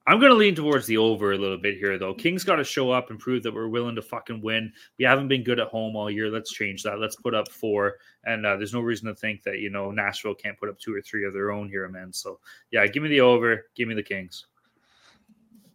I'm 0.07 0.21
going 0.21 0.31
to 0.31 0.37
lean 0.37 0.55
towards 0.55 0.87
the 0.87 0.95
over 0.95 1.33
a 1.33 1.37
little 1.37 1.57
bit 1.57 1.77
here, 1.77 1.97
though. 1.99 2.13
Kings 2.13 2.45
got 2.45 2.55
to 2.55 2.63
show 2.63 2.91
up 2.91 3.09
and 3.09 3.19
prove 3.19 3.43
that 3.43 3.53
we're 3.53 3.67
willing 3.67 3.95
to 3.95 4.01
fucking 4.01 4.41
win. 4.41 4.71
We 4.97 5.03
haven't 5.03 5.27
been 5.27 5.43
good 5.43 5.59
at 5.59 5.67
home 5.67 5.97
all 5.97 6.09
year. 6.09 6.29
Let's 6.29 6.53
change 6.53 6.81
that. 6.83 6.99
Let's 6.99 7.17
put 7.17 7.35
up 7.35 7.51
four. 7.51 7.95
And 8.23 8.45
uh, 8.45 8.55
there's 8.55 8.73
no 8.73 8.79
reason 8.79 9.09
to 9.09 9.15
think 9.15 9.43
that, 9.43 9.59
you 9.59 9.69
know, 9.69 9.91
Nashville 9.91 10.33
can't 10.33 10.57
put 10.57 10.69
up 10.69 10.79
two 10.79 10.95
or 10.95 11.01
three 11.01 11.25
of 11.25 11.33
their 11.33 11.51
own 11.51 11.67
here, 11.67 11.89
man. 11.89 12.13
So, 12.13 12.39
yeah, 12.71 12.87
give 12.87 13.03
me 13.03 13.09
the 13.09 13.19
over. 13.19 13.65
Give 13.75 13.89
me 13.89 13.95
the 13.95 14.03
Kings. 14.03 14.45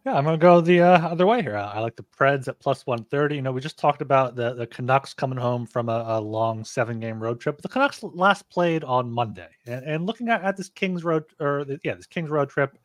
Yeah, 0.03 0.15
I'm 0.15 0.23
going 0.23 0.37
to 0.37 0.41
go 0.41 0.61
the 0.61 0.81
uh, 0.81 1.09
other 1.09 1.27
way 1.27 1.43
here. 1.43 1.55
I 1.55 1.79
like 1.79 1.95
the 1.95 2.03
Preds 2.03 2.47
at 2.47 2.59
plus 2.59 2.87
130. 2.87 3.35
You 3.35 3.41
know, 3.43 3.51
we 3.51 3.61
just 3.61 3.77
talked 3.77 4.01
about 4.01 4.35
the, 4.35 4.55
the 4.55 4.65
Canucks 4.65 5.13
coming 5.13 5.37
home 5.37 5.67
from 5.67 5.89
a, 5.89 6.05
a 6.07 6.19
long 6.19 6.65
seven 6.65 6.99
game 6.99 7.21
road 7.21 7.39
trip. 7.39 7.61
The 7.61 7.69
Canucks 7.69 8.01
last 8.01 8.49
played 8.49 8.83
on 8.83 9.11
Monday. 9.11 9.49
And, 9.67 9.85
and 9.85 10.05
looking 10.07 10.27
at, 10.29 10.43
at 10.43 10.57
this 10.57 10.69
Kings 10.69 11.03
road, 11.03 11.23
or 11.39 11.65
the, 11.65 11.79
yeah, 11.83 11.93
this 11.93 12.07
Kings 12.07 12.31
road 12.31 12.49
trip, 12.49 12.77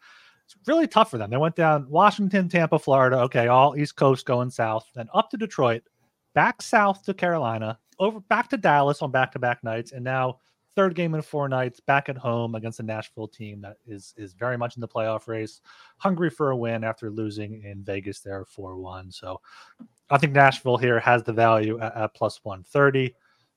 it's 0.56 0.68
really 0.68 0.86
tough 0.86 1.10
for 1.10 1.18
them. 1.18 1.30
They 1.30 1.36
went 1.36 1.56
down 1.56 1.88
Washington, 1.90 2.48
Tampa, 2.48 2.78
Florida. 2.78 3.18
Okay, 3.20 3.48
all 3.48 3.76
East 3.76 3.96
Coast 3.96 4.24
going 4.24 4.50
south, 4.50 4.90
then 4.94 5.08
up 5.12 5.30
to 5.30 5.36
Detroit, 5.36 5.82
back 6.34 6.62
south 6.62 7.04
to 7.04 7.14
Carolina, 7.14 7.78
over 7.98 8.20
back 8.20 8.48
to 8.50 8.56
Dallas 8.56 9.02
on 9.02 9.10
back-to-back 9.10 9.62
nights, 9.62 9.92
and 9.92 10.02
now 10.02 10.38
third 10.74 10.94
game 10.94 11.14
in 11.14 11.22
four 11.22 11.48
nights 11.48 11.80
back 11.80 12.08
at 12.08 12.16
home 12.16 12.54
against 12.54 12.80
a 12.80 12.82
Nashville 12.82 13.28
team 13.28 13.60
that 13.60 13.76
is 13.86 14.14
is 14.16 14.32
very 14.32 14.56
much 14.56 14.76
in 14.76 14.80
the 14.80 14.88
playoff 14.88 15.26
race, 15.26 15.60
hungry 15.98 16.30
for 16.30 16.50
a 16.50 16.56
win 16.56 16.84
after 16.84 17.10
losing 17.10 17.62
in 17.64 17.82
Vegas 17.82 18.20
there 18.20 18.44
4-1. 18.44 19.12
So 19.12 19.40
I 20.08 20.18
think 20.18 20.32
Nashville 20.32 20.78
here 20.78 21.00
has 21.00 21.22
the 21.24 21.32
value 21.32 21.78
at, 21.80 21.94
at 21.96 22.14
plus 22.14 22.40
130 22.42 23.14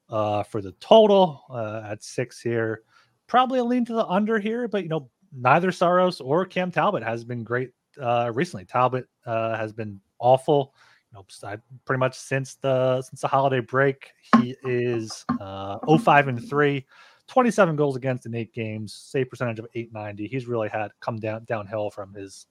uh, 0.09 0.43
for 0.43 0.61
the 0.61 0.73
total 0.73 1.43
uh, 1.49 1.83
at 1.91 2.03
six 2.03 2.41
here. 2.41 2.81
Probably 3.27 3.59
a 3.59 3.63
lean 3.63 3.85
to 3.85 3.93
the 3.93 4.05
under 4.07 4.39
here, 4.39 4.67
but 4.67 4.83
you 4.83 4.89
know 4.89 5.09
neither 5.31 5.71
Saros 5.71 6.21
or 6.21 6.45
Cam 6.45 6.71
Talbot 6.71 7.03
has 7.03 7.23
been 7.23 7.43
great 7.43 7.71
uh, 7.99 8.31
recently. 8.33 8.65
Talbot 8.65 9.07
uh, 9.25 9.57
has 9.57 9.73
been 9.73 9.99
awful. 10.19 10.73
You 11.13 11.23
know, 11.43 11.57
pretty 11.85 11.99
much 11.99 12.17
since 12.17 12.55
the 12.55 13.01
since 13.01 13.21
the 13.21 13.27
holiday 13.27 13.59
break, 13.59 14.11
he 14.39 14.55
is 14.63 15.25
uh, 15.39 15.77
05 15.97 16.27
and 16.29 16.49
three. 16.49 16.85
27 17.27 17.77
goals 17.77 17.95
against 17.95 18.25
in 18.25 18.35
eight 18.35 18.53
games, 18.53 18.93
save 18.93 19.29
percentage 19.29 19.57
of 19.59 19.67
890. 19.73 20.27
He's 20.27 20.47
really 20.47 20.67
had 20.67 20.91
come 20.99 21.17
down 21.17 21.45
downhill 21.45 21.89
from 21.89 22.13
his 22.13 22.45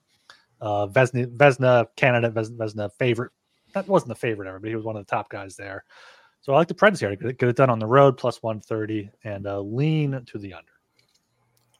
uh, 0.61 0.87
Vezina, 0.87 1.27
Vezina 1.37 1.87
candidate, 1.97 2.33
Vezina 2.33 2.91
favorite. 2.99 3.33
That 3.75 3.87
wasn't 3.89 4.09
the 4.09 4.15
favorite 4.15 4.49
ever, 4.49 4.59
but 4.59 4.69
he 4.69 4.77
was 4.77 4.85
one 4.85 4.97
of 4.97 5.07
the 5.07 5.11
top 5.11 5.29
guys 5.29 5.55
there. 5.57 5.85
So 6.41 6.55
I 6.55 6.57
like 6.57 6.69
the 6.69 6.75
Preds 6.75 6.99
here 6.99 7.15
to 7.15 7.33
get 7.33 7.49
it 7.49 7.57
done 7.57 7.69
on 7.69 7.79
the 7.79 7.87
road, 7.87 8.17
plus 8.17 8.43
130, 8.43 9.11
and 9.25 9.47
uh, 9.47 9.61
lean 9.61 10.25
to 10.27 10.39
the 10.39 10.55
under. 10.55 10.70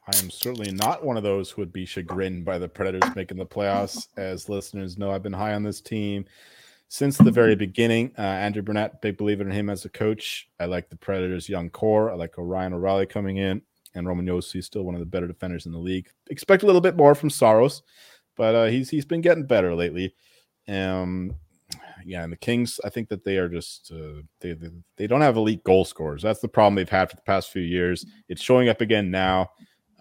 I 0.07 0.17
am 0.17 0.31
certainly 0.31 0.71
not 0.71 1.05
one 1.05 1.17
of 1.17 1.23
those 1.23 1.51
who 1.51 1.61
would 1.61 1.71
be 1.71 1.85
chagrined 1.85 2.43
by 2.43 2.57
the 2.57 2.67
Predators 2.67 3.15
making 3.15 3.37
the 3.37 3.45
playoffs. 3.45 4.07
As 4.17 4.49
listeners 4.49 4.97
know, 4.97 5.11
I've 5.11 5.23
been 5.23 5.31
high 5.33 5.53
on 5.53 5.63
this 5.63 5.79
team 5.79 6.25
since 6.87 7.17
the 7.17 7.31
very 7.31 7.55
beginning. 7.55 8.11
Uh, 8.17 8.21
Andrew 8.21 8.61
Brunette, 8.63 9.01
big 9.01 9.17
believer 9.17 9.43
in 9.43 9.51
him 9.51 9.69
as 9.69 9.85
a 9.85 9.89
coach. 9.89 10.49
I 10.59 10.65
like 10.65 10.89
the 10.89 10.97
Predators' 10.97 11.47
young 11.47 11.69
core. 11.69 12.11
I 12.11 12.15
like 12.15 12.33
Ryan 12.37 12.73
O'Reilly 12.73 13.05
coming 13.05 13.37
in, 13.37 13.61
and 13.93 14.07
Roman 14.07 14.25
Josi 14.25 14.57
is 14.57 14.65
still 14.65 14.83
one 14.83 14.95
of 14.95 14.99
the 14.99 15.05
better 15.05 15.27
defenders 15.27 15.67
in 15.67 15.71
the 15.71 15.77
league. 15.77 16.09
Expect 16.29 16.63
a 16.63 16.65
little 16.65 16.81
bit 16.81 16.97
more 16.97 17.13
from 17.13 17.29
Saros, 17.29 17.83
but 18.35 18.55
uh, 18.55 18.65
he's 18.65 18.89
he's 18.89 19.05
been 19.05 19.21
getting 19.21 19.45
better 19.45 19.75
lately. 19.75 20.15
Um, 20.67 21.35
yeah, 22.05 22.23
and 22.23 22.33
the 22.33 22.37
Kings, 22.37 22.79
I 22.83 22.89
think 22.89 23.07
that 23.09 23.23
they 23.23 23.37
are 23.37 23.47
just 23.47 23.91
uh, 23.91 24.23
they, 24.39 24.53
they 24.53 24.69
they 24.97 25.07
don't 25.07 25.21
have 25.21 25.37
elite 25.37 25.63
goal 25.63 25.85
scorers. 25.85 26.23
That's 26.23 26.41
the 26.41 26.47
problem 26.47 26.75
they've 26.75 26.89
had 26.89 27.09
for 27.09 27.15
the 27.15 27.21
past 27.21 27.51
few 27.51 27.61
years. 27.61 28.05
It's 28.27 28.41
showing 28.41 28.67
up 28.67 28.81
again 28.81 29.11
now. 29.11 29.51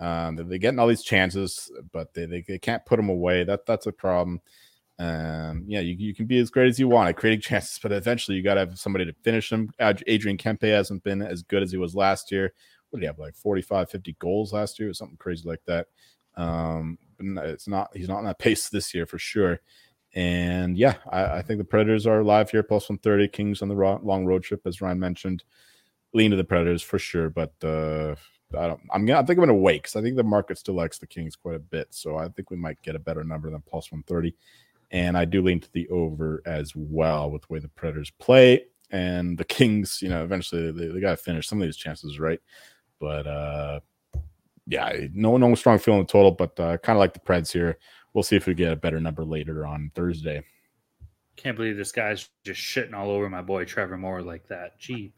Um, 0.00 0.36
they're 0.36 0.58
getting 0.58 0.78
all 0.78 0.88
these 0.88 1.02
chances, 1.02 1.70
but 1.92 2.14
they, 2.14 2.24
they, 2.24 2.42
they 2.48 2.58
can't 2.58 2.84
put 2.86 2.96
them 2.96 3.10
away. 3.10 3.44
That 3.44 3.66
that's 3.66 3.86
a 3.86 3.92
problem. 3.92 4.40
Um, 4.98 5.64
yeah, 5.66 5.80
you, 5.80 5.94
you 5.94 6.14
can 6.14 6.26
be 6.26 6.38
as 6.38 6.50
great 6.50 6.68
as 6.68 6.78
you 6.78 6.88
want 6.88 7.08
at 7.08 7.16
creating 7.16 7.40
chances, 7.42 7.78
but 7.82 7.92
eventually 7.92 8.36
you 8.36 8.42
got 8.42 8.54
to 8.54 8.60
have 8.60 8.78
somebody 8.78 9.04
to 9.04 9.14
finish 9.22 9.50
them. 9.50 9.70
Adrian 9.78 10.38
Kempe 10.38 10.70
hasn't 10.70 11.04
been 11.04 11.22
as 11.22 11.42
good 11.42 11.62
as 11.62 11.70
he 11.70 11.78
was 11.78 11.94
last 11.94 12.32
year. 12.32 12.52
What 12.88 12.98
did 12.98 13.04
he 13.04 13.06
have, 13.06 13.18
like 13.18 13.34
45, 13.34 13.90
50 13.90 14.16
goals 14.18 14.52
last 14.52 14.78
year 14.78 14.90
or 14.90 14.94
something 14.94 15.16
crazy 15.18 15.48
like 15.48 15.62
that? 15.66 15.86
Um, 16.36 16.98
but 17.18 17.46
it's 17.46 17.68
not, 17.68 17.90
he's 17.94 18.08
not 18.08 18.18
on 18.18 18.24
that 18.24 18.38
pace 18.40 18.68
this 18.68 18.94
year 18.94 19.06
for 19.06 19.18
sure. 19.18 19.60
And 20.14 20.76
yeah, 20.76 20.96
I, 21.10 21.24
I 21.38 21.42
think 21.42 21.58
the 21.58 21.64
Predators 21.64 22.06
are 22.06 22.22
live 22.24 22.50
here, 22.50 22.62
plus 22.62 22.88
130. 22.88 23.28
Kings 23.28 23.62
on 23.62 23.68
the 23.68 23.74
long 23.74 24.26
road 24.26 24.42
trip, 24.42 24.62
as 24.66 24.80
Ryan 24.80 24.98
mentioned. 24.98 25.44
Lean 26.12 26.32
to 26.32 26.36
the 26.36 26.44
Predators 26.44 26.82
for 26.82 26.98
sure, 26.98 27.30
but 27.30 27.52
uh, 27.62 28.16
I 28.58 28.66
don't. 28.66 28.80
I'm 28.92 29.04
gonna. 29.06 29.20
I 29.20 29.24
think 29.24 29.38
I'm 29.38 29.46
gonna 29.46 29.54
wait 29.54 29.82
because 29.82 29.96
I 29.96 30.02
think 30.02 30.16
the 30.16 30.22
market 30.22 30.58
still 30.58 30.74
likes 30.74 30.98
the 30.98 31.06
Kings 31.06 31.36
quite 31.36 31.56
a 31.56 31.60
bit. 31.60 31.88
So 31.90 32.16
I 32.16 32.28
think 32.28 32.50
we 32.50 32.56
might 32.56 32.80
get 32.82 32.96
a 32.96 33.00
better 33.00 33.24
number 33.24 33.50
than 33.50 33.62
plus 33.62 33.90
130. 33.92 34.34
And 34.92 35.16
I 35.16 35.24
do 35.24 35.42
lean 35.42 35.60
to 35.60 35.72
the 35.72 35.88
over 35.88 36.42
as 36.46 36.74
well 36.74 37.30
with 37.30 37.42
the 37.42 37.52
way 37.52 37.60
the 37.60 37.68
Predators 37.68 38.10
play 38.18 38.64
and 38.90 39.38
the 39.38 39.44
Kings. 39.44 40.00
You 40.02 40.08
know, 40.08 40.24
eventually 40.24 40.72
they, 40.72 40.88
they 40.88 41.00
got 41.00 41.10
to 41.10 41.16
finish 41.16 41.46
some 41.46 41.60
of 41.60 41.66
these 41.66 41.76
chances, 41.76 42.18
right? 42.18 42.40
But 42.98 43.26
uh 43.26 43.80
yeah, 44.66 44.92
no 45.14 45.36
no 45.36 45.54
strong 45.54 45.78
feeling 45.78 46.06
total, 46.06 46.30
but 46.30 46.58
uh, 46.60 46.76
kind 46.78 46.96
of 46.96 47.00
like 47.00 47.12
the 47.12 47.20
Preds 47.20 47.52
here 47.52 47.78
we'll 48.12 48.22
see 48.22 48.36
if 48.36 48.46
we 48.46 48.54
get 48.54 48.72
a 48.72 48.76
better 48.76 49.00
number 49.00 49.24
later 49.24 49.66
on 49.66 49.90
Thursday. 49.94 50.42
Can't 51.40 51.56
believe 51.56 51.78
this 51.78 51.90
guy's 51.90 52.28
just 52.44 52.60
shitting 52.60 52.92
all 52.92 53.10
over 53.10 53.30
my 53.30 53.40
boy 53.40 53.64
Trevor 53.64 53.96
Moore 53.96 54.20
like 54.20 54.46
that. 54.48 54.78
Jeep. 54.78 55.16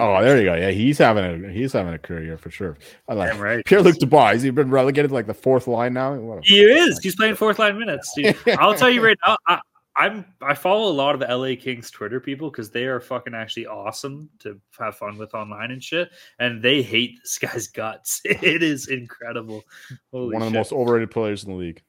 oh, 0.00 0.22
there 0.22 0.38
you 0.38 0.44
go. 0.44 0.54
Yeah, 0.54 0.70
he's 0.70 0.96
having 0.96 1.44
a 1.44 1.52
he's 1.52 1.74
having 1.74 1.92
a 1.92 1.98
career 1.98 2.38
for 2.38 2.50
sure. 2.50 2.78
I 3.06 3.12
like 3.12 3.32
Damn 3.32 3.40
right. 3.42 3.64
Pierre 3.66 3.82
Luc 3.82 3.98
Dubois. 3.98 4.32
He's 4.32 4.42
he 4.42 4.50
been 4.50 4.70
relegated 4.70 5.10
to 5.10 5.14
like 5.14 5.26
the 5.26 5.34
fourth 5.34 5.66
line 5.66 5.92
now? 5.92 6.40
He 6.42 6.60
is. 6.62 6.98
He's 7.02 7.16
playing 7.16 7.34
fourth 7.34 7.58
line 7.58 7.78
minutes. 7.78 8.10
Dude. 8.16 8.34
I'll 8.58 8.74
tell 8.74 8.88
you 8.88 9.04
right 9.04 9.18
now. 9.26 9.36
I, 9.46 9.60
I'm 9.94 10.24
I 10.40 10.54
follow 10.54 10.90
a 10.90 10.94
lot 10.94 11.14
of 11.14 11.20
the 11.20 11.36
LA 11.36 11.60
Kings 11.60 11.90
Twitter 11.90 12.18
people 12.18 12.50
because 12.50 12.70
they 12.70 12.84
are 12.84 12.98
fucking 13.00 13.34
actually 13.34 13.66
awesome 13.66 14.30
to 14.38 14.58
have 14.78 14.96
fun 14.96 15.18
with 15.18 15.34
online 15.34 15.72
and 15.72 15.84
shit. 15.84 16.08
And 16.38 16.62
they 16.62 16.80
hate 16.80 17.18
this 17.22 17.36
guy's 17.36 17.66
guts. 17.66 18.22
It 18.24 18.62
is 18.62 18.88
incredible. 18.88 19.64
Holy 20.12 20.32
One 20.32 20.42
of 20.42 20.50
the 20.50 20.58
most 20.58 20.72
overrated 20.72 21.10
players 21.10 21.44
in 21.44 21.50
the 21.50 21.56
league. 21.56 21.82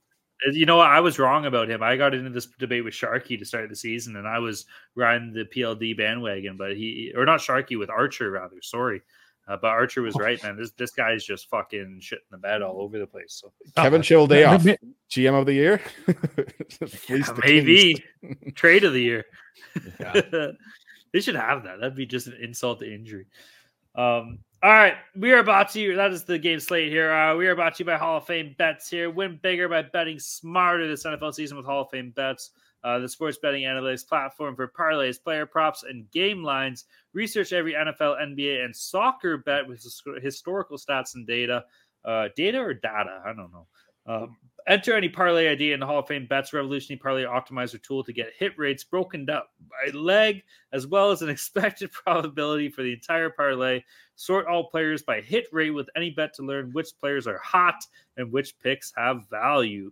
Uh, 0.48 0.52
you 0.52 0.66
know? 0.66 0.80
I 0.80 1.00
was 1.00 1.20
wrong 1.20 1.46
about 1.46 1.70
him. 1.70 1.84
I 1.84 1.98
got 1.98 2.14
into 2.14 2.30
this 2.30 2.48
debate 2.58 2.84
with 2.84 2.94
Sharky 2.94 3.38
to 3.38 3.46
start 3.46 3.70
the 3.70 3.76
season, 3.76 4.16
and 4.16 4.28
I 4.28 4.40
was 4.40 4.66
riding 4.96 5.34
the 5.34 5.46
PLD 5.46 5.98
bandwagon, 5.98 6.58
but 6.58 6.76
he 6.76 7.12
or 7.16 7.26
not 7.26 7.40
Sharky 7.40 7.78
with 7.78 7.90
Archer 7.90 8.32
rather. 8.32 8.62
Sorry, 8.62 9.02
uh, 9.48 9.58
but 9.58 9.68
Archer 9.70 10.02
was 10.02 10.16
right, 10.16 10.42
man. 10.44 10.56
This 10.56 10.72
this 10.72 10.92
guy 10.92 11.14
is 11.14 11.26
just 11.26 11.50
fucking 11.50 12.00
shit 12.02 12.20
in 12.20 12.32
the 12.32 12.38
bed 12.38 12.62
all 12.62 12.82
over 12.82 13.00
the 13.00 13.08
place. 13.08 13.42
So 13.42 13.52
Kevin 13.76 14.02
Cheveldayoff, 14.02 14.78
GM 15.10 15.34
of 15.40 15.46
the 15.48 15.54
year, 15.54 15.82
yeah, 17.10 17.34
maybe 17.44 18.04
trade 18.54 18.84
of 18.84 18.94
the 18.94 19.02
year. 19.02 19.26
they 21.14 21.20
should 21.20 21.36
have 21.36 21.64
that. 21.64 21.80
That'd 21.80 21.96
be 21.96 22.06
just 22.06 22.28
an 22.28 22.38
insult 22.42 22.80
to 22.80 22.94
injury. 22.94 23.26
Um, 24.00 24.40
all 24.64 24.72
right, 24.72 24.96
we 25.14 25.34
are 25.34 25.40
about 25.40 25.72
to. 25.72 25.96
That 25.98 26.12
is 26.12 26.24
the 26.24 26.40
game 26.40 26.62
slate 26.62 26.90
here. 26.90 27.12
Uh, 27.12 27.36
we 27.36 27.48
are 27.48 27.52
about 27.52 27.76
to 27.76 27.84
by 27.84 27.98
Hall 27.98 28.18
of 28.18 28.26
Fame 28.26 28.56
bets 28.58 28.90
here. 28.90 29.10
Win 29.10 29.38
bigger 29.44 29.68
by 29.68 29.82
betting 29.82 30.20
smarter 30.20 30.88
this 30.88 31.04
NFL 31.04 31.34
season 31.34 31.58
with 31.58 31.66
Hall 31.66 31.82
of 31.82 31.90
Fame 31.90 32.12
bets. 32.16 32.52
Uh, 32.82 33.00
the 33.00 33.10
sports 33.10 33.38
betting 33.42 33.64
analytics 33.64 34.08
platform 34.08 34.56
for 34.56 34.70
parlays, 34.70 35.22
player 35.22 35.46
props, 35.46 35.84
and 35.84 36.10
game 36.12 36.42
lines. 36.44 36.86
Research 37.12 37.52
every 37.52 37.74
NFL, 37.74 38.22
NBA, 38.22 38.64
and 38.64 38.74
soccer 38.74 39.38
bet 39.40 39.68
with 39.68 39.86
historical 40.22 40.78
stats 40.78 41.16
and 41.16 41.28
data. 41.28 41.66
Uh, 42.06 42.30
data 42.38 42.58
or 42.58 42.74
data? 42.74 43.22
I 43.26 43.34
don't 43.34 43.52
know. 43.52 43.68
Um, 44.06 44.38
enter 44.70 44.96
any 44.96 45.10
parlay 45.10 45.50
ID 45.50 45.74
in 45.74 45.80
the 45.80 45.86
Hall 45.86 46.00
of 46.00 46.08
Fame 46.08 46.28
Bets 46.28 46.54
Revolutionary 46.54 47.00
Parlay 47.00 47.24
Optimizer 47.24 47.82
tool 47.82 48.04
to 48.04 48.14
get 48.14 48.32
hit 48.38 48.58
rates 48.58 48.84
broken 48.84 49.30
up 49.30 49.50
by 49.70 49.92
leg, 49.98 50.44
as 50.72 50.88
well 50.88 51.12
as 51.12 51.22
an 51.22 51.30
expected 51.30 51.92
probability 51.92 52.70
for 52.70 52.84
the 52.84 52.94
entire 52.94 53.32
parlay. 53.32 53.82
Sort 54.16 54.48
all 54.48 54.70
players 54.70 55.02
by 55.02 55.22
hit 55.22 55.48
rate 55.52 55.72
with 55.72 55.90
any 55.96 56.12
bet 56.12 56.34
to 56.36 56.44
learn 56.44 56.72
which 56.72 56.98
players 57.00 57.28
are 57.28 57.40
hot 57.40 57.84
and 58.18 58.32
which 58.32 58.58
picks 58.60 58.94
have 58.96 59.28
value. 59.30 59.92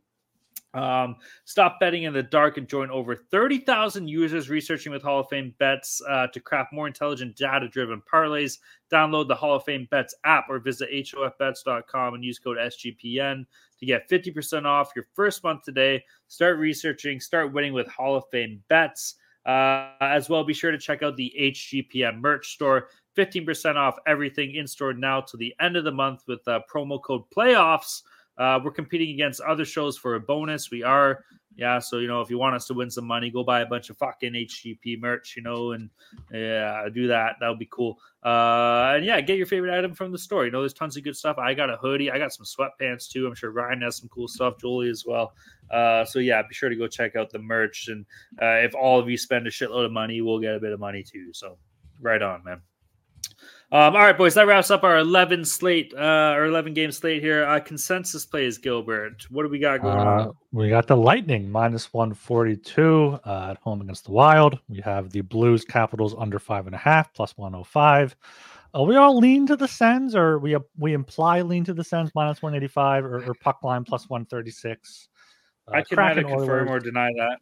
Um, 0.78 1.16
stop 1.46 1.80
betting 1.80 2.04
in 2.04 2.14
the 2.14 2.22
dark 2.22 2.58
and 2.58 2.68
join 2.68 2.92
over 2.92 3.16
30,000 3.16 4.08
users 4.08 4.48
researching 4.48 4.92
with 4.92 5.02
Hall 5.02 5.20
of 5.20 5.28
Fame 5.28 5.56
bets 5.58 6.02
uh, 6.08 6.28
to 6.28 6.40
craft 6.40 6.72
more 6.72 6.86
intelligent, 6.86 7.36
data 7.36 7.68
driven 7.68 8.02
parlays. 8.02 8.60
Download 8.92 9.28
the 9.28 9.36
Hall 9.36 9.56
of 9.56 9.64
Fame 9.64 9.88
bets 9.90 10.14
app 10.24 10.46
or 10.50 10.60
visit 10.60 10.90
HOFBets.com 10.92 12.14
and 12.14 12.24
use 12.24 12.38
code 12.38 12.58
SGPN 12.58 13.46
to 13.80 13.86
get 13.86 14.08
50% 14.08 14.66
off 14.66 14.92
your 14.96 15.08
first 15.16 15.44
month 15.44 15.64
today. 15.64 16.04
Start 16.28 16.60
researching, 16.60 17.20
start 17.20 17.52
winning 17.52 17.74
with 17.74 17.88
Hall 17.88 18.16
of 18.16 18.26
Fame 18.32 18.64
bets. 18.70 19.16
Uh, 19.48 19.94
as 20.02 20.30
well, 20.30 20.44
be 20.44 20.54
sure 20.54 20.72
to 20.72 20.78
check 20.78 21.02
out 21.02 21.16
the 21.16 21.34
HGPN 21.40 22.20
merch 22.20 22.54
store. 22.54 22.90
15% 23.18 23.78
off 23.78 23.98
everything 24.06 24.54
in 24.54 24.68
store 24.68 24.94
now 24.94 25.22
to 25.22 25.38
the 25.38 25.56
end 25.60 25.76
of 25.76 25.86
the 25.86 25.92
month 25.92 26.22
with 26.28 26.48
uh, 26.48 26.60
promo 26.72 27.02
code 27.02 27.24
playoffs. 27.36 28.04
Uh, 28.38 28.60
we're 28.64 28.72
competing 28.72 29.14
against 29.14 29.42
other 29.42 29.66
shows 29.66 29.98
for 29.98 30.16
a 30.16 30.20
bonus. 30.20 30.70
We 30.70 30.84
are, 30.84 31.24
yeah. 31.56 31.80
So 31.80 31.98
you 31.98 32.08
know, 32.08 32.22
if 32.22 32.30
you 32.30 32.38
want 32.38 32.56
us 32.56 32.68
to 32.68 32.74
win 32.74 32.90
some 32.90 33.06
money, 33.06 33.32
go 33.32 33.44
buy 33.44 33.62
a 33.62 33.66
bunch 33.66 33.90
of 33.90 33.98
fucking 33.98 34.34
HGP 34.34 35.00
merch, 35.00 35.36
you 35.36 35.42
know, 35.42 35.72
and 35.72 35.90
yeah, 36.32 36.88
do 36.94 37.08
that. 37.08 37.38
That 37.40 37.50
would 37.50 37.60
be 37.60 37.70
cool. 37.72 37.98
Uh, 38.24 38.94
and 38.96 39.06
yeah, 39.06 39.20
get 39.22 39.38
your 39.38 39.48
favorite 39.48 39.76
item 39.76 39.94
from 39.94 40.12
the 40.12 40.18
store. 40.18 40.46
You 40.46 40.52
know, 40.52 40.60
there's 40.60 40.74
tons 40.74 40.98
of 40.98 41.04
good 41.04 41.16
stuff. 41.16 41.38
I 41.38 41.54
got 41.54 41.70
a 41.70 41.78
hoodie. 41.78 42.12
I 42.12 42.20
got 42.20 42.32
some 42.32 42.46
sweatpants 42.46 43.10
too. 43.10 43.26
I'm 43.26 43.34
sure 43.34 43.52
Ryan 43.52 43.82
has 43.82 43.98
some 43.98 44.10
cool 44.10 44.28
stuff. 44.28 44.60
Julie 44.60 44.90
as 44.90 45.04
well. 45.06 45.34
Uh, 45.72 46.06
so 46.06 46.20
yeah, 46.20 46.42
be 46.42 46.54
sure 46.54 46.70
to 46.70 46.76
go 46.76 46.88
check 46.88 47.16
out 47.16 47.32
the 47.32 47.40
merch. 47.40 47.88
And 47.88 48.06
uh, 48.42 48.64
if 48.66 48.76
all 48.76 49.00
of 49.00 49.10
you 49.10 49.18
spend 49.18 49.48
a 49.48 49.50
shitload 49.50 49.86
of 49.86 49.92
money, 49.92 50.22
we'll 50.22 50.40
get 50.40 50.56
a 50.56 50.60
bit 50.60 50.74
of 50.74 50.80
money 50.80 51.04
too. 51.04 51.34
So 51.34 51.58
right 52.02 52.22
on, 52.22 52.44
man. 52.44 52.62
Um, 53.70 53.98
all 53.98 54.02
right, 54.02 54.18
boys, 54.18 54.34
that 54.36 54.48
wraps 54.48 54.72
up 54.72 54.86
our 54.86 54.98
11 54.98 55.44
slate, 55.44 55.94
uh, 55.94 56.00
our 56.00 56.46
11 56.46 56.74
game 56.74 56.90
slate 56.90 57.22
here. 57.22 57.46
Uh, 57.46 57.60
consensus 57.60 58.26
plays, 58.26 58.58
Gilbert. 58.58 59.28
What 59.30 59.44
do 59.44 59.50
we 59.50 59.60
got 59.60 59.82
going 59.82 59.98
uh, 59.98 60.04
on? 60.04 60.34
We 60.54 60.70
got 60.70 60.88
the 60.88 60.96
Lightning 60.96 61.52
minus 61.52 61.92
142 61.92 63.20
uh, 63.26 63.48
at 63.52 63.58
home 63.58 63.82
against 63.82 64.06
the 64.06 64.14
Wild. 64.14 64.58
We 64.70 64.80
have 64.86 65.10
the 65.10 65.20
Blues 65.20 65.66
Capitals 65.66 66.16
under 66.18 66.40
five 66.40 66.66
and 66.66 66.76
a 66.76 66.78
half 66.78 67.14
plus 67.14 67.38
105. 67.38 68.16
Uh, 68.74 68.84
we 68.84 68.96
all 68.96 69.18
lean 69.18 69.46
to 69.48 69.58
the 69.58 69.68
Sens, 69.68 70.16
or 70.16 70.40
we 70.40 70.56
we 70.78 70.94
imply 70.94 71.42
lean 71.42 71.66
to 71.66 71.74
the 71.74 71.84
Sens 71.84 72.10
minus 72.16 72.42
185 72.42 73.04
or, 73.04 73.30
or 73.30 73.34
puck 73.34 73.64
line 73.64 73.84
plus 73.84 74.10
136. 74.10 75.10
Uh, 75.68 75.72
I 75.72 75.82
can 75.82 75.98
neither 75.98 76.24
confirm 76.24 76.70
or 76.70 76.80
deny 76.80 77.10
that. 77.18 77.40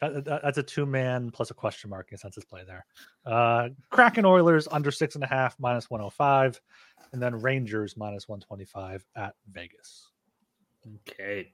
That, 0.00 0.24
that, 0.24 0.42
that's 0.42 0.58
a 0.58 0.62
two 0.62 0.84
man 0.84 1.30
plus 1.30 1.50
a 1.50 1.54
question 1.54 1.90
mark 1.90 2.08
consensus 2.08 2.44
play 2.44 2.62
there. 2.66 2.84
Uh, 3.24 3.70
Kraken 3.90 4.24
Oilers 4.24 4.68
under 4.70 4.90
six 4.90 5.14
and 5.14 5.24
a 5.24 5.26
half 5.26 5.56
minus 5.58 5.88
105, 5.90 6.60
and 7.12 7.22
then 7.22 7.40
Rangers 7.40 7.96
minus 7.96 8.28
125 8.28 9.06
at 9.16 9.34
Vegas. 9.50 10.10
Okay. 11.08 11.52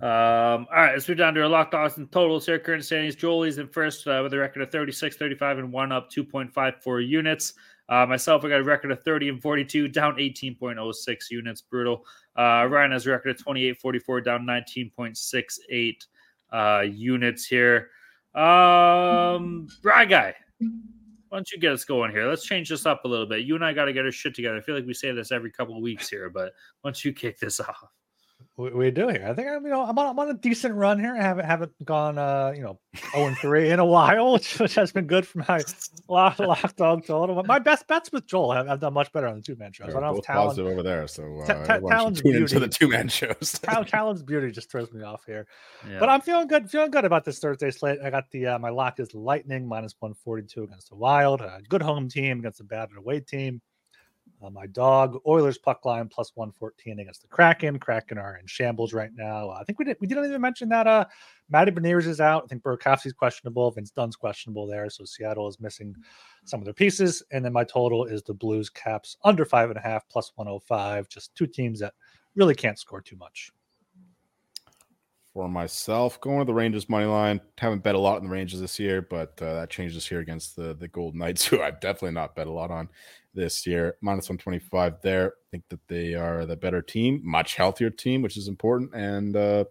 Um, 0.00 0.66
all 0.70 0.82
right, 0.82 0.92
let's 0.92 1.08
move 1.08 1.18
down 1.18 1.34
to 1.34 1.42
our 1.42 1.48
locked 1.48 1.74
odds 1.74 1.96
and 1.96 2.10
totals 2.12 2.44
here. 2.44 2.58
Current 2.58 2.84
standings 2.84 3.14
Jolie's 3.14 3.58
in 3.58 3.68
first 3.68 4.06
uh, 4.06 4.20
with 4.22 4.32
a 4.34 4.38
record 4.38 4.62
of 4.62 4.70
36, 4.70 5.16
35, 5.16 5.58
and 5.58 5.72
one 5.72 5.92
up 5.92 6.10
2.54 6.10 7.06
units. 7.06 7.54
Uh, 7.88 8.04
myself, 8.04 8.44
I 8.44 8.48
got 8.48 8.60
a 8.60 8.64
record 8.64 8.90
of 8.90 9.02
30 9.04 9.28
and 9.30 9.42
42, 9.42 9.88
down 9.88 10.16
18.06 10.16 11.16
units. 11.30 11.62
Brutal. 11.62 12.04
Uh, 12.36 12.66
Ryan 12.68 12.92
has 12.92 13.06
a 13.06 13.10
record 13.10 13.30
of 13.30 13.38
28, 13.42 13.80
44, 13.80 14.20
down 14.22 14.42
19.68 14.42 15.94
uh, 16.52 16.84
units 16.86 17.46
here. 17.46 17.90
Um, 18.34 19.68
Rye 19.82 20.04
guy, 20.04 20.34
why 20.58 21.38
don't 21.38 21.50
you 21.50 21.58
get 21.58 21.72
us 21.72 21.84
going 21.84 22.10
here? 22.10 22.28
Let's 22.28 22.44
change 22.44 22.68
this 22.68 22.86
up 22.86 23.04
a 23.04 23.08
little 23.08 23.26
bit. 23.26 23.40
You 23.40 23.54
and 23.54 23.64
I 23.64 23.72
got 23.72 23.86
to 23.86 23.92
get 23.92 24.04
our 24.04 24.12
shit 24.12 24.34
together. 24.34 24.56
I 24.56 24.60
feel 24.60 24.74
like 24.74 24.86
we 24.86 24.94
say 24.94 25.10
this 25.12 25.32
every 25.32 25.50
couple 25.50 25.76
of 25.76 25.82
weeks 25.82 26.08
here, 26.08 26.30
but 26.30 26.52
don't 26.84 27.04
you 27.04 27.12
kick 27.12 27.38
this 27.38 27.60
off? 27.60 27.90
We, 28.56 28.70
we 28.70 28.90
do 28.90 29.08
here. 29.08 29.26
I 29.28 29.34
think 29.34 29.48
I'm, 29.48 29.64
you 29.64 29.70
know, 29.70 29.82
I'm 29.82 29.98
on, 29.98 30.06
I'm 30.06 30.18
on 30.18 30.30
a 30.30 30.34
decent 30.34 30.74
run 30.74 30.98
here. 30.98 31.14
I 31.14 31.22
haven't 31.22 31.44
haven't 31.44 31.72
gone, 31.84 32.16
uh, 32.16 32.52
you 32.56 32.62
know, 32.62 32.78
zero 33.12 33.26
and 33.26 33.36
three 33.36 33.70
in 33.70 33.78
a 33.78 33.84
while, 33.84 34.32
which, 34.34 34.58
which 34.58 34.74
has 34.76 34.92
been 34.92 35.06
good 35.06 35.26
for 35.26 35.44
my 35.46 35.62
lock, 36.08 36.38
lock 36.38 36.74
dog 36.76 37.04
total. 37.06 37.42
My 37.44 37.58
best 37.58 37.86
bets 37.86 38.10
with 38.10 38.26
Joel 38.26 38.52
have, 38.52 38.66
have 38.66 38.80
done 38.80 38.94
much 38.94 39.12
better 39.12 39.26
on 39.26 39.36
the 39.36 39.42
two 39.42 39.56
man 39.56 39.72
shows. 39.72 39.88
They're 39.88 39.98
I 39.98 40.00
don't 40.00 40.14
both 40.16 40.26
have 40.26 40.36
positive 40.36 40.72
over 40.72 40.82
there, 40.82 41.06
so 41.06 41.40
uh, 41.40 41.46
Ta- 41.46 41.64
ta- 41.64 41.78
Talon's 41.80 42.22
tune 42.22 42.36
into 42.36 42.58
the 42.58 42.68
two 42.68 42.88
man 42.88 43.08
shows. 43.08 43.58
Tal- 43.62 43.84
Talon's 43.86 44.22
beauty 44.22 44.50
just 44.50 44.70
throws 44.70 44.90
me 44.90 45.02
off 45.02 45.24
here. 45.26 45.46
Yeah. 45.88 45.98
But 45.98 46.08
I'm 46.08 46.22
feeling 46.22 46.46
good, 46.46 46.70
feeling 46.70 46.90
good 46.90 47.04
about 47.04 47.24
this 47.24 47.38
Thursday 47.38 47.70
slate. 47.70 47.98
I 48.02 48.08
got 48.08 48.30
the 48.30 48.46
uh, 48.46 48.58
my 48.58 48.70
lock 48.70 49.00
is 49.00 49.14
Lightning 49.14 49.68
minus 49.68 49.94
142 49.98 50.62
against 50.64 50.88
the 50.88 50.96
Wild. 50.96 51.42
A 51.42 51.60
good 51.68 51.82
home 51.82 52.08
team 52.08 52.38
against 52.38 52.60
a 52.60 52.64
bad 52.64 52.88
away 52.96 53.20
team. 53.20 53.60
Uh, 54.42 54.50
my 54.50 54.66
dog 54.66 55.18
Oilers 55.26 55.56
puck 55.56 55.84
line 55.84 56.08
plus 56.08 56.32
114 56.34 57.00
against 57.00 57.22
the 57.22 57.28
Kraken. 57.28 57.78
Kraken 57.78 58.18
are 58.18 58.36
in 58.36 58.46
shambles 58.46 58.92
right 58.92 59.10
now. 59.14 59.48
Uh, 59.48 59.58
I 59.60 59.64
think 59.64 59.78
we 59.78 59.84
did 59.86 59.96
we 60.00 60.06
didn't 60.06 60.26
even 60.26 60.40
mention 60.40 60.68
that 60.68 60.86
uh 60.86 61.06
Matty 61.48 61.70
Beniers 61.70 62.06
is 62.06 62.20
out. 62.20 62.44
I 62.44 62.46
think 62.48 62.62
Burakovsky's 62.62 63.12
questionable. 63.12 63.70
Vince 63.70 63.90
Dunn's 63.90 64.16
questionable 64.16 64.66
there. 64.66 64.90
So 64.90 65.04
Seattle 65.04 65.48
is 65.48 65.60
missing 65.60 65.94
some 66.44 66.60
of 66.60 66.64
their 66.64 66.74
pieces. 66.74 67.22
And 67.30 67.44
then 67.44 67.52
my 67.52 67.64
total 67.64 68.04
is 68.04 68.22
the 68.22 68.34
Blues 68.34 68.68
caps 68.68 69.16
under 69.24 69.44
five 69.44 69.70
and 69.70 69.78
a 69.78 69.82
half 69.82 70.08
plus 70.08 70.32
105. 70.34 71.08
Just 71.08 71.34
two 71.34 71.46
teams 71.46 71.80
that 71.80 71.94
really 72.34 72.54
can't 72.54 72.78
score 72.78 73.00
too 73.00 73.16
much. 73.16 73.52
For 75.32 75.48
myself, 75.48 76.18
going 76.22 76.38
to 76.38 76.44
the 76.46 76.54
Rangers 76.54 76.88
money 76.88 77.04
line. 77.04 77.42
Haven't 77.58 77.82
bet 77.82 77.94
a 77.94 77.98
lot 77.98 78.16
in 78.18 78.24
the 78.24 78.30
Rangers 78.30 78.58
this 78.58 78.78
year, 78.78 79.02
but 79.02 79.40
uh, 79.42 79.52
that 79.54 79.70
changes 79.70 80.06
here 80.06 80.20
against 80.20 80.56
the 80.56 80.74
the 80.74 80.88
Golden 80.88 81.20
Knights, 81.20 81.44
who 81.46 81.60
I've 81.60 81.78
definitely 81.78 82.12
not 82.12 82.34
bet 82.34 82.46
a 82.46 82.50
lot 82.50 82.70
on 82.70 82.88
this 83.36 83.66
year. 83.66 83.96
Minus 84.00 84.28
one 84.28 84.38
twenty 84.38 84.58
five 84.58 85.00
there. 85.02 85.28
I 85.28 85.46
think 85.52 85.64
that 85.68 85.86
they 85.86 86.14
are 86.14 86.44
the 86.46 86.56
better 86.56 86.82
team, 86.82 87.20
much 87.22 87.54
healthier 87.54 87.90
team, 87.90 88.22
which 88.22 88.36
is 88.36 88.48
important. 88.48 88.94
And 88.94 89.36
uh, 89.36 89.64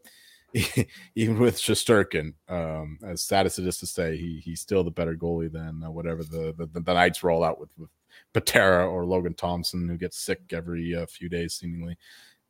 even 1.16 1.40
with 1.40 1.58
Shesterkin, 1.58 2.34
um, 2.48 3.00
as 3.06 3.24
sad 3.24 3.46
as 3.46 3.60
it 3.60 3.68
is 3.68 3.78
to 3.80 3.88
say, 3.88 4.16
he 4.16 4.40
he's 4.44 4.62
still 4.62 4.84
the 4.84 4.92
better 4.92 5.16
goalie 5.16 5.52
than 5.52 5.84
uh, 5.84 5.92
whatever 5.92 6.24
the, 6.24 6.54
the 6.58 6.80
the 6.80 6.94
Knights 6.94 7.24
roll 7.24 7.44
out 7.44 7.60
with 7.60 7.70
with 7.78 7.90
Patera 8.34 8.88
or 8.88 9.06
Logan 9.06 9.34
Thompson, 9.34 9.90
who 9.90 9.98
gets 9.98 10.18
sick 10.18 10.42
every 10.52 10.96
uh, 10.96 11.06
few 11.08 11.28
days 11.28 11.56
seemingly. 11.56 11.98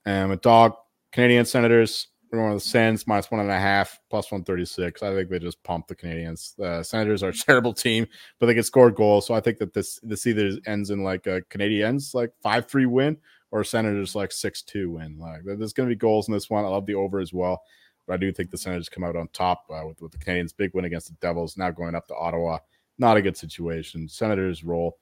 And 0.06 0.32
a 0.32 0.36
dog, 0.36 0.74
Canadian 1.12 1.46
Senators. 1.46 2.08
Going 2.36 2.54
with 2.54 2.64
the 2.64 2.70
Sens 2.70 3.08
minus 3.08 3.32
one 3.32 3.42
and 3.42 3.50
a 3.50 3.60
half, 3.60 4.00
plus 4.10 4.32
136. 4.32 5.02
I 5.02 5.14
think 5.14 5.30
they 5.30 5.40
just 5.40 5.62
pumped 5.64 5.88
the 5.88 5.96
Canadiens. 5.96 6.56
The 6.56 6.84
Senators 6.84 7.24
are 7.24 7.30
a 7.30 7.34
terrible 7.34 7.74
team, 7.74 8.08
but 8.40 8.46
they 8.46 8.54
can 8.54 8.64
score 8.64 8.92
goals. 8.92 9.28
So 9.28 9.34
I 9.34 9.40
think 9.40 9.58
that 9.60 9.74
this 9.74 10.00
this 10.04 10.28
either 10.28 10.52
ends 10.66 10.90
in 10.90 11.04
like 11.04 11.28
a 11.28 11.42
Canadiens 11.50 12.14
like 12.14 12.32
5 12.42 12.68
3 12.68 12.86
win 12.86 13.18
or 13.52 13.64
Senators 13.64 14.16
like 14.16 14.32
6 14.32 14.62
2 14.64 14.92
win. 14.92 15.18
Like 15.18 15.42
there's 15.46 15.74
going 15.74 15.90
to 15.90 15.96
be 15.96 16.00
goals 16.00 16.28
in 16.28 16.34
this 16.34 16.50
one. 16.50 16.66
I 16.66 16.68
love 16.68 16.86
the 16.86 16.96
over 16.96 17.20
as 17.20 17.34
well. 17.34 17.62
But 18.08 18.14
I 18.14 18.18
do 18.18 18.32
think 18.32 18.52
the 18.52 18.58
Senators 18.58 18.90
come 18.90 19.04
out 19.04 19.16
on 19.16 19.28
top 19.30 19.64
uh, 19.70 19.88
with, 19.88 20.02
with 20.02 20.12
the 20.12 20.18
Canadiens' 20.18 20.56
big 20.56 20.74
win 20.74 20.86
against 20.86 21.08
the 21.08 21.16
Devils, 21.22 21.58
now 21.58 21.72
going 21.72 21.96
up 21.96 22.08
to 22.08 22.16
Ottawa. 22.16 22.60
Not 22.98 23.18
a 23.18 23.22
good 23.22 23.36
situation. 23.36 24.08
Senators 24.08 24.64
roll. 24.64 24.98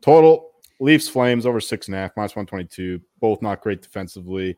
Total 0.00 0.52
Leafs 0.78 1.08
Flames 1.08 1.46
over 1.46 1.60
six 1.60 1.88
and 1.88 1.96
a 1.96 1.98
half, 1.98 2.12
minus 2.16 2.36
122. 2.36 3.00
Both 3.20 3.42
not 3.42 3.62
great 3.62 3.82
defensively. 3.82 4.56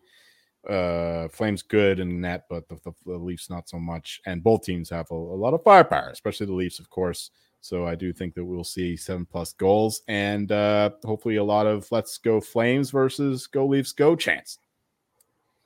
Uh, 0.69 1.29
Flames 1.29 1.63
good 1.63 2.01
in 2.01 2.21
net, 2.21 2.45
but 2.49 2.69
the, 2.69 2.77
the, 2.85 2.93
the 3.07 3.17
Leafs 3.17 3.49
not 3.49 3.69
so 3.69 3.79
much. 3.79 4.21
And 4.27 4.43
both 4.43 4.65
teams 4.65 4.91
have 4.91 5.11
a, 5.11 5.15
a 5.15 5.17
lot 5.17 5.55
of 5.55 5.63
firepower, 5.63 6.11
especially 6.11 6.47
the 6.47 6.55
Leafs, 6.55 6.79
of 6.79 6.91
course. 6.91 7.31
So 7.61 7.87
I 7.87 7.95
do 7.95 8.13
think 8.13 8.35
that 8.35 8.45
we'll 8.45 8.65
see 8.65 8.97
seven 8.97 9.27
plus 9.27 9.53
goals 9.53 10.03
and 10.09 10.53
uh, 10.53 10.91
hopefully 11.05 11.37
a 11.37 11.45
lot 11.45 11.67
of 11.67 11.91
let's 11.91 12.19
go 12.19 12.41
Flames 12.41 12.91
versus 12.91 13.47
go 13.47 13.67
Leafs 13.67 13.93
go 13.93 14.15
chance. 14.15 14.59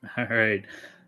All 0.17 0.27
right. 0.27 0.65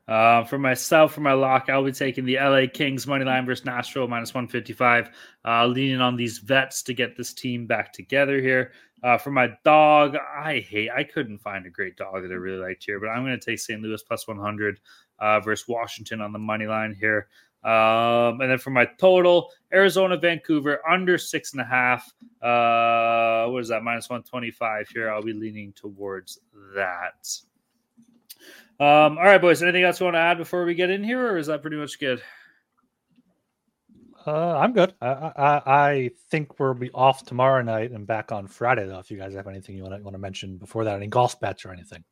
Uh, 0.06 0.44
for 0.44 0.58
myself, 0.58 1.14
for 1.14 1.22
my 1.22 1.32
lock, 1.32 1.70
I'll 1.70 1.82
be 1.82 1.90
taking 1.90 2.26
the 2.26 2.36
LA 2.36 2.66
Kings 2.72 3.06
money 3.06 3.24
line 3.24 3.46
versus 3.46 3.64
Nashville 3.64 4.06
minus 4.06 4.34
155, 4.34 5.10
uh, 5.46 5.66
leaning 5.66 6.02
on 6.02 6.14
these 6.14 6.38
vets 6.38 6.82
to 6.82 6.94
get 6.94 7.16
this 7.16 7.32
team 7.32 7.66
back 7.66 7.90
together 7.90 8.38
here. 8.40 8.72
Uh, 9.04 9.18
for 9.18 9.30
my 9.30 9.50
dog, 9.64 10.16
I 10.16 10.60
hate, 10.60 10.88
I 10.90 11.04
couldn't 11.04 11.38
find 11.38 11.66
a 11.66 11.70
great 11.70 11.94
dog 11.94 12.22
that 12.22 12.30
I 12.30 12.36
really 12.36 12.56
liked 12.56 12.84
here, 12.84 12.98
but 12.98 13.08
I'm 13.08 13.22
going 13.22 13.38
to 13.38 13.44
take 13.44 13.58
St. 13.58 13.82
Louis 13.82 14.02
plus 14.02 14.26
100 14.26 14.80
uh, 15.18 15.40
versus 15.40 15.68
Washington 15.68 16.22
on 16.22 16.32
the 16.32 16.38
money 16.38 16.66
line 16.66 16.96
here. 16.98 17.28
Um, 17.64 18.40
and 18.40 18.50
then 18.50 18.56
for 18.56 18.70
my 18.70 18.86
total, 18.98 19.50
Arizona, 19.74 20.16
Vancouver 20.16 20.80
under 20.88 21.18
six 21.18 21.52
and 21.52 21.60
a 21.60 21.66
half. 21.66 22.14
Uh, 22.40 23.50
what 23.50 23.60
is 23.60 23.68
that? 23.68 23.82
Minus 23.82 24.08
125 24.08 24.88
here. 24.88 25.10
I'll 25.10 25.22
be 25.22 25.34
leaning 25.34 25.74
towards 25.74 26.40
that. 26.74 27.28
Um, 28.80 29.18
all 29.18 29.24
right, 29.24 29.40
boys. 29.40 29.62
Anything 29.62 29.84
else 29.84 30.00
you 30.00 30.04
want 30.04 30.14
to 30.14 30.20
add 30.20 30.38
before 30.38 30.64
we 30.64 30.74
get 30.74 30.88
in 30.88 31.04
here, 31.04 31.32
or 31.32 31.36
is 31.36 31.48
that 31.48 31.60
pretty 31.60 31.76
much 31.76 32.00
good? 32.00 32.22
Uh, 34.26 34.56
I'm 34.58 34.72
good. 34.72 34.94
I, 35.02 35.06
I 35.36 35.62
I 35.66 36.10
think 36.30 36.58
we'll 36.58 36.74
be 36.74 36.90
off 36.92 37.24
tomorrow 37.24 37.62
night 37.62 37.90
and 37.90 38.06
back 38.06 38.32
on 38.32 38.46
Friday 38.46 38.86
though. 38.86 38.98
If 38.98 39.10
you 39.10 39.18
guys 39.18 39.34
have 39.34 39.46
anything 39.48 39.76
you 39.76 39.82
want 39.82 39.96
to 39.96 40.02
want 40.02 40.14
to 40.14 40.18
mention 40.18 40.56
before 40.56 40.84
that, 40.84 40.96
any 40.96 41.08
golf 41.08 41.38
bets 41.40 41.64
or 41.64 41.72
anything. 41.72 42.02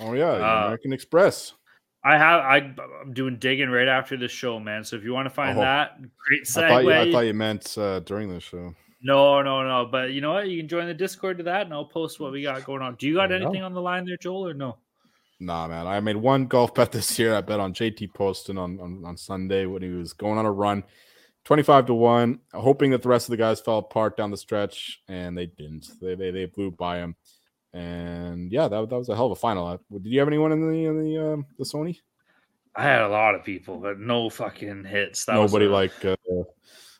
Oh 0.00 0.14
yeah, 0.14 0.32
the 0.38 0.44
Uh, 0.44 0.62
American 0.64 0.92
Express. 0.92 1.52
I 2.04 2.18
have. 2.18 2.40
I, 2.40 2.56
I'm 3.02 3.12
doing 3.12 3.36
digging 3.38 3.70
right 3.70 3.88
after 3.88 4.16
the 4.16 4.28
show, 4.28 4.58
man. 4.58 4.84
So 4.84 4.96
if 4.96 5.04
you 5.04 5.12
want 5.12 5.26
to 5.26 5.30
find 5.30 5.56
Oh. 5.58 5.62
that, 5.62 5.96
great 6.00 6.42
I 6.56 6.68
thought, 6.68 6.84
you, 6.84 6.92
I 6.92 7.12
thought 7.12 7.20
you 7.20 7.34
meant 7.34 7.78
uh, 7.78 8.00
during 8.00 8.28
the 8.28 8.40
show. 8.40 8.74
no, 9.00 9.40
no, 9.42 9.62
no. 9.62 9.88
But 9.90 10.12
you 10.12 10.20
know 10.20 10.32
what? 10.32 10.48
You 10.48 10.58
can 10.60 10.68
join 10.68 10.86
the 10.86 10.92
Discord 10.94 11.38
to 11.38 11.44
that, 11.44 11.62
and 11.62 11.72
I'll 11.72 11.84
post 11.86 12.18
what 12.20 12.32
we 12.32 12.42
got 12.42 12.62
going 12.64 12.82
on. 12.82 12.96
Do 12.96 13.06
you 13.06 13.14
got 13.14 13.28
There 13.28 13.38
you 13.38 13.44
go. 13.44 13.48
anything 13.50 13.62
on 13.64 13.72
the 13.72 13.80
line 13.80 14.04
there, 14.04 14.16
Joel, 14.18 14.48
or 14.48 14.54
no? 14.54 14.76
Nah, 15.40 15.66
man. 15.68 15.86
I 15.86 16.00
made 16.00 16.16
one 16.16 16.46
golf 16.46 16.74
bet 16.74 16.92
this 16.92 17.18
year. 17.18 17.34
I 17.34 17.40
bet 17.40 17.58
on 17.60 17.72
JT 17.72 18.12
Poston 18.14 18.58
on, 18.58 18.78
on, 18.80 19.02
on 19.04 19.16
Sunday 19.16 19.64
when 19.66 19.82
he 19.82 19.88
was 19.90 20.12
going 20.12 20.38
on 20.38 20.46
a 20.46 20.52
run. 20.52 20.82
25 21.44 21.86
to 21.86 21.94
1, 21.94 22.38
hoping 22.54 22.90
that 22.92 23.02
the 23.02 23.08
rest 23.08 23.28
of 23.28 23.30
the 23.30 23.36
guys 23.36 23.60
fell 23.60 23.78
apart 23.78 24.16
down 24.16 24.30
the 24.30 24.36
stretch, 24.36 25.02
and 25.08 25.36
they 25.36 25.46
didn't. 25.46 25.90
They 26.00 26.14
they, 26.14 26.30
they 26.30 26.46
blew 26.46 26.70
by 26.70 26.98
him. 26.98 27.16
And 27.72 28.52
yeah, 28.52 28.68
that, 28.68 28.88
that 28.88 28.96
was 28.96 29.08
a 29.08 29.16
hell 29.16 29.26
of 29.26 29.32
a 29.32 29.36
final. 29.36 29.66
Uh, 29.66 29.78
Did 29.92 30.06
you 30.06 30.20
have 30.20 30.28
anyone 30.28 30.52
in 30.52 30.60
the 30.60 30.84
in 30.84 30.98
the 31.02 31.32
um, 31.32 31.46
the 31.58 31.64
Sony? 31.64 31.98
I 32.76 32.82
had 32.82 33.02
a 33.02 33.08
lot 33.08 33.34
of 33.34 33.44
people, 33.44 33.78
but 33.78 33.98
no 34.00 34.30
fucking 34.30 34.84
hits. 34.84 35.24
That 35.26 35.34
Nobody 35.34 35.66
a- 35.66 35.70
like 35.70 36.04
uh, 36.04 36.16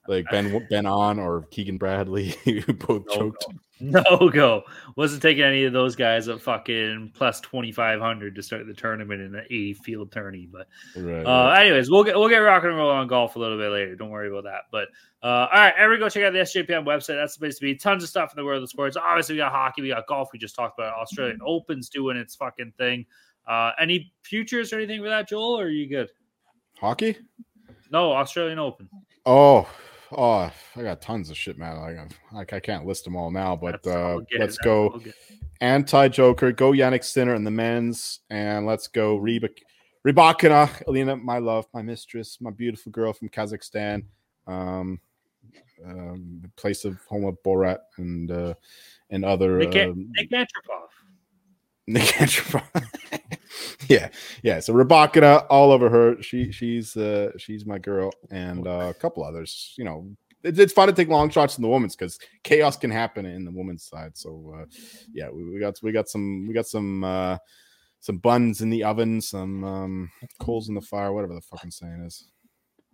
like 0.08 0.26
Ben 0.30 0.66
Ben 0.70 0.86
An 0.86 1.18
or 1.18 1.42
Keegan 1.50 1.78
Bradley 1.78 2.28
who 2.44 2.60
both 2.72 3.04
No 3.08 3.14
choked. 3.14 3.46
No 3.80 4.30
go. 4.32 4.62
Wasn't 4.96 5.20
taking 5.20 5.42
any 5.42 5.64
of 5.64 5.72
those 5.72 5.96
guys 5.96 6.28
at 6.28 6.40
fucking 6.40 7.10
plus 7.14 7.40
twenty 7.40 7.72
five 7.72 8.00
hundred 8.00 8.34
to 8.36 8.42
start 8.42 8.66
the 8.66 8.72
tournament 8.72 9.20
in 9.20 9.34
an 9.34 9.44
eighty 9.46 9.74
field 9.74 10.12
tourney. 10.12 10.48
But 10.50 10.68
Right, 10.96 11.22
uh, 11.26 11.28
right. 11.48 11.66
anyways, 11.66 11.90
we'll 11.90 12.04
get 12.04 12.16
we'll 12.16 12.28
get 12.28 12.38
rock 12.38 12.62
and 12.64 12.76
roll 12.76 12.90
on 12.90 13.08
golf 13.08 13.36
a 13.36 13.38
little 13.38 13.58
bit 13.58 13.70
later. 13.72 13.96
Don't 13.96 14.10
worry 14.10 14.28
about 14.28 14.44
that. 14.44 14.62
But 14.70 14.88
uh, 15.22 15.48
all 15.52 15.58
right, 15.60 15.74
everyone 15.76 16.06
go 16.06 16.08
check 16.08 16.22
out 16.24 16.32
the 16.32 16.38
SGPN 16.40 16.84
website. 16.86 17.16
That's 17.16 17.34
the 17.34 17.40
place 17.40 17.56
to 17.56 17.62
be. 17.62 17.74
Tons 17.74 18.02
of 18.02 18.08
stuff 18.08 18.32
in 18.32 18.36
the 18.36 18.44
world 18.44 18.62
of 18.62 18.68
sports. 18.70 18.96
Obviously, 18.96 19.34
we 19.34 19.38
got 19.38 19.52
hockey, 19.52 19.82
we 19.82 19.88
got 19.88 20.06
golf. 20.06 20.28
We 20.32 20.38
just 20.38 20.54
talked 20.54 20.78
about 20.78 20.88
it. 20.96 21.00
Australian 21.02 21.40
Open's 21.44 21.88
doing 21.88 22.16
its 22.16 22.36
fucking 22.36 22.72
thing. 22.78 23.06
Uh, 23.46 23.72
any 23.80 24.12
futures 24.22 24.72
or 24.72 24.76
anything 24.76 25.02
for 25.02 25.08
that, 25.08 25.28
Joel? 25.28 25.58
Or 25.58 25.64
are 25.64 25.68
you 25.68 25.88
good? 25.88 26.08
Hockey? 26.78 27.16
No, 27.90 28.12
Australian 28.12 28.58
Open. 28.58 28.88
Oh, 29.26 29.68
oh, 30.16 30.50
I 30.76 30.82
got 30.82 31.00
tons 31.00 31.30
of 31.30 31.36
shit, 31.36 31.58
man. 31.58 31.76
Like, 31.78 31.96
I, 31.98 32.36
like 32.36 32.52
I 32.52 32.60
can't 32.60 32.86
list 32.86 33.04
them 33.04 33.16
all 33.16 33.30
now, 33.30 33.56
but 33.56 33.86
all 33.86 33.92
uh, 33.92 34.14
let's 34.38 34.56
That's 34.56 34.58
go 34.58 35.00
anti 35.60 36.08
Joker, 36.08 36.52
go 36.52 36.72
Jannik 36.72 37.04
Sinner 37.04 37.34
in 37.34 37.44
the 37.44 37.50
men's, 37.50 38.20
and 38.30 38.66
let's 38.66 38.86
go 38.88 39.16
Reba 39.16 39.48
Rybakina, 40.06 40.86
Alina, 40.86 41.16
my 41.16 41.38
love, 41.38 41.66
my 41.72 41.82
mistress, 41.82 42.38
my 42.40 42.50
beautiful 42.50 42.92
girl 42.92 43.12
from 43.12 43.30
Kazakhstan, 43.30 44.04
um, 44.46 45.00
um, 45.84 46.40
the 46.42 46.50
place 46.56 46.84
of 46.84 46.98
home 47.04 47.24
of 47.24 47.42
Borat 47.42 47.78
and 47.96 48.30
uh, 48.30 48.54
and 49.10 49.24
other 49.24 49.58
Nick, 49.58 49.88
um, 49.88 50.12
Nick 50.16 50.30
Antropov. 50.30 50.88
Nick 51.86 52.14
yeah, 53.88 54.08
yeah. 54.42 54.60
So 54.60 54.72
Rybakina, 54.72 55.46
all 55.50 55.70
over 55.70 55.90
her. 55.90 56.22
She 56.22 56.50
she's 56.50 56.96
uh 56.96 57.32
she's 57.36 57.66
my 57.66 57.78
girl, 57.78 58.10
and 58.30 58.66
uh, 58.66 58.86
a 58.90 58.94
couple 58.94 59.22
others. 59.22 59.74
You 59.76 59.84
know, 59.84 60.16
it's, 60.42 60.58
it's 60.58 60.72
fun 60.72 60.88
to 60.88 60.94
take 60.94 61.08
long 61.08 61.30
shots 61.30 61.58
in 61.58 61.62
the 61.62 61.68
women's 61.68 61.94
because 61.94 62.18
chaos 62.42 62.76
can 62.76 62.90
happen 62.90 63.26
in 63.26 63.44
the 63.44 63.50
women's 63.50 63.84
side. 63.84 64.16
So 64.16 64.54
uh, 64.56 64.64
yeah, 65.12 65.28
we, 65.30 65.44
we 65.44 65.60
got 65.60 65.78
we 65.82 65.92
got 65.92 66.08
some 66.08 66.46
we 66.46 66.54
got 66.54 66.66
some 66.66 67.04
uh 67.04 67.36
some 68.00 68.18
buns 68.18 68.60
in 68.60 68.70
the 68.70 68.84
oven, 68.84 69.20
some 69.20 69.64
um 69.64 70.10
coals 70.40 70.68
in 70.68 70.74
the 70.74 70.80
fire, 70.80 71.12
whatever 71.12 71.34
the 71.34 71.40
fucking 71.42 71.70
saying 71.70 72.02
is. 72.06 72.30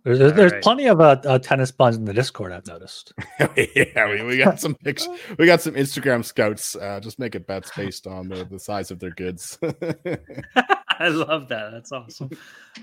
There's 0.03 0.17
there's, 0.17 0.33
there's 0.33 0.51
Alright. 0.51 0.63
plenty 0.63 0.87
of 0.87 0.99
uh, 0.99 1.17
uh, 1.25 1.37
tennis 1.37 1.69
buns 1.69 1.95
in 1.95 2.05
the 2.05 2.13
Discord. 2.13 2.51
I've 2.51 2.65
noticed. 2.65 3.13
yeah, 3.39 4.09
we, 4.09 4.23
we 4.23 4.37
got 4.43 4.59
some 4.59 4.73
pictures. 4.75 5.09
We 5.37 5.45
got 5.45 5.61
some 5.61 5.75
Instagram 5.75 6.25
scouts. 6.25 6.75
Uh, 6.75 6.99
just 6.99 7.19
making 7.19 7.43
bets 7.43 7.71
based 7.75 8.07
on 8.07 8.27
the, 8.27 8.43
the 8.45 8.59
size 8.59 8.89
of 8.89 8.99
their 8.99 9.11
goods. 9.11 9.59
I 11.05 11.07
love 11.07 11.47
that. 11.47 11.71
That's 11.71 11.91
awesome. 11.91 12.29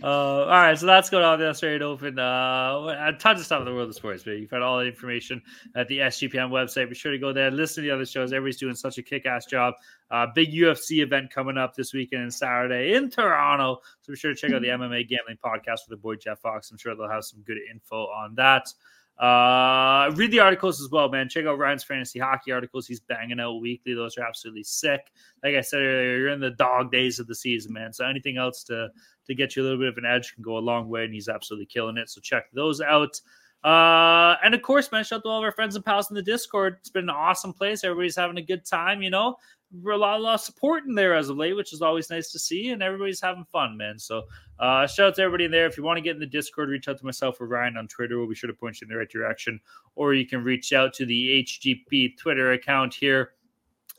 Uh, 0.03 0.07
all 0.07 0.47
right, 0.47 0.77
so 0.77 0.86
that's 0.86 1.09
going 1.09 1.24
on 1.24 1.39
the 1.39 1.49
Australian 1.49 1.82
Open. 1.82 2.19
Uh, 2.19 3.12
tons 3.12 3.40
of 3.40 3.47
stuff 3.47 3.61
in 3.61 3.66
the 3.66 3.73
world 3.73 3.89
of 3.89 3.95
sports, 3.95 4.24
but 4.24 4.32
you 4.32 4.49
find 4.49 4.62
all 4.62 4.78
the 4.78 4.86
information 4.86 5.40
at 5.77 5.86
the 5.86 5.99
SGPN 5.99 6.51
website. 6.51 6.89
Be 6.89 6.97
sure 6.97 7.12
to 7.12 7.19
go 7.19 7.32
there, 7.32 7.51
listen 7.51 7.85
to 7.85 7.89
the 7.89 7.95
other 7.95 8.05
shows. 8.05 8.32
Everybody's 8.32 8.59
doing 8.59 8.74
such 8.74 8.99
a 8.99 9.03
kick-ass 9.03 9.47
job. 9.47 9.74
Uh, 10.11 10.27
big 10.35 10.53
UFC 10.53 11.03
event 11.03 11.31
coming 11.31 11.57
up 11.57 11.77
this 11.77 11.93
weekend 11.93 12.23
and 12.23 12.35
Saturday 12.35 12.95
in 12.95 13.09
Toronto. 13.09 13.81
So 14.03 14.12
be 14.12 14.16
sure 14.16 14.35
to 14.35 14.40
check 14.40 14.53
out 14.53 14.62
the 14.62 14.69
MMA 14.69 15.09
Gambling 15.09 15.39
Podcast 15.45 15.89
with 15.89 15.90
the 15.90 15.97
boy 15.97 16.16
Jeff 16.16 16.40
Fox. 16.40 16.70
I'm 16.70 16.78
sure 16.78 16.97
they'll 16.97 17.09
have 17.09 17.24
some 17.24 17.43
good 17.43 17.59
info 17.70 18.07
on 18.07 18.35
that. 18.35 18.73
Uh, 19.19 20.12
read 20.15 20.31
the 20.31 20.39
articles 20.39 20.81
as 20.81 20.90
well, 20.90 21.09
man. 21.09 21.28
Check 21.28 21.47
out 21.47 21.59
Ryan's 21.59 21.82
fantasy 21.82 22.20
hockey 22.20 22.53
articles. 22.53 22.86
He's 22.86 23.01
banging 23.01 23.40
out 23.40 23.61
weekly. 23.61 23.95
Those 23.95 24.16
are 24.16 24.23
absolutely 24.23 24.62
sick. 24.62 25.11
Like 25.43 25.57
I 25.57 25.61
said 25.61 25.81
earlier, 25.81 26.19
you're 26.19 26.28
in 26.28 26.40
the 26.40 26.51
dog 26.51 26.93
days 26.93 27.19
of 27.19 27.27
the 27.27 27.35
season, 27.35 27.73
man. 27.73 27.93
So 27.93 28.07
anything 28.07 28.39
else 28.39 28.62
to 28.65 28.89
to 29.27 29.35
get 29.35 29.57
you 29.57 29.62
a 29.62 29.65
little 29.65 29.78
bit 29.78 29.89
of 29.89 29.99
an 29.99 30.07
edge 30.07 30.35
can 30.35 30.43
go 30.43 30.57
a 30.57 30.61
long 30.61 30.89
way, 30.89 31.05
and 31.05 31.12
he's 31.12 31.28
absolutely 31.28 31.66
killing 31.66 31.99
it. 31.99 32.09
So 32.09 32.20
check 32.20 32.45
those 32.53 32.81
out. 32.81 33.20
Uh, 33.65 34.36
and 34.45 34.55
of 34.55 34.62
course, 34.62 34.90
man, 34.93 35.03
shout 35.03 35.19
out 35.19 35.23
to 35.24 35.28
all 35.28 35.39
of 35.39 35.45
our 35.45 35.53
friends 35.53 35.74
and 35.74 35.85
pals 35.85 36.11
in 36.11 36.15
the 36.15 36.23
Discord. 36.23 36.77
It's 36.78 36.90
been 36.90 37.05
an 37.05 37.11
awesome 37.11 37.53
place. 37.53 37.82
Everybody's 37.82 38.15
having 38.15 38.39
a 38.39 38.43
good 38.43 38.65
time, 38.65 39.03
you 39.03 39.11
know 39.11 39.36
a 39.73 39.97
lot, 39.97 40.19
a 40.19 40.23
lot 40.23 40.35
of 40.35 40.40
support 40.40 40.85
in 40.85 40.95
there 40.95 41.15
as 41.15 41.28
of 41.28 41.36
late, 41.36 41.55
which 41.55 41.73
is 41.73 41.82
always 41.82 42.11
nice 42.11 42.31
to 42.32 42.39
see, 42.39 42.70
and 42.70 42.82
everybody's 42.82 43.20
having 43.20 43.45
fun, 43.53 43.77
man. 43.77 43.99
So, 43.99 44.23
uh, 44.59 44.86
shout 44.86 45.09
out 45.09 45.15
to 45.16 45.23
everybody 45.23 45.45
in 45.45 45.51
there. 45.51 45.66
If 45.66 45.77
you 45.77 45.82
want 45.82 45.99
to 45.99 46.03
get 46.03 46.15
in 46.15 46.20
the 46.20 46.27
Discord, 46.27 46.69
reach 46.69 46.89
out 46.89 46.99
to 46.99 47.05
myself 47.05 47.40
or 47.40 47.47
Ryan 47.47 47.77
on 47.77 47.89
Twitter. 47.89 48.19
We'll 48.19 48.28
be 48.28 48.35
sure 48.35 48.49
to 48.49 48.55
point 48.55 48.81
you 48.81 48.86
in 48.86 48.90
the 48.90 48.99
right 48.99 49.09
direction, 49.09 49.61
or 49.95 50.15
you 50.15 50.27
can 50.27 50.43
reach 50.43 50.73
out 50.73 50.95
to 50.95 51.07
the 51.07 51.45
HGP 51.45 52.16
Twitter 52.16 52.53
account 52.53 52.95
here. 52.95 53.32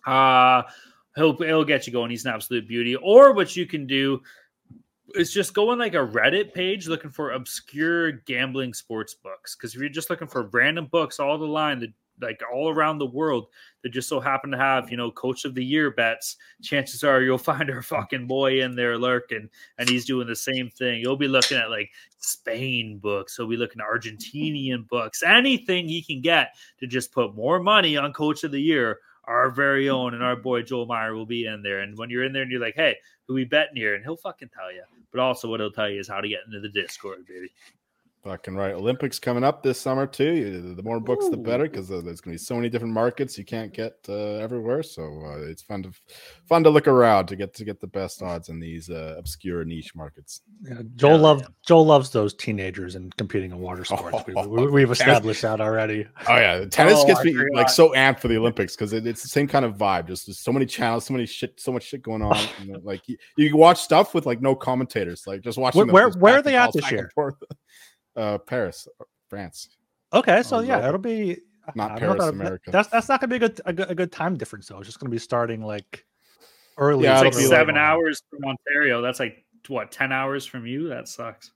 Uh, 0.05 0.63
he'll, 1.15 1.37
he'll 1.37 1.65
get 1.65 1.85
you 1.85 1.93
going. 1.93 2.09
He's 2.09 2.25
an 2.25 2.33
absolute 2.33 2.67
beauty. 2.67 2.95
Or 2.95 3.33
what 3.33 3.55
you 3.55 3.67
can 3.67 3.85
do 3.85 4.21
is 5.15 5.31
just 5.31 5.53
go 5.53 5.69
on 5.69 5.79
like 5.79 5.93
a 5.93 5.97
Reddit 5.97 6.53
page 6.53 6.87
looking 6.87 7.11
for 7.11 7.31
obscure 7.31 8.11
gambling 8.11 8.73
sports 8.73 9.13
books. 9.13 9.55
Because 9.55 9.75
if 9.75 9.81
you're 9.81 9.89
just 9.89 10.09
looking 10.09 10.27
for 10.27 10.43
random 10.47 10.87
books 10.87 11.19
all 11.19 11.37
the 11.37 11.45
line, 11.45 11.79
the 11.79 11.93
like 12.21 12.41
all 12.51 12.69
around 12.69 12.97
the 12.97 13.05
world 13.05 13.47
that 13.81 13.89
just 13.89 14.09
so 14.09 14.19
happen 14.19 14.51
to 14.51 14.57
have 14.57 14.91
you 14.91 14.97
know 14.97 15.11
coach 15.11 15.45
of 15.45 15.55
the 15.55 15.63
year 15.63 15.91
bets 15.91 16.37
chances 16.61 17.03
are 17.03 17.21
you'll 17.21 17.37
find 17.49 17.69
our 17.69 17.81
fucking 17.81 18.27
boy 18.27 18.61
in 18.61 18.75
there 18.75 18.97
lurking 18.97 19.49
and 19.77 19.89
he's 19.89 20.05
doing 20.05 20.27
the 20.27 20.35
same 20.35 20.69
thing. 20.69 20.99
You'll 20.99 21.17
be 21.17 21.27
looking 21.27 21.57
at 21.57 21.69
like 21.69 21.89
spain 22.19 22.97
books. 22.97 23.35
He'll 23.35 23.47
be 23.47 23.57
looking 23.57 23.81
at 23.81 23.87
argentinian 23.87 24.87
books. 24.87 25.23
Anything 25.23 25.87
he 25.87 26.01
can 26.01 26.21
get 26.21 26.55
to 26.79 26.87
just 26.87 27.11
put 27.11 27.35
more 27.35 27.59
money 27.59 27.97
on 27.97 28.13
coach 28.13 28.43
of 28.43 28.51
the 28.51 28.61
year 28.61 28.99
our 29.25 29.51
very 29.51 29.89
own 29.89 30.15
and 30.15 30.23
our 30.23 30.35
boy 30.35 30.63
joel 30.63 30.87
meyer 30.87 31.13
will 31.13 31.25
be 31.25 31.45
in 31.45 31.61
there. 31.61 31.81
And 31.81 31.97
when 31.97 32.09
you're 32.09 32.23
in 32.23 32.33
there 32.33 32.41
and 32.41 32.51
you're 32.51 32.61
like 32.61 32.75
hey 32.75 32.95
who 33.27 33.35
we 33.35 33.45
betting 33.45 33.75
here? 33.75 33.95
And 33.95 34.03
he'll 34.03 34.17
fucking 34.17 34.49
tell 34.53 34.71
you 34.71 34.83
but 35.11 35.19
also 35.19 35.49
what 35.49 35.59
he'll 35.59 35.71
tell 35.71 35.89
you 35.89 35.99
is 35.99 36.07
how 36.07 36.21
to 36.21 36.27
get 36.29 36.41
into 36.45 36.59
the 36.59 36.69
discord 36.69 37.25
baby 37.27 37.51
Fucking 38.23 38.55
right. 38.55 38.73
Olympics 38.73 39.17
coming 39.17 39.45
up 39.45 39.63
this 39.63 39.79
summer 39.79 40.05
too. 40.05 40.73
The 40.75 40.83
more 40.83 40.99
books, 40.99 41.25
Ooh. 41.25 41.31
the 41.31 41.37
better, 41.37 41.63
because 41.63 41.89
uh, 41.89 42.01
there's 42.01 42.19
going 42.19 42.35
to 42.35 42.37
be 42.41 42.43
so 42.43 42.55
many 42.55 42.67
different 42.67 42.93
markets 42.93 43.37
you 43.37 43.45
can't 43.45 43.73
get 43.73 43.95
uh, 44.09 44.35
everywhere. 44.35 44.83
So 44.83 45.03
uh, 45.25 45.49
it's 45.49 45.61
fun 45.61 45.83
to 45.83 45.91
fun 46.45 46.65
to 46.65 46.69
look 46.69 46.89
around 46.89 47.27
to 47.27 47.37
get 47.37 47.53
to 47.53 47.63
get 47.63 47.79
the 47.79 47.87
best 47.87 48.21
odds 48.21 48.49
in 48.49 48.59
these 48.59 48.89
uh, 48.89 49.15
obscure 49.17 49.63
niche 49.63 49.95
markets. 49.95 50.41
Yeah, 50.61 50.81
Joel 50.97 51.11
yeah, 51.11 51.17
loves 51.21 51.41
yeah. 51.43 51.47
Joel 51.65 51.85
loves 51.85 52.09
those 52.09 52.33
teenagers 52.33 52.95
and 52.95 53.15
competing 53.15 53.51
in 53.51 53.59
water 53.59 53.85
sports. 53.85 54.17
Oh, 54.35 54.47
we, 54.69 54.81
have 54.81 54.91
established 54.91 55.43
that 55.43 55.61
already. 55.61 56.05
Oh 56.27 56.35
yeah, 56.35 56.65
tennis 56.65 56.95
oh, 56.97 57.07
gets 57.07 57.23
me 57.23 57.33
like 57.53 57.69
so 57.69 57.93
amped 57.93 58.19
for 58.19 58.27
the 58.27 58.37
Olympics 58.37 58.75
because 58.75 58.91
it, 58.91 59.07
it's 59.07 59.21
the 59.21 59.29
same 59.29 59.47
kind 59.47 59.63
of 59.63 59.77
vibe. 59.77 60.07
Just 60.07 60.27
there's 60.27 60.39
so 60.39 60.51
many 60.51 60.65
channels, 60.65 61.05
so 61.05 61.13
many 61.13 61.25
shit, 61.25 61.57
so 61.57 61.71
much 61.71 61.83
shit 61.83 62.01
going 62.01 62.21
on. 62.21 62.37
you 62.61 62.73
know, 62.73 62.79
like 62.83 63.07
you, 63.07 63.15
you, 63.37 63.55
watch 63.55 63.79
stuff 63.79 64.13
with 64.13 64.25
like 64.25 64.41
no 64.41 64.55
commentators, 64.55 65.25
like 65.25 65.39
just 65.39 65.57
watching. 65.57 65.87
Where 65.87 66.09
where, 66.09 66.09
where 66.19 66.39
are 66.39 66.41
they 66.41 66.57
at 66.57 66.73
this 66.73 66.91
year? 66.91 67.09
uh, 68.19 68.37
Paris, 68.37 68.87
uh, 68.99 69.05
France. 69.29 69.69
Okay, 70.13 70.43
so 70.43 70.59
yeah, 70.59 70.87
it'll 70.87 70.99
be 70.99 71.37
not 71.75 71.97
Paris, 71.97 72.19
that, 72.19 72.29
America. 72.29 72.71
That's 72.71 72.89
that's 72.89 73.09
not 73.09 73.21
gonna 73.21 73.29
be 73.29 73.37
a 73.37 73.47
good, 73.47 73.61
a 73.65 73.73
good 73.73 73.91
a 73.91 73.95
good 73.95 74.11
time 74.11 74.37
difference 74.37 74.67
though. 74.67 74.79
It's 74.79 74.87
just 74.87 74.99
gonna 74.99 75.11
be 75.11 75.19
starting 75.19 75.63
like 75.63 76.05
early. 76.77 77.05
Yeah, 77.05 77.23
it's 77.23 77.37
like 77.37 77.47
seven 77.47 77.75
like, 77.75 77.81
hours 77.81 78.21
from 78.29 78.45
Ontario. 78.45 79.01
That's 79.01 79.19
like 79.19 79.45
what 79.67 79.91
ten 79.91 80.11
hours 80.11 80.45
from 80.45 80.65
you. 80.65 80.89
That 80.89 81.07
sucks. 81.07 81.51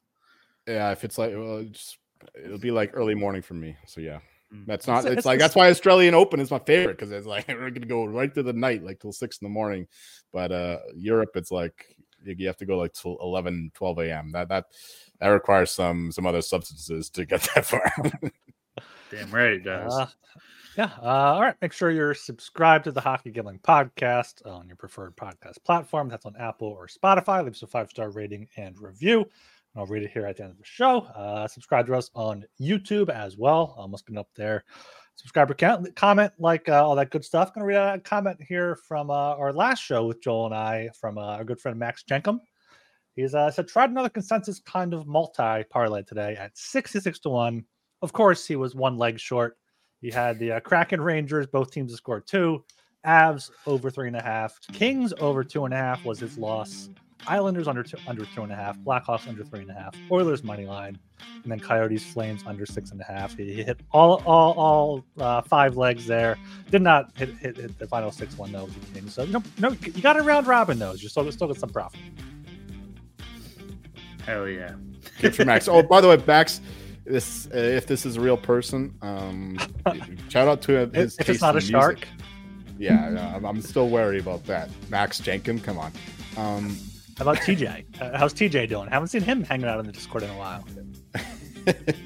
Yeah, 0.67 0.91
if 0.91 1.03
it's 1.03 1.17
like 1.17 1.33
well, 1.33 1.57
it's, 1.57 1.97
it'll 2.41 2.57
be 2.57 2.71
like 2.71 2.91
early 2.93 3.15
morning 3.15 3.41
for 3.41 3.55
me. 3.55 3.75
So 3.85 4.01
yeah. 4.01 4.19
Hmm. 4.51 4.63
That's 4.67 4.87
not. 4.87 4.99
It's, 4.99 5.05
it's, 5.07 5.17
it's 5.17 5.25
like 5.25 5.39
that's 5.39 5.55
why 5.55 5.69
Australian 5.69 6.13
Open 6.13 6.39
is 6.39 6.51
my 6.51 6.59
favorite 6.59 6.97
because 6.97 7.11
it's 7.11 7.27
like 7.27 7.47
we're 7.49 7.71
gonna 7.71 7.87
go 7.87 8.05
right 8.05 8.33
to 8.35 8.43
the 8.43 8.53
night, 8.53 8.83
like 8.83 8.99
till 8.99 9.11
six 9.11 9.39
in 9.39 9.45
the 9.45 9.49
morning. 9.49 9.87
But 10.31 10.51
uh 10.51 10.77
Europe, 10.95 11.31
it's 11.35 11.51
like 11.51 11.95
you 12.25 12.47
have 12.47 12.57
to 12.57 12.65
go 12.65 12.77
like 12.77 12.95
11, 13.03 13.71
12 13.73 13.99
a.m. 13.99 14.31
That 14.31 14.49
that 14.49 14.65
that 15.19 15.27
requires 15.27 15.71
some 15.71 16.11
some 16.11 16.25
other 16.25 16.41
substances 16.41 17.09
to 17.11 17.25
get 17.25 17.41
that 17.55 17.65
far. 17.65 17.91
Damn 19.11 19.31
right 19.31 19.53
it 19.53 19.63
does. 19.63 19.93
Uh, 19.93 20.07
yeah. 20.77 20.89
Uh, 21.01 21.33
all 21.35 21.41
right. 21.41 21.55
Make 21.61 21.71
sure 21.71 21.91
you're 21.91 22.15
subscribed 22.15 22.85
to 22.85 22.91
the 22.91 23.01
Hockey 23.01 23.29
Gambling 23.29 23.59
Podcast 23.59 24.45
on 24.45 24.67
your 24.67 24.75
preferred 24.75 25.15
podcast 25.15 25.63
platform. 25.63 26.09
That's 26.09 26.25
on 26.25 26.35
Apple 26.37 26.67
or 26.67 26.87
Spotify. 26.87 27.43
Leave 27.43 27.53
us 27.53 27.61
a 27.61 27.67
five 27.67 27.89
star 27.89 28.09
rating 28.09 28.47
and 28.57 28.79
review. 28.79 29.25
I'll 29.75 29.85
read 29.85 30.03
it 30.03 30.11
here 30.11 30.25
at 30.25 30.37
the 30.37 30.43
end 30.43 30.51
of 30.51 30.57
the 30.57 30.65
show. 30.65 30.99
Uh, 30.99 31.47
subscribe 31.47 31.87
to 31.87 31.95
us 31.95 32.09
on 32.15 32.45
YouTube 32.61 33.09
as 33.09 33.37
well. 33.37 33.73
Almost 33.77 34.05
been 34.05 34.17
up 34.17 34.29
there. 34.35 34.63
Subscriber 35.15 35.53
count, 35.53 35.95
comment, 35.95 36.33
like 36.39 36.67
uh, 36.67 36.83
all 36.85 36.95
that 36.95 37.11
good 37.11 37.23
stuff. 37.23 37.53
Going 37.53 37.61
to 37.61 37.67
read 37.67 37.77
a 37.77 37.99
comment 37.99 38.41
here 38.41 38.75
from 38.87 39.09
uh, 39.09 39.35
our 39.35 39.53
last 39.53 39.79
show 39.79 40.05
with 40.05 40.21
Joel 40.21 40.47
and 40.47 40.55
I 40.55 40.89
from 40.99 41.17
uh, 41.17 41.37
our 41.37 41.43
good 41.43 41.59
friend 41.59 41.77
Max 41.77 42.03
Jenkum. 42.03 42.39
He's 43.15 43.35
uh, 43.35 43.51
said 43.51 43.67
tried 43.67 43.91
another 43.91 44.09
consensus 44.09 44.59
kind 44.59 44.93
of 44.93 45.05
multi 45.05 45.63
parlay 45.69 46.03
today 46.03 46.35
at 46.35 46.57
66 46.57 47.19
to 47.19 47.29
1. 47.29 47.63
Of 48.01 48.11
course, 48.11 48.47
he 48.47 48.55
was 48.55 48.75
one 48.75 48.97
leg 48.97 49.19
short. 49.19 49.57
He 50.01 50.09
had 50.09 50.39
the 50.39 50.53
uh, 50.53 50.59
Kraken 50.59 50.99
Rangers, 50.99 51.47
both 51.47 51.71
teams 51.71 51.91
to 51.91 51.97
score 51.97 52.19
two. 52.19 52.63
Avs 53.05 53.51
over 53.65 53.89
three 53.89 54.07
and 54.07 54.15
a 54.15 54.21
half. 54.21 54.57
Kings 54.71 55.13
over 55.19 55.43
two 55.43 55.65
and 55.65 55.73
a 55.73 55.77
half 55.77 56.03
was 56.05 56.19
his 56.19 56.37
loss. 56.37 56.89
Islanders 57.27 57.67
under 57.67 57.83
two, 57.83 57.97
under 58.07 58.25
two 58.25 58.43
and 58.43 58.51
a 58.51 58.55
half. 58.55 58.77
Blackhawks 58.79 59.27
under 59.27 59.43
three 59.43 59.61
and 59.61 59.71
a 59.71 59.73
half. 59.73 59.95
Oilers 60.11 60.43
money 60.43 60.65
line, 60.65 60.97
and 61.43 61.51
then 61.51 61.59
Coyotes 61.59 62.03
Flames 62.03 62.43
under 62.45 62.65
six 62.65 62.91
and 62.91 63.01
a 63.01 63.03
half. 63.03 63.37
He 63.37 63.63
hit 63.63 63.79
all 63.91 64.21
all 64.25 64.53
all 64.53 65.05
uh, 65.19 65.41
five 65.41 65.77
legs 65.77 66.05
there. 66.05 66.37
Did 66.69 66.81
not 66.81 67.15
hit, 67.15 67.35
hit, 67.37 67.57
hit 67.57 67.79
the 67.79 67.87
final 67.87 68.11
six 68.11 68.37
one 68.37 68.51
though. 68.51 68.69
So 69.07 69.23
you 69.23 69.33
know, 69.33 69.43
no, 69.59 69.69
you 69.69 70.01
got 70.01 70.17
a 70.17 70.21
round 70.21 70.47
robin 70.47 70.79
those. 70.79 71.01
You 71.01 71.09
still 71.09 71.31
still 71.31 71.47
get 71.47 71.57
some 71.57 71.69
profit. 71.69 71.99
Hell 74.25 74.47
yeah. 74.47 74.75
Get 75.19 75.35
for 75.35 75.45
Max. 75.45 75.67
Oh, 75.67 75.83
by 75.83 76.01
the 76.01 76.07
way, 76.07 76.21
Max, 76.25 76.61
this 77.05 77.47
uh, 77.47 77.57
if 77.57 77.87
this 77.87 78.05
is 78.05 78.17
a 78.17 78.21
real 78.21 78.37
person, 78.37 78.95
um, 79.01 79.57
shout 80.29 80.47
out 80.47 80.61
to 80.63 80.89
his. 80.93 81.17
If 81.19 81.29
it's 81.29 81.41
not 81.41 81.51
a 81.51 81.55
music. 81.55 81.71
shark. 81.71 82.07
Yeah, 82.79 83.33
I'm, 83.35 83.45
I'm, 83.45 83.61
still 83.61 83.87
wary 83.87 84.19
about 84.19 84.43
that. 84.45 84.69
Max 84.89 85.19
Jenkin, 85.19 85.59
come 85.59 85.77
on. 85.77 85.91
Um, 86.35 86.75
How 87.17 87.23
about 87.23 87.37
TJ? 87.37 88.01
Uh, 88.01 88.17
how's 88.17 88.33
TJ 88.33 88.69
doing? 88.69 88.89
Haven't 88.89 89.09
seen 89.09 89.21
him 89.21 89.43
hanging 89.43 89.67
out 89.67 89.79
in 89.79 89.85
the 89.85 89.91
Discord 89.91 90.23
in 90.23 90.31
a 90.31 90.37
while. 90.37 90.65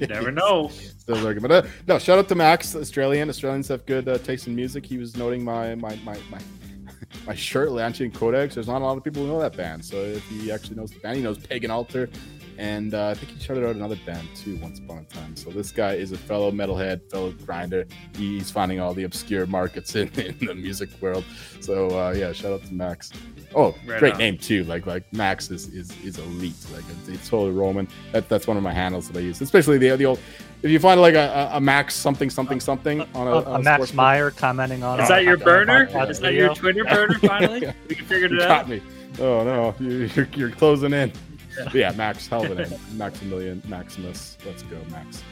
Never 0.00 0.30
know. 0.30 0.68
Still 0.68 1.16
lurking, 1.16 1.40
but 1.42 1.50
uh, 1.50 1.62
no. 1.86 1.98
Shout 1.98 2.18
out 2.18 2.28
to 2.28 2.34
Max, 2.34 2.76
Australian. 2.76 3.28
Australians 3.28 3.68
have 3.68 3.86
good 3.86 4.06
uh, 4.06 4.18
taste 4.18 4.46
in 4.46 4.54
music. 4.54 4.84
He 4.84 4.98
was 4.98 5.16
noting 5.16 5.42
my 5.42 5.74
my 5.74 5.96
my 6.04 6.18
my 6.30 6.38
my 7.26 7.34
shirt, 7.34 7.72
Lansing 7.72 8.12
Codex. 8.12 8.54
There's 8.54 8.68
not 8.68 8.82
a 8.82 8.84
lot 8.84 8.98
of 8.98 9.02
people 9.02 9.22
who 9.22 9.28
know 9.28 9.40
that 9.40 9.56
band. 9.56 9.84
So 9.84 9.96
if 9.96 10.22
he 10.28 10.52
actually 10.52 10.76
knows 10.76 10.90
the 10.90 11.00
band, 11.00 11.16
he 11.16 11.22
knows 11.22 11.38
Pagan 11.38 11.70
Altar. 11.70 12.10
And 12.58 12.92
uh, 12.92 13.06
I 13.06 13.14
think 13.14 13.30
he 13.30 13.38
started 13.38 13.64
out 13.64 13.76
another 13.76 13.96
band 14.04 14.28
too 14.34 14.56
once 14.56 14.80
upon 14.80 14.98
a 14.98 15.04
time. 15.04 15.36
So 15.36 15.50
this 15.50 15.70
guy 15.70 15.94
is 15.94 16.10
a 16.10 16.18
fellow 16.18 16.50
metalhead, 16.50 17.08
fellow 17.08 17.30
grinder. 17.30 17.86
He's 18.16 18.50
finding 18.50 18.80
all 18.80 18.92
the 18.94 19.04
obscure 19.04 19.46
markets 19.46 19.94
in, 19.94 20.08
in 20.18 20.36
the 20.44 20.56
music 20.56 20.90
world. 21.00 21.24
So 21.60 21.88
uh, 21.96 22.14
yeah, 22.16 22.32
shout 22.32 22.52
out 22.52 22.64
to 22.64 22.74
Max. 22.74 23.12
Oh, 23.54 23.76
right 23.86 24.00
great 24.00 24.14
on. 24.14 24.18
name 24.18 24.38
too. 24.38 24.64
Like 24.64 24.86
like 24.86 25.10
Max 25.12 25.52
is 25.52 25.72
is, 25.72 25.92
is 26.04 26.18
elite. 26.18 26.56
Like 26.74 26.84
it's, 26.90 27.08
it's 27.08 27.28
totally 27.28 27.52
Roman. 27.52 27.86
That, 28.10 28.28
that's 28.28 28.48
one 28.48 28.56
of 28.56 28.64
my 28.64 28.72
handles 28.72 29.08
that 29.08 29.16
I 29.16 29.20
use, 29.20 29.40
especially 29.40 29.78
the 29.78 29.96
the 29.96 30.06
old 30.06 30.18
if 30.62 30.70
you 30.72 30.80
find 30.80 31.00
like 31.00 31.14
a, 31.14 31.50
a 31.52 31.60
Max 31.60 31.94
something 31.94 32.28
something 32.28 32.58
something 32.58 33.02
on 33.14 33.28
a, 33.28 33.30
a, 33.30 33.54
a 33.54 33.62
Max 33.62 33.94
Meyer 33.94 34.32
commenting 34.32 34.82
on. 34.82 34.98
Is 34.98 35.08
that 35.08 35.22
your 35.22 35.36
burner? 35.36 35.88
Is 36.08 36.18
that 36.18 36.34
your 36.34 36.52
Twitter 36.54 36.84
burner? 36.84 37.18
Finally, 37.20 37.72
we 37.88 37.94
can 37.94 38.04
figure 38.04 38.26
it 38.26 38.32
you 38.32 38.42
out. 38.42 38.48
Got 38.48 38.68
me. 38.68 38.82
Oh 39.20 39.44
no, 39.44 39.74
you, 39.78 40.10
are 40.16 40.28
you're 40.34 40.50
closing 40.50 40.92
in. 40.92 41.12
Yeah, 41.58 41.70
yeah 41.74 41.92
Max, 41.92 42.26
hell 42.26 42.44
of 42.44 42.58
a 42.58 42.66
name. 42.66 42.80
Maximilian 42.94 43.62
Maximus. 43.66 44.38
Let's 44.46 44.62
go, 44.64 44.80
Max. 44.90 45.22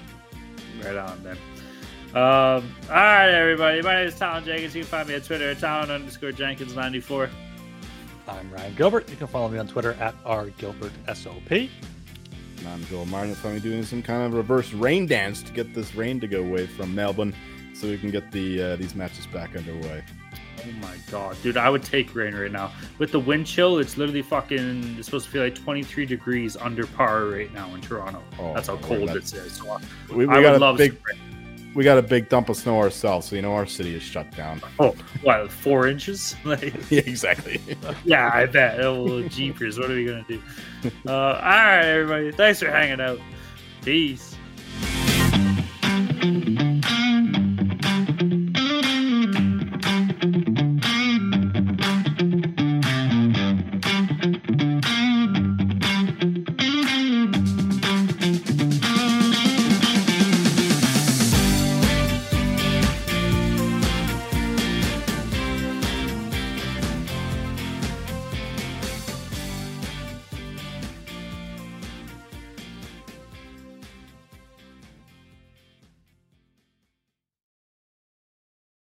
Right 0.83 0.97
on, 0.97 1.23
man. 1.23 1.39
Um, 2.15 2.75
all 2.89 2.95
right, 2.95 3.31
everybody. 3.31 3.83
My 3.83 3.97
name 3.97 4.09
is 4.09 4.15
Talon 4.15 4.45
Jenkins. 4.45 4.75
You 4.75 4.83
can 4.83 4.91
find 4.91 5.09
me 5.09 5.15
on 5.15 5.21
Twitter 5.21 5.51
at 5.51 5.59
Talon 5.59 5.91
underscore 5.91 6.33
Jenkins94. 6.33 7.31
I'm 8.29 8.51
Ryan 8.51 8.75
Gilbert. 8.75 9.11
You 9.11 9.17
can 9.17 9.27
follow 9.27 9.49
me 9.49 9.59
on 9.59 9.69
Twitter 9.69 9.93
at 10.01 10.15
rgilbertsop. 10.25 11.71
And 12.59 12.69
I'm 12.69 12.85
Joel 12.87 13.07
Martin. 13.07 13.35
Finally 13.35 13.61
doing 13.61 13.85
some 13.85 14.03
kind 14.03 14.23
of 14.23 14.35
reverse 14.35 14.73
rain 14.73 15.07
dance 15.07 15.43
to 15.43 15.53
get 15.53 15.75
this 15.75 15.95
rain 15.95 16.19
to 16.21 16.27
go 16.27 16.41
away 16.41 16.67
from 16.67 16.95
Melbourne, 16.95 17.35
so 17.75 17.87
we 17.87 17.99
can 17.99 18.11
get 18.11 18.33
the 18.33 18.63
uh, 18.63 18.77
these 18.77 18.95
matches 18.95 19.27
back 19.27 19.55
underway. 19.55 20.03
Oh 20.69 20.73
my 20.81 20.97
god, 21.11 21.37
dude! 21.43 21.57
I 21.57 21.71
would 21.71 21.83
take 21.85 22.15
rain 22.15 22.35
right 22.35 22.51
now. 22.51 22.73
With 22.99 23.13
the 23.13 23.21
wind 23.21 23.47
chill, 23.47 23.79
it's 23.79 23.97
literally 23.97 24.23
fucking. 24.23 24.97
It's 24.99 25.07
supposed 25.07 25.27
to 25.27 25.31
feel 25.31 25.43
like 25.45 25.55
23 25.55 26.07
degrees 26.07 26.57
under 26.57 26.87
par 26.87 27.27
right 27.27 27.53
now 27.55 27.73
in 27.75 27.81
Toronto. 27.81 28.23
Oh, 28.39 28.53
That's 28.55 28.69
how 28.69 28.77
cold 28.79 29.09
that's- 29.09 29.17
it's 29.17 29.31
there. 29.33 29.49
So 29.49 29.71
I- 29.71 29.81
We, 30.15 30.27
we 30.27 30.35
I 30.35 30.43
got 30.43 30.53
would 30.53 30.57
a 30.57 30.59
love 30.59 30.77
big 30.79 30.93
rain. 31.07 31.73
we 31.75 31.85
got 31.85 31.99
a 31.99 32.03
big 32.03 32.29
dump 32.29 32.49
of 32.49 32.57
snow 32.57 32.79
ourselves, 32.81 33.27
so 33.29 33.37
you 33.37 33.43
know 33.43 33.53
our 33.55 33.67
city 33.67 33.95
is 33.95 34.03
shut 34.03 34.31
down. 34.37 34.61
Oh, 34.79 34.95
what? 35.23 35.51
Four 35.51 35.87
inches? 35.89 36.35
Like, 36.45 36.75
yeah, 36.91 37.01
exactly. 37.07 37.61
yeah, 38.05 38.31
I 38.33 38.47
bet. 38.47 38.81
Oh, 38.81 39.23
jeepers! 39.29 39.79
What 39.79 39.91
are 39.91 39.95
we 39.95 40.05
gonna 40.07 40.25
do? 40.29 40.41
Uh, 41.07 41.11
all 41.13 41.41
right, 41.41 41.85
everybody. 41.85 42.33
Thanks 42.33 42.61
for 42.61 42.71
hanging 42.71 43.01
out. 43.01 43.19
Peace. 43.83 44.36